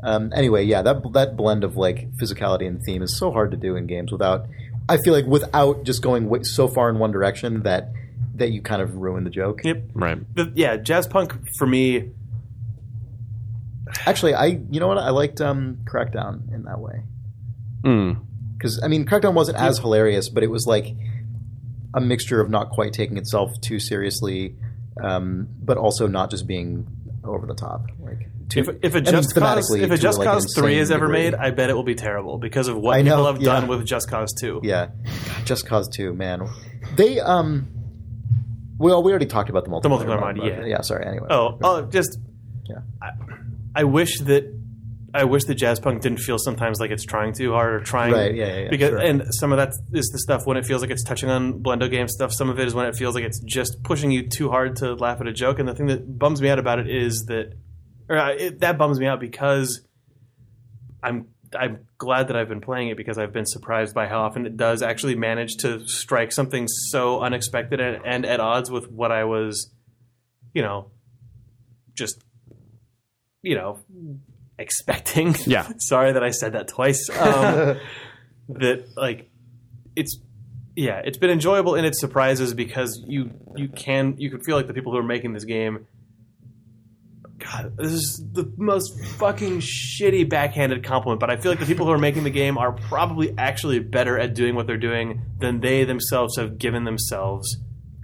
Um, 0.03 0.31
anyway, 0.35 0.63
yeah, 0.63 0.81
that 0.83 1.01
that 1.13 1.35
blend 1.35 1.63
of 1.63 1.75
like 1.75 2.07
physicality 2.21 2.65
and 2.67 2.81
theme 2.85 3.01
is 3.01 3.17
so 3.17 3.31
hard 3.31 3.51
to 3.51 3.57
do 3.57 3.75
in 3.75 3.87
games 3.87 4.11
without. 4.11 4.45
I 4.87 4.97
feel 4.97 5.13
like 5.13 5.25
without 5.25 5.83
just 5.83 6.01
going 6.01 6.29
way, 6.29 6.41
so 6.43 6.67
far 6.67 6.89
in 6.89 6.97
one 6.99 7.11
direction 7.11 7.63
that 7.63 7.91
that 8.35 8.51
you 8.51 8.61
kind 8.61 8.81
of 8.81 8.95
ruin 8.95 9.23
the 9.23 9.29
joke. 9.29 9.63
Yep. 9.63 9.83
Right. 9.93 10.35
The, 10.35 10.51
yeah, 10.55 10.77
jazz 10.77 11.05
punk 11.07 11.33
for 11.57 11.67
me. 11.67 12.09
Actually, 14.05 14.33
I 14.35 14.45
you 14.69 14.79
know 14.79 14.87
what 14.87 14.97
I 14.97 15.09
liked 15.09 15.41
um, 15.41 15.79
Crackdown 15.85 16.53
in 16.53 16.63
that 16.63 16.79
way 16.79 17.03
Mm. 17.83 18.17
Because 18.61 18.79
I 18.83 18.87
mean 18.87 19.05
Crackdown 19.05 19.33
wasn't 19.33 19.57
as 19.57 19.79
hilarious, 19.79 20.29
but 20.29 20.43
it 20.43 20.51
was 20.51 20.67
like 20.67 20.85
a 21.95 21.99
mixture 22.01 22.39
of 22.39 22.49
not 22.49 22.69
quite 22.69 22.93
taking 22.93 23.17
itself 23.17 23.49
too 23.61 23.79
seriously, 23.79 24.55
um, 25.03 25.47
but 25.63 25.77
also 25.77 26.05
not 26.07 26.29
just 26.29 26.45
being 26.47 26.85
over 27.23 27.47
the 27.47 27.55
top. 27.55 27.87
Like 27.99 28.29
too, 28.49 28.59
If, 28.59 28.69
if 28.83 28.95
a 28.95 29.01
Just 29.01 29.33
Cause, 29.33 29.73
if 29.73 29.89
a 29.91 29.97
Just 29.97 30.19
like, 30.19 30.27
Cause 30.27 30.53
Three 30.55 30.77
is 30.77 30.91
ever 30.91 31.07
degree. 31.07 31.23
made, 31.23 31.35
I 31.35 31.51
bet 31.51 31.69
it 31.69 31.73
will 31.73 31.83
be 31.83 31.95
terrible 31.95 32.37
because 32.37 32.67
of 32.67 32.77
what 32.77 32.95
I 32.97 33.01
know, 33.01 33.11
people 33.17 33.25
have 33.33 33.41
done 33.41 33.67
with 33.67 33.85
Just 33.85 34.09
Cause 34.09 34.33
Two. 34.39 34.59
Yeah, 34.63 34.87
God, 35.05 35.45
Just 35.45 35.65
Cause 35.65 35.89
Two, 35.89 36.13
man. 36.13 36.47
They 36.95 37.19
um, 37.19 37.67
well, 38.77 39.01
we 39.03 39.11
already 39.11 39.25
talked 39.25 39.49
about 39.49 39.63
the 39.63 39.71
multiplayer. 39.71 40.05
multiplayer 40.05 40.19
mod, 40.19 40.37
but- 40.37 40.45
yeah. 40.45 40.65
yeah. 40.65 40.81
Sorry. 40.81 41.05
Anyway. 41.07 41.27
Oh, 41.29 41.57
oh, 41.63 41.81
just 41.83 42.17
Yeah. 42.69 42.79
I, 43.01 43.09
I 43.75 43.83
wish 43.85 44.19
that 44.21 44.60
I 45.13 45.25
wish 45.25 45.43
the 45.45 45.55
jazz 45.55 45.79
punk 45.79 46.01
didn't 46.01 46.19
feel 46.19 46.37
sometimes 46.37 46.79
like 46.79 46.91
it's 46.91 47.03
trying 47.03 47.33
too 47.33 47.51
hard 47.51 47.73
or 47.73 47.79
trying 47.81 48.13
Right, 48.13 48.33
yeah, 48.33 48.45
yeah, 48.45 48.59
yeah, 48.59 48.69
because 48.69 48.89
sure. 48.89 48.99
and 48.99 49.23
some 49.33 49.51
of 49.51 49.57
that 49.57 49.73
is 49.93 50.09
the 50.09 50.19
stuff 50.19 50.45
when 50.45 50.57
it 50.57 50.65
feels 50.65 50.81
like 50.81 50.91
it's 50.91 51.03
touching 51.03 51.29
on 51.29 51.61
Blendo 51.61 51.89
game 51.89 52.07
stuff. 52.07 52.31
Some 52.31 52.49
of 52.49 52.59
it 52.59 52.67
is 52.67 52.73
when 52.73 52.85
it 52.85 52.95
feels 52.95 53.15
like 53.15 53.23
it's 53.23 53.39
just 53.39 53.83
pushing 53.83 54.11
you 54.11 54.27
too 54.29 54.49
hard 54.49 54.77
to 54.77 54.93
laugh 54.93 55.19
at 55.19 55.27
a 55.27 55.33
joke. 55.33 55.59
And 55.59 55.67
the 55.67 55.75
thing 55.75 55.87
that 55.87 56.17
bums 56.17 56.41
me 56.41 56.49
out 56.49 56.59
about 56.59 56.79
it 56.79 56.89
is 56.89 57.25
that, 57.27 57.53
or 58.07 58.17
uh, 58.17 58.29
it, 58.29 58.59
that 58.61 58.77
bums 58.77 58.99
me 58.99 59.05
out 59.05 59.19
because 59.19 59.81
I'm 61.03 61.27
I'm 61.57 61.87
glad 61.97 62.29
that 62.29 62.37
I've 62.37 62.49
been 62.49 62.61
playing 62.61 62.87
it 62.89 62.97
because 62.97 63.17
I've 63.17 63.33
been 63.33 63.45
surprised 63.45 63.93
by 63.93 64.07
how 64.07 64.21
often 64.21 64.45
it 64.45 64.55
does 64.55 64.81
actually 64.81 65.15
manage 65.15 65.57
to 65.57 65.85
strike 65.87 66.31
something 66.31 66.67
so 66.67 67.19
unexpected 67.19 67.81
and, 67.81 68.01
and 68.05 68.25
at 68.25 68.39
odds 68.39 68.71
with 68.71 68.89
what 68.89 69.11
I 69.11 69.25
was, 69.25 69.69
you 70.53 70.61
know, 70.61 70.91
just 71.93 72.23
you 73.41 73.55
know 73.55 73.79
expecting. 74.61 75.35
Yeah. 75.45 75.67
Sorry 75.79 76.13
that 76.13 76.23
I 76.23 76.29
said 76.29 76.53
that 76.53 76.67
twice. 76.67 77.09
Um, 77.09 77.77
that 78.49 78.85
like 78.95 79.29
it's 79.95 80.17
yeah, 80.75 81.01
it's 81.03 81.17
been 81.17 81.29
enjoyable 81.29 81.75
in 81.75 81.83
its 81.83 81.99
surprises 81.99 82.53
because 82.53 83.03
you 83.05 83.31
you 83.55 83.67
can 83.67 84.15
you 84.17 84.29
can 84.29 84.41
feel 84.41 84.55
like 84.55 84.67
the 84.67 84.73
people 84.73 84.91
who 84.91 84.97
are 84.97 85.03
making 85.03 85.33
this 85.33 85.43
game. 85.43 85.87
God, 87.39 87.75
this 87.75 87.91
is 87.91 88.23
the 88.33 88.53
most 88.55 89.03
fucking 89.17 89.61
shitty 89.61 90.29
backhanded 90.29 90.83
compliment, 90.83 91.19
but 91.19 91.31
I 91.31 91.37
feel 91.37 91.51
like 91.51 91.59
the 91.59 91.65
people 91.65 91.87
who 91.87 91.91
are 91.91 91.97
making 91.97 92.23
the 92.23 92.29
game 92.29 92.55
are 92.57 92.71
probably 92.71 93.33
actually 93.35 93.79
better 93.79 94.17
at 94.17 94.35
doing 94.35 94.53
what 94.53 94.67
they're 94.67 94.77
doing 94.77 95.23
than 95.39 95.59
they 95.59 95.83
themselves 95.83 96.37
have 96.37 96.59
given 96.59 96.83
themselves 96.83 97.57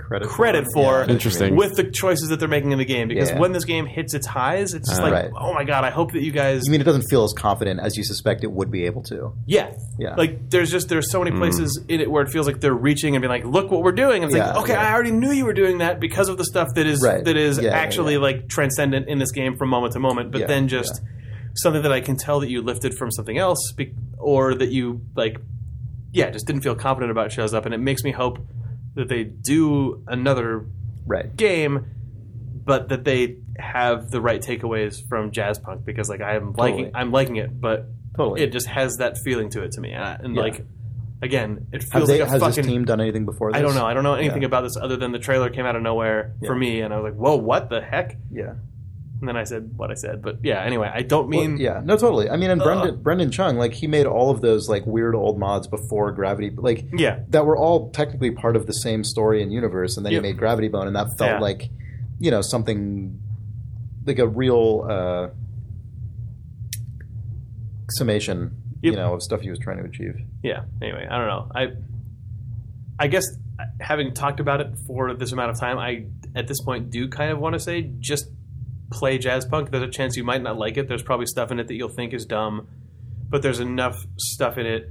credit 0.07 0.29
credit 0.29 0.63
Yeah, 0.63 0.73
for 0.73 0.97
that's 0.99 1.09
Interesting. 1.11 1.55
with 1.55 1.75
the 1.75 1.83
choices 1.83 2.29
that 2.29 2.39
they're 2.39 2.47
making 2.47 2.71
in 2.71 2.77
the 2.77 2.85
game. 2.85 3.07
Because 3.09 3.29
Yeah. 3.29 3.39
when 3.39 3.51
this 3.51 3.65
game 3.65 3.85
hits 3.85 4.13
its 4.13 4.25
highs, 4.25 4.73
it's 4.73 4.87
just 4.89 5.01
Uh, 5.01 5.05
like, 5.05 5.13
Right. 5.13 5.31
oh 5.37 5.53
my 5.53 5.63
god, 5.65 5.83
I 5.83 5.89
hope 5.89 6.13
that 6.13 6.21
you 6.23 6.31
guys 6.31 6.61
You 6.65 6.71
mean 6.71 6.79
it 6.81 6.85
doesn't 6.85 7.07
feel 7.09 7.23
as 7.23 7.33
confident 7.37 7.79
as 7.81 7.97
you 7.97 8.03
suspect 8.03 8.43
it 8.43 8.51
would 8.51 8.71
be 8.71 8.85
able 8.85 9.03
to? 9.03 9.33
Yeah. 9.45 9.71
Yeah. 9.99 10.15
Like 10.15 10.49
there's 10.49 10.71
just 10.71 10.87
there's 10.89 11.11
so 11.11 11.21
many 11.23 11.35
places 11.35 11.79
in 11.89 11.99
it 11.99 12.09
where 12.09 12.23
it 12.23 12.29
feels 12.29 12.47
like 12.47 12.61
they're 12.61 12.73
reaching 12.73 13.15
and 13.15 13.21
being 13.21 13.29
like, 13.29 13.45
look 13.45 13.69
what 13.69 13.83
we're 13.83 13.91
doing. 13.91 14.23
And 14.23 14.31
it's 14.31 14.37
Yeah, 14.37 14.51
like, 14.53 14.63
okay, 14.63 14.73
yeah. 14.73 14.89
I 14.89 14.93
already 14.93 15.11
knew 15.11 15.31
you 15.31 15.45
were 15.45 15.53
doing 15.53 15.79
that 15.79 15.99
because 15.99 16.29
of 16.29 16.37
the 16.37 16.45
stuff 16.45 16.69
that 16.75 16.87
is 16.87 17.01
Right. 17.03 17.23
that 17.25 17.35
is 17.37 17.57
Yeah, 17.57 17.65
yeah, 17.65 17.75
actually 17.77 18.13
yeah. 18.13 18.19
like 18.19 18.47
transcendent 18.47 19.07
in 19.09 19.19
this 19.19 19.31
game 19.31 19.57
from 19.57 19.69
moment 19.69 19.93
to 19.93 19.99
moment. 19.99 20.31
But 20.31 20.41
Yeah, 20.41 20.47
then 20.47 20.67
just 20.69 21.01
something 21.55 21.81
that 21.81 21.91
I 21.91 21.99
can 22.01 22.15
tell 22.15 22.39
that 22.39 22.49
you 22.49 22.61
lifted 22.61 22.93
from 22.93 23.11
something 23.11 23.37
else, 23.37 23.59
be- 23.75 23.93
or 24.19 24.53
that 24.55 24.69
you 24.71 25.01
like, 25.15 25.37
yeah, 26.13 26.29
just 26.29 26.47
didn't 26.47 26.61
feel 26.61 26.75
confident 26.75 27.11
about 27.11 27.31
shows 27.31 27.53
up, 27.53 27.65
and 27.65 27.73
it 27.73 27.79
makes 27.79 28.03
me 28.03 28.11
hope 28.11 28.39
that 28.97 29.07
they 29.07 29.23
do 29.23 30.03
another 30.07 30.65
Right. 31.05 31.35
game, 31.35 31.85
but 32.65 32.89
that 32.89 33.03
they 33.05 33.37
have 33.57 34.11
the 34.11 34.19
right 34.21 34.41
takeaways 34.41 35.07
from 35.07 35.31
jazz 35.31 35.57
punk 35.57 35.85
because 35.85 36.09
like 36.09 36.21
I'm 36.21 36.53
liking 36.53 36.85
Totally. 36.85 36.91
I'm 36.95 37.11
liking 37.11 37.35
it, 37.37 37.59
but 37.61 37.85
Totally. 38.15 38.41
it 38.43 38.51
just 38.51 38.67
has 38.67 38.97
that 38.97 39.17
feeling 39.17 39.49
to 39.51 39.63
it 39.63 39.71
to 39.73 39.81
me, 39.81 39.91
and, 39.91 40.03
I- 40.03 40.17
and 40.21 40.35
Yeah. 40.35 40.41
like 40.41 40.65
again, 41.21 41.65
it 41.71 41.81
feels 41.83 42.07
they, 42.09 42.19
like 42.19 42.27
a 42.27 42.31
has 42.31 42.41
fucking. 42.41 42.55
this 42.57 42.65
team 42.67 42.85
done 42.85 42.99
anything 43.01 43.25
before 43.25 43.51
this? 43.51 43.57
I 43.59 43.61
don't 43.63 43.73
know. 43.73 43.85
I 43.85 43.93
don't 43.95 44.03
know 44.03 44.13
anything 44.15 44.41
Yeah. 44.43 44.47
about 44.47 44.61
this 44.61 44.77
other 44.77 44.97
than 44.97 45.11
the 45.13 45.17
trailer 45.19 45.49
came 45.49 45.65
out 45.65 45.75
of 45.75 45.81
nowhere 45.81 46.33
for 46.45 46.55
me, 46.55 46.81
and 46.81 46.93
I 46.93 46.97
was 46.99 47.11
like, 47.11 47.19
"Whoa, 47.19 47.35
what 47.37 47.69
the 47.69 47.81
heck?" 47.81 48.17
Yeah. 48.31 48.53
And 49.19 49.27
then 49.27 49.35
I 49.35 49.45
said 49.45 49.71
what 49.75 49.89
I 49.89 49.95
said, 49.95 50.21
but 50.21 50.37
yeah. 50.43 50.61
Anyway, 50.63 50.91
I 50.93 51.01
don't 51.01 51.27
mean 51.27 51.53
Well, 51.53 51.61
yeah, 51.61 51.81
no, 51.83 51.97
totally. 51.97 52.29
I 52.29 52.37
mean, 52.37 52.51
and 52.51 52.61
Ugh. 52.61 52.65
Brendan, 52.67 53.01
Brendan 53.01 53.31
Chung, 53.31 53.57
like 53.57 53.73
he 53.73 53.87
made 53.87 54.05
all 54.05 54.29
of 54.29 54.41
those 54.41 54.69
like 54.69 54.85
weird 54.85 55.15
old 55.15 55.39
mods 55.39 55.65
before 55.67 56.11
Gravity, 56.11 56.51
like 56.55 56.85
Yeah. 56.95 57.21
that 57.29 57.43
were 57.45 57.57
all 57.57 57.89
technically 57.89 58.29
part 58.31 58.55
of 58.55 58.67
the 58.67 58.73
same 58.73 59.03
story 59.03 59.41
and 59.41 59.51
universe, 59.51 59.97
and 59.97 60.05
then 60.05 60.13
Yep. 60.13 60.23
he 60.23 60.29
made 60.29 60.37
Gravity 60.37 60.67
Bone, 60.67 60.85
and 60.85 60.95
that 60.95 61.17
felt 61.17 61.31
Yeah. 61.31 61.39
like, 61.39 61.69
you 62.19 62.29
know, 62.29 62.41
something 62.41 63.19
like 64.05 64.19
a 64.19 64.27
real 64.27 64.85
uh, 64.89 65.27
summation, 67.91 68.51
Yep. 68.83 68.91
you 68.91 68.97
know, 68.97 69.13
of 69.13 69.23
stuff 69.23 69.41
he 69.41 69.49
was 69.49 69.59
trying 69.59 69.77
to 69.77 69.83
achieve. 69.85 70.15
yeah. 70.43 70.61
Anyway, 70.81 71.07
I 71.09 71.17
don't 71.17 71.27
know. 71.27 71.51
I 71.55 71.67
I 72.99 73.07
guess 73.07 73.25
having 73.79 74.13
talked 74.13 74.39
about 74.39 74.61
it 74.61 74.67
for 74.85 75.13
this 75.15 75.31
amount 75.31 75.51
of 75.51 75.59
time, 75.59 75.77
I 75.79 76.05
at 76.35 76.47
this 76.47 76.61
point 76.61 76.89
do 76.91 77.07
kind 77.09 77.31
of 77.31 77.39
want 77.39 77.53
to 77.53 77.59
say 77.59 77.89
just 77.99 78.27
play 78.91 79.17
jazz 79.17 79.45
punk. 79.45 79.71
There's 79.71 79.83
a 79.83 79.87
chance 79.89 80.15
you 80.15 80.23
might 80.23 80.41
not 80.41 80.57
like 80.57 80.77
it. 80.77 80.87
There's 80.87 81.03
probably 81.03 81.25
stuff 81.25 81.51
in 81.51 81.59
it 81.59 81.67
that 81.67 81.75
you'll 81.75 81.89
think 81.89 82.13
is 82.13 82.25
dumb, 82.25 82.67
but 83.29 83.41
there's 83.41 83.59
enough 83.59 83.97
stuff 84.17 84.57
in 84.57 84.65
it 84.65 84.89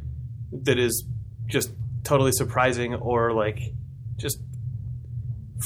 that 0.64 0.78
is 0.78 1.04
just 1.46 1.70
totally 2.04 2.32
surprising 2.32 2.94
or 2.94 3.32
like 3.32 3.58
just 4.16 4.38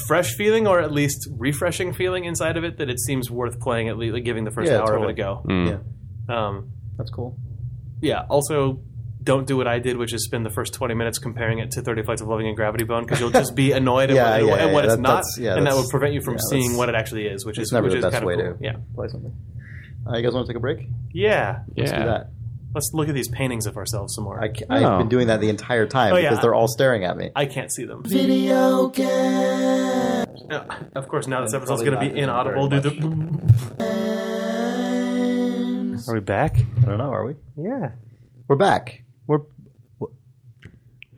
fresh 0.07 0.33
feeling 0.35 0.67
or 0.67 0.79
at 0.79 0.91
least 0.91 1.27
refreshing 1.37 1.93
feeling 1.93 2.23
inside 2.25 2.55
of 2.57 2.63
it 2.63 2.77
that 2.77 2.89
it 2.89 2.99
seems 2.99 3.29
worth 3.29 3.59
playing 3.59 3.89
at 3.89 3.97
least 3.97 4.13
like 4.13 4.23
giving 4.23 4.45
the 4.45 4.51
first 4.51 4.71
Yeah, 4.71 4.79
hour 4.79 4.95
of 4.95 5.03
it 5.03 5.09
a 5.09 5.13
go. 5.13 5.43
Mm. 5.45 5.81
Yeah, 6.29 6.47
Um, 6.47 6.71
that's 6.97 7.09
cool. 7.09 7.37
yeah. 7.99 8.23
Also, 8.29 8.79
don't 9.23 9.45
do 9.47 9.55
what 9.57 9.67
I 9.67 9.79
did, 9.79 9.97
which 9.97 10.13
is 10.13 10.23
spend 10.25 10.45
the 10.45 10.49
first 10.49 10.73
twenty 10.73 10.93
minutes 10.95 11.19
comparing 11.19 11.59
it 11.59 11.71
to 11.71 11.81
Thirty 11.81 12.01
Flights 12.03 12.21
of 12.21 12.27
Loving 12.27 12.47
and 12.47 12.55
Gravity 12.55 12.83
Bone 12.83 13.03
because 13.03 13.19
you'll 13.19 13.29
just 13.29 13.55
be 13.55 13.71
annoyed 13.81 14.09
at 14.09 14.15
Yeah, 14.15 14.31
what, 14.31 14.45
yeah, 14.45 14.53
at 14.65 14.71
yeah, 14.71 14.79
it's 14.79 14.87
that- 14.95 14.99
not, 14.99 15.23
yeah, 15.37 15.49
and 15.55 15.65
that 15.65 15.69
that's- 15.71 15.83
will 15.83 15.89
prevent 15.89 16.13
you 16.13 16.21
from 16.21 16.33
yeah, 16.35 16.39
seeing 16.49 16.75
what 16.77 16.89
it 16.89 16.95
actually 16.95 17.27
is, 17.27 17.45
which 17.45 17.59
is 17.59 17.71
never 17.71 17.85
which 17.87 17.93
the 18.01 18.07
is 18.07 18.11
best 18.13 18.23
way 18.25 18.35
cool. 18.35 18.53
to 18.55 18.57
Yeah, 18.61 18.75
play 18.95 19.07
something. 19.09 19.33
Uh, 20.07 20.17
you 20.17 20.23
guys 20.23 20.33
want 20.33 20.47
to 20.47 20.51
take 20.53 20.57
a 20.57 20.61
break? 20.61 20.87
yeah. 21.13 21.59
Let's 21.77 21.91
do 21.91 21.97
Yeah. 21.97 22.05
that. 22.05 22.29
Let's 22.73 22.89
look 22.93 23.09
at 23.09 23.13
these 23.15 23.27
paintings 23.27 23.65
of 23.67 23.75
ourselves 23.75 24.15
some 24.15 24.23
more. 24.23 24.39
I, 24.41 24.45
I, 24.45 24.47
ca- 24.47 24.65
I've 24.69 24.83
Oh. 24.83 24.97
been 24.99 25.09
doing 25.09 25.27
that 25.27 25.41
the 25.41 25.49
entire 25.49 25.85
time 25.85 26.13
Oh, 26.13 26.17
yeah. 26.17 26.29
because 26.29 26.41
they're 26.41 26.53
all 26.55 26.69
staring 26.69 27.03
at 27.03 27.17
me. 27.17 27.29
I 27.35 27.45
can't 27.45 27.69
see 27.71 27.83
them. 27.83 28.01
Video 28.03 28.87
game. 28.87 30.25
Of 30.95 31.07
course, 31.09 31.27
now 31.27 31.41
this 31.41 31.51
And 31.53 31.61
episode's 31.61 31.83
going 31.83 31.99
to 31.99 32.13
be 32.13 32.17
inaudible. 32.19 32.69
Do 32.69 32.79
the. 32.79 32.91
Are 36.07 36.13
we 36.15 36.19
back? 36.21 36.57
I 36.81 36.85
don't 36.85 36.97
know. 36.97 37.11
Are 37.11 37.25
we? 37.25 37.35
Yeah. 37.57 37.91
We're 38.47 38.55
back. 38.55 39.03
We're. 39.31 40.09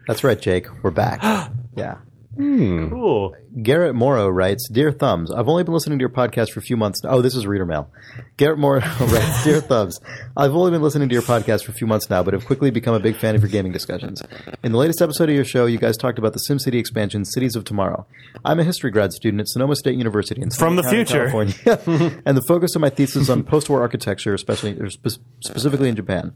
That's 0.07 0.23
right, 0.23 0.39
Jake. 0.39 0.67
We're 0.83 0.91
back. 0.91 1.21
yeah. 1.75 1.95
Hmm. 2.35 2.89
Cool. 2.89 3.35
Garrett 3.61 3.93
Morrow 3.93 4.29
writes, 4.29 4.67
Dear 4.67 4.91
Thumbs, 4.91 5.31
I've 5.31 5.47
only 5.47 5.63
been 5.63 5.75
listening 5.75 5.99
to 5.99 6.01
your 6.01 6.09
podcast 6.09 6.51
for 6.51 6.59
a 6.59 6.63
few 6.63 6.75
months 6.75 7.03
now. 7.03 7.11
Oh, 7.11 7.21
this 7.21 7.35
is 7.35 7.45
reader 7.45 7.67
mail. 7.67 7.91
Garrett 8.35 8.57
Morrow 8.57 8.79
writes, 8.99 9.43
Dear 9.43 9.61
Thumbs, 9.61 9.99
I've 10.35 10.55
only 10.55 10.71
been 10.71 10.81
listening 10.81 11.07
to 11.09 11.13
your 11.13 11.21
podcast 11.21 11.65
for 11.65 11.71
a 11.71 11.75
few 11.75 11.85
months 11.85 12.09
now, 12.09 12.23
but 12.23 12.33
have 12.33 12.47
quickly 12.47 12.71
become 12.71 12.95
a 12.95 12.99
big 12.99 13.15
fan 13.15 13.35
of 13.35 13.41
your 13.41 13.51
gaming 13.51 13.71
discussions. 13.71 14.23
In 14.63 14.71
the 14.71 14.79
latest 14.79 15.03
episode 15.03 15.29
of 15.29 15.35
your 15.35 15.45
show, 15.45 15.67
you 15.67 15.77
guys 15.77 15.97
talked 15.97 16.17
about 16.17 16.33
the 16.33 16.39
SimCity 16.49 16.79
expansion, 16.79 17.25
Cities 17.25 17.55
of 17.55 17.63
Tomorrow. 17.63 18.07
I'm 18.43 18.59
a 18.59 18.63
history 18.63 18.89
grad 18.89 19.13
student 19.13 19.41
at 19.41 19.47
Sonoma 19.47 19.75
State 19.75 19.97
University 19.99 20.41
in 20.41 20.49
From 20.49 20.75
the 20.75 20.81
County, 20.81 20.95
future. 20.97 21.29
California, 21.29 22.21
and 22.25 22.35
the 22.35 22.43
focus 22.47 22.73
of 22.75 22.81
my 22.81 22.89
thesis 22.89 23.23
is 23.23 23.29
on 23.29 23.43
post-war 23.43 23.81
architecture, 23.81 24.33
especially 24.33 24.79
spe- 24.89 25.19
specifically 25.41 25.89
in 25.89 25.95
Japan. 25.95 26.35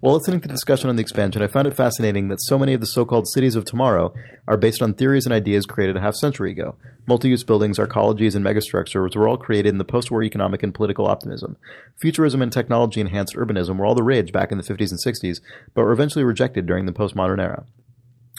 While 0.00 0.16
listening 0.16 0.42
to 0.42 0.48
the 0.48 0.54
discussion 0.54 0.90
on 0.90 0.96
the 0.96 1.02
expansion, 1.02 1.40
I 1.40 1.46
found 1.46 1.66
it 1.66 1.74
fascinating 1.74 2.28
that 2.28 2.42
so 2.42 2.58
many 2.58 2.74
of 2.74 2.80
the 2.80 2.86
so-called 2.86 3.26
cities 3.28 3.56
of 3.56 3.64
tomorrow 3.64 4.12
are 4.46 4.58
based 4.58 4.82
on 4.82 4.92
theories 4.92 5.24
and 5.24 5.32
ideas 5.32 5.64
created 5.64 5.96
a 5.96 6.00
half 6.00 6.14
century 6.14 6.41
ago. 6.50 6.74
Multi-use 7.06 7.44
buildings, 7.44 7.78
arcologies, 7.78 8.34
and 8.34 8.44
megastructures 8.44 9.14
were 9.14 9.28
all 9.28 9.36
created 9.36 9.68
in 9.68 9.78
the 9.78 9.84
post-war 9.84 10.22
economic 10.22 10.62
and 10.62 10.74
political 10.74 11.06
optimism. 11.06 11.56
Futurism 12.00 12.42
and 12.42 12.52
technology-enhanced 12.52 13.36
urbanism 13.36 13.76
were 13.78 13.86
all 13.86 13.94
the 13.94 14.02
rage 14.02 14.32
back 14.32 14.50
in 14.50 14.58
the 14.58 14.64
50s 14.64 14.90
and 14.90 15.00
60s, 15.00 15.40
but 15.74 15.82
were 15.82 15.92
eventually 15.92 16.24
rejected 16.24 16.66
during 16.66 16.86
the 16.86 16.92
postmodern 16.92 17.40
era. 17.40 17.64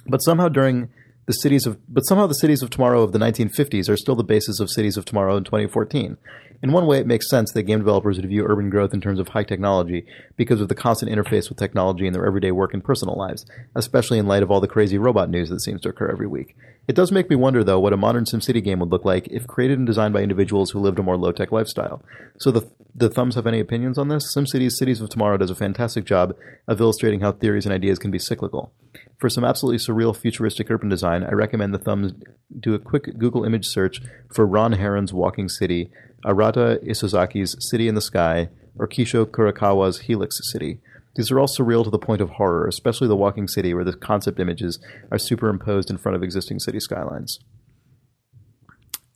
But 0.06 0.20
somehow 0.20 0.50
during 0.50 0.90
the 1.26 1.34
cities 1.34 1.66
of 1.66 1.78
but 1.88 2.02
somehow 2.02 2.28
the 2.28 2.34
cities 2.34 2.62
of 2.62 2.70
tomorrow 2.70 3.02
of 3.02 3.14
the 3.14 3.20
1950s 3.20 3.90
are 3.90 3.96
still 3.96 4.16
the 4.16 4.24
basis 4.24 4.60
of 4.60 4.70
cities 4.70 4.98
of 4.98 5.06
tomorrow 5.06 5.38
in 5.38 5.44
2014. 5.44 6.18
In 6.64 6.72
one 6.72 6.86
way, 6.86 6.98
it 6.98 7.06
makes 7.06 7.30
sense 7.30 7.52
that 7.52 7.64
game 7.64 7.80
developers 7.80 8.16
would 8.16 8.30
view 8.30 8.46
urban 8.48 8.70
growth 8.70 8.94
in 8.94 9.02
terms 9.02 9.20
of 9.20 9.28
high 9.28 9.44
technology 9.44 10.06
because 10.38 10.62
of 10.62 10.70
the 10.70 10.76
constant 10.76 11.12
interface 11.12 11.50
with 11.50 11.58
technology 11.58 12.08
in 12.08 12.14
their 12.14 12.26
everyday 12.26 12.52
work 12.52 12.74
and 12.74 12.82
personal 12.82 13.18
lives, 13.18 13.46
especially 13.76 14.18
in 14.18 14.28
light 14.28 14.44
of 14.44 14.50
all 14.50 14.62
the 14.62 14.68
crazy 14.68 14.98
robot 14.98 15.30
news 15.30 15.50
that 15.50 15.60
seems 15.60 15.82
to 15.82 15.90
occur 15.90 16.10
every 16.10 16.26
week. 16.26 16.56
It 16.88 16.96
does 16.96 17.12
make 17.12 17.30
me 17.30 17.36
wonder, 17.36 17.66
though, 17.66 17.82
what 17.82 17.92
a 17.92 17.98
modern 17.98 18.24
SimCity 18.24 18.64
game 18.64 18.80
would 18.80 18.92
look 18.92 19.04
like 19.04 19.28
if 19.28 19.46
created 19.46 19.78
and 19.78 19.86
designed 19.86 20.14
by 20.14 20.22
individuals 20.22 20.72
who 20.72 20.80
lived 20.80 21.00
a 21.00 21.04
more 21.04 21.18
low-tech 21.18 21.52
lifestyle. 21.52 22.02
So 22.40 22.50
the 22.50 22.72
the 22.96 23.10
thumbs 23.10 23.34
have 23.34 23.48
any 23.48 23.60
opinions 23.60 23.98
on 23.98 24.10
this? 24.10 24.36
SimCity's 24.36 24.78
Cities 24.78 25.02
of 25.02 25.10
Tomorrow 25.10 25.38
does 25.38 25.50
a 25.50 25.56
fantastic 25.56 26.06
job 26.06 26.36
of 26.68 26.80
illustrating 26.80 27.22
how 27.22 27.32
theories 27.32 27.66
and 27.66 27.74
ideas 27.74 27.98
can 27.98 28.12
be 28.12 28.20
cyclical. 28.20 28.72
For 29.18 29.30
some 29.30 29.44
absolutely 29.44 29.80
surreal 29.80 30.16
futuristic 30.16 30.70
urban 30.70 30.90
design, 30.90 31.24
I 31.24 31.32
recommend 31.32 31.74
the 31.74 31.80
thumbs 31.80 32.14
do 32.60 32.76
a 32.76 32.80
quick 32.80 33.18
Google 33.18 33.46
image 33.46 33.66
search 33.66 34.00
for 34.32 34.46
Ron 34.46 34.74
Herron's 34.74 35.12
Walking 35.12 35.50
City, 35.50 35.90
Arata 36.26 36.84
Isozaki's 36.88 37.56
City 37.70 37.88
in 37.88 37.96
the 37.96 38.02
Sky, 38.02 38.50
or 38.78 38.88
Kisho 38.88 39.26
Kurokawa's 39.26 40.02
Helix 40.02 40.40
City. 40.52 40.80
These 41.16 41.32
are 41.32 41.40
all 41.40 41.48
surreal 41.48 41.84
to 41.84 41.92
the 41.92 42.00
point 42.00 42.22
of 42.22 42.32
horror, 42.32 42.68
especially 42.68 43.08
the 43.08 43.16
walking 43.16 43.48
city 43.48 43.74
where 43.74 43.84
the 43.84 43.94
concept 43.94 44.40
images 44.40 44.80
are 45.12 45.20
superimposed 45.20 45.90
in 45.92 45.98
front 45.98 46.16
of 46.16 46.24
existing 46.24 46.60
city 46.60 46.80
skylines. 46.80 47.40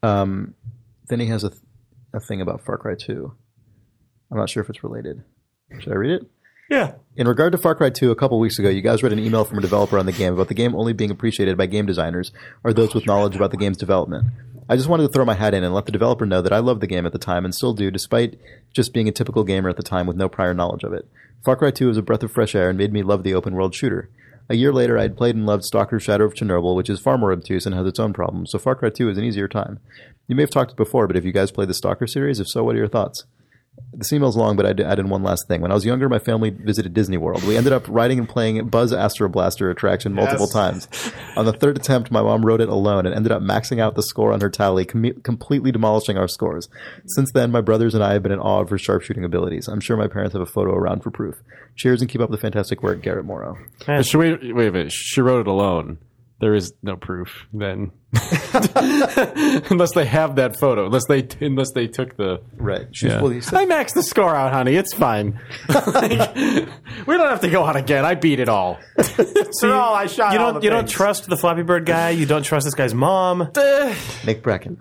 Um, 0.04 0.54
then 1.08 1.20
he 1.20 1.28
has 1.28 1.44
a, 1.44 1.50
th- 1.50 1.62
a 2.14 2.20
thing 2.20 2.40
about 2.40 2.64
Far 2.64 2.78
Cry 2.78 2.94
2. 2.96 3.34
I'm 4.32 4.38
not 4.38 4.50
sure 4.50 4.62
if 4.62 4.70
it's 4.70 4.84
related. 4.84 5.24
Should 5.80 5.92
I 5.92 5.96
read 5.96 6.22
it? 6.22 6.28
Yeah. 6.70 6.94
In 7.16 7.28
regard 7.28 7.54
to 7.54 7.58
Far 7.58 7.76
Cry 7.76 7.90
2, 7.90 8.12
a 8.12 8.16
couple 8.16 8.40
weeks 8.40 8.60
ago, 8.60 8.70
you 8.70 8.82
guys 8.82 9.02
read 9.02 9.14
an 9.14 9.20
email 9.20 9.46
from 9.46 9.58
a 9.58 9.62
developer 9.62 9.98
on 9.98 10.06
the 10.06 10.12
game 10.12 10.34
about 10.34 10.50
the 10.50 10.54
game 10.54 10.76
only 10.76 10.94
being 10.94 11.12
appreciated 11.12 11.58
by 11.58 11.66
game 11.66 11.86
designers 11.86 12.32
or 12.64 12.74
those 12.74 12.94
with 12.94 13.06
knowledge 13.06 13.36
about 13.36 13.52
the 13.52 13.58
game's 13.58 13.78
development. 13.78 14.26
I 14.70 14.76
just 14.76 14.90
wanted 14.90 15.04
to 15.04 15.10
throw 15.10 15.24
my 15.24 15.36
hat 15.36 15.54
in 15.54 15.64
and 15.64 15.74
let 15.74 15.86
the 15.86 15.94
developer 15.94 16.26
know 16.26 16.42
that 16.42 16.52
I 16.52 16.60
loved 16.60 16.82
the 16.82 16.88
game 16.88 17.06
at 17.06 17.14
the 17.14 17.18
time 17.18 17.46
and 17.46 17.56
still 17.56 17.74
do, 17.74 17.90
despite 17.90 18.38
just 18.74 18.94
being 18.94 19.08
a 19.08 19.14
typical 19.14 19.46
gamer 19.46 19.70
at 19.70 19.78
the 19.78 19.84
time 19.84 20.08
with 20.08 20.18
no 20.18 20.28
prior 20.28 20.54
knowledge 20.54 20.84
of 20.84 20.92
it. 20.92 21.08
Far 21.46 21.56
Cry 21.56 21.72
2 21.72 21.88
was 21.88 21.98
a 21.98 22.02
breath 22.02 22.24
of 22.24 22.32
fresh 22.32 22.54
air 22.54 22.68
and 22.68 22.78
made 22.78 22.92
me 22.92 23.02
love 23.02 23.24
the 23.24 23.34
open 23.34 23.54
world 23.54 23.74
shooter. 23.74 24.10
A 24.50 24.56
year 24.56 24.74
later, 24.74 24.98
I 24.98 25.04
had 25.04 25.16
played 25.16 25.36
and 25.36 25.46
loved 25.46 25.64
Stalker 25.64 26.00
Shadow 26.00 26.26
of 26.26 26.34
Chernobyl, 26.34 26.76
which 26.76 26.90
is 26.90 27.00
far 27.00 27.18
more 27.18 27.32
obtuse 27.32 27.66
and 27.66 27.76
has 27.76 27.88
its 27.88 28.00
own 28.00 28.12
problems, 28.12 28.52
so 28.52 28.60
Far 28.60 28.76
Cry 28.76 28.90
2 28.90 29.10
is 29.10 29.18
an 29.18 29.24
easier 29.24 29.48
time. 29.48 29.80
You 30.28 30.36
may 30.36 30.44
have 30.44 30.50
talked 30.50 30.76
before, 30.76 31.08
but 31.08 31.16
have 31.16 31.26
you 31.26 31.32
guys 31.32 31.52
played 31.52 31.70
the 31.70 31.74
Stalker 31.74 32.08
series? 32.08 32.42
If 32.42 32.50
so, 32.50 32.66
what 32.66 32.76
are 32.76 32.80
your 32.80 32.90
thoughts? 32.90 33.24
This 33.94 34.14
email's 34.14 34.38
long, 34.38 34.56
but 34.56 34.66
I 34.68 34.74
d- 34.74 34.84
add 34.84 35.00
in 35.00 35.10
one 35.10 35.24
last 35.24 35.48
thing. 35.48 35.60
When 35.62 35.72
I 35.72 35.74
was 35.74 35.84
younger, 35.84 36.08
my 36.08 36.20
family 36.20 36.52
visited 36.52 36.94
Disney 36.94 37.18
World. 37.18 37.44
We 37.44 37.58
ended 37.58 37.74
up 37.74 37.84
riding 37.88 38.20
and 38.20 38.30
playing 38.30 38.68
Buzz 38.68 38.94
Astro 38.94 39.28
Blaster 39.28 39.72
attraction 39.72 40.14
multiple 40.14 40.46
Yes. 40.46 40.54
times. 40.54 40.88
On 41.36 41.46
the 41.46 41.54
third 41.54 41.78
attempt, 41.78 42.12
my 42.12 42.22
mom 42.22 42.46
rode 42.46 42.62
it 42.62 42.70
alone 42.70 43.08
and 43.08 43.16
ended 43.16 43.32
up 43.32 43.42
maxing 43.42 43.80
out 43.80 43.96
the 43.96 44.04
score 44.04 44.32
on 44.32 44.42
her 44.42 44.50
tally, 44.52 44.86
com- 44.86 45.20
completely 45.24 45.72
demolishing 45.72 46.16
our 46.16 46.28
scores. 46.28 46.70
Since 47.08 47.32
then, 47.32 47.52
my 47.52 47.62
brothers 47.62 47.96
and 47.96 48.04
I 48.04 48.14
have 48.14 48.22
been 48.22 48.32
in 48.32 48.40
awe 48.40 48.62
of 48.62 48.70
her 48.70 48.78
sharpshooting 48.78 49.24
abilities. 49.24 49.68
I'm 49.68 49.80
sure 49.80 49.98
my 49.98 50.08
parents 50.08 50.34
have 50.34 50.42
a 50.44 50.46
photo 50.48 50.74
around 50.76 51.02
for 51.02 51.10
proof. 51.10 51.36
Cheers 51.76 52.02
and 52.02 52.10
keep 52.10 52.22
up 52.22 52.30
the 52.30 52.38
fantastic 52.38 52.84
work, 52.84 53.02
Garrett 53.02 53.26
Morrow. 53.26 53.58
But 53.88 54.06
she, 54.06 54.18
wait, 54.18 54.54
wait 54.56 54.68
a 54.68 54.72
minute. 54.72 54.92
She 54.92 55.22
wrote 55.22 55.42
it 55.42 55.48
alone. 55.48 55.98
There 56.40 56.54
is 56.54 56.72
no 56.84 56.96
proof 56.96 57.48
then, 57.52 57.92
unless 59.72 59.94
they 59.94 60.06
have 60.06 60.36
that 60.36 60.56
photo. 60.60 60.86
Unless 60.86 61.06
they 61.08 61.28
unless 61.42 61.72
they 61.72 61.88
took 61.88 62.16
the. 62.16 62.42
Right. 62.58 62.88
She's, 62.92 63.12
Yeah. 63.12 63.22
well, 63.22 63.32
he 63.32 63.42
said- 63.42 63.56
I 63.58 63.66
maxed 63.66 63.94
the 63.96 64.04
score 64.04 64.36
out, 64.36 64.54
honey. 64.54 64.76
It's 64.76 64.94
fine. 64.94 65.40
Like, 65.68 66.12
we 67.08 67.18
don't 67.18 67.30
have 67.30 67.42
to 67.42 67.50
go 67.50 67.64
on 67.64 67.76
again. 67.76 68.06
I 68.06 68.14
beat 68.16 68.40
it 68.40 68.50
all. 68.50 68.78
So 69.50 69.72
all 69.72 69.96
I 69.96 70.06
shot. 70.08 70.34
You 70.34 70.38
don't 70.38 70.56
the 70.56 70.62
you 70.62 70.70
don't 70.70 70.88
trust 70.88 71.28
the 71.28 71.38
Flappy 71.38 71.64
Bird 71.64 71.86
guy. 71.86 72.12
You 72.12 72.26
don't 72.28 72.44
trust 72.44 72.66
this 72.66 72.76
guy's 72.76 72.94
mom. 72.94 73.40
Nick 73.40 74.44
Breckon. 74.44 74.78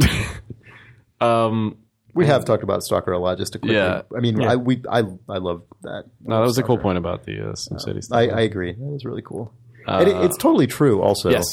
Um, 1.21 1.79
We 2.13 2.27
have 2.27 2.45
talked 2.45 2.63
about 2.63 2.83
Stalker 2.83 3.13
a 3.13 3.19
lot, 3.19 3.39
just 3.39 3.55
to 3.55 3.59
quickly. 3.59 3.77
Yeah. 3.77 4.03
I 4.15 4.21
mean, 4.21 4.41
Yeah. 4.41 4.53
I 4.53 4.57
we 4.57 4.83
I 4.91 4.99
I 5.29 5.39
love 5.39 5.63
that. 5.83 6.05
no, 6.23 6.37
that 6.41 6.47
was 6.47 6.59
a 6.59 6.63
cool 6.63 6.77
point 6.79 6.99
about 6.99 7.25
the 7.25 7.41
uh, 7.41 7.53
SimCity 7.53 8.03
stuff. 8.05 8.19
I, 8.19 8.29
I 8.29 8.41
agree. 8.43 8.73
That 8.73 8.79
was 8.81 9.05
really 9.07 9.23
cool. 9.23 9.53
And 9.87 10.09
it, 10.09 10.17
it's 10.25 10.37
totally 10.37 10.67
true. 10.67 11.03
Also, 11.03 11.31
yes. 11.31 11.45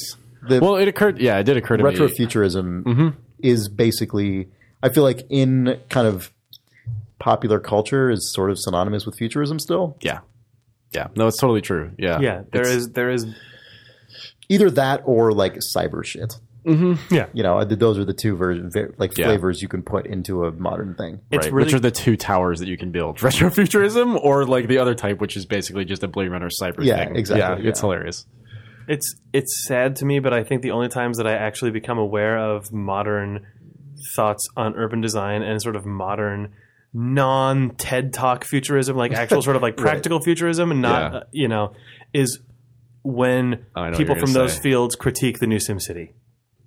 The 0.48 0.60
Well, 0.60 0.76
it 0.76 0.88
occurred. 0.88 1.20
Yeah, 1.20 1.38
it 1.38 1.44
did 1.44 1.58
occur 1.58 1.78
to 1.78 1.84
me. 1.84 1.92
retrofuturism 1.92 2.84
mm-hmm. 2.84 3.08
is 3.40 3.70
basically. 3.70 4.50
I 4.82 4.90
feel 4.90 5.04
like 5.04 5.22
in 5.30 5.80
kind 5.90 6.08
of 6.08 6.32
popular 7.20 7.60
culture 7.60 8.10
is 8.10 8.34
sort 8.34 8.52
of 8.52 8.60
synonymous 8.60 9.06
with 9.06 9.16
futurism 9.18 9.60
still. 9.60 9.98
Yeah, 10.02 10.20
yeah. 10.92 11.08
No, 11.16 11.28
it's 11.28 11.38
totally 11.38 11.62
true. 11.62 11.92
Yeah, 11.98 12.20
Yeah, 12.20 12.44
there 12.52 12.64
It's- 12.64 12.76
is 12.76 12.90
there 12.90 13.10
is 13.10 13.26
Either 14.50 14.70
that 14.72 15.02
or 15.06 15.32
like 15.32 15.58
cyber 15.76 16.04
shit. 16.04 16.38
Yeah. 16.66 17.28
You 17.34 17.44
know, 17.44 17.64
those 17.66 17.98
are 18.00 18.06
the 18.06 18.14
two 18.14 18.36
versions, 18.36 18.76
like 18.98 19.18
Yeah. 19.18 19.26
flavors 19.28 19.62
you 19.62 19.68
can 19.68 19.82
put 19.84 20.06
into 20.08 20.46
a 20.46 20.52
modern 20.52 20.96
thing. 20.96 21.20
It's 21.32 21.46
right, 21.46 21.54
really 21.54 21.66
which 21.66 21.74
are 21.74 21.80
the 21.80 21.92
two 21.92 22.16
towers 22.16 22.60
that 22.60 22.68
you 22.68 22.78
can 22.78 22.92
build: 22.92 23.18
retrofuturism 23.20 24.20
or 24.24 24.46
like 24.46 24.68
the 24.68 24.78
other 24.78 24.96
type, 24.96 25.20
which 25.22 25.36
is 25.36 25.46
basically 25.46 25.86
just 25.86 26.04
a 26.04 26.08
Blade 26.08 26.30
Runner 26.30 26.50
cyber 26.50 26.84
Yeah, 26.84 27.04
thing. 27.06 27.16
exactly, 27.16 27.64
Yeah, 27.64 27.70
it's 27.70 27.80
yeah. 27.80 27.82
hilarious. 27.82 28.26
It's 28.88 29.16
it's 29.34 29.66
sad 29.68 29.96
to 29.98 30.06
me, 30.06 30.20
but 30.20 30.34
I 30.34 30.44
think 30.44 30.62
the 30.62 30.72
only 30.72 30.90
times 30.90 31.18
that 31.18 31.28
I 31.28 31.34
actually 31.34 31.72
become 31.72 31.98
aware 31.98 32.38
of 32.38 32.72
modern 32.74 33.46
thoughts 34.16 34.48
on 34.58 34.76
urban 34.76 35.00
design 35.02 35.42
and 35.42 35.62
sort 35.62 35.76
of 35.76 35.86
modern 35.86 36.50
non 36.94 37.72
TED 37.78 38.14
Talk 38.14 38.44
futurism, 38.44 38.96
like 38.98 39.14
actual 39.14 39.42
sort 39.42 39.56
of 39.56 39.62
like 39.62 39.78
practical 39.88 40.20
futurism, 40.22 40.70
and 40.72 40.82
not 40.82 41.12
Yeah. 41.14 41.18
uh, 41.20 41.24
you 41.32 41.48
know, 41.48 41.74
is 42.14 42.40
when 43.04 43.66
I 43.76 43.90
know 43.90 43.98
people 43.98 44.16
from 44.16 44.26
gonna 44.34 44.40
those 44.40 44.54
say. 44.56 44.62
fields 44.64 44.96
critique 44.96 45.40
the 45.40 45.48
new 45.48 45.58
SimCity. 45.58 46.12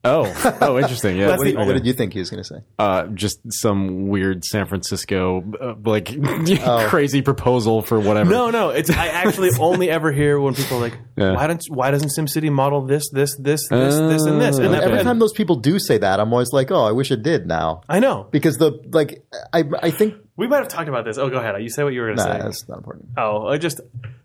Oh, 0.06 0.56
oh, 0.60 0.78
interesting. 0.78 1.16
Yeah, 1.16 1.36
What, 1.36 1.44
did, 1.44 1.56
what 1.56 1.72
did 1.72 1.84
you 1.86 1.92
think 1.92 2.12
he 2.12 2.18
was 2.20 2.30
going 2.30 2.42
to 2.42 2.48
say? 2.48 2.60
uh, 2.78 3.06
just 3.08 3.38
some 3.52 4.08
weird 4.08 4.44
San 4.44 4.66
Francisco 4.66 5.42
uh, 5.60 5.74
like 5.84 6.16
Oh. 6.18 6.86
crazy 6.88 7.22
proposal 7.22 7.82
for 7.82 7.98
whatever. 7.98 8.30
No, 8.30 8.50
no, 8.50 8.70
it's 8.70 8.90
I 8.90 9.08
actually 9.08 9.50
only 9.60 9.90
ever 9.90 10.12
hear 10.12 10.38
when 10.38 10.54
people 10.54 10.78
are 10.78 10.80
like, 10.80 10.98
Yeah. 11.16 11.34
why 11.34 11.46
don't 11.46 11.62
why 11.68 11.90
doesn't 11.90 12.10
SimCity 12.16 12.50
model 12.52 12.86
this, 12.86 13.10
this, 13.10 13.36
this, 13.36 13.68
this, 13.68 13.96
this, 13.98 14.24
and 14.24 14.40
this? 14.40 14.58
And 14.58 14.68
Uh, 14.68 14.70
that- 14.72 14.84
Every 14.84 15.02
time 15.02 15.18
those 15.18 15.32
people 15.32 15.56
do 15.56 15.78
say 15.78 15.98
that, 15.98 16.20
I'm 16.20 16.32
always 16.32 16.52
like, 16.52 16.70
oh, 16.70 16.84
I 16.84 16.92
wish 16.92 17.10
it 17.10 17.22
did 17.22 17.46
now. 17.46 17.82
I 17.88 17.98
know 17.98 18.28
Because 18.30 18.56
the 18.58 18.80
like, 18.92 19.24
I 19.52 19.64
I 19.82 19.90
think 19.90 20.14
we 20.36 20.46
might 20.46 20.58
have 20.58 20.68
talked 20.68 20.88
about 20.88 21.04
this. 21.04 21.18
Oh, 21.18 21.28
go 21.30 21.38
ahead. 21.38 21.60
You 21.62 21.70
say 21.70 21.82
what 21.82 21.92
you 21.94 22.00
were 22.02 22.08
going 22.08 22.18
to 22.18 22.24
nah, 22.24 22.32
say. 22.36 22.42
that's 22.42 22.68
not 22.68 22.78
important. 22.78 23.08
Oh, 23.16 23.46
I 23.48 23.56
just 23.58 23.80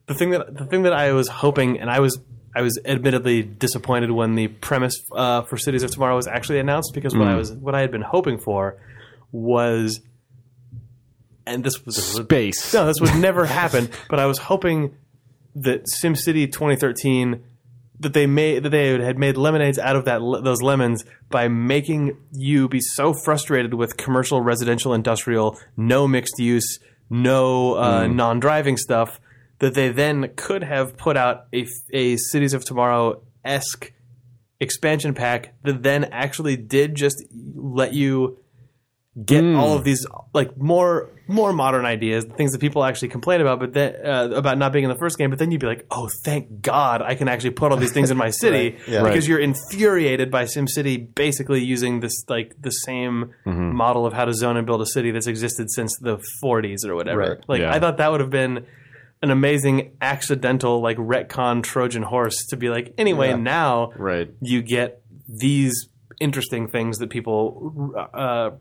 the 0.08 0.14
thing 0.14 0.32
that 0.32 0.56
the 0.56 0.66
thing 0.66 0.84
that 0.84 0.94
I 0.94 1.14
was 1.14 1.28
hoping, 1.30 1.80
and 1.80 1.90
I 1.90 2.00
was 2.02 2.20
I 2.56 2.62
was 2.62 2.80
admittedly 2.84 3.44
disappointed 3.44 4.12
when 4.12 4.36
the 4.36 4.48
premise 4.48 5.02
uh, 5.12 5.44
for 5.44 5.58
Cities 5.58 5.84
of 5.84 5.92
Tomorrow 5.92 6.16
was 6.16 6.28
actually 6.28 6.60
announced 6.60 6.94
because 6.94 7.16
what 7.16 7.28
I 7.28 7.36
was 7.36 7.54
what 7.54 7.76
I 7.76 7.82
had 7.82 7.92
been 7.92 8.02
hoping 8.02 8.38
for 8.38 8.78
was, 9.32 10.02
and 11.46 11.64
this 11.64 11.86
was 11.86 11.96
Space. 11.96 12.74
no, 12.74 12.86
this 12.86 13.00
would 13.00 13.16
never 13.16 13.46
happen. 13.46 13.90
But 14.10 14.20
I 14.20 14.26
was 14.26 14.38
hoping 14.38 14.96
that 15.56 15.86
SimCity 15.86 16.52
2013 16.52 17.44
that 18.02 18.14
they 18.14 18.26
made 18.26 18.64
that 18.64 18.70
they 18.70 19.00
had 19.00 19.18
made 19.18 19.38
lemonades 19.38 19.80
out 19.80 19.96
of 19.96 20.06
that 20.06 20.20
those 20.44 20.62
lemons 20.62 21.06
by 21.30 21.48
making 21.48 22.18
you 22.32 22.68
be 22.68 22.82
so 22.82 23.14
frustrated 23.14 23.74
with 23.74 23.96
commercial, 23.96 24.42
residential, 24.42 24.94
industrial, 24.94 25.58
no 25.78 26.08
mixed 26.08 26.40
use, 26.40 26.80
no 27.10 27.76
uh, 27.78 28.08
non-driving 28.08 28.76
stuff 28.76 29.22
that 29.62 29.74
they 29.74 29.90
then 29.90 30.30
could 30.36 30.64
have 30.64 30.96
put 30.98 31.16
out 31.18 31.46
a, 31.54 31.66
a 31.94 32.18
Cities 32.18 32.54
of 32.54 32.66
Tomorrow 32.66 33.24
esque 33.46 33.94
expansion 34.60 35.14
pack 35.16 35.54
that 35.64 35.82
then 35.82 36.04
actually 36.06 36.56
did 36.58 36.94
just 36.96 37.24
let 37.56 37.94
you 37.94 38.38
get 39.26 39.44
all 39.44 39.76
of 39.76 39.84
these 39.84 40.06
like 40.34 40.56
more 40.58 41.10
more 41.28 41.52
modern 41.54 41.86
ideas, 41.86 42.26
the 42.26 42.34
things 42.34 42.52
that 42.52 42.60
people 42.60 42.84
actually 42.84 43.08
complain 43.08 43.40
about, 43.42 43.60
but 43.60 43.74
then 43.74 43.96
uh, 44.06 44.30
about 44.36 44.58
not 44.58 44.72
being 44.74 44.84
in 44.84 44.90
the 44.90 44.98
first 44.98 45.18
game. 45.18 45.30
But 45.30 45.40
then 45.40 45.50
you'd 45.52 45.62
be 45.62 45.68
like, 45.68 45.86
oh, 45.90 46.10
thank 46.26 46.62
God, 46.62 47.02
I 47.02 47.16
can 47.16 47.28
actually 47.30 47.52
put 47.52 47.72
all 47.72 47.78
these 47.78 47.94
things 47.94 48.12
in 48.12 48.18
my 48.18 48.30
city 48.44 48.72
Right, 48.72 48.88
yeah. 48.88 49.04
because 49.04 49.24
Right. 49.24 49.28
you're 49.30 49.40
infuriated 49.40 50.30
by 50.30 50.44
SimCity 50.44 51.14
basically 51.16 51.64
using 51.64 52.00
this 52.02 52.26
like 52.30 52.56
the 52.62 52.72
same 52.72 53.32
Mm-hmm. 53.46 53.74
model 53.76 54.06
of 54.06 54.14
how 54.14 54.26
to 54.26 54.34
zone 54.34 54.58
and 54.58 54.66
build 54.68 54.82
a 54.82 54.86
city 54.86 55.12
that's 55.12 55.28
existed 55.28 55.72
since 55.72 55.98
the 56.00 56.18
40s 56.44 56.86
or 56.86 56.96
whatever. 56.96 57.20
Right. 57.20 57.38
Like 57.48 57.62
Yeah. 57.62 57.74
I 57.74 57.80
thought 57.80 57.98
that 57.98 58.12
would 58.12 58.20
have 58.22 58.30
been 58.30 58.66
an 59.22 59.32
amazing 59.32 59.96
accidental 60.02 60.82
like 60.82 60.98
retcon 60.98 61.64
Trojan 61.64 62.04
horse 62.04 62.46
to 62.50 62.58
be 62.58 62.70
like 62.70 62.94
anyway 62.98 63.30
Yeah. 63.30 63.36
now 63.38 63.92
Right. 63.96 64.32
you 64.42 64.62
get 64.62 65.02
these 65.28 65.88
interesting 66.20 66.68
things 66.68 66.98
that 67.00 67.10
people 67.10 67.94
uh, 68.14 68.52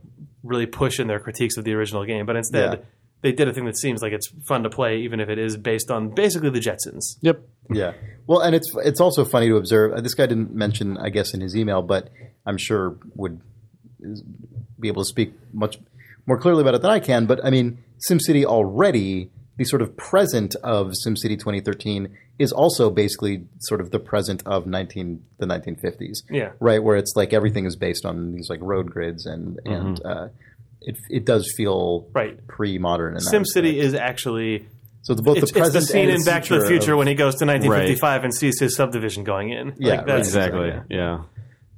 really 0.43 0.67
push 0.67 0.99
in 1.01 1.07
their 1.09 1.21
critiques 1.21 1.57
of 1.57 1.65
the 1.65 1.75
original 1.75 2.05
game, 2.05 2.25
but 2.27 2.37
instead 2.37 2.73
Yeah. 2.73 2.85
they 3.23 3.33
did 3.33 3.49
a 3.49 3.53
thing 3.53 3.67
that 3.67 3.77
seems 3.77 4.01
like 4.03 4.13
it's 4.13 4.29
fun 4.47 4.63
to 4.63 4.71
play, 4.71 4.99
even 5.01 5.21
if 5.21 5.29
it 5.29 5.39
is 5.39 5.57
based 5.57 5.91
on 5.91 6.11
basically 6.11 6.51
the 6.51 6.61
Jetsons. 6.61 7.17
Yep. 7.21 7.43
Yeah. 7.73 7.93
Well, 8.27 8.41
and 8.41 8.55
it's 8.55 8.71
it's 8.85 9.01
also 9.01 9.25
funny 9.25 9.49
to 9.49 9.57
observe. 9.57 9.93
uh, 9.93 10.01
This 10.01 10.15
guy 10.15 10.27
didn't 10.27 10.55
mention, 10.55 10.97
I 10.99 11.09
guess, 11.11 11.35
in 11.35 11.41
his 11.41 11.55
email, 11.57 11.83
but 11.83 12.09
I'm 12.47 12.57
sure 12.57 12.97
would 13.15 13.41
be 14.79 14.89
able 14.89 15.03
to 15.03 15.09
speak 15.09 15.33
much 15.53 15.79
more 16.27 16.39
clearly 16.39 16.63
about 16.63 16.75
it 16.75 16.83
than 16.83 16.91
I 16.91 17.01
can. 17.01 17.27
But 17.27 17.45
I 17.45 17.51
mean, 17.51 17.79
SimCity 18.11 18.45
already, 18.45 19.31
the 19.61 19.67
sort 19.67 19.83
of 19.83 19.95
present 19.95 20.55
of 20.65 20.93
SimCity 21.07 21.39
2013 21.39 22.09
is 22.39 22.51
also 22.51 22.89
basically 22.89 23.45
sort 23.59 23.83
of 23.83 23.91
the 23.91 23.99
present 23.99 24.43
of 24.47 24.67
19 24.67 25.23
the 25.37 25.45
1950s. 25.45 26.23
Yeah. 26.31 26.53
Right, 26.61 26.83
where 26.83 26.97
it's 26.97 27.13
like 27.15 27.35
everything 27.35 27.67
is 27.67 27.77
based 27.77 28.07
on 28.07 28.33
these 28.33 28.49
like 28.49 28.61
road 28.63 28.91
grids 28.91 29.27
and 29.27 29.61
and 29.67 30.01
uh, 30.03 30.29
it 30.81 30.97
it 31.11 31.27
does 31.27 31.53
feel 31.55 32.09
Right. 32.15 32.35
pre-modern. 32.47 33.19
in 33.19 33.23
that 33.23 33.31
SimCity 33.35 33.75
is 33.75 33.93
actually 33.93 34.67
so 35.03 35.13
it's 35.13 35.21
both 35.21 35.37
it's, 35.37 35.53
the 35.53 35.59
it's 35.59 35.69
present 35.69 35.87
the 35.87 35.93
scene 35.93 36.09
and 36.09 36.19
in 36.21 36.25
Back 36.25 36.45
to 36.45 36.55
the 36.55 36.63
of- 36.63 36.67
Future 36.69 36.97
when 36.97 37.07
he 37.07 37.15
goes 37.15 37.35
to 37.35 37.45
1955 37.45 38.25
and 38.25 38.35
sees 38.35 38.59
his 38.59 38.75
subdivision 38.77 39.25
going 39.25 39.51
in. 39.51 39.75
Yeah, 39.77 39.97
Like, 39.97 40.07
that's- 40.07 40.27
Exactly. 40.27 40.69
Yeah. 40.69 40.83
Yeah. 40.89 41.19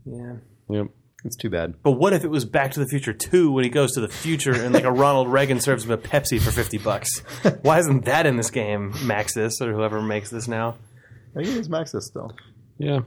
Yeah. 0.07 0.35
Yep. 0.69 0.87
It's 1.25 1.37
too 1.37 1.51
bad. 1.51 1.75
But 1.83 1.93
what 1.93 2.13
if 2.13 2.25
it 2.25 2.31
was 2.31 2.45
Back 2.45 2.73
to 2.73 2.81
the 2.81 2.87
Future 2.87 3.13
2 3.13 3.53
when 3.53 3.63
he 3.65 3.71
goes 3.71 3.93
to 3.93 4.01
the 4.01 4.09
future 4.09 4.53
and 4.53 4.75
like 4.75 4.85
a 4.85 4.91
Ronald 4.91 5.29
Reagan 5.29 5.61
serves 5.61 5.85
him 5.85 5.93
a 5.93 5.99
Pepsi 5.99 6.41
for 6.41 6.51
50 6.51 6.79
bucks? 6.79 7.21
Why 7.63 7.79
isn't 7.79 8.05
that 8.07 8.27
in 8.27 8.37
this 8.37 8.51
game, 8.51 8.93
Maxis 8.95 9.61
or 9.61 9.73
whoever 9.73 10.03
makes 10.03 10.31
this 10.31 10.49
now? 10.49 10.77
I 11.37 11.45
think 11.45 11.57
it's 11.57 11.69
Maxis 11.69 12.03
still. 12.03 12.33
Yeah. 12.79 13.01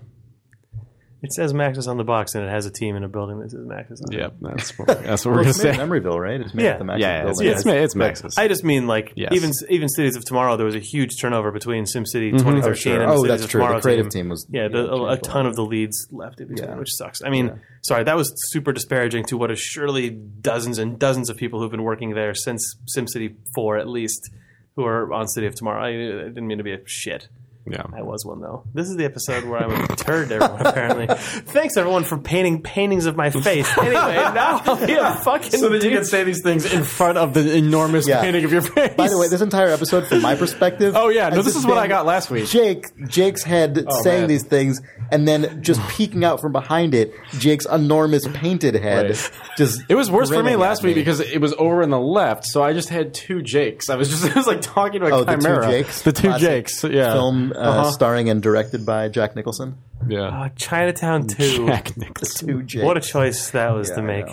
It 1.25 1.33
says 1.33 1.53
Maxis 1.53 1.87
on 1.87 1.97
the 1.97 2.03
box, 2.03 2.35
and 2.35 2.43
it 2.45 2.49
has 2.51 2.67
a 2.67 2.71
team 2.71 2.95
in 2.95 3.03
a 3.03 3.07
building 3.09 3.39
that 3.39 3.49
says 3.49 3.61
Maxis. 3.65 3.99
On 4.07 4.13
it. 4.13 4.19
Yep, 4.19 4.33
that's 4.41 4.77
what, 4.77 4.87
that's 4.87 5.25
what 5.25 5.31
we're 5.31 5.37
gonna 5.39 5.49
it's 5.49 5.63
made 5.63 5.75
say. 5.75 5.81
in 5.81 5.89
Emeryville, 5.89 6.19
right? 6.19 6.39
It's 6.39 6.53
made 6.53 6.65
Yeah. 6.65 6.77
the 6.77 6.83
Maxis 6.83 6.99
Yeah, 6.99 7.27
it's, 7.27 7.39
building. 7.41 7.53
it's, 7.57 7.65
it's 7.65 7.95
Maxis. 7.95 8.33
I 8.37 8.47
just 8.47 8.63
mean 8.63 8.85
like 8.85 9.11
Yes. 9.15 9.31
even 9.33 9.51
even 9.69 9.89
Cities 9.89 10.15
of 10.15 10.23
Tomorrow. 10.23 10.55
There 10.55 10.67
was 10.67 10.75
a 10.75 10.79
huge 10.79 11.19
turnover 11.19 11.51
between 11.51 11.85
SimCity 11.85 12.29
mm-hmm. 12.31 12.37
2013 12.37 12.71
Oh, 12.71 12.73
sure. 12.75 13.01
and 13.01 13.11
Oh, 13.11 13.15
Cities 13.17 13.27
that's 13.29 13.43
of 13.45 13.49
true. 13.49 13.67
The 13.67 13.79
creative 13.81 14.09
team 14.09 14.29
was- 14.29 14.45
yeah, 14.51 14.67
the, 14.67 14.85
a, 14.87 15.13
a 15.13 15.17
ton 15.17 15.47
of 15.47 15.55
the 15.55 15.65
leads 15.65 16.07
left 16.11 16.39
in 16.39 16.49
between, 16.49 16.69
Yeah. 16.69 16.77
which 16.77 16.91
sucks. 16.93 17.23
I 17.23 17.29
mean, 17.29 17.59
sorry, 17.81 18.03
that 18.03 18.15
was 18.15 18.31
super 18.51 18.71
disparaging 18.71 19.25
to 19.25 19.37
what 19.37 19.49
is 19.49 19.59
surely 19.59 20.11
dozens 20.11 20.77
and 20.77 20.99
dozens 20.99 21.29
of 21.31 21.37
people 21.37 21.59
who've 21.59 21.71
been 21.71 21.83
working 21.83 22.13
there 22.13 22.35
since 22.35 22.75
SimCity 22.95 23.35
4 23.55 23.77
at 23.79 23.87
least, 23.89 24.29
who 24.75 24.85
are 24.85 25.11
on 25.11 25.27
City 25.27 25.47
of 25.47 25.55
Tomorrow. 25.55 25.81
I, 25.83 25.87
I 25.89 26.27
didn't 26.27 26.45
mean 26.45 26.59
to 26.59 26.63
be 26.63 26.73
a 26.73 26.79
shit. 26.85 27.27
Yeah. 27.67 27.83
I 27.95 28.01
was 28.01 28.25
one 28.25 28.41
though. 28.41 28.63
This 28.73 28.89
is 28.89 28.95
the 28.95 29.05
episode 29.05 29.43
where 29.45 29.59
I'm 29.63 29.71
a 29.85 29.95
turd 29.95 30.29
to 30.29 30.35
everyone. 30.35 30.65
Apparently, 30.65 31.07
thanks 31.15 31.77
everyone 31.77 32.03
for 32.03 32.17
painting 32.17 32.61
paintings 32.61 33.05
of 33.05 33.15
my 33.15 33.29
face. 33.29 33.75
Anyway, 33.77 33.93
now 33.93 34.61
I'll 34.65 34.85
be 34.85 34.93
a 34.93 35.15
fucking. 35.15 35.51
So 35.51 35.69
that 35.69 35.75
you 35.75 35.81
dude. 35.89 35.93
can 35.93 36.05
say 36.05 36.23
these 36.23 36.41
things 36.41 36.71
in 36.71 36.83
front 36.83 37.17
of 37.17 37.33
the 37.33 37.55
enormous 37.55 38.07
Yeah. 38.07 38.21
painting 38.21 38.43
of 38.45 38.51
your 38.51 38.61
face. 38.61 38.93
By 38.95 39.07
the 39.07 39.17
way, 39.17 39.27
this 39.27 39.41
entire 39.41 39.69
episode, 39.69 40.07
from 40.07 40.21
my 40.21 40.35
perspective, 40.37 40.95
Oh, 40.95 41.09
yeah. 41.09 41.29
No, 41.29 41.37
has 41.37 41.45
this 41.45 41.53
just 41.55 41.65
is 41.65 41.67
what 41.67 41.77
I 41.77 41.83
been 41.83 41.89
got 41.89 42.05
last 42.05 42.29
week. 42.29 42.47
Jake, 42.47 42.85
Jake's 43.07 43.43
head 43.43 43.83
oh, 43.87 44.03
saying 44.03 44.21
man. 44.21 44.29
these 44.29 44.43
things, 44.43 44.81
and 45.11 45.27
then 45.27 45.63
just 45.63 45.81
peeking 45.89 46.23
out 46.23 46.41
from 46.41 46.51
behind 46.51 46.93
it, 46.93 47.13
Jake's 47.39 47.65
enormous 47.65 48.27
painted 48.33 48.75
head. 48.75 49.09
Right. 49.09 49.31
Just 49.57 49.83
It 49.89 49.95
was 49.95 50.11
worse 50.11 50.29
for 50.29 50.35
me 50.35 50.41
grinning 50.43 50.59
last 50.59 50.79
at 50.79 50.85
week 50.85 50.95
because 50.95 51.19
it 51.19 51.39
was 51.41 51.53
over 51.53 51.81
in 51.81 51.89
the 51.89 51.99
left, 51.99 52.45
so 52.45 52.61
I 52.63 52.73
just 52.73 52.89
had 52.89 53.13
two 53.13 53.41
Jakes. 53.41 53.89
I 53.89 53.95
was 53.95 54.09
just 54.09 54.25
I 54.35 54.37
was 54.37 54.47
like 54.47 54.61
talking 54.61 55.01
to 55.01 55.07
a 55.07 55.11
Oh, 55.15 55.23
the 55.23 55.35
two 55.35 55.41
chimera. 55.41 55.67
Jakes? 55.71 56.01
The 56.01 56.11
two 56.11 56.27
Classic 56.27 56.47
Jakes. 56.49 56.83
Yeah. 56.83 57.13
film 57.13 57.53
uh, 57.55 57.59
Uh-huh. 57.59 57.91
starring 57.91 58.29
and 58.29 58.41
directed 58.41 58.85
by 58.85 59.07
Jack 59.09 59.35
Nicholson. 59.35 59.77
Yeah. 60.07 60.23
Uh, 60.27 60.49
Chinatown 60.55 61.27
2. 61.27 61.65
Jack 61.67 61.95
Nicholson. 61.97 62.67
Two 62.67 62.83
What 62.85 62.97
a 62.97 63.01
choice 63.01 63.49
that 63.51 63.73
was 63.73 63.89
Yeah, 63.89 63.95
to 63.95 64.01
make. 64.03 64.27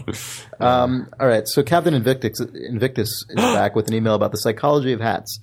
Um, 0.61 1.09
all 1.19 1.27
right, 1.27 1.47
so 1.49 1.63
Captain 1.63 1.95
Invictus, 1.95 2.41
Invictus 2.41 3.09
is 3.29 3.37
back 3.37 3.75
with 3.75 3.89
an 3.89 3.95
email 3.95 4.15
about 4.15 4.33
the 4.33 4.39
psychology 4.39 4.93
of 4.93 5.01
hats. 5.01 5.39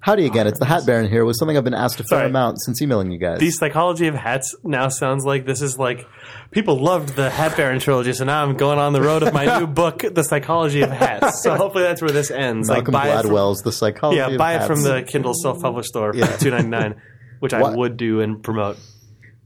Howdy 0.00 0.26
again, 0.26 0.46
it's 0.46 0.60
the 0.60 0.64
Hat 0.64 0.86
Baron 0.86 1.10
here 1.10 1.24
with 1.24 1.36
something 1.36 1.56
I've 1.56 1.64
been 1.64 1.74
asked 1.74 1.98
a 1.98 2.04
fair 2.04 2.20
Sorry. 2.20 2.26
amount 2.30 2.60
since 2.60 2.80
emailing 2.80 3.10
you 3.10 3.18
guys. 3.18 3.40
The 3.40 3.50
psychology 3.50 4.06
of 4.06 4.14
hats 4.14 4.54
now 4.62 4.88
sounds 4.88 5.24
like 5.24 5.44
this 5.44 5.60
is 5.60 5.76
like 5.76 6.06
people 6.52 6.78
loved 6.78 7.16
the 7.16 7.28
Hat 7.30 7.56
Baron 7.56 7.80
trilogy, 7.80 8.12
so 8.12 8.24
now 8.24 8.44
I'm 8.44 8.56
going 8.56 8.78
on 8.78 8.92
the 8.92 9.02
road 9.02 9.24
of 9.24 9.34
my 9.34 9.58
new 9.58 9.66
book, 9.82 10.04
The 10.08 10.22
Psychology 10.22 10.82
of 10.82 10.90
Hats. 10.90 11.42
So 11.42 11.56
hopefully 11.56 11.82
that's 11.82 12.00
where 12.00 12.12
this 12.12 12.30
ends. 12.30 12.68
Malcolm 12.68 12.94
like 12.94 13.04
buy 13.04 13.08
it 13.18 13.22
from, 13.22 13.30
Gladwell's 13.32 13.62
The 13.62 13.72
Psychology 13.72 14.18
yeah, 14.18 14.28
of 14.28 14.38
buy 14.38 14.54
it 14.54 14.58
Hats. 14.58 14.66
from 14.68 14.82
the 14.82 15.02
Kindle 15.02 15.34
self-published 15.34 15.88
store 15.88 16.12
for 16.14 16.38
two 16.38 16.50
ninety 16.50 16.68
nine, 16.68 17.02
which 17.40 17.52
I 17.52 17.60
What? 17.60 17.76
would 17.76 17.96
do 17.96 18.20
and 18.20 18.40
promote. 18.40 18.78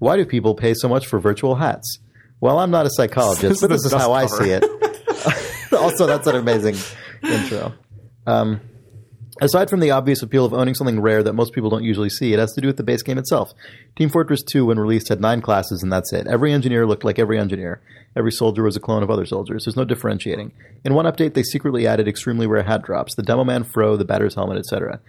Why 0.01 0.17
do 0.17 0.27
people 0.27 0.55
pay 0.55 0.75
so 0.75 0.87
much 0.89 1.07
for 1.07 1.19
virtual 1.19 1.55
hats? 1.55 1.99
Well, 2.41 2.59
I'm 2.59 2.71
not 2.71 2.85
a 2.87 2.91
psychologist, 2.91 3.61
but 3.63 3.71
This 3.71 3.85
is 3.87 3.93
how 3.93 4.13
I 4.13 4.27
see 4.27 4.51
it. 4.51 4.65
also, 5.73 6.07
that's 6.07 6.27
an 6.27 6.37
amazing 6.37 6.75
intro. 7.23 7.73
Um, 8.27 8.61
aside 9.43 9.69
from 9.69 9.81
the 9.81 9.91
obvious 9.91 10.23
appeal 10.23 10.45
of 10.45 10.55
owning 10.55 10.75
something 10.75 11.01
rare 11.01 11.23
that 11.23 11.33
most 11.33 11.53
people 11.53 11.71
don't 11.71 11.85
usually 11.85 12.09
see, 12.09 12.33
it 12.33 12.39
has 12.39 12.53
to 12.53 12.61
do 12.61 12.69
with 12.69 12.77
the 12.77 12.83
base 12.83 13.03
game 13.03 13.19
itself. 13.19 13.53
Team 13.97 14.09
Fortress 14.09 14.43
2, 14.43 14.67
when 14.67 14.79
released, 14.79 15.09
had 15.09 15.21
nine 15.21 15.43
classes, 15.43 15.83
and 15.83 15.93
that's 15.93 16.13
it. 16.13 16.27
Every 16.27 16.53
engineer 16.53 16.87
looked 16.87 17.05
like 17.05 17.19
every 17.19 17.39
engineer. 17.39 17.81
Every 18.17 18.33
soldier 18.33 18.63
was 18.63 18.77
a 18.77 18.81
clone 18.81 19.03
of 19.03 19.11
other 19.11 19.27
soldiers. 19.27 19.65
There's 19.65 19.77
no 19.77 19.85
differentiating. 19.85 20.53
In 20.85 20.95
one 20.95 21.07
update, 21.07 21.35
they 21.35 21.43
secretly 21.43 21.87
added 21.87 22.09
extremely 22.09 22.47
rare 22.47 22.63
hat 22.63 22.83
drops 22.83 23.15
the 23.15 23.23
Demo 23.23 23.45
Man 23.45 23.65
Fro, 23.65 23.97
the 23.97 24.05
Batter's 24.05 24.35
Helmet, 24.35 24.59
etc. 24.59 25.01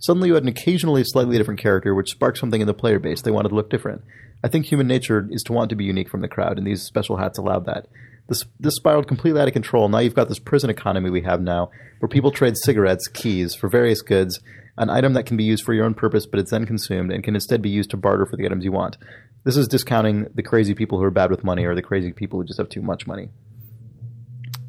Suddenly, 0.00 0.28
you 0.28 0.34
had 0.34 0.44
an 0.44 0.48
occasionally 0.48 1.02
slightly 1.04 1.38
different 1.38 1.60
character, 1.60 1.94
which 1.94 2.10
sparked 2.10 2.38
something 2.38 2.60
in 2.60 2.66
the 2.66 2.74
player 2.74 2.98
base. 2.98 3.22
They 3.22 3.30
wanted 3.30 3.50
to 3.50 3.54
look 3.54 3.70
different. 3.70 4.02
I 4.42 4.48
think 4.48 4.66
human 4.66 4.86
nature 4.86 5.26
is 5.30 5.42
to 5.44 5.52
want 5.52 5.70
to 5.70 5.76
be 5.76 5.84
unique 5.84 6.08
from 6.08 6.20
the 6.20 6.28
crowd, 6.28 6.58
and 6.58 6.66
these 6.66 6.82
special 6.82 7.16
hats 7.16 7.38
allowed 7.38 7.66
that. 7.66 7.86
This, 8.28 8.44
this 8.60 8.74
spiraled 8.76 9.08
completely 9.08 9.40
out 9.40 9.48
of 9.48 9.54
control. 9.54 9.88
Now 9.88 9.98
you've 9.98 10.14
got 10.14 10.28
this 10.28 10.38
prison 10.38 10.70
economy 10.70 11.10
we 11.10 11.22
have 11.22 11.40
now, 11.40 11.70
where 11.98 12.08
people 12.08 12.30
trade 12.30 12.56
cigarettes, 12.56 13.08
keys, 13.08 13.54
for 13.54 13.68
various 13.68 14.02
goods, 14.02 14.40
an 14.76 14.90
item 14.90 15.14
that 15.14 15.26
can 15.26 15.36
be 15.36 15.44
used 15.44 15.64
for 15.64 15.72
your 15.72 15.86
own 15.86 15.94
purpose, 15.94 16.26
but 16.26 16.38
it's 16.38 16.50
then 16.50 16.66
consumed 16.66 17.10
and 17.10 17.24
can 17.24 17.34
instead 17.34 17.62
be 17.62 17.70
used 17.70 17.90
to 17.90 17.96
barter 17.96 18.26
for 18.26 18.36
the 18.36 18.44
items 18.44 18.64
you 18.64 18.72
want. 18.72 18.98
This 19.44 19.56
is 19.56 19.66
discounting 19.66 20.28
the 20.34 20.42
crazy 20.42 20.74
people 20.74 20.98
who 20.98 21.04
are 21.04 21.10
bad 21.10 21.30
with 21.30 21.42
money 21.42 21.64
or 21.64 21.74
the 21.74 21.82
crazy 21.82 22.12
people 22.12 22.38
who 22.38 22.46
just 22.46 22.58
have 22.58 22.68
too 22.68 22.82
much 22.82 23.06
money. 23.06 23.30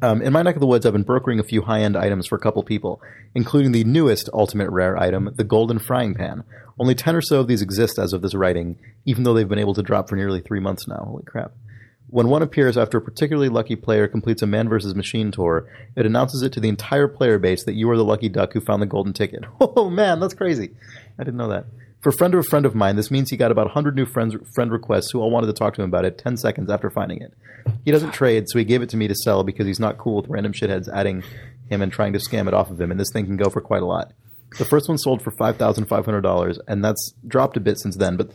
Um, 0.02 0.22
in 0.22 0.32
my 0.32 0.40
neck 0.40 0.56
of 0.56 0.60
the 0.60 0.66
woods, 0.66 0.86
I've 0.86 0.94
been 0.94 1.02
brokering 1.02 1.38
a 1.38 1.44
few 1.44 1.60
high 1.60 1.80
end 1.80 1.96
items 1.96 2.26
for 2.26 2.36
a 2.36 2.40
couple 2.40 2.62
people, 2.62 3.02
including 3.34 3.72
the 3.72 3.84
newest 3.84 4.30
ultimate 4.32 4.70
rare 4.70 4.96
item, 4.96 5.30
the 5.34 5.44
golden 5.44 5.78
frying 5.78 6.14
pan. 6.14 6.44
Only 6.78 6.94
10 6.94 7.14
or 7.14 7.20
so 7.20 7.40
of 7.40 7.46
these 7.46 7.60
exist 7.60 7.98
as 7.98 8.14
of 8.14 8.22
this 8.22 8.34
writing, 8.34 8.78
even 9.04 9.24
though 9.24 9.34
they've 9.34 9.46
been 9.46 9.58
able 9.58 9.74
to 9.74 9.82
drop 9.82 10.08
for 10.08 10.16
nearly 10.16 10.40
three 10.40 10.60
months 10.60 10.88
now. 10.88 11.04
Holy 11.06 11.24
crap. 11.24 11.52
When 12.10 12.28
one 12.28 12.42
appears 12.42 12.76
after 12.76 12.98
a 12.98 13.00
particularly 13.00 13.48
lucky 13.48 13.76
player 13.76 14.08
completes 14.08 14.42
a 14.42 14.46
man 14.46 14.68
versus 14.68 14.96
machine 14.96 15.30
tour, 15.30 15.68
it 15.96 16.06
announces 16.06 16.42
it 16.42 16.52
to 16.54 16.60
the 16.60 16.68
entire 16.68 17.06
player 17.06 17.38
base 17.38 17.64
that 17.64 17.74
you 17.74 17.88
are 17.88 17.96
the 17.96 18.04
lucky 18.04 18.28
duck 18.28 18.52
who 18.52 18.60
found 18.60 18.82
the 18.82 18.86
golden 18.86 19.12
ticket. 19.12 19.44
Oh 19.60 19.88
man, 19.88 20.20
that's 20.20 20.34
crazy. 20.34 20.70
I 21.18 21.24
didn't 21.24 21.36
know 21.36 21.48
that. 21.48 21.66
For 22.00 22.08
a 22.08 22.12
friend 22.12 22.34
of 22.34 22.40
a 22.40 22.42
friend 22.42 22.66
of 22.66 22.74
mine, 22.74 22.96
this 22.96 23.10
means 23.10 23.30
he 23.30 23.36
got 23.36 23.52
about 23.52 23.66
100 23.66 23.94
new 23.94 24.06
friends, 24.06 24.34
friend 24.54 24.72
requests 24.72 25.10
who 25.10 25.20
all 25.20 25.30
wanted 25.30 25.46
to 25.46 25.52
talk 25.52 25.74
to 25.74 25.82
him 25.82 25.88
about 25.88 26.04
it 26.04 26.18
10 26.18 26.36
seconds 26.36 26.70
after 26.70 26.90
finding 26.90 27.20
it. 27.20 27.32
He 27.84 27.92
doesn't 27.92 28.12
trade, 28.12 28.46
so 28.48 28.58
he 28.58 28.64
gave 28.64 28.82
it 28.82 28.88
to 28.90 28.96
me 28.96 29.06
to 29.06 29.14
sell 29.14 29.44
because 29.44 29.66
he's 29.66 29.78
not 29.78 29.98
cool 29.98 30.16
with 30.16 30.28
random 30.28 30.52
shitheads 30.52 30.88
adding 30.92 31.22
him 31.68 31.82
and 31.82 31.92
trying 31.92 32.14
to 32.14 32.18
scam 32.18 32.48
it 32.48 32.54
off 32.54 32.70
of 32.70 32.80
him, 32.80 32.90
and 32.90 32.98
this 32.98 33.10
thing 33.12 33.26
can 33.26 33.36
go 33.36 33.50
for 33.50 33.60
quite 33.60 33.82
a 33.82 33.86
lot. 33.86 34.12
The 34.58 34.64
first 34.64 34.88
one 34.88 34.98
sold 34.98 35.22
for 35.22 35.30
$5,500, 35.30 36.58
and 36.66 36.84
that's 36.84 37.14
dropped 37.26 37.56
a 37.56 37.60
bit 37.60 37.78
since 37.78 37.96
then, 37.96 38.16
but 38.16 38.32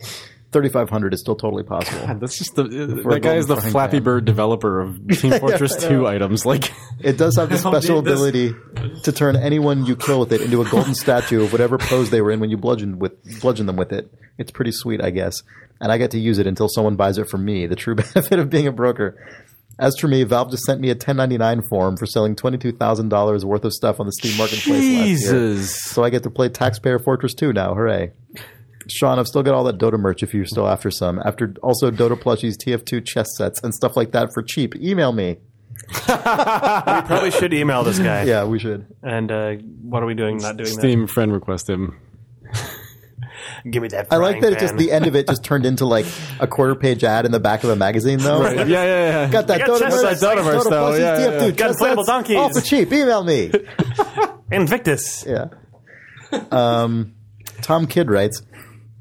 3500 0.52 1.12
is 1.12 1.20
still 1.20 1.36
totally 1.36 1.62
possible. 1.62 2.14
That's 2.18 2.38
just 2.38 2.54
the 2.54 2.64
that 2.64 3.20
guy 3.22 3.34
is 3.34 3.46
the 3.46 3.56
Flappy. 3.56 4.00
Bird 4.00 4.24
developer 4.24 4.80
of 4.80 5.06
Team 5.18 5.32
Fortress 5.38 5.84
I 5.84 5.88
2 5.88 6.06
items. 6.06 6.46
Like 6.46 6.72
It 7.00 7.18
does 7.18 7.36
have 7.36 7.50
the 7.50 7.58
special 7.58 7.98
ability 7.98 8.54
to 9.02 9.12
turn 9.12 9.36
anyone 9.36 9.86
you 9.86 9.96
kill 9.96 10.20
with 10.20 10.32
it 10.32 10.40
into 10.40 10.62
a 10.62 10.64
golden 10.68 10.94
statue 11.06 11.42
of 11.44 11.52
whatever 11.52 11.78
pose 11.78 12.10
they 12.10 12.20
were 12.20 12.30
in 12.30 12.40
when 12.40 12.50
you 12.50 12.56
bludgeoned 12.56 13.00
with 13.00 13.40
bludgeon 13.40 13.66
them 13.66 13.76
with 13.76 13.92
it. 13.92 14.12
It's 14.38 14.50
pretty 14.50 14.72
sweet, 14.72 15.02
I 15.02 15.10
guess. 15.10 15.42
And 15.80 15.90
I 15.92 15.98
get 15.98 16.12
to 16.12 16.18
use 16.18 16.38
it 16.38 16.46
until 16.46 16.68
someone 16.68 16.96
buys 16.96 17.18
it 17.18 17.28
from 17.28 17.44
me. 17.44 17.66
The 17.66 17.76
true 17.76 17.94
benefit 17.94 18.38
of 18.38 18.48
being 18.48 18.66
a 18.66 18.72
broker. 18.72 19.18
As 19.78 19.94
for 19.98 20.08
me, 20.08 20.22
Valve 20.24 20.50
just 20.50 20.62
sent 20.64 20.80
me 20.80 20.88
a 20.88 20.94
1099 20.94 21.62
form 21.68 21.96
for 21.98 22.06
selling 22.06 22.34
$22,000 22.34 23.44
worth 23.44 23.64
of 23.64 23.74
stuff 23.74 24.00
on 24.00 24.06
the 24.06 24.12
Steam 24.12 24.36
Marketplace 24.38 24.68
last 24.68 24.82
year. 24.82 25.04
Jesus. 25.04 25.82
So 25.82 26.02
I 26.02 26.08
get 26.08 26.22
to 26.22 26.30
play 26.30 26.48
Taxpayer 26.48 26.98
Fortress 26.98 27.34
2 27.34 27.52
now. 27.52 27.74
Hooray. 27.74 28.12
Sean, 28.88 29.18
I've 29.18 29.26
still 29.26 29.42
got 29.42 29.54
all 29.54 29.64
that 29.64 29.78
Dota 29.78 29.98
merch 29.98 30.22
if 30.22 30.32
you're 30.34 30.46
still 30.46 30.68
after 30.68 30.90
some. 30.90 31.20
After 31.24 31.54
also 31.62 31.90
Dota 31.90 32.16
plushies, 32.20 32.54
TF2 32.56 33.04
chess 33.04 33.28
sets, 33.36 33.62
and 33.62 33.74
stuff 33.74 33.96
like 33.96 34.12
that 34.12 34.30
for 34.32 34.42
cheap. 34.42 34.74
Email 34.76 35.12
me. 35.12 35.38
We 36.08 37.02
probably 37.02 37.30
should 37.30 37.52
email 37.52 37.84
this 37.84 37.98
guy. 37.98 38.24
Yeah, 38.24 38.44
we 38.44 38.58
should. 38.58 38.86
And 39.02 39.30
uh, 39.30 39.54
what 39.82 40.02
are 40.02 40.06
we 40.06 40.14
doing? 40.14 40.38
Not 40.38 40.56
doing 40.56 40.70
that? 40.70 40.80
Steam 40.80 41.06
friend 41.06 41.32
request 41.32 41.68
him. 41.68 41.98
Give 43.70 43.82
me 43.82 43.88
that. 43.88 44.08
I 44.10 44.16
like 44.16 44.40
frying 44.40 44.42
that 44.42 44.52
it 44.52 44.58
just 44.58 44.76
the 44.76 44.92
end 44.92 45.06
of 45.06 45.16
it 45.16 45.26
just 45.28 45.44
turned 45.44 45.66
into 45.66 45.84
like 45.84 46.06
a 46.40 46.46
quarter 46.46 46.74
page 46.74 47.02
ad 47.04 47.26
in 47.26 47.32
the 47.32 47.40
back 47.40 47.64
of 47.64 47.70
a 47.70 47.76
magazine 47.76 48.18
though. 48.18 48.42
Yeah, 48.50 48.64
yeah, 48.64 48.64
yeah. 48.64 49.30
Got 49.30 49.48
that 49.48 49.58
got 49.58 49.68
Dota 49.68 49.78
chess 49.80 50.02
merch, 50.02 50.18
Dota 50.18 50.44
merch, 50.44 50.64
though. 50.68 50.94
Yeah, 50.94 50.98
yeah, 50.98 51.26
TF2 51.26 51.40
yeah. 51.40 51.50
Got 51.50 51.56
chess 51.56 51.76
inflatable 51.76 51.96
sets, 51.96 52.06
donkeys. 52.06 52.36
all 52.36 52.52
for 52.52 52.60
cheap. 52.60 52.92
Email 52.92 53.24
me. 53.24 53.52
Invictus. 54.52 55.24
Yeah. 55.26 55.48
Um, 56.50 57.14
Tom 57.62 57.86
Kidd 57.86 58.10
writes, 58.10 58.42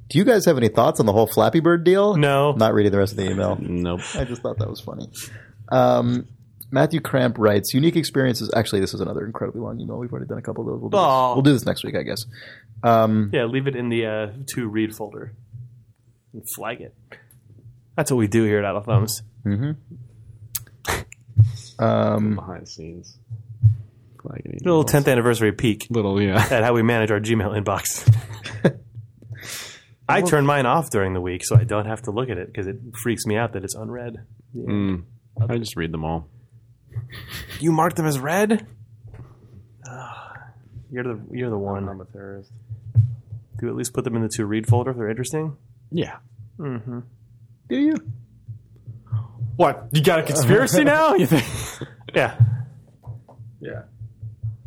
"Do 0.09 0.17
you 0.17 0.23
guys 0.25 0.45
have 0.45 0.57
any 0.57 0.67
thoughts 0.69 0.99
on 0.99 1.05
the 1.05 1.13
whole 1.13 1.27
Flappy 1.27 1.59
Bird 1.59 1.83
deal?" 1.83 2.15
No. 2.15 2.53
Not 2.53 2.73
reading 2.73 2.91
the 2.91 2.97
rest 2.97 3.11
of 3.13 3.17
the 3.17 3.29
email. 3.29 3.57
Nope. 3.59 4.01
I 4.15 4.23
just 4.23 4.41
thought 4.41 4.57
that 4.59 4.69
was 4.69 4.79
funny. 4.81 5.09
Um, 5.69 6.27
Matthew 6.71 6.99
Cramp 6.99 7.37
writes, 7.37 7.73
"Unique 7.73 7.95
experiences." 7.95 8.51
Actually, 8.55 8.81
this 8.81 8.93
is 8.93 8.99
another 9.01 9.25
incredibly 9.25 9.61
long 9.61 9.79
email. 9.79 9.97
We've 9.97 10.11
already 10.11 10.27
done 10.27 10.37
a 10.37 10.41
couple 10.41 10.63
of 10.63 10.67
those. 10.73 10.81
We'll 10.81 10.89
do, 10.89 10.97
Aw. 10.97 11.29
this. 11.29 11.35
We'll 11.35 11.43
do 11.43 11.53
this 11.53 11.65
next 11.65 11.83
week, 11.83 11.95
I 11.95 12.03
guess. 12.03 12.25
Um, 12.83 13.29
Yeah, 13.33 13.45
leave 13.45 13.67
it 13.67 13.75
in 13.75 13.89
the 13.89 14.05
uh, 14.05 14.27
to 14.55 14.67
read 14.67 14.95
folder 14.95 15.33
and 16.33 16.43
flag 16.55 16.81
it. 16.81 16.93
That's 17.95 18.11
what 18.11 18.17
we 18.17 18.27
do 18.27 18.43
here 18.43 18.59
at 18.59 18.65
Out 18.65 18.75
of 18.75 18.85
Thumbs. 18.85 19.21
um, 21.79 22.35
Behind 22.35 22.63
the 22.63 22.67
scenes. 22.67 23.17
Flagging 24.21 24.59
A 24.61 24.63
little 24.67 24.83
emails. 24.83 24.89
10th 25.03 25.11
anniversary 25.11 25.51
peek 25.51 25.87
Little, 25.89 26.21
yeah. 26.21 26.45
at 26.51 26.63
how 26.63 26.73
we 26.73 26.81
manage 26.81 27.11
our 27.11 27.19
Gmail 27.19 27.63
inbox. 27.63 28.11
I 30.07 30.21
turn 30.21 30.45
mine 30.45 30.65
off 30.65 30.89
during 30.89 31.13
the 31.13 31.21
week 31.21 31.43
so 31.43 31.55
I 31.55 31.63
don't 31.63 31.85
have 31.85 32.01
to 32.03 32.11
look 32.11 32.29
at 32.29 32.37
it 32.37 32.47
because 32.47 32.67
it 32.67 32.77
freaks 33.01 33.25
me 33.25 33.37
out 33.37 33.53
that 33.53 33.63
it's 33.63 33.75
unread. 33.75 34.17
Mm. 34.55 35.03
I 35.49 35.57
just 35.57 35.75
read 35.75 35.91
them 35.91 36.05
all. 36.05 36.27
You 37.59 37.71
mark 37.71 37.95
them 37.95 38.05
as 38.05 38.19
read? 38.19 38.65
Ah, 39.87 40.33
you're 40.91 41.03
the 41.03 41.19
you're 41.31 41.49
the 41.49 41.57
one. 41.57 41.89
I'm 41.89 41.99
a 42.01 42.05
terrorist. 42.05 42.51
Do 42.93 43.65
you 43.65 43.69
at 43.69 43.75
least 43.75 43.93
put 43.93 44.03
them 44.03 44.15
in 44.15 44.21
the 44.21 44.29
to 44.29 44.45
read 44.45 44.67
folder 44.67 44.91
if 44.91 44.97
they're 44.97 45.09
interesting? 45.09 45.57
Yeah. 45.91 46.17
Mm-hmm. 46.59 46.99
Do 47.69 47.77
you? 47.77 47.95
What? 49.55 49.87
You 49.91 50.03
got 50.03 50.19
a 50.19 50.23
conspiracy 50.23 50.83
now? 50.85 51.15
You 51.15 51.25
think? 51.25 51.45
Yeah. 52.13 52.39
Yeah. 53.59 53.81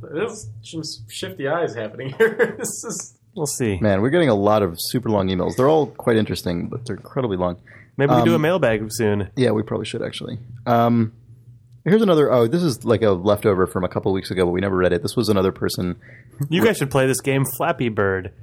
There's 0.02 0.50
some 0.62 0.82
shifty 1.08 1.48
eyes 1.48 1.74
happening 1.74 2.12
here. 2.18 2.56
this 2.58 2.84
is. 2.84 3.17
We'll 3.38 3.46
see. 3.46 3.78
Man, 3.80 4.02
we're 4.02 4.10
getting 4.10 4.28
a 4.28 4.34
lot 4.34 4.62
of 4.62 4.76
super 4.78 5.08
long 5.08 5.28
emails. 5.28 5.56
They're 5.56 5.68
all 5.68 5.86
quite 5.86 6.16
interesting, 6.16 6.68
but 6.68 6.84
they're 6.84 6.96
incredibly 6.96 7.36
long. 7.36 7.60
Maybe 7.96 8.10
we 8.10 8.16
can 8.16 8.26
do 8.26 8.34
a 8.34 8.38
mailbag 8.38 8.86
soon. 8.90 9.30
Yeah, 9.36 9.52
we 9.52 9.62
probably 9.62 9.86
should 9.86 10.02
actually. 10.02 10.38
Um, 10.66 11.12
here's 11.84 12.02
another. 12.02 12.30
Oh, 12.32 12.46
this 12.46 12.62
is 12.62 12.84
like 12.84 13.02
a 13.02 13.10
leftover 13.10 13.66
from 13.66 13.84
a 13.84 13.88
couple 13.88 14.12
weeks 14.12 14.30
ago, 14.30 14.44
but 14.44 14.50
we 14.50 14.60
never 14.60 14.76
read 14.76 14.92
it. 14.92 15.02
This 15.02 15.16
was 15.16 15.28
another 15.28 15.52
person. 15.52 15.96
You 16.48 16.64
guys 16.64 16.76
should 16.76 16.90
play 16.90 17.06
this 17.06 17.20
game, 17.20 17.44
Flappy 17.56 17.88
Bird. 17.88 18.32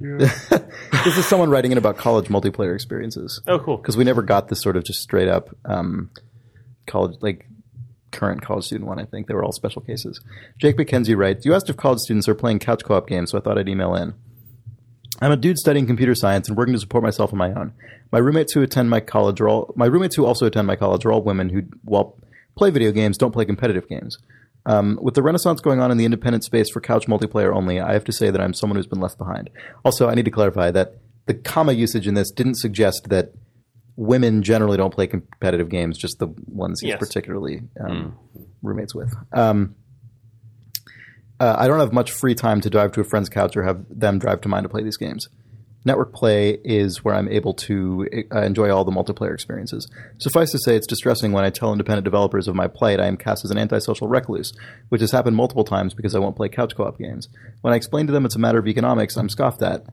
This 1.04 1.16
is 1.18 1.24
someone 1.26 1.50
writing 1.50 1.72
in 1.72 1.78
about 1.78 1.96
college 1.96 2.26
multiplayer 2.26 2.74
experiences. 2.74 3.40
Oh, 3.46 3.58
cool. 3.58 3.76
because 3.76 3.96
we 3.96 4.04
never 4.04 4.22
got 4.22 4.48
this 4.48 4.60
sort 4.60 4.76
of 4.76 4.84
just 4.84 5.00
straight 5.00 5.28
up 5.28 5.54
um, 5.64 6.10
college 6.86 7.16
like 7.20 7.46
current 8.12 8.42
college 8.42 8.64
student 8.64 8.88
one. 8.88 8.98
I 8.98 9.04
think 9.04 9.26
they 9.26 9.34
were 9.34 9.44
all 9.44 9.52
special 9.52 9.82
cases. 9.82 10.20
Jake 10.58 10.76
McKenzie 10.76 11.16
writes: 11.16 11.44
You 11.46 11.54
asked 11.54 11.70
if 11.70 11.76
college 11.76 12.00
students 12.00 12.28
are 12.28 12.34
playing 12.34 12.58
couch 12.58 12.82
co-op 12.84 13.06
games, 13.08 13.30
so 13.30 13.38
I 13.38 13.40
thought 13.40 13.56
I'd 13.58 13.68
email 13.68 13.94
in. 13.94 14.14
I'm 15.20 15.32
a 15.32 15.36
dude 15.36 15.58
studying 15.58 15.86
computer 15.86 16.14
science 16.14 16.48
and 16.48 16.56
working 16.56 16.74
to 16.74 16.80
support 16.80 17.02
myself 17.02 17.32
on 17.32 17.38
my 17.38 17.52
own. 17.52 17.72
My 18.12 18.18
roommates 18.18 18.52
who 18.52 18.62
attend 18.62 18.90
my 18.90 19.00
college 19.00 19.40
are 19.40 19.48
all 19.48 19.72
my 19.76 19.86
roommates 19.86 20.14
who 20.16 20.26
also 20.26 20.46
attend 20.46 20.66
my 20.66 20.76
college 20.76 21.04
are 21.04 21.12
all 21.12 21.22
women 21.22 21.48
who, 21.48 21.62
while 21.82 22.16
play 22.56 22.70
video 22.70 22.92
games, 22.92 23.16
don't 23.18 23.32
play 23.32 23.44
competitive 23.44 23.88
games. 23.88 24.18
Um, 24.66 24.98
with 25.00 25.14
the 25.14 25.22
renaissance 25.22 25.60
going 25.60 25.80
on 25.80 25.90
in 25.90 25.96
the 25.96 26.04
independent 26.04 26.42
space 26.44 26.68
for 26.70 26.80
couch 26.80 27.06
multiplayer 27.06 27.54
only, 27.54 27.80
I 27.80 27.92
have 27.92 28.04
to 28.04 28.12
say 28.12 28.30
that 28.30 28.40
I'm 28.40 28.52
someone 28.52 28.76
who's 28.76 28.86
been 28.86 29.00
left 29.00 29.16
behind. 29.16 29.48
Also, 29.84 30.08
I 30.08 30.14
need 30.14 30.24
to 30.24 30.30
clarify 30.30 30.70
that 30.72 30.96
the 31.26 31.34
comma 31.34 31.72
usage 31.72 32.06
in 32.08 32.14
this 32.14 32.30
didn't 32.30 32.56
suggest 32.56 33.08
that 33.08 33.32
women 33.96 34.42
generally 34.42 34.76
don't 34.76 34.92
play 34.92 35.06
competitive 35.06 35.68
games, 35.68 35.96
just 35.96 36.18
the 36.18 36.28
ones 36.48 36.80
he's 36.80 36.88
Yes. 36.90 36.98
particularly 36.98 37.62
um, 37.80 38.16
roommates 38.62 38.94
with. 38.94 39.14
Um, 39.32 39.76
uh, 41.40 41.56
I 41.58 41.66
don't 41.66 41.80
have 41.80 41.92
much 41.92 42.10
free 42.10 42.34
time 42.34 42.60
to 42.62 42.70
drive 42.70 42.92
to 42.92 43.00
a 43.00 43.04
friend's 43.04 43.28
couch 43.28 43.56
or 43.56 43.62
have 43.62 43.84
them 43.90 44.18
drive 44.18 44.40
to 44.42 44.48
mine 44.48 44.62
to 44.62 44.68
play 44.68 44.82
these 44.82 44.96
games. 44.96 45.28
Network 45.84 46.12
play 46.12 46.58
is 46.64 47.04
where 47.04 47.14
I'm 47.14 47.28
able 47.28 47.54
to 47.54 48.08
uh, 48.34 48.40
enjoy 48.40 48.70
all 48.70 48.84
the 48.84 48.90
multiplayer 48.90 49.32
experiences. 49.32 49.88
Suffice 50.18 50.50
to 50.50 50.58
say, 50.58 50.74
it's 50.74 50.86
distressing 50.86 51.30
when 51.30 51.44
I 51.44 51.50
tell 51.50 51.70
independent 51.70 52.04
developers 52.04 52.48
of 52.48 52.56
my 52.56 52.66
plight 52.66 52.98
I 52.98 53.06
am 53.06 53.16
cast 53.16 53.44
as 53.44 53.52
an 53.52 53.58
antisocial 53.58 54.08
recluse, 54.08 54.52
which 54.88 55.00
has 55.00 55.12
happened 55.12 55.36
multiple 55.36 55.62
times 55.62 55.94
because 55.94 56.16
I 56.16 56.18
won't 56.18 56.34
play 56.34 56.48
couch 56.48 56.74
co-op 56.74 56.98
games. 56.98 57.28
When 57.60 57.72
I 57.72 57.76
explain 57.76 58.08
to 58.08 58.12
them 58.12 58.24
it's 58.24 58.34
a 58.34 58.40
matter 58.40 58.58
of 58.58 58.66
economics, 58.66 59.16
I'm 59.16 59.28
scoffed 59.28 59.62
at. 59.62 59.84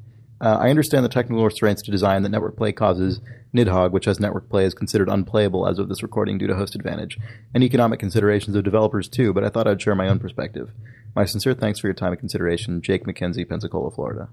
Uh, 0.41 0.57
I 0.59 0.69
understand 0.69 1.05
the 1.05 1.09
technical 1.09 1.45
restraints 1.45 1.81
to 1.83 1.91
design 1.91 2.23
that 2.23 2.29
network 2.29 2.57
play 2.57 2.71
causes. 2.71 3.21
Nidhogg, 3.55 3.91
which 3.91 4.05
has 4.05 4.19
network 4.19 4.49
play, 4.49 4.65
is 4.65 4.73
considered 4.73 5.07
unplayable 5.07 5.67
as 5.67 5.79
of 5.79 5.87
this 5.87 6.03
recording 6.03 6.37
due 6.37 6.47
to 6.47 6.55
host 6.55 6.75
advantage, 6.75 7.17
and 7.53 7.63
economic 7.63 7.99
considerations 7.99 8.55
of 8.55 8.63
developers 8.63 9.07
too. 9.07 9.31
But 9.31 9.43
I 9.43 9.49
thought 9.49 9.67
I'd 9.67 9.81
share 9.81 9.95
my 9.95 10.09
own 10.09 10.19
perspective. 10.19 10.71
My 11.15 11.25
sincere 11.25 11.53
thanks 11.53 11.79
for 11.79 11.87
your 11.87 11.93
time 11.93 12.11
and 12.11 12.19
consideration, 12.19 12.81
Jake 12.81 13.05
McKenzie, 13.05 13.47
Pensacola, 13.47 13.91
Florida. 13.91 14.29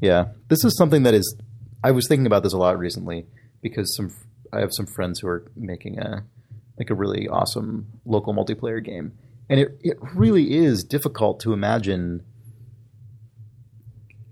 Yeah, 0.00 0.26
this 0.48 0.64
is 0.64 0.76
something 0.76 1.04
that 1.04 1.14
is. 1.14 1.36
I 1.82 1.90
was 1.90 2.06
thinking 2.06 2.26
about 2.26 2.42
this 2.42 2.52
a 2.52 2.58
lot 2.58 2.78
recently 2.78 3.26
because 3.62 3.96
some 3.96 4.10
I 4.52 4.60
have 4.60 4.72
some 4.72 4.86
friends 4.86 5.20
who 5.20 5.28
are 5.28 5.50
making 5.56 5.98
a 5.98 6.24
like 6.78 6.90
a 6.90 6.94
really 6.94 7.28
awesome 7.28 7.86
local 8.04 8.34
multiplayer 8.34 8.84
game, 8.84 9.12
and 9.48 9.60
it 9.60 9.78
it 9.80 9.96
really 10.14 10.54
is 10.54 10.84
difficult 10.84 11.40
to 11.40 11.52
imagine. 11.52 12.24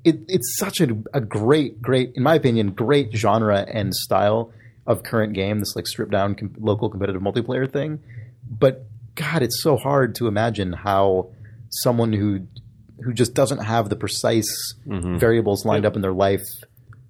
It, 0.05 0.20
it's 0.28 0.56
such 0.56 0.81
a, 0.81 0.97
a 1.12 1.20
great, 1.20 1.82
great, 1.82 2.12
in 2.14 2.22
my 2.22 2.35
opinion, 2.35 2.70
great 2.70 3.14
genre 3.14 3.60
and 3.68 3.94
style 3.94 4.52
of 4.86 5.02
current 5.02 5.35
game. 5.35 5.59
This 5.59 5.77
like 5.77 5.86
stripped 5.86 6.12
down 6.12 6.35
com- 6.35 6.55
local 6.59 6.89
competitive 6.89 7.22
multiplayer 7.22 7.70
thing, 7.70 8.01
but 8.48 8.86
God, 9.14 9.43
it's 9.43 9.62
so 9.62 9.77
hard 9.77 10.14
to 10.16 10.27
imagine 10.27 10.72
how 10.72 11.31
someone 11.68 12.12
who 12.12 12.47
who 13.05 13.12
just 13.12 13.35
doesn't 13.35 13.59
have 13.59 13.89
the 13.89 13.97
precise 13.97 14.74
mm-hmm. 14.86 15.18
variables 15.18 15.64
lined 15.64 15.86
up 15.86 15.97
in 15.97 16.02
their 16.02 16.12
life 16.12 16.44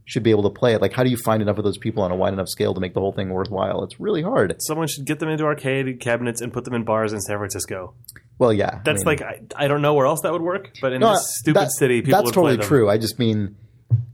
should 0.04 0.22
be 0.22 0.30
able 0.30 0.42
to 0.42 0.50
play 0.50 0.74
it. 0.74 0.80
Like, 0.80 0.92
how 0.92 1.04
do 1.04 1.10
you 1.10 1.16
find 1.16 1.40
enough 1.40 1.58
of 1.58 1.64
those 1.64 1.78
people 1.78 2.02
on 2.02 2.10
a 2.10 2.16
wide 2.16 2.32
enough 2.32 2.48
scale 2.48 2.74
to 2.74 2.80
make 2.80 2.94
the 2.94 3.00
whole 3.00 3.12
thing 3.12 3.30
worthwhile? 3.30 3.84
It's 3.84 4.00
really 4.00 4.22
hard. 4.22 4.54
Someone 4.60 4.88
should 4.88 5.04
get 5.04 5.20
them 5.20 5.28
into 5.28 5.44
arcade 5.44 6.00
cabinets 6.00 6.40
and 6.40 6.52
put 6.52 6.64
them 6.64 6.74
in 6.74 6.84
bars 6.84 7.12
in 7.12 7.20
San 7.20 7.38
Francisco. 7.38 7.94
Well, 8.40 8.52
yeah, 8.52 8.70
I 8.76 8.80
That's 8.84 9.04
mean- 9.04 9.18
like 9.18 9.22
I, 9.22 9.40
I 9.54 9.68
don't 9.68 9.82
know 9.82 9.94
where 9.94 10.06
else 10.06 10.22
that 10.22 10.32
would 10.32 10.42
work, 10.42 10.72
but 10.80 10.92
in 10.92 11.00
No, 11.02 11.12
this 11.12 11.36
stupid 11.38 11.60
that- 11.60 11.72
city, 11.72 12.00
people 12.00 12.16
That's 12.18 12.26
would 12.26 12.34
totally 12.34 12.56
true. 12.56 12.88
I 12.90 12.98
just 12.98 13.18
mean, 13.18 13.54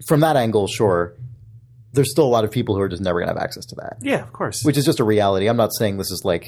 from 0.06 0.20
that 0.20 0.36
angle, 0.36 0.66
sure. 0.66 1.14
There's 1.92 2.10
still 2.10 2.26
a 2.26 2.28
lot 2.28 2.44
of 2.44 2.50
people 2.50 2.74
who 2.74 2.82
are 2.82 2.88
just 2.90 3.00
never 3.00 3.20
going 3.20 3.28
to 3.28 3.34
have 3.34 3.42
access 3.42 3.64
to 3.66 3.76
that, 3.76 3.96
Yeah, 4.02 4.20
of 4.22 4.30
course. 4.34 4.62
which 4.64 4.76
is 4.76 4.84
just 4.84 5.00
a 5.00 5.04
reality. 5.04 5.48
I'm 5.48 5.56
not 5.56 5.70
saying 5.78 5.96
this 5.96 6.10
is 6.10 6.22
like 6.26 6.44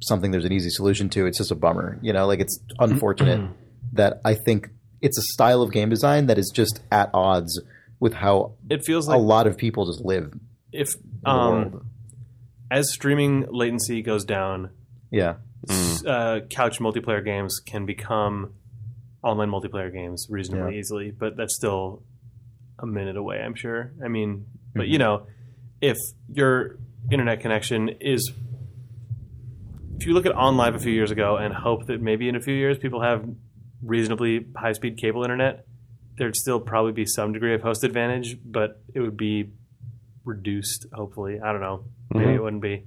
something 0.00 0.30
there's 0.30 0.46
an 0.46 0.52
easy 0.52 0.70
solution 0.70 1.10
to. 1.10 1.26
It's 1.26 1.36
just 1.36 1.50
a 1.50 1.54
bummer, 1.54 1.98
you 2.00 2.14
know. 2.14 2.26
Like 2.26 2.40
it's 2.40 2.58
unfortunate 2.78 3.50
that 3.92 4.20
I 4.24 4.34
think 4.34 4.70
it's 5.02 5.18
a 5.18 5.22
style 5.34 5.60
of 5.62 5.72
game 5.72 5.90
design 5.90 6.28
that 6.28 6.38
is 6.38 6.50
just 6.54 6.80
at 6.90 7.10
odds 7.12 7.60
with 7.98 8.14
how 8.14 8.52
it 8.70 8.82
feels 8.84 9.06
like 9.08 9.16
a 9.16 9.20
lot 9.20 9.46
of 9.46 9.58
people 9.58 9.84
just 9.84 10.02
live 10.02 10.32
if 10.72 10.94
in 10.94 11.02
the 11.24 11.28
um, 11.30 11.86
as 12.70 12.90
streaming 12.90 13.46
latency 13.50 14.00
goes 14.00 14.24
down, 14.24 14.70
Yeah, 15.10 15.34
s- 15.68 16.04
uh, 16.04 16.40
couch 16.48 16.78
multiplayer 16.80 17.24
games 17.24 17.60
can 17.64 17.86
become 17.86 18.54
online 19.22 19.50
multiplayer 19.50 19.92
games 19.92 20.26
reasonably 20.30 20.74
Yeah. 20.74 20.78
easily, 20.80 21.10
but 21.10 21.36
that's 21.36 21.54
still 21.54 22.02
a 22.78 22.86
minute 22.86 23.16
away, 23.16 23.40
I'm 23.40 23.54
sure. 23.54 23.92
I 24.04 24.08
mean, 24.08 24.46
but 24.74 24.84
Mm-hmm. 24.84 24.92
you 24.92 24.98
know, 24.98 25.26
if 25.80 25.96
your 26.32 26.78
internet 27.10 27.40
connection 27.40 27.88
is 28.00 28.32
if 29.96 30.06
you 30.06 30.14
look 30.14 30.24
at 30.26 30.32
OnLive 30.32 30.74
a 30.74 30.78
few 30.78 30.92
years 30.92 31.10
ago 31.10 31.36
and 31.36 31.52
hope 31.52 31.86
that 31.86 32.00
maybe 32.00 32.28
in 32.28 32.34
a 32.36 32.40
few 32.40 32.54
years 32.54 32.78
people 32.78 33.02
have 33.02 33.22
reasonably 33.82 34.46
high 34.56 34.72
speed 34.72 34.96
cable 34.96 35.22
internet, 35.22 35.66
there'd 36.16 36.36
still 36.36 36.58
probably 36.60 36.92
be 36.92 37.04
some 37.04 37.32
degree 37.32 37.54
of 37.54 37.60
host 37.62 37.84
advantage, 37.84 38.38
but 38.44 38.80
it 38.94 39.00
would 39.00 39.16
be 39.18 39.50
reduced, 40.24 40.86
hopefully. 40.92 41.38
I 41.42 41.52
don't 41.52 41.60
know. 41.60 41.84
Maybe 42.14 42.32
it 42.34 42.42
wouldn't 42.42 42.62
be. 42.62 42.84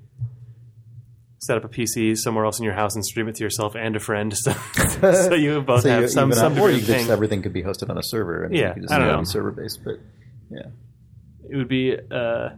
Set 1.45 1.57
up 1.57 1.65
a 1.65 1.67
PC 1.67 2.17
somewhere 2.17 2.45
else 2.45 2.59
in 2.59 2.63
your 2.65 2.73
house 2.73 2.95
and 2.95 3.03
stream 3.05 3.27
it 3.27 3.35
to 3.35 3.43
yourself 3.43 3.75
and 3.75 3.95
a 3.95 3.99
friend, 3.99 4.33
so, 4.37 4.51
so 5.01 5.33
you 5.33 5.61
both 5.61 5.81
so 5.81 5.89
have 5.89 6.01
you 6.03 6.07
some 6.07 6.29
even 6.29 6.39
some 6.39 6.57
or 6.59 6.69
you 6.71 6.81
just 6.81 7.09
everything 7.09 7.41
could 7.41 7.53
be 7.53 7.63
hosted 7.63 7.89
on 7.89 7.97
a 7.97 8.03
server. 8.03 8.43
and 8.45 8.55
Yeah, 8.55 8.67
you 8.69 8.73
could 8.75 8.81
just 8.83 8.93
I 8.93 8.99
don't 8.99 9.07
know. 9.07 9.23
server 9.23 9.51
based, 9.51 9.81
but 9.83 9.95
yeah, 10.49 10.67
it 11.49 11.55
would 11.57 11.67
be 11.67 11.93
uh, 11.95 12.49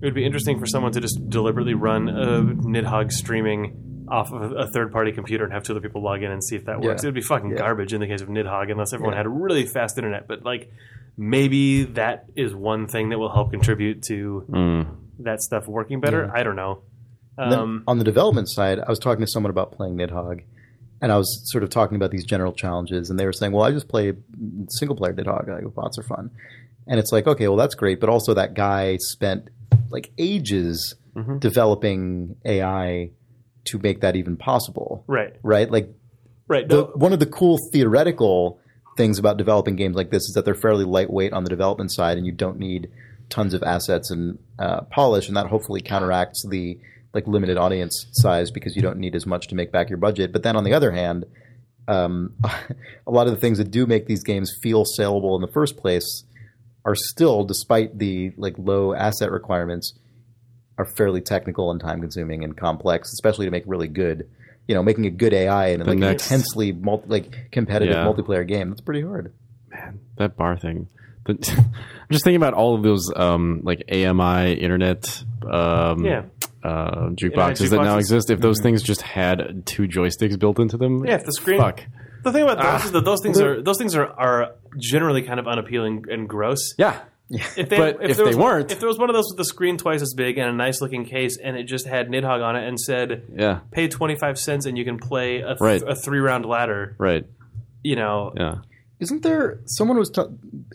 it 0.00 0.04
would 0.06 0.14
be 0.14 0.24
interesting 0.24 0.58
for 0.58 0.66
someone 0.66 0.92
to 0.92 1.00
just 1.00 1.28
deliberately 1.28 1.74
run 1.74 2.08
a 2.08 2.42
Nidhogg 2.42 3.12
streaming 3.12 4.06
off 4.08 4.32
of 4.32 4.52
a 4.52 4.66
third 4.66 4.90
party 4.92 5.12
computer 5.12 5.44
and 5.44 5.52
have 5.52 5.62
two 5.62 5.72
other 5.72 5.80
people 5.80 6.02
log 6.02 6.22
in 6.22 6.30
and 6.32 6.42
see 6.42 6.56
if 6.56 6.64
that 6.64 6.80
works. 6.80 7.02
Yeah. 7.02 7.06
It 7.06 7.10
would 7.10 7.14
be 7.14 7.22
fucking 7.22 7.50
Yeah. 7.50 7.58
garbage 7.58 7.94
in 7.94 8.00
the 8.00 8.06
case 8.08 8.20
of 8.20 8.28
Nidhogg 8.28 8.70
unless 8.70 8.92
everyone 8.92 9.12
Yeah. 9.14 9.18
had 9.18 9.28
really 9.28 9.64
fast 9.66 9.96
internet. 9.98 10.26
But 10.26 10.44
like 10.44 10.70
maybe 11.16 11.84
that 11.84 12.24
is 12.34 12.52
one 12.54 12.88
thing 12.88 13.10
that 13.10 13.18
will 13.18 13.32
help 13.32 13.52
contribute 13.52 14.02
to 14.08 14.44
Mm. 14.50 14.86
that 15.20 15.40
stuff 15.40 15.68
working 15.68 16.00
better. 16.00 16.30
I 16.34 16.42
don't 16.42 16.56
know. 16.56 16.82
Um, 17.38 17.84
on 17.86 17.98
the 17.98 18.04
development 18.04 18.48
side, 18.50 18.78
I 18.78 18.88
was 18.88 18.98
talking 18.98 19.24
to 19.24 19.30
someone 19.30 19.50
about 19.50 19.72
playing 19.72 19.96
Nidhogg, 19.96 20.42
and 21.00 21.10
I 21.10 21.16
was 21.16 21.42
sort 21.50 21.64
of 21.64 21.70
talking 21.70 21.96
about 21.96 22.10
these 22.10 22.24
general 22.24 22.52
challenges, 22.52 23.10
and 23.10 23.18
they 23.18 23.24
were 23.24 23.32
saying, 23.32 23.52
"Well, 23.52 23.64
I 23.64 23.70
just 23.70 23.88
play 23.88 24.12
single 24.68 24.96
player 24.96 25.14
Nidhogg. 25.14 25.48
Like, 25.48 25.74
bots 25.74 25.98
are 25.98 26.02
fun." 26.02 26.30
And 26.86 26.98
it's 26.98 27.12
like, 27.12 27.26
okay, 27.26 27.46
well, 27.48 27.56
that's 27.56 27.74
great, 27.74 28.00
but 28.00 28.08
also 28.08 28.34
that 28.34 28.54
guy 28.54 28.96
spent 28.98 29.48
like 29.90 30.10
ages 30.18 30.94
Mm-hmm. 31.14 31.40
developing 31.40 32.36
AI 32.42 33.10
to 33.64 33.78
make 33.78 34.00
that 34.00 34.16
even 34.16 34.38
possible, 34.38 35.04
right, 35.06 35.36
right? 35.42 35.70
Like 35.70 35.90
right. 36.48 36.66
the, 36.66 36.74
No, 36.74 36.82
one 36.94 37.12
of 37.12 37.18
the 37.18 37.26
cool 37.26 37.58
theoretical 37.70 38.58
things 38.96 39.18
about 39.18 39.36
developing 39.36 39.76
games 39.76 39.94
like 39.94 40.10
this 40.10 40.22
is 40.22 40.32
that 40.34 40.46
they're 40.46 40.54
fairly 40.54 40.86
lightweight 40.86 41.34
on 41.34 41.44
the 41.44 41.50
development 41.50 41.92
side, 41.92 42.16
and 42.16 42.24
you 42.24 42.32
don't 42.32 42.58
need 42.58 42.88
tons 43.28 43.52
of 43.52 43.62
assets 43.62 44.10
and 44.10 44.38
uh, 44.58 44.80
polish, 44.84 45.28
and 45.28 45.36
that 45.36 45.48
hopefully 45.48 45.82
counteracts 45.82 46.46
the 46.48 46.78
like 47.14 47.26
limited 47.26 47.56
audience 47.58 48.06
size 48.12 48.50
because 48.50 48.74
you 48.76 48.82
don't 48.82 48.98
need 48.98 49.14
as 49.14 49.26
much 49.26 49.48
to 49.48 49.54
make 49.54 49.70
back 49.72 49.88
your 49.90 49.98
budget. 49.98 50.32
But 50.32 50.42
then 50.42 50.56
on 50.56 50.64
the 50.64 50.72
other 50.72 50.92
hand, 50.92 51.24
um, 51.88 52.34
a 53.06 53.10
lot 53.10 53.26
of 53.26 53.34
the 53.34 53.40
things 53.40 53.58
that 53.58 53.70
do 53.70 53.86
make 53.86 54.06
these 54.06 54.22
games 54.22 54.52
feel 54.62 54.84
saleable 54.84 55.34
in 55.36 55.42
the 55.42 55.52
first 55.52 55.76
place 55.76 56.24
are 56.84 56.94
still, 56.94 57.44
despite 57.44 57.98
the 57.98 58.32
like 58.36 58.54
low 58.58 58.92
asset 58.94 59.30
requirements, 59.30 59.94
are 60.78 60.84
fairly 60.86 61.20
technical 61.20 61.70
and 61.70 61.80
time 61.80 62.00
consuming 62.00 62.42
and 62.42 62.56
complex, 62.56 63.12
especially 63.12 63.44
to 63.46 63.50
make 63.50 63.64
really 63.66 63.88
good. 63.88 64.28
You 64.68 64.74
know, 64.76 64.82
making 64.82 65.06
a 65.06 65.10
good 65.10 65.34
AI 65.34 65.68
and 65.68 65.84
like 65.86 65.98
next- 65.98 66.30
an 66.30 66.36
intensely 66.36 66.72
multi, 66.72 67.08
like 67.08 67.50
competitive 67.50 67.94
Yeah. 67.96 68.04
multiplayer 68.06 68.46
game. 68.46 68.70
That's 68.70 68.80
pretty 68.80 69.02
hard. 69.02 69.32
Man, 69.70 70.00
that 70.16 70.36
bar 70.36 70.56
thing. 70.56 70.86
But 71.24 71.48
I'm 71.58 72.08
just 72.10 72.24
thinking 72.24 72.36
about 72.36 72.54
all 72.54 72.74
of 72.74 72.82
those 72.82 73.12
um, 73.14 73.60
like 73.64 73.84
AMI 73.90 74.54
internet 74.54 75.22
um, 75.50 76.04
Yeah. 76.04 76.22
uh, 76.64 77.10
jukeboxes 77.10 77.70
that 77.70 77.80
jukeboxes. 77.80 77.84
now 77.84 77.98
exist. 77.98 78.30
If 78.30 78.40
those 78.40 78.60
things 78.60 78.82
just 78.82 79.02
had 79.02 79.64
two 79.66 79.84
joysticks 79.84 80.38
built 80.38 80.58
into 80.58 80.76
them, 80.76 81.04
Yeah, 81.04 81.14
if 81.16 81.24
the 81.24 81.32
screen- 81.32 81.60
fuck. 81.60 81.84
the 82.24 82.32
thing 82.32 82.42
about 82.42 82.58
Ah. 82.58 82.72
those 82.72 82.84
is 82.86 82.92
that 82.92 83.04
those 83.04 83.20
things 83.22 83.40
are 83.40 83.62
those 83.62 83.78
things 83.78 83.94
are, 83.96 84.06
are 84.08 84.54
generally 84.78 85.22
kind 85.22 85.38
of 85.40 85.46
unappealing 85.48 86.04
and 86.10 86.28
gross. 86.28 86.74
Yeah, 86.78 86.98
If 87.30 87.68
they, 87.70 87.76
But 87.78 87.96
if 88.02 88.16
there 88.16 88.26
they 88.26 88.30
was, 88.30 88.36
weren't- 88.36 88.70
if 88.72 88.78
there 88.78 88.88
was 88.88 88.98
one 88.98 89.08
of 89.08 89.14
those 89.14 89.26
with 89.30 89.38
the 89.38 89.44
screen 89.44 89.76
twice 89.78 90.02
as 90.02 90.12
big 90.14 90.36
and 90.38 90.48
a 90.50 90.52
nice 90.52 90.80
looking 90.82 91.04
case, 91.04 91.38
and 91.42 91.56
it 91.56 91.64
just 91.64 91.86
had 91.86 92.08
Nidhogg 92.08 92.42
on 92.44 92.56
it 92.56 92.66
and 92.68 92.78
said, 92.78 93.22
yeah, 93.34 93.60
"Pay 93.70 93.88
twenty 93.88 94.16
five 94.16 94.38
cents 94.38 94.66
and 94.66 94.76
you 94.76 94.84
can 94.84 94.98
play 94.98 95.36
a, 95.40 95.48
th- 95.54 95.60
Right. 95.60 95.82
a 95.86 95.94
three 95.94 96.18
round 96.20 96.44
ladder," 96.44 96.94
right. 96.98 97.24
you 97.82 97.96
know, 97.96 98.32
Yeah, 98.36 98.56
Isn't 99.02 99.22
there 99.22 99.60
someone 99.66 99.98
was 99.98 100.10
t- 100.10 100.22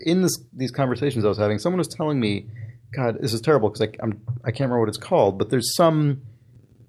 in 0.06 0.22
this 0.22 0.38
these 0.52 0.72
conversations 0.72 1.24
I 1.24 1.30
was 1.30 1.38
having? 1.38 1.60
Someone 1.60 1.78
was 1.78 1.88
telling 1.88 2.20
me 2.20 2.48
God, 2.94 3.22
this 3.22 3.34
is 3.34 3.40
terrible 3.40 3.70
because 3.70 3.88
I'm 4.02 4.22
I 4.44 4.52
can't 4.52 4.70
remember 4.70 4.82
what 4.82 4.90
it's 4.90 4.98
called, 4.98 5.38
but 5.38 5.50
there's 5.50 5.74
some 5.76 6.22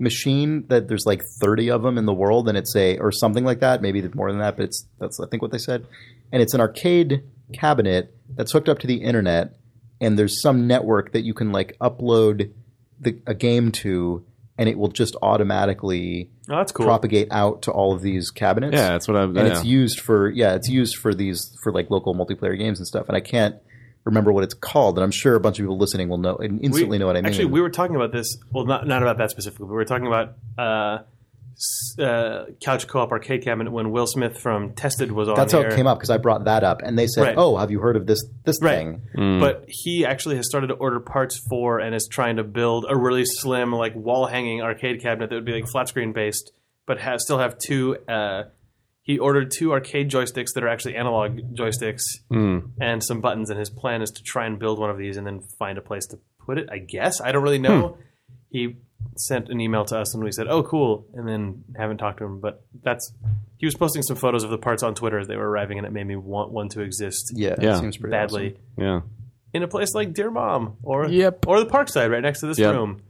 machine 0.01 0.65
that 0.69 0.89
there's 0.89 1.07
like 1.07 1.23
30 1.41 1.71
of 1.71 1.83
them 1.83 1.97
in 1.97 2.07
the 2.07 2.15
world, 2.15 2.49
and 2.49 2.59
it's 2.59 2.75
a 2.75 2.99
or 2.99 3.13
something 3.13 3.45
like 3.45 3.61
that. 3.61 3.83
Maybe 3.83 4.03
more 4.15 4.33
than 4.33 4.41
that, 4.41 4.57
but 4.57 4.65
it's 4.65 4.87
that's 4.99 5.21
I 5.21 5.27
think 5.29 5.41
what 5.41 5.53
they 5.53 5.59
said, 5.59 5.87
and 6.33 6.43
it's 6.43 6.55
an 6.55 6.61
arcade 6.61 7.23
cabinet 7.53 8.15
that's 8.35 8.53
hooked 8.53 8.69
up 8.69 8.81
to 8.81 8.87
the 8.87 9.03
internet, 9.03 9.55
and 10.01 10.19
there's 10.19 10.41
some 10.43 10.67
network 10.67 11.13
that 11.13 11.23
you 11.23 11.35
can 11.35 11.53
like 11.53 11.77
upload 11.81 12.53
the, 13.01 13.21
a 13.27 13.35
game 13.35 13.71
to, 13.71 14.25
and 14.59 14.69
it 14.69 14.77
will 14.77 14.89
just 14.89 15.15
automatically 15.23 16.31
Oh, 16.51 16.57
that's 16.57 16.73
cool. 16.73 16.87
propagate 16.87 17.29
out 17.31 17.63
to 17.63 17.71
all 17.73 17.95
of 17.95 18.03
these 18.03 18.31
cabinets 18.31 18.75
Yeah, 18.75 18.91
that's 18.91 19.07
what 19.09 19.17
I'm. 19.17 19.37
and 19.37 19.47
yeah. 19.49 19.55
it's 19.57 19.65
used 19.65 20.01
for 20.01 20.29
yeah, 20.31 20.55
it's 20.55 20.69
used 20.69 20.97
for 20.97 21.15
these 21.15 21.57
for 21.63 21.73
like 21.73 21.91
local 21.91 22.15
multiplayer 22.15 22.59
games 22.59 22.79
and 22.79 22.87
stuff. 22.87 23.07
And 23.09 23.17
I 23.17 23.21
can't 23.21 23.57
remember 24.05 24.33
what 24.33 24.43
it's 24.45 24.55
called, 24.55 24.97
and 24.97 25.05
I'm 25.05 25.11
sure 25.11 25.35
a 25.35 25.41
bunch 25.41 25.59
of 25.59 25.65
people 25.65 25.77
listening 25.79 26.09
will 26.09 26.17
know 26.19 26.37
and 26.37 26.65
instantly 26.65 26.97
know 26.99 27.07
what 27.07 27.17
I 27.17 27.21
mean. 27.21 27.27
Actually, 27.27 27.47
we 27.47 27.61
were 27.61 27.69
talking 27.71 27.95
about 27.97 28.11
this. 28.13 28.39
Well, 28.51 28.65
not 28.65 28.87
not 28.87 29.03
about 29.03 29.19
that 29.19 29.31
specifically. 29.31 29.65
But 29.67 29.71
we 29.73 29.77
were 29.77 29.85
talking 29.85 30.07
about 30.07 30.35
uh, 30.57 30.99
s- 31.03 31.05
uh, 31.99 32.45
couch 32.61 32.87
co-op 32.87 33.11
arcade 33.11 33.43
cabinet 33.45 33.71
when 33.73 33.91
Will 33.91 34.07
Smith 34.07 34.39
from 34.39 34.73
Tested 34.75 35.11
was 35.13 35.29
on. 35.29 35.35
That's 35.37 35.53
how 35.53 35.61
here. 35.61 35.69
it 35.69 35.77
came 35.77 35.87
up 35.87 35.99
because 35.99 36.11
I 36.11 36.19
brought 36.19 36.45
that 36.45 36.63
up, 36.65 36.83
and 36.83 36.99
they 36.99 37.07
said, 37.07 37.23
Right. 37.23 37.35
"Oh, 37.37 37.57
have 37.57 37.71
you 37.71 37.81
heard 37.81 37.97
of 37.97 38.07
this 38.07 38.25
this 38.45 38.59
Right. 38.63 38.77
thing?" 39.15 39.41
But 39.41 39.65
he 39.67 40.05
actually 40.07 40.37
has 40.37 40.47
started 40.47 40.69
to 40.69 40.75
order 40.75 41.01
parts 41.01 41.41
for 41.49 41.79
and 41.81 41.95
is 41.95 42.09
trying 42.11 42.37
to 42.37 42.45
build 42.45 42.87
a 42.89 42.97
really 42.97 43.25
slim, 43.25 43.73
like 43.73 43.95
wall 43.95 44.27
hanging 44.27 44.63
arcade 44.63 45.01
cabinet 45.03 45.31
that 45.31 45.37
would 45.37 45.45
be 45.45 45.53
like 45.53 45.67
flat 45.69 45.89
screen 45.89 46.13
based, 46.13 46.53
but 46.87 47.01
has 47.01 47.23
still 47.23 47.39
have 47.39 47.59
two. 47.59 47.97
Uh, 48.09 48.45
he 49.03 49.19
ordered 49.19 49.51
two 49.51 49.73
arcade 49.73 50.11
joysticks 50.11 50.53
that 50.55 50.63
are 50.63 50.69
actually 50.69 50.95
analog 50.95 51.39
joysticks 51.55 52.03
and 52.31 53.03
some 53.03 53.21
buttons, 53.23 53.49
and 53.51 53.59
his 53.59 53.71
plan 53.71 54.03
is 54.03 54.11
to 54.11 54.23
try 54.23 54.45
and 54.47 54.59
build 54.59 54.79
one 54.79 54.91
of 54.91 54.99
these 54.99 55.17
and 55.17 55.27
then 55.27 55.41
find 55.59 55.79
a 55.79 55.81
place 55.81 56.07
to 56.09 56.19
put 56.45 56.59
it. 56.59 56.69
I 56.71 56.77
guess 56.79 57.21
I 57.21 57.33
don't 57.33 57.43
really 57.43 57.59
know. 57.59 57.97
He 58.51 58.77
sent 59.17 59.49
an 59.49 59.61
email 59.61 59.85
to 59.87 59.99
us 59.99 60.15
and 60.15 60.23
we 60.23 60.33
said, 60.33 60.47
"Oh, 60.49 60.63
cool," 60.63 61.07
and 61.15 61.27
then 61.29 61.65
haven't 61.77 61.99
talked 61.99 62.19
to 62.19 62.25
him. 62.25 62.41
But 62.41 62.63
that's 62.83 63.13
he 63.59 63.67
was 63.67 63.75
posting 63.75 64.03
some 64.03 64.17
photos 64.17 64.45
of 64.45 64.51
the 64.51 64.59
parts 64.59 64.83
on 64.83 64.95
Twitter 64.95 65.19
as 65.19 65.27
they 65.29 65.37
were 65.37 65.49
arriving, 65.49 65.79
and 65.79 65.87
it 65.87 65.93
made 65.93 66.07
me 66.07 66.17
want 66.17 66.53
one 66.53 66.69
to 66.71 66.81
exist 66.83 67.33
Yeah, 67.35 67.57
Yeah. 67.61 67.77
it 67.77 67.81
seems 67.81 67.97
pretty 67.97 68.13
badly 68.13 68.57
yeah. 68.77 69.01
in 69.53 69.63
a 69.63 69.69
place 69.69 69.95
like 69.95 70.13
Dear 70.15 70.31
Mom 70.31 70.77
or 70.83 71.09
Yep. 71.09 71.47
or 71.49 71.59
the 71.61 71.67
Parkside 71.67 72.11
right 72.11 72.23
next 72.23 72.41
to 72.41 72.47
this 72.47 72.59
Yep. 72.59 72.75
room. 72.75 73.01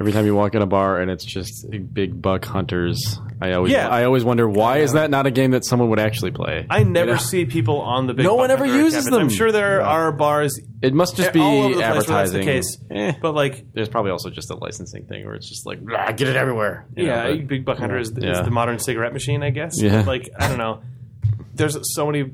Every 0.00 0.10
time 0.12 0.26
you 0.26 0.34
walk 0.34 0.56
in 0.56 0.62
a 0.62 0.66
bar 0.66 0.98
and 1.00 1.08
it's 1.10 1.24
just 1.24 1.66
big 1.92 2.20
buck 2.20 2.44
hunters, 2.44 3.20
I 3.44 3.52
always 3.54 3.72
Yeah. 3.72 3.88
I 3.88 4.04
always 4.04 4.24
wonder 4.24 4.48
why 4.48 4.78
is 4.78 4.92
that 4.94 5.10
not 5.10 5.26
a 5.26 5.30
game 5.30 5.50
that 5.52 5.64
someone 5.64 5.90
would 5.90 5.98
actually 5.98 6.30
play? 6.30 6.66
I 6.70 6.82
never 6.82 7.10
You 7.10 7.16
know? 7.16 7.20
see 7.20 7.44
people 7.44 7.80
on 7.80 8.06
the 8.06 8.14
big. 8.14 8.24
No 8.24 8.34
one 8.34 8.50
ever 8.50 8.64
uses 8.66 9.04
cabinets. 9.04 9.06
I'm 9.08 9.12
them. 9.12 9.28
sure 9.28 9.52
there 9.52 9.82
are 9.82 10.10
bars 10.12 10.58
It 10.82 10.94
must 10.94 11.16
just 11.16 11.32
be 11.32 11.40
all 11.40 11.62
over 11.64 11.74
the 11.74 11.74
place 11.74 11.80
where 11.80 11.94
that's 11.94 12.08
advertising. 12.10 12.40
the 12.40 12.46
case. 12.46 12.78
Eh. 12.90 13.12
But 13.20 13.34
like, 13.34 13.66
There's 13.72 13.88
probably 13.88 14.10
also 14.12 14.30
just 14.30 14.50
a 14.50 14.54
licensing 14.56 15.06
thing 15.06 15.24
where 15.26 15.34
it's 15.34 15.48
just 15.48 15.66
like 15.66 15.78
"Ah, 15.96 16.12
get 16.12 16.28
it 16.28 16.36
everywhere. 16.36 16.86
you 16.96 17.06
know, 17.06 17.14
yeah, 17.14 17.36
but- 17.36 17.46
Big 17.48 17.64
Buck 17.64 17.78
Hunter 17.78 17.98
is, 17.98 18.10
is 18.10 18.16
Yeah. 18.22 18.42
the 18.42 18.50
modern 18.50 18.78
cigarette 18.78 19.12
machine, 19.12 19.42
I 19.42 19.50
guess. 19.50 19.74
Yeah. 19.80 20.02
Like 20.06 20.28
I 20.38 20.48
don't 20.48 20.58
know. 20.58 20.80
There's 21.54 21.78
so 21.94 22.06
many. 22.06 22.32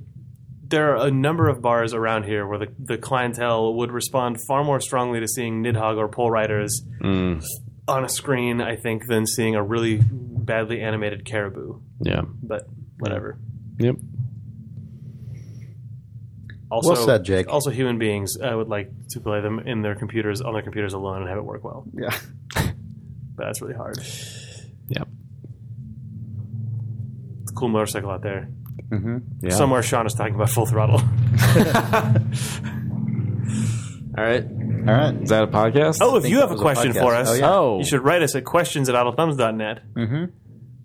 There 0.67 0.95
are 0.97 1.07
a 1.07 1.11
number 1.11 1.49
of 1.49 1.61
bars 1.61 1.95
around 1.95 2.25
here 2.27 2.47
where 2.47 2.59
the, 2.61 2.69
the 2.79 2.97
clientele 2.97 3.75
would 3.75 3.91
respond 3.91 4.37
far 4.47 4.63
more 4.63 4.79
strongly 4.81 5.19
to 5.19 5.27
seeing 5.27 5.65
Nidhogg 5.65 5.97
or 5.99 6.07
Pole 6.09 6.31
Riders 6.31 6.83
Mm, 7.03 7.43
on 7.89 8.05
a 8.05 8.09
screen, 8.09 8.61
I 8.61 8.77
think, 8.77 9.09
than 9.09 9.27
seeing 9.27 9.57
a 9.57 9.63
really 9.65 10.01
badly 10.51 10.81
animated 10.81 11.25
caribou. 11.25 11.81
yeah. 12.01 12.23
But 12.43 12.67
whatever. 12.99 13.39
Yep. 13.79 13.97
Also, 16.71 16.93
Well 16.93 17.05
said, 17.07 17.25
Jake. 17.25 17.49
Also, 17.49 17.71
human 17.71 17.99
beings 17.99 18.37
uh, 18.41 18.57
would 18.57 18.69
like 18.69 18.91
to 19.11 19.21
play 19.21 19.41
them 19.41 19.59
in 19.61 19.83
their 19.83 19.95
computers 19.95 20.41
on 20.41 20.53
their 20.53 20.63
computers 20.63 20.93
alone 20.93 21.21
and 21.23 21.29
have 21.29 21.39
it 21.39 21.45
work 21.45 21.65
well, 21.65 21.85
Yeah, 21.95 22.17
but 22.55 22.73
that's 23.47 23.61
really 23.61 23.75
hard. 23.75 23.97
Yep. 24.89 25.09
It's 27.43 27.53
a 27.53 27.55
cool 27.55 27.69
motorcycle 27.69 28.11
out 28.11 28.23
there. 28.23 28.49
Mm-hmm. 28.89 29.19
Yeah. 29.43 29.51
Somewhere 29.51 29.83
Sean 29.83 30.07
is 30.07 30.15
talking 30.15 30.35
about 30.35 30.51
full 30.51 30.67
throttle. 30.67 31.01
All 34.19 34.25
right. 34.25 34.45
all 34.45 34.95
right. 34.95 35.15
Is 35.23 35.29
that 35.31 35.45
a 35.45 35.47
podcast? 35.47 35.99
Oh, 36.01 36.17
if 36.17 36.27
you 36.29 36.41
have 36.41 36.51
a 36.51 36.55
was 36.55 36.61
a 36.61 36.65
question 36.65 36.93
for 36.93 37.15
us, 37.15 37.29
Oh, 37.31 37.35
yeah. 37.35 37.51
Oh. 37.51 37.79
you 37.79 37.85
should 37.85 38.03
write 38.03 38.23
us 38.23 38.35
at 38.35 38.45
questions 38.45 38.89
at 38.89 38.95
idlethumbs.net. 38.97 39.83
Mm-hmm. 39.95 40.25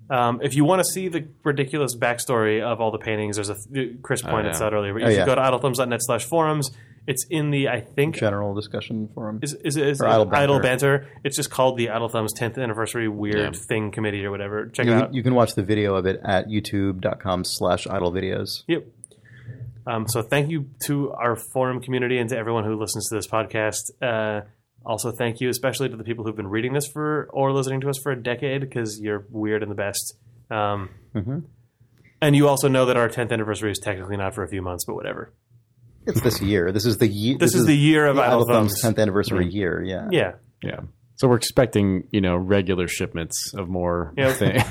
Um, 0.10 0.40
if 0.44 0.56
you 0.56 0.65
want 0.65 0.80
to 0.82 0.86
see 0.86 1.07
the 1.07 1.27
ridiculous 1.44 1.95
backstory 1.95 2.61
of 2.61 2.80
all 2.80 2.91
the 2.91 2.98
paintings, 2.99 3.38
there's 3.38 3.49
a 3.49 3.56
Chris 4.03 4.22
pointed 4.22 4.45
yeah. 4.45 4.52
this 4.52 4.61
out 4.61 4.73
earlier, 4.73 4.94
but 4.94 4.99
you 5.02 5.07
Oh, 5.07 5.10
should 5.10 5.18
yeah. 5.18 5.26
go 5.26 5.36
to 5.36 5.41
idlethumbs.net 5.41 5.99
slash 6.03 6.26
forums. 6.26 6.69
It's 7.07 7.26
in 7.30 7.52
the, 7.52 7.69
I 7.69 7.82
think, 7.82 8.15
General 8.15 8.56
discussion 8.56 9.10
forum. 9.14 9.40
is 9.44 9.53
is, 9.64 9.77
is, 9.77 10.02
Or 10.02 10.07
Idle 10.07 10.30
idle, 10.34 10.60
Banter. 10.60 10.99
banter. 10.99 11.07
It's 11.23 11.36
just 11.36 11.52
called 11.52 11.77
the 11.77 11.90
Idle 11.91 12.10
Thumbs 12.10 12.34
10th 12.34 12.57
anniversary 12.61 13.07
weird 13.07 13.53
Yeah. 13.56 13.60
thing 13.68 13.91
committee 13.91 14.26
or 14.26 14.32
whatever. 14.32 14.68
Check 14.68 14.88
you, 14.88 14.91
it 14.94 14.95
out. 14.95 15.14
you 15.14 15.22
can 15.22 15.36
watch 15.36 15.53
the 15.56 15.61
video 15.64 15.95
of 15.95 16.06
it 16.07 16.19
at 16.23 16.48
youtube.com 16.48 17.44
slash 17.44 17.86
idle 17.88 18.11
videos. 18.11 18.64
Yep. 18.68 18.86
Um, 19.88 20.07
so 20.07 20.23
thank 20.23 20.49
you 20.49 20.69
to 20.86 21.11
our 21.11 21.36
forum 21.36 21.80
community 21.80 22.18
and 22.18 22.27
to 22.32 22.38
everyone 22.38 22.64
who 22.64 22.76
listens 22.76 23.07
to 23.10 23.15
this 23.15 23.27
podcast. 23.27 23.91
Uh, 24.02 24.41
also, 24.86 25.12
thank 25.12 25.41
you 25.41 25.49
especially 25.49 25.90
to 25.90 25.98
the 25.98 26.03
people 26.03 26.24
who've 26.26 26.36
been 26.36 26.48
reading 26.48 26.74
this 26.74 26.88
for 26.88 27.28
or 27.34 27.52
listening 27.52 27.82
to 27.82 27.90
us 27.90 27.98
for 28.02 28.12
a 28.12 28.22
decade 28.22 28.62
because 28.62 28.99
you're 29.02 29.26
weird 29.30 29.62
and 29.64 29.72
the 29.72 29.76
best. 29.76 30.18
Um, 30.52 30.90
Mhm. 31.16 31.44
And 32.22 32.36
you 32.36 32.48
also 32.48 32.68
know 32.68 32.86
that 32.86 32.98
our 32.98 33.10
10th 33.10 33.32
anniversary 33.32 33.72
is 33.72 33.80
technically 33.80 34.18
not 34.18 34.34
for 34.34 34.44
a 34.44 34.48
few 34.48 34.62
months, 34.62 34.86
but 34.86 34.95
whatever. 34.95 35.34
It's 36.07 36.22
this 36.22 36.41
year. 36.41 36.72
This 36.72 36.86
is 36.86 36.98
the 36.98 37.07
year. 37.07 37.38
This, 37.38 37.56
is, 37.56 37.66
the 37.66 37.76
year 37.76 38.06
of 38.07 38.16
the 38.16 38.22
Idle 38.22 38.41
Idle 38.44 38.48
Thumbs 38.48 38.82
Thumbs. 38.82 38.95
10th 38.95 39.02
anniversary 39.02 39.48
year. 39.48 39.82
Yeah. 39.84 40.07
Yeah. 40.12 40.32
Yeah. 40.64 40.80
So 41.18 41.28
we're 41.30 41.38
expecting, 41.38 42.08
you 42.12 42.20
know, 42.20 42.36
regular 42.36 42.88
shipments 42.90 43.54
of 43.54 43.70
more 43.70 44.14
Yeah. 44.18 44.34
thing. 44.42 44.62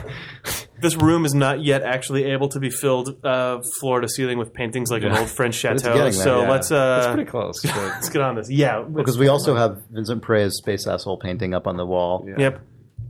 This 0.81 0.95
room 0.97 1.25
is 1.25 1.35
not 1.35 1.65
yet 1.65 1.83
actually 1.83 2.25
able 2.25 2.49
to 2.51 2.61
be 2.61 2.69
filled 2.69 3.25
uh, 3.25 3.61
floor 3.81 4.01
to 4.03 4.09
ceiling 4.09 4.37
with 4.37 4.53
paintings 4.53 4.91
like 4.91 5.03
an 5.05 5.13
old 5.17 5.31
French 5.31 5.55
chateau. 5.63 5.95
getting 5.95 6.03
there, 6.03 6.13
So 6.13 6.43
yeah. 6.43 6.51
let's 6.51 6.71
uh, 6.71 6.97
It's 7.05 7.15
pretty 7.15 7.31
close. 7.31 7.63
but- 7.65 7.75
let's 7.77 8.11
get 8.11 8.21
on 8.21 8.35
this. 8.35 8.51
Yeah, 8.51 8.83
Because 8.83 9.17
we 9.17 9.29
also 9.29 9.55
have 9.57 9.79
Vincent 9.91 10.21
Prey's 10.23 10.57
space 10.57 10.87
asshole 10.87 11.17
painting 11.19 11.55
up 11.55 11.67
on 11.67 11.77
the 11.79 11.87
wall. 11.87 12.27
Yeah. 12.29 12.35
Yep. 12.39 12.61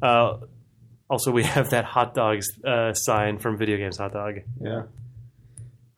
Uh, 0.00 0.36
also, 1.10 1.32
we 1.32 1.42
have 1.42 1.70
that 1.70 1.84
hot 1.84 2.14
dogs 2.14 2.46
uh, 2.64 2.92
sign 2.92 3.38
from 3.38 3.58
Video 3.58 3.76
Games 3.76 3.98
Hot 3.98 4.12
Dog. 4.12 4.36
yeah. 4.60 4.82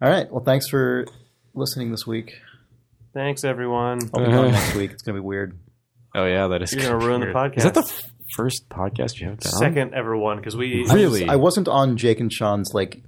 All 0.01 0.11
right. 0.11 0.31
Well, 0.31 0.43
thanks 0.45 0.69
for 0.69 1.07
listening 1.55 1.91
this 1.91 2.07
week. 2.07 2.33
Thanks, 3.15 3.45
everyone. 3.45 3.99
I'll 4.15 4.25
be 4.25 4.31
gone 4.31 4.51
next 4.53 4.75
week. 4.75 4.91
It's 4.93 5.03
going 5.03 5.17
to 5.17 5.23
be 5.23 5.27
weird. 5.27 5.59
Oh 6.17 6.25
yeah, 6.27 6.49
that 6.49 6.63
is. 6.63 6.73
You're 6.73 6.83
gonna 6.85 7.05
ruin 7.07 7.21
the 7.21 7.27
podcast. 7.29 7.59
Is 7.59 7.65
that 7.65 7.75
the 7.75 7.81
f- 7.89 8.03
first 8.37 8.69
podcast 8.69 9.21
you 9.21 9.29
have 9.29 9.39
done? 9.39 9.53
Second 9.53 9.95
ever 9.95 10.17
one 10.17 10.39
because 10.39 10.57
we 10.57 10.85
Really? 10.91 11.29
I 11.29 11.37
wasn't 11.37 11.69
on 11.69 11.97
Jake 11.97 12.19
and 12.21 12.33
Sean's 12.33 12.73
like 12.75 13.03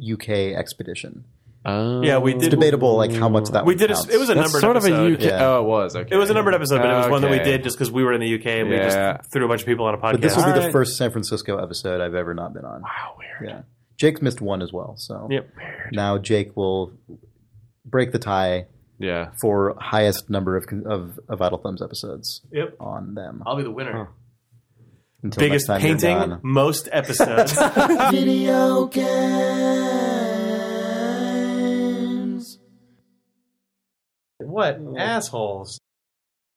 UK 0.00 0.54
expedition. 0.56 1.24
Oh. 1.66 2.02
Yeah, 2.02 2.18
we 2.18 2.32
It's 2.34 2.42
did- 2.44 2.50
debatable 2.50 2.94
like 2.96 3.10
how 3.12 3.28
much 3.30 3.48
that 3.50 3.64
we 3.64 3.74
did. 3.74 3.90
A, 3.90 3.94
it 3.94 4.18
was 4.18 4.28
a 4.30 4.34
That's 4.34 4.52
numbered 4.52 4.60
sort 4.60 4.76
of 4.76 4.84
a 4.84 5.14
UK. 5.14 5.20
Yeah. 5.22 5.46
Oh, 5.48 5.60
it 5.64 5.66
was 5.66 5.96
okay. 5.96 6.14
It 6.14 6.18
was 6.18 6.28
a 6.30 6.34
numbered 6.34 6.54
episode, 6.54 6.78
but 6.78 6.90
it 6.90 6.96
was 6.96 7.08
one 7.08 7.22
that 7.22 7.30
we 7.30 7.36
Okay. 7.40 7.52
did 7.52 7.62
just 7.64 7.76
because 7.78 7.90
we 7.90 8.04
were 8.04 8.12
in 8.12 8.20
the 8.20 8.34
UK 8.34 8.60
and 8.60 8.68
we 8.68 8.76
Yeah. 8.76 9.16
just 9.16 9.32
threw 9.32 9.44
a 9.46 9.48
bunch 9.48 9.62
of 9.62 9.66
people 9.66 9.86
on 9.86 9.94
a 9.94 9.98
podcast. 9.98 10.12
But 10.12 10.20
this 10.20 10.36
will 10.36 10.44
be 10.44 10.50
the 10.50 10.56
Alright. 10.58 10.72
first 10.72 10.96
San 10.98 11.10
Francisco 11.10 11.56
episode 11.56 12.00
I've 12.02 12.14
ever 12.14 12.34
not 12.34 12.52
been 12.52 12.64
on. 12.66 12.82
Wow, 12.82 13.16
weird. 13.18 13.50
Yeah. 13.50 13.62
Jake's 13.96 14.20
missed 14.20 14.42
one 14.42 14.60
as 14.60 14.72
well. 14.74 14.94
So 14.98 15.26
Yep. 15.30 15.48
now 15.92 16.18
Jake 16.18 16.54
will 16.54 16.92
break 17.86 18.12
the 18.12 18.18
tie 18.18 18.66
Yeah. 18.98 19.30
for 19.40 19.76
highest 19.80 20.30
number 20.30 20.56
of 20.56 20.66
of, 20.86 21.18
of 21.28 21.42
Idle 21.42 21.58
Thumbs 21.58 21.82
episodes 21.82 22.40
Yep. 22.52 22.76
on 22.80 23.14
them. 23.14 23.42
I'll 23.46 23.56
be 23.56 23.62
the 23.64 23.70
winner. 23.70 24.08
Until 25.22 25.40
Biggest 25.40 25.68
next 25.68 25.80
time 25.82 25.88
you're 25.88 25.98
painting, 25.98 26.38
most 26.42 26.88
episodes. 26.92 27.52
Video 28.10 28.86
games. 28.86 29.04
what 34.38 34.78
assholes? 34.98 35.80